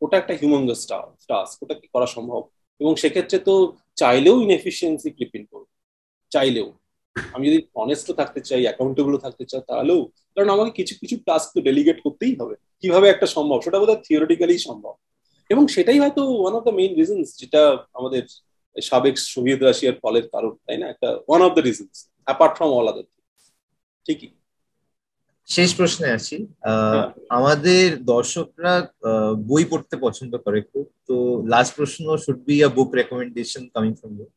ওটা 0.01 0.17
একটা 0.17 0.33
হিউম্যাঙ্গাস 0.33 0.87
টাস্ক 1.27 1.63
ওটা 1.63 1.73
কি 1.73 1.87
করা 1.87 2.05
সম্ভব? 2.05 2.47
এবং 2.79 2.95
সেক্ষেত্রে 2.95 3.39
তো 3.39 3.77
চাইলেও 3.95 4.41
ইনএফিসিয়েন্সি 4.41 5.09
ক্লিপ 5.09 5.35
ইন 5.35 5.45
করব। 5.45 5.65
চাইলেও। 6.29 6.73
আমি 7.33 7.47
যদি 7.47 7.67
অনেস্ট 7.75 8.11
থাকতে 8.11 8.41
চাই 8.41 8.61
অ্যাকাউন্টেবল 8.61 9.17
থাকতে 9.17 9.45
চাই, 9.45 9.61
তাহলেও। 9.67 10.05
কারণ 10.05 10.49
আমাকে 10.49 10.71
কিছু 10.71 10.95
কিছু 10.99 11.17
টাস্ক 11.25 11.51
তো 11.55 11.61
ডেলিগেট 11.61 12.01
করতেই 12.01 12.35
হবে। 12.35 12.55
কীভাবে 12.79 13.09
একটা 13.09 13.25
সম্ভব? 13.25 13.61
সেটা 13.61 13.79
বোধহয় 13.79 14.01
থিওরিটিক্যালি 14.07 14.57
সম্ভব। 14.57 14.93
এবং 15.49 15.67
সেটাই 15.67 15.99
হয়তো 15.99 16.41
one 16.41 16.53
of 16.53 16.63
the 16.63 16.69
main 16.69 16.95
reasons 16.95 17.37
যেটা 17.37 17.77
আমাদের 17.93 18.23
সাবেক 18.81 19.17
সোভিয়েত 19.17 19.63
রাশিয়ার 19.63 19.93
ফলের 20.01 20.29
কারণ, 20.29 20.55
তাই 20.67 20.77
না? 20.77 20.89
একটা 20.89 21.19
one 21.27 21.41
of 21.41 21.53
the 21.53 21.61
reasons 21.61 22.09
apart 22.23 22.57
from 22.57 22.69
all 22.69 22.87
other 22.87 23.03
ঠিকই? 24.05 24.27
শেষ 25.51 25.69
প্রশ্নে 25.77 26.07
আছি 26.17 26.37
আমাদের 27.37 27.83
দর্শকরা 28.13 28.73
বই 29.49 29.63
পড়তে 29.71 29.95
পছন্দ 30.05 30.33
করে 30.45 30.59
খুব। 30.69 30.85
তো 31.07 31.15
লাস্ট 31.53 31.71
প্রশ্ন 31.77 32.03
should 32.23 32.39
be 32.47 32.55
a 32.63 32.69
book 32.77 32.89
recommendation 32.99 33.63
coming 33.73 33.93
from 33.99 34.11
you 34.19 34.27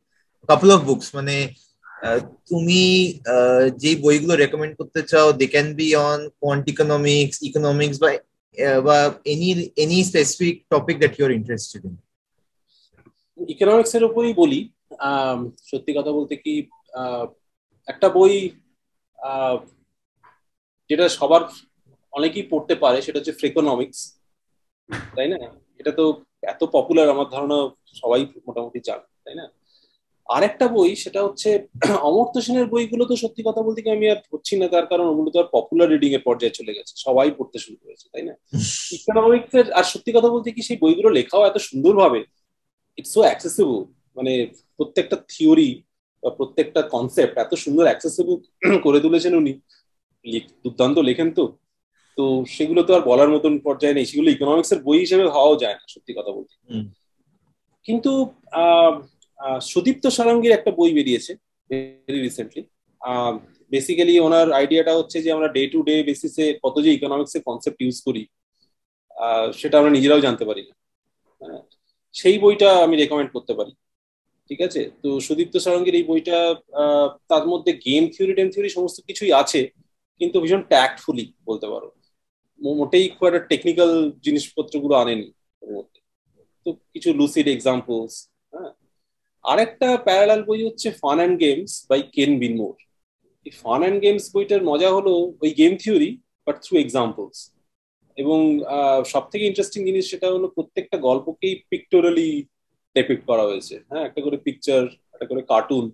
couple 0.48 0.68
of 0.70 0.80
books 0.88 1.09
মানে 1.14 1.36
তুমি 2.51 2.82
যে 3.82 3.90
বইগুলো 4.05 4.34
রেকমেন্ড 4.34 4.74
করতে 4.80 5.01
চাও 5.10 5.28
they 5.40 5.47
can 5.47 5.68
be 5.78 5.88
on 6.09 6.20
quant 6.40 6.64
economics 6.72 7.36
economics 7.48 7.97
বা 7.98 8.10
বা 8.86 8.98
any 9.32 9.48
any 9.82 9.98
specific 10.10 10.55
topic 10.70 10.97
that 10.98 11.12
you 11.16 11.22
are 11.26 11.32
interested 11.40 11.82
in 11.88 11.94
economics 13.38 13.93
এর 13.94 14.05
উপরই 14.05 14.34
বলি। 14.34 14.60
সত্যি 15.70 15.90
কথা 15.98 16.12
বলতে 16.12 16.34
কি 16.36 16.52
একটা 17.88 18.09
বই 18.09 18.34
যেটা 20.90 21.05
সবার 21.19 21.43
অনেকেই 22.12 22.47
পড়তে 22.52 22.74
পারে 22.74 22.98
সেটা 23.02 23.19
হচ্ছে 23.19 23.39
ফ্রেকোনমিক্স 23.40 23.98
তাই 25.16 25.28
না? 25.32 25.39
এটা 25.81 25.93
তো 25.93 26.05
এত 26.52 26.61
পপুলার 26.74 27.06
আমার 27.09 27.27
ধারণা 27.31 27.59
সবাই 27.94 28.20
মোটামুটি 28.47 28.78
জানে 28.81 29.06
তাই 29.27 29.36
না? 29.36 29.47
আরেকটা 30.28 30.66
বই 30.69 30.90
সেটা 30.94 31.20
হচ্ছে 31.23 31.51
অমর্ত্য 32.09 32.39
সেনের 32.40 32.66
বইগুলো 32.66 33.05
তো 33.05 33.15
সত্যি 33.16 33.43
কথা 33.48 33.61
বলতে 33.66 33.81
কি 33.82 33.90
আমি 33.90 34.06
আর 34.09 34.19
পড়ছি 34.31 34.55
না 34.56 34.66
তার 34.69 34.86
কারণ 34.86 35.06
ওগুলো 35.12 35.28
তো 35.31 35.39
আর 35.43 35.48
পপুলার 35.52 35.89
রিডিং 35.90 36.11
এর 36.12 36.23
পর্যায়ে 36.28 36.56
চলে 36.59 36.73
গেছে 36.77 36.93
সবাই 36.97 37.31
পড়তে 37.39 37.59
শুরু 37.59 37.77
করেছে 37.85 38.06
তাই 38.12 38.24
না? 38.28 38.35
ইকোনমিক্স 38.97 39.52
এর 39.55 39.66
আর 39.73 39.85
সত্যি 39.93 40.11
কথা 40.12 40.28
বলতে 40.28 40.48
কি 40.56 40.62
সেই 40.62 40.78
বইগুলো 40.82 41.09
লেখাও 41.11 41.43
এত 41.47 41.56
সুন্দরভাবে 41.69 42.20
ইটস 42.98 43.11
সো 43.15 43.20
অ্যাক্সেসিবল 43.20 43.78
মানে 44.16 44.32
প্রত্যেকটা 44.78 45.16
থিওরি 45.28 45.70
বা 46.23 46.31
প্রত্যেকটা 46.31 46.81
কনসেপ্ট 46.94 47.35
এত 47.39 47.52
সুন্দর 47.55 47.85
অ্যাক্সেসিবল 47.89 48.36
করে 48.85 48.98
তুলেছেন 49.01 49.32
উনি 49.35 49.52
দুর্দান্ত 50.64 50.96
লেখেন 51.09 51.28
তো। 51.38 51.44
তো 52.18 52.24
সেগুলো 52.56 52.80
তো 52.88 52.90
আর 52.96 53.02
বলার 53.10 53.30
মতন 53.34 53.52
পর্যায়ে 53.66 53.96
নেই। 53.98 54.06
সেগুলো 54.10 54.28
ইকোনমিক্স 54.30 54.70
এর 54.74 54.80
বই 54.86 54.98
হিসেবে 55.05 55.24
হওয়াও 55.34 55.60
যায় 55.62 55.76
না 55.80 55.84
সত্যি 55.94 56.12
কথা 56.18 56.30
বলতে। 56.36 56.55
কিন্তু 57.86 58.12
সুদীপ্ত 59.70 60.05
সারঙ্গীর 60.16 60.56
একটা 60.59 60.70
বই 60.78 60.90
বেরিয়েছে 60.98 61.32
ভেরি 61.70 62.20
রিসেন্টলি 62.26 62.62
বেসিক্যালি 63.72 64.14
ওনার 64.26 64.48
আইডিয়াটা 64.59 64.92
হচ্ছে 64.98 65.18
যে 65.24 65.30
আমরা 65.36 65.48
ডে 65.56 65.62
টু 65.72 65.78
ডে 65.88 65.94
বেসিসে 66.09 66.44
কত 66.64 66.76
যে 66.84 66.90
ইকোনমিক্স 66.92 67.32
এর 67.36 67.42
কনসেপ্ট 67.48 67.78
ইউজ 67.82 67.96
করি 68.06 68.22
সেটা 69.60 69.76
আমরা 69.80 69.92
নিজেরাও 69.96 70.24
জানতে 70.26 70.44
পারি 70.48 70.62
না। 70.68 70.74
সেই 72.14 72.36
বইটা 72.42 72.68
আমি 72.84 72.94
রেকমেন্ড 72.96 73.30
করতে 73.36 73.52
পারি। 73.59 73.72
ঠিক 74.51 74.60
আছে? 74.66 74.82
তো 75.02 75.09
সুদীপ্ত 75.26 75.55
সারঙ্গীর 75.64 75.98
এই 76.01 76.05
বইটা 76.10 76.38
তার 77.30 77.44
মধ্যে 77.52 77.70
গেম 77.86 78.02
থিওরি 78.14 78.34
টেম 78.38 78.48
থিওরি 78.55 78.70
সমস্ত 78.76 78.96
কিছুই 79.09 79.32
আছে। 79.42 79.60
কিন্তু 80.20 80.36
ভীষণ 80.40 80.62
ট্যাক্টফুলি 80.72 81.24
বলতে 81.48 81.66
পারো। 81.72 81.88
মোটেই 82.60 83.06
খুব 83.14 83.24
একটা 83.28 83.42
টেকনিক্যাল 83.50 83.90
জিনিসপত্রগুলো 84.26 84.94
আনেনি 85.02 85.28
ওর 85.62 85.70
মধ্যে। 85.76 85.98
তো 86.66 86.68
কিছু 86.92 87.08
লুসিড 87.14 87.46
এক্সাম্পলস 87.48 88.12
হ্যাঁ। 88.52 88.72
আরেকটা 89.44 89.88
প্যারালাল 90.06 90.40
বই 90.48 90.60
হচ্ছে 90.68 90.88
ফান 91.02 91.18
অ্যান্ড 91.18 91.36
গেমস 91.40 91.72
বাই 91.90 92.00
কেন 92.16 92.30
বিনমোর 92.38 92.74
এই 93.46 93.52
ফান 93.62 93.80
অ্যান্ড 93.80 93.98
গেমস 94.02 94.24
বইটার 94.34 94.62
মজা 94.64 94.88
হলো 94.96 95.12
ওই 95.42 95.50
game 95.60 95.72
theory 95.82 96.10
but 96.46 96.56
through 96.64 96.74
examples 96.78 97.38
এবং 98.16 98.38
সব 99.12 99.24
থেকে 99.30 99.44
ইন্টারেস্টিং 99.46 99.80
জিনিস 99.84 100.04
সেটা 100.10 100.26
হলো 100.34 100.46
প্রত্যেকটা 100.48 100.96
গল্পকেই 101.08 101.54
পিক্টোরালি 101.70 102.28
ডেপিক্ট 102.96 103.22
করা 103.26 103.44
হয়েছে। 103.50 103.74
হ্যাঁ 103.90 104.04
একটা 104.04 104.20
করে 104.20 104.36
পিকচার 104.36 104.82
একটা 105.14 105.26
করে 105.26 105.42
কার্টুন 105.52 105.84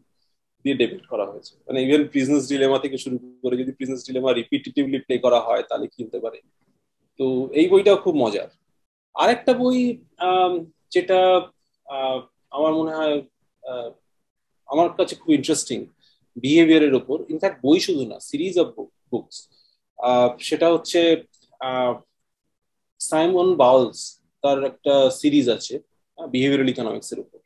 দিয়ে 0.63 0.77
ডেবিট 0.81 1.05
করা 1.13 1.25
হয়েছে। 1.31 1.53
মানে 1.67 1.79
ইভেন 1.87 2.03
বিজনেস 2.17 2.43
ডিলেমা 2.51 2.79
থেকে 2.85 2.97
শুরু 3.05 3.17
করে 3.45 3.55
যদি 3.63 3.73
বিজনেস 3.81 4.01
ডিলেমা 4.09 4.31
রিপিটেটিভলি 4.41 4.99
প্লে 5.07 5.15
করা 5.25 5.41
হয়, 5.47 5.63
তাহলে 5.69 5.87
কি 5.93 5.99
হতে 6.07 6.19
পারে? 6.25 6.39
তো 7.21 7.25
এই 7.61 7.67
বইটাও 7.73 8.03
খুব 8.05 8.15
মজার। 8.23 8.49
আরেকটা 9.15 9.53
বই 9.61 9.79
যেটা 10.95 11.19
আমার 12.57 12.73
মনে 12.81 12.93
হয় 12.99 13.17
আমার 14.69 14.89
কাছে 14.99 15.15
খুব 15.23 15.31
ইন্টারেস্টিং 15.39 15.79
বিহেভিয়ারের 16.45 16.95
ওপর। 17.01 17.17
ইনফ্যাক্ট 17.33 17.59
বই 17.67 17.79
শুধু 17.87 18.03
না 18.11 18.17
সিরিজ 18.29 18.55
অফ 18.63 18.69
বুকস 19.11 19.37
সেটা 20.49 20.67
হচ্ছে 20.75 21.01
সাইমন 23.01 23.49
বাউলস 23.63 24.01
তার 24.43 24.59
একটা 24.71 24.95
সিরিজ 25.21 25.47
আছে 25.57 25.75
বিহেভিয়ারাল 26.19 26.69
ইকোনমিক্স 26.75 27.09
এর 27.13 27.21
উপর 27.25 27.40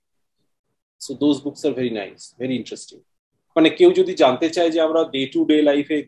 so 1.04 1.10
those 1.22 1.36
books 1.44 1.62
are 1.68 1.72
very 1.78 1.92
nice 2.00 2.20
very 2.40 2.54
interesting 2.60 2.98
মানে 3.56 3.68
কেউ 3.78 3.90
যদি 4.00 4.12
জানতে 4.22 4.46
চায় 4.56 4.70
যে 4.74 4.78
আমরা 4.86 5.00
ডে 5.14 5.22
টু 5.34 5.40
ডে 5.50 5.56
লাইফে 5.70 5.98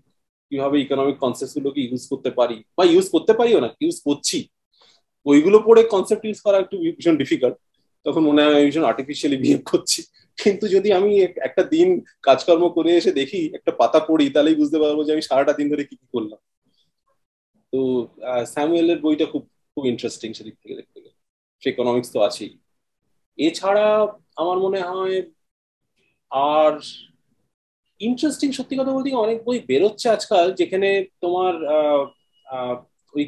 কীভাবে 0.51 0.77
ইকোনমিক 0.85 1.17
কনসেপ্ট 1.25 1.53
গুলোকে 1.57 1.81
ইউজ 1.89 2.03
করতে 2.13 2.31
পারি, 2.39 2.57
বা 2.77 2.83
ইউজ 2.93 3.07
করতে 3.15 3.33
পারিও 3.39 3.59
না 3.65 3.69
ইউজ 3.85 3.97
করছি, 4.07 4.39
ওইগুলো 5.31 5.59
পড়ে 5.67 5.83
কনসেপ্ট 5.95 6.23
ইউজ 6.29 6.39
করা 6.47 6.57
একটু 6.65 6.77
ভীষণ 6.97 7.17
ডিফিকাল্ট 7.23 7.57
তখন 8.07 8.23
মনে 8.29 8.43
হয় 8.45 8.65
ভীষণ 8.69 8.85
আর্টিফিশিয়ালি 8.91 9.39
বিহেভ 9.45 9.61
করছি। 9.73 10.01
কিন্তু 10.39 10.65
যদি 10.75 10.89
আমি 10.99 11.11
একটা 11.49 11.63
দিন 11.75 11.89
কাজকর্ম 12.29 12.65
করে 12.77 12.91
এসে 13.01 13.13
দেখি, 13.21 13.41
একটা 13.59 13.73
পাতা 13.81 14.01
পড়ি, 14.09 14.27
তাহলেই 14.35 14.57
বুঝতে 14.61 14.79
পারব 14.83 14.99
যে 15.07 15.11
আমি 15.17 15.25
সারাটা 15.29 15.53
দিন 15.59 15.67
ধরে 15.73 15.85
কি 15.89 15.95
কি 16.01 16.07
করলাম। 16.15 16.41
তো 17.73 17.81
স্যামুয়েলের 18.53 18.99
বইটা 19.05 19.27
খুব 19.33 19.43
খুব 19.73 19.85
ইন্টারেস্টিং 19.93 20.29
সেদিক 20.37 20.57
থেকে 20.63 20.75
দেখতে 20.81 20.99
গেলে। 21.05 21.19
ইকোনমিক্স 21.63 22.09
তো 22.15 22.19
আছেই। 22.29 22.53
এছাড়া 23.39 23.87
আমার 24.37 24.59
মনে 24.65 24.81
হয় 24.91 25.17
আর 26.55 26.73
ইন্টারেস্টিং 28.01 28.49
সত্যি 28.59 28.75
কথা 28.79 28.93
বলতে 28.95 29.09
অনেক 29.27 29.39
বই 29.47 29.59
বেরোচ্ছে 29.71 30.07
আজকাল, 30.17 30.47
যেখানে 30.61 30.89
তোমার 31.23 31.55
ওই 33.17 33.25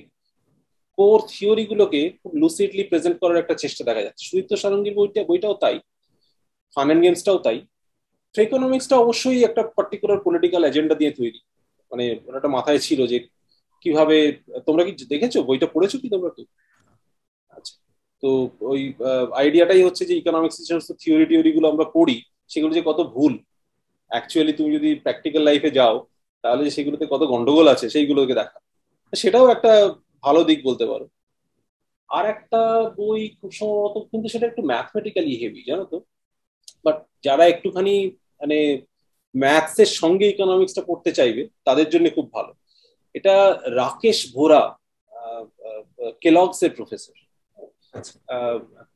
কোর 0.99 1.19
থিওরি 1.31 1.65
গুলোকে 1.71 2.01
খুব 2.21 2.33
লুসিডলি 2.41 2.85
প্রেজেন্ট 2.91 3.17
করার 3.23 3.41
একটা 3.43 3.55
চেষ্টা 3.63 3.83
দেখা 3.89 4.03
যাচ্ছে। 4.07 4.23
সুদীপ্ত 4.29 4.53
সারঙ্গীর 4.63 4.95
বইটা, 4.99 5.21
বইটাও 5.31 5.55
তাই। 5.63 5.77
ফান 6.75 6.87
অ্যান্ড 6.87 7.03
গেমসটাও 7.05 7.39
তাই। 7.47 7.59
ইকোনমিক্সটা 8.35 8.97
অবশ্যই 9.05 9.41
একটা 9.49 9.63
পার্টিকুলার 9.77 10.25
পলিটিক্যাল 10.27 10.63
এজেন্ডা 10.65 10.95
দিয়ে 11.01 11.13
তৈরি। 11.19 11.41
মানে 11.91 12.05
ওটা 12.37 12.49
মাথায় 12.57 12.81
ছিল 12.87 13.01
যে 13.13 13.19
কীভাবে, 13.83 14.17
তোমরা 14.67 14.83
কি 14.87 14.93
দেখেছ? 15.13 15.35
বইটা 15.49 15.67
পড়েছো 15.75 15.97
কি 16.03 16.09
তোমরা 16.15 16.31
আচ্ছা 16.31 16.45
তো 18.23 18.29
ওই 18.73 18.81
আইডিয়াটাই 19.43 19.83
হচ্ছে 19.87 20.03
যে 20.09 20.15
ইকোনমিক্স 20.21 20.57
যে 20.59 20.71
সমস্ত 20.71 20.91
থিওরি 21.03 21.25
টিওরি 21.31 21.51
গুলো 21.57 21.67
আমরা 21.73 21.87
পড়ি, 21.97 22.17
সেগুলো 22.53 22.73
যে 22.79 22.83
কত 22.89 23.01
ভুল। 23.15 23.35
অ্যাকচুয়ালি 24.11 24.53
তুমি 24.59 24.71
যদি 24.77 24.91
প্র্যাকটিক্যাল 25.05 25.43
লাইফে 25.49 25.71
যাও, 25.71 25.97
তাহলে 26.45 26.63
যে 26.67 26.73
সেগুলোতে 26.77 27.05
কত 27.13 27.23
গন্ডগোল 27.33 27.67
আছে, 27.75 27.87
সেইগুলোকে 27.95 28.35
দেখা। 28.41 28.59
সেটাও 29.13 29.47
একটা 29.55 29.73
ভালো 30.25 30.41
দিক 30.49 30.59
বলতে 30.69 30.85
পারো। 30.91 31.07
আর 32.11 32.25
একটা 32.35 32.61
বই 32.99 33.21
খুব 33.39 33.51
সম্ভবত, 33.59 33.95
কিন্তু 34.11 34.27
সেটা 34.29 34.47
একটু 34.47 34.63
ম্যাথমেটিক্যালি 34.63 35.33
হেভি 35.43 35.63
জানো 35.71 35.85
তো? 35.93 35.99
বাট 36.85 36.97
যারা 37.27 37.45
একটুখানি 37.47 37.95
মানে 38.41 38.59
ম্যাথসের 39.35 39.91
সঙ্গে 40.01 40.27
ইকোনমিক্সটা 40.29 40.83
পড়তে 40.89 41.11
চাইবে, 41.19 41.43
তাদের 41.67 41.89
জন্য 41.93 42.07
খুব 42.17 42.27
ভালো। 42.37 42.53
এটা 43.15 43.35
রাকেশ 43.83 44.19
ভোরা 44.35 44.63
কেলগস 46.23 46.61
এর 46.67 46.73
প্রফেসর 46.79 47.17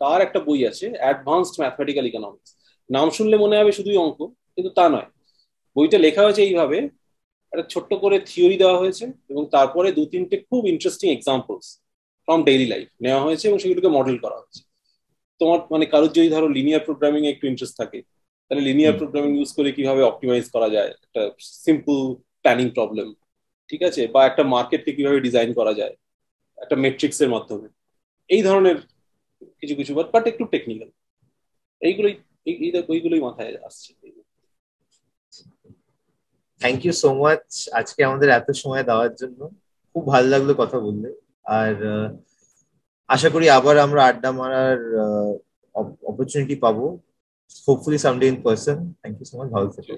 তার 0.00 0.18
একটা 0.26 0.40
বই 0.46 0.60
আছে 0.70 0.86
অ্যাডভান্সড 1.02 1.56
ম্যাথমেটিক্যাল 1.62 2.06
ইকোনমিক্স 2.10 2.50
নাম 2.90 3.06
শুনলে 3.16 3.36
মনে 3.44 3.58
হবে 3.60 3.72
শুধুই 3.78 3.98
অঙ্ক 4.04 4.18
কিন্তু 4.54 4.70
তা 4.78 4.84
নয়। 4.94 5.08
বইটা 5.76 5.98
লেখা 6.06 6.22
হয়েছে 6.26 6.42
এইভাবে 6.48 6.78
একটা 7.52 7.64
ছোট্ট 7.72 7.90
করে 8.02 8.16
থিওরি 8.30 8.56
দেওয়া 8.62 8.80
হয়েছে 8.82 9.04
এবং 9.32 9.42
তারপরে 9.56 9.88
দু 9.98 10.02
তিনটে 10.12 10.36
খুব 10.48 10.62
interesting 10.72 11.08
examples 11.12 11.66
from 12.28 12.40
daily 12.48 12.66
life 12.66 12.88
নেওয়া 13.04 13.22
হয়েছে 13.26 13.44
এবং 13.48 13.58
সেগুলোকে 13.62 13.90
মডেল 13.96 14.16
করা 14.18 14.36
হয়েছে। 14.40 14.60
তোমার 15.40 15.58
মানে 15.72 15.84
কারোর 15.92 16.10
যদি 16.16 16.28
ধরো 16.34 16.48
লিনিয়ার 16.48 16.86
প্রোগ্রামিং 16.88 17.22
একটু 17.26 17.44
ইন্টারেস্ট 17.46 17.76
থাকে 17.80 17.98
তাহলে 18.48 18.62
লিনিয়ার 18.68 18.98
প্রোগ্রামিং 19.00 19.30
ইউজ 19.38 19.50
করে 19.56 19.70
কীভাবে 19.76 20.02
অপটিমাইজ 20.10 20.44
করা 20.54 20.68
যায়? 20.74 20.90
একটা 21.04 21.22
সিম্পল 21.66 21.96
প্ল্যানিং 22.42 22.66
প্রবলেম 22.76 23.08
ঠিক 23.70 23.80
আছে? 23.88 24.02
বা 24.14 24.20
একটা 24.26 24.42
মার্কেটকে 24.54 24.92
কীভাবে 24.96 25.18
ডিজাইন 25.26 25.50
করা 25.58 25.72
যায়? 25.80 25.94
একটা 26.58 26.76
মেট্রিক্সের 26.84 27.30
মাধ্যমে। 27.34 27.68
এই 28.30 28.42
ধরনের 28.42 28.78
কিছু 29.60 29.74
কিছু 29.80 29.92
বাট 29.98 30.08
বাট 30.14 30.24
একটু 30.26 30.44
টেকনিক্যাল 30.52 30.90
এইগুলোই 31.82 32.14
এই 32.46 32.70
বইগুলোই 32.88 33.22
মাথায় 33.26 33.52
আসছে। 33.68 33.90
থ্যাংক 36.60 36.80
ইউ 36.84 36.92
সো 37.02 37.08
মাচ 37.20 37.44
আজকে 37.80 38.00
আমাদের 38.08 38.28
এত 38.38 38.48
সময় 38.62 38.84
দেওয়ার 38.88 39.12
জন্য। 39.20 39.40
খুব 39.94 40.02
ভালো 40.12 40.26
লাগল 40.34 40.50
কথা 40.62 40.78
বললে। 40.86 41.08
আর 41.58 41.74
আশা 43.08 43.28
করি 43.34 43.46
আবার 43.58 43.76
আমরা 43.86 44.00
আড্ডা 44.10 44.30
মারার 44.38 44.80
অপরচুনিটি 46.10 46.56
পাবো। 46.64 46.84
Hopefully 47.66 47.98
someday 48.04 48.26
in 48.30 48.36
person 48.46 48.76
thank 49.00 49.16
you 49.18 49.26
so 49.30 49.34
much 49.38 49.48
ভালো 49.56 49.68
থেকো। 49.76 49.94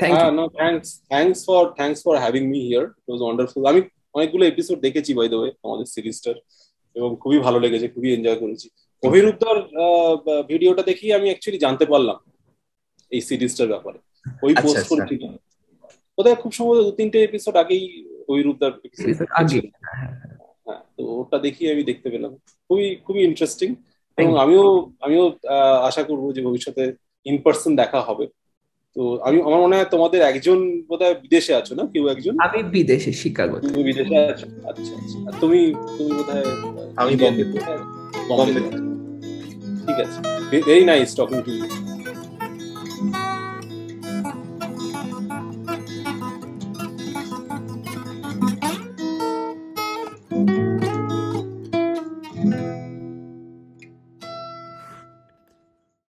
Thanks 0.00 0.88
thanks 1.10 1.40
for 1.46 1.62
thanks 1.78 2.00
for 2.04 2.14
having 2.22 2.42
me 2.52 2.60
here 2.68 2.84
it 2.98 3.06
was 3.08 3.20
wonderful 3.24 3.62
আমি 3.72 3.80
অনেকগুলো 4.16 4.44
এপিসোড 4.46 4.78
দেখেছি 4.86 5.10
বাই 5.18 5.28
দ্য 5.32 5.38
ওয়ে 5.40 5.50
আমাদের 5.66 5.86
সিরিজটার। 5.94 6.36
এবং 6.98 7.10
খুবই 7.22 7.38
ভালো 7.46 7.58
লেগেছে 7.64 7.86
খুবই 7.94 8.10
এনজয় 8.16 8.38
করেছি। 8.42 8.66
অভিরূপদার 9.02 9.56
ভিডিওটা 10.50 10.82
দেখি 10.90 11.06
আমি 11.18 11.26
অ্যাকচুয়ালি 11.30 11.58
জানতে 11.64 11.84
পারলাম 11.92 12.18
এই 13.12 13.20
সিরিজটার 13.28 13.68
ব্যাপারে। 13.72 13.98
ওই 14.46 14.52
পোস্ট 14.64 14.84
করেছিলাম 14.90 15.32
বোধহয় 16.16 16.38
খুব 16.42 16.52
সম্ভবত 16.56 16.80
দু 16.88 16.92
তিনটে 16.98 17.18
এপিসোড 17.28 17.54
আগেই 17.62 17.84
অভিরূপদার 18.30 18.72
হ্যাঁ 20.66 20.82
তো 20.96 21.02
ওটা 21.20 21.38
দেখি 21.46 21.62
আমি 21.72 21.82
দেখতে 21.90 22.08
পেলাম। 22.12 22.32
খুবই 22.66 22.86
খুবই 23.06 23.22
ইন্টারেস্টিং 23.28 23.68
এবং 24.18 24.32
আমিও 24.44 24.64
আমিও 25.06 25.24
আশা 25.88 26.02
করব 26.08 26.24
যে 26.36 26.40
ভবিষ্যতে 26.48 26.82
ইন 27.26 27.36
পার্সন 27.44 27.72
দেখা 27.82 28.00
হবে। 28.08 28.24
তো 28.96 29.02
আমি 29.22 29.38
আমার 29.42 29.60
মনে 29.60 29.76
হয় 29.76 29.88
তোমাদের 29.94 30.20
একজন 30.22 30.58
বোধহয় 30.88 31.16
বিদেশে 31.24 31.52
আছো 31.54 31.72
না? 31.74 31.84
কেউ 31.92 32.04
একজন? 32.08 32.34
আমি 32.46 32.58
বিদেশে 32.74 33.12
শিকাগো 33.12 33.56
তুমি 33.64 33.82
বিদেশে 33.84 34.16
আছো? 34.32 34.46
আচ্ছা 34.70 34.92
আচ্ছা। 34.98 35.16
আর 35.28 35.34
তুমি 35.40 35.60
তুমি 35.96 36.10
বোধহয় 36.18 36.46
আমি 36.96 37.12
বম্বে। 37.16 37.44
বম্বে। 38.30 38.60
ঠিক 39.80 39.98
আছে। 40.04 40.18
Very 40.66 40.84
nice 40.84 41.10
talking 41.16 41.38
to 41.46 41.50
you 41.52 41.64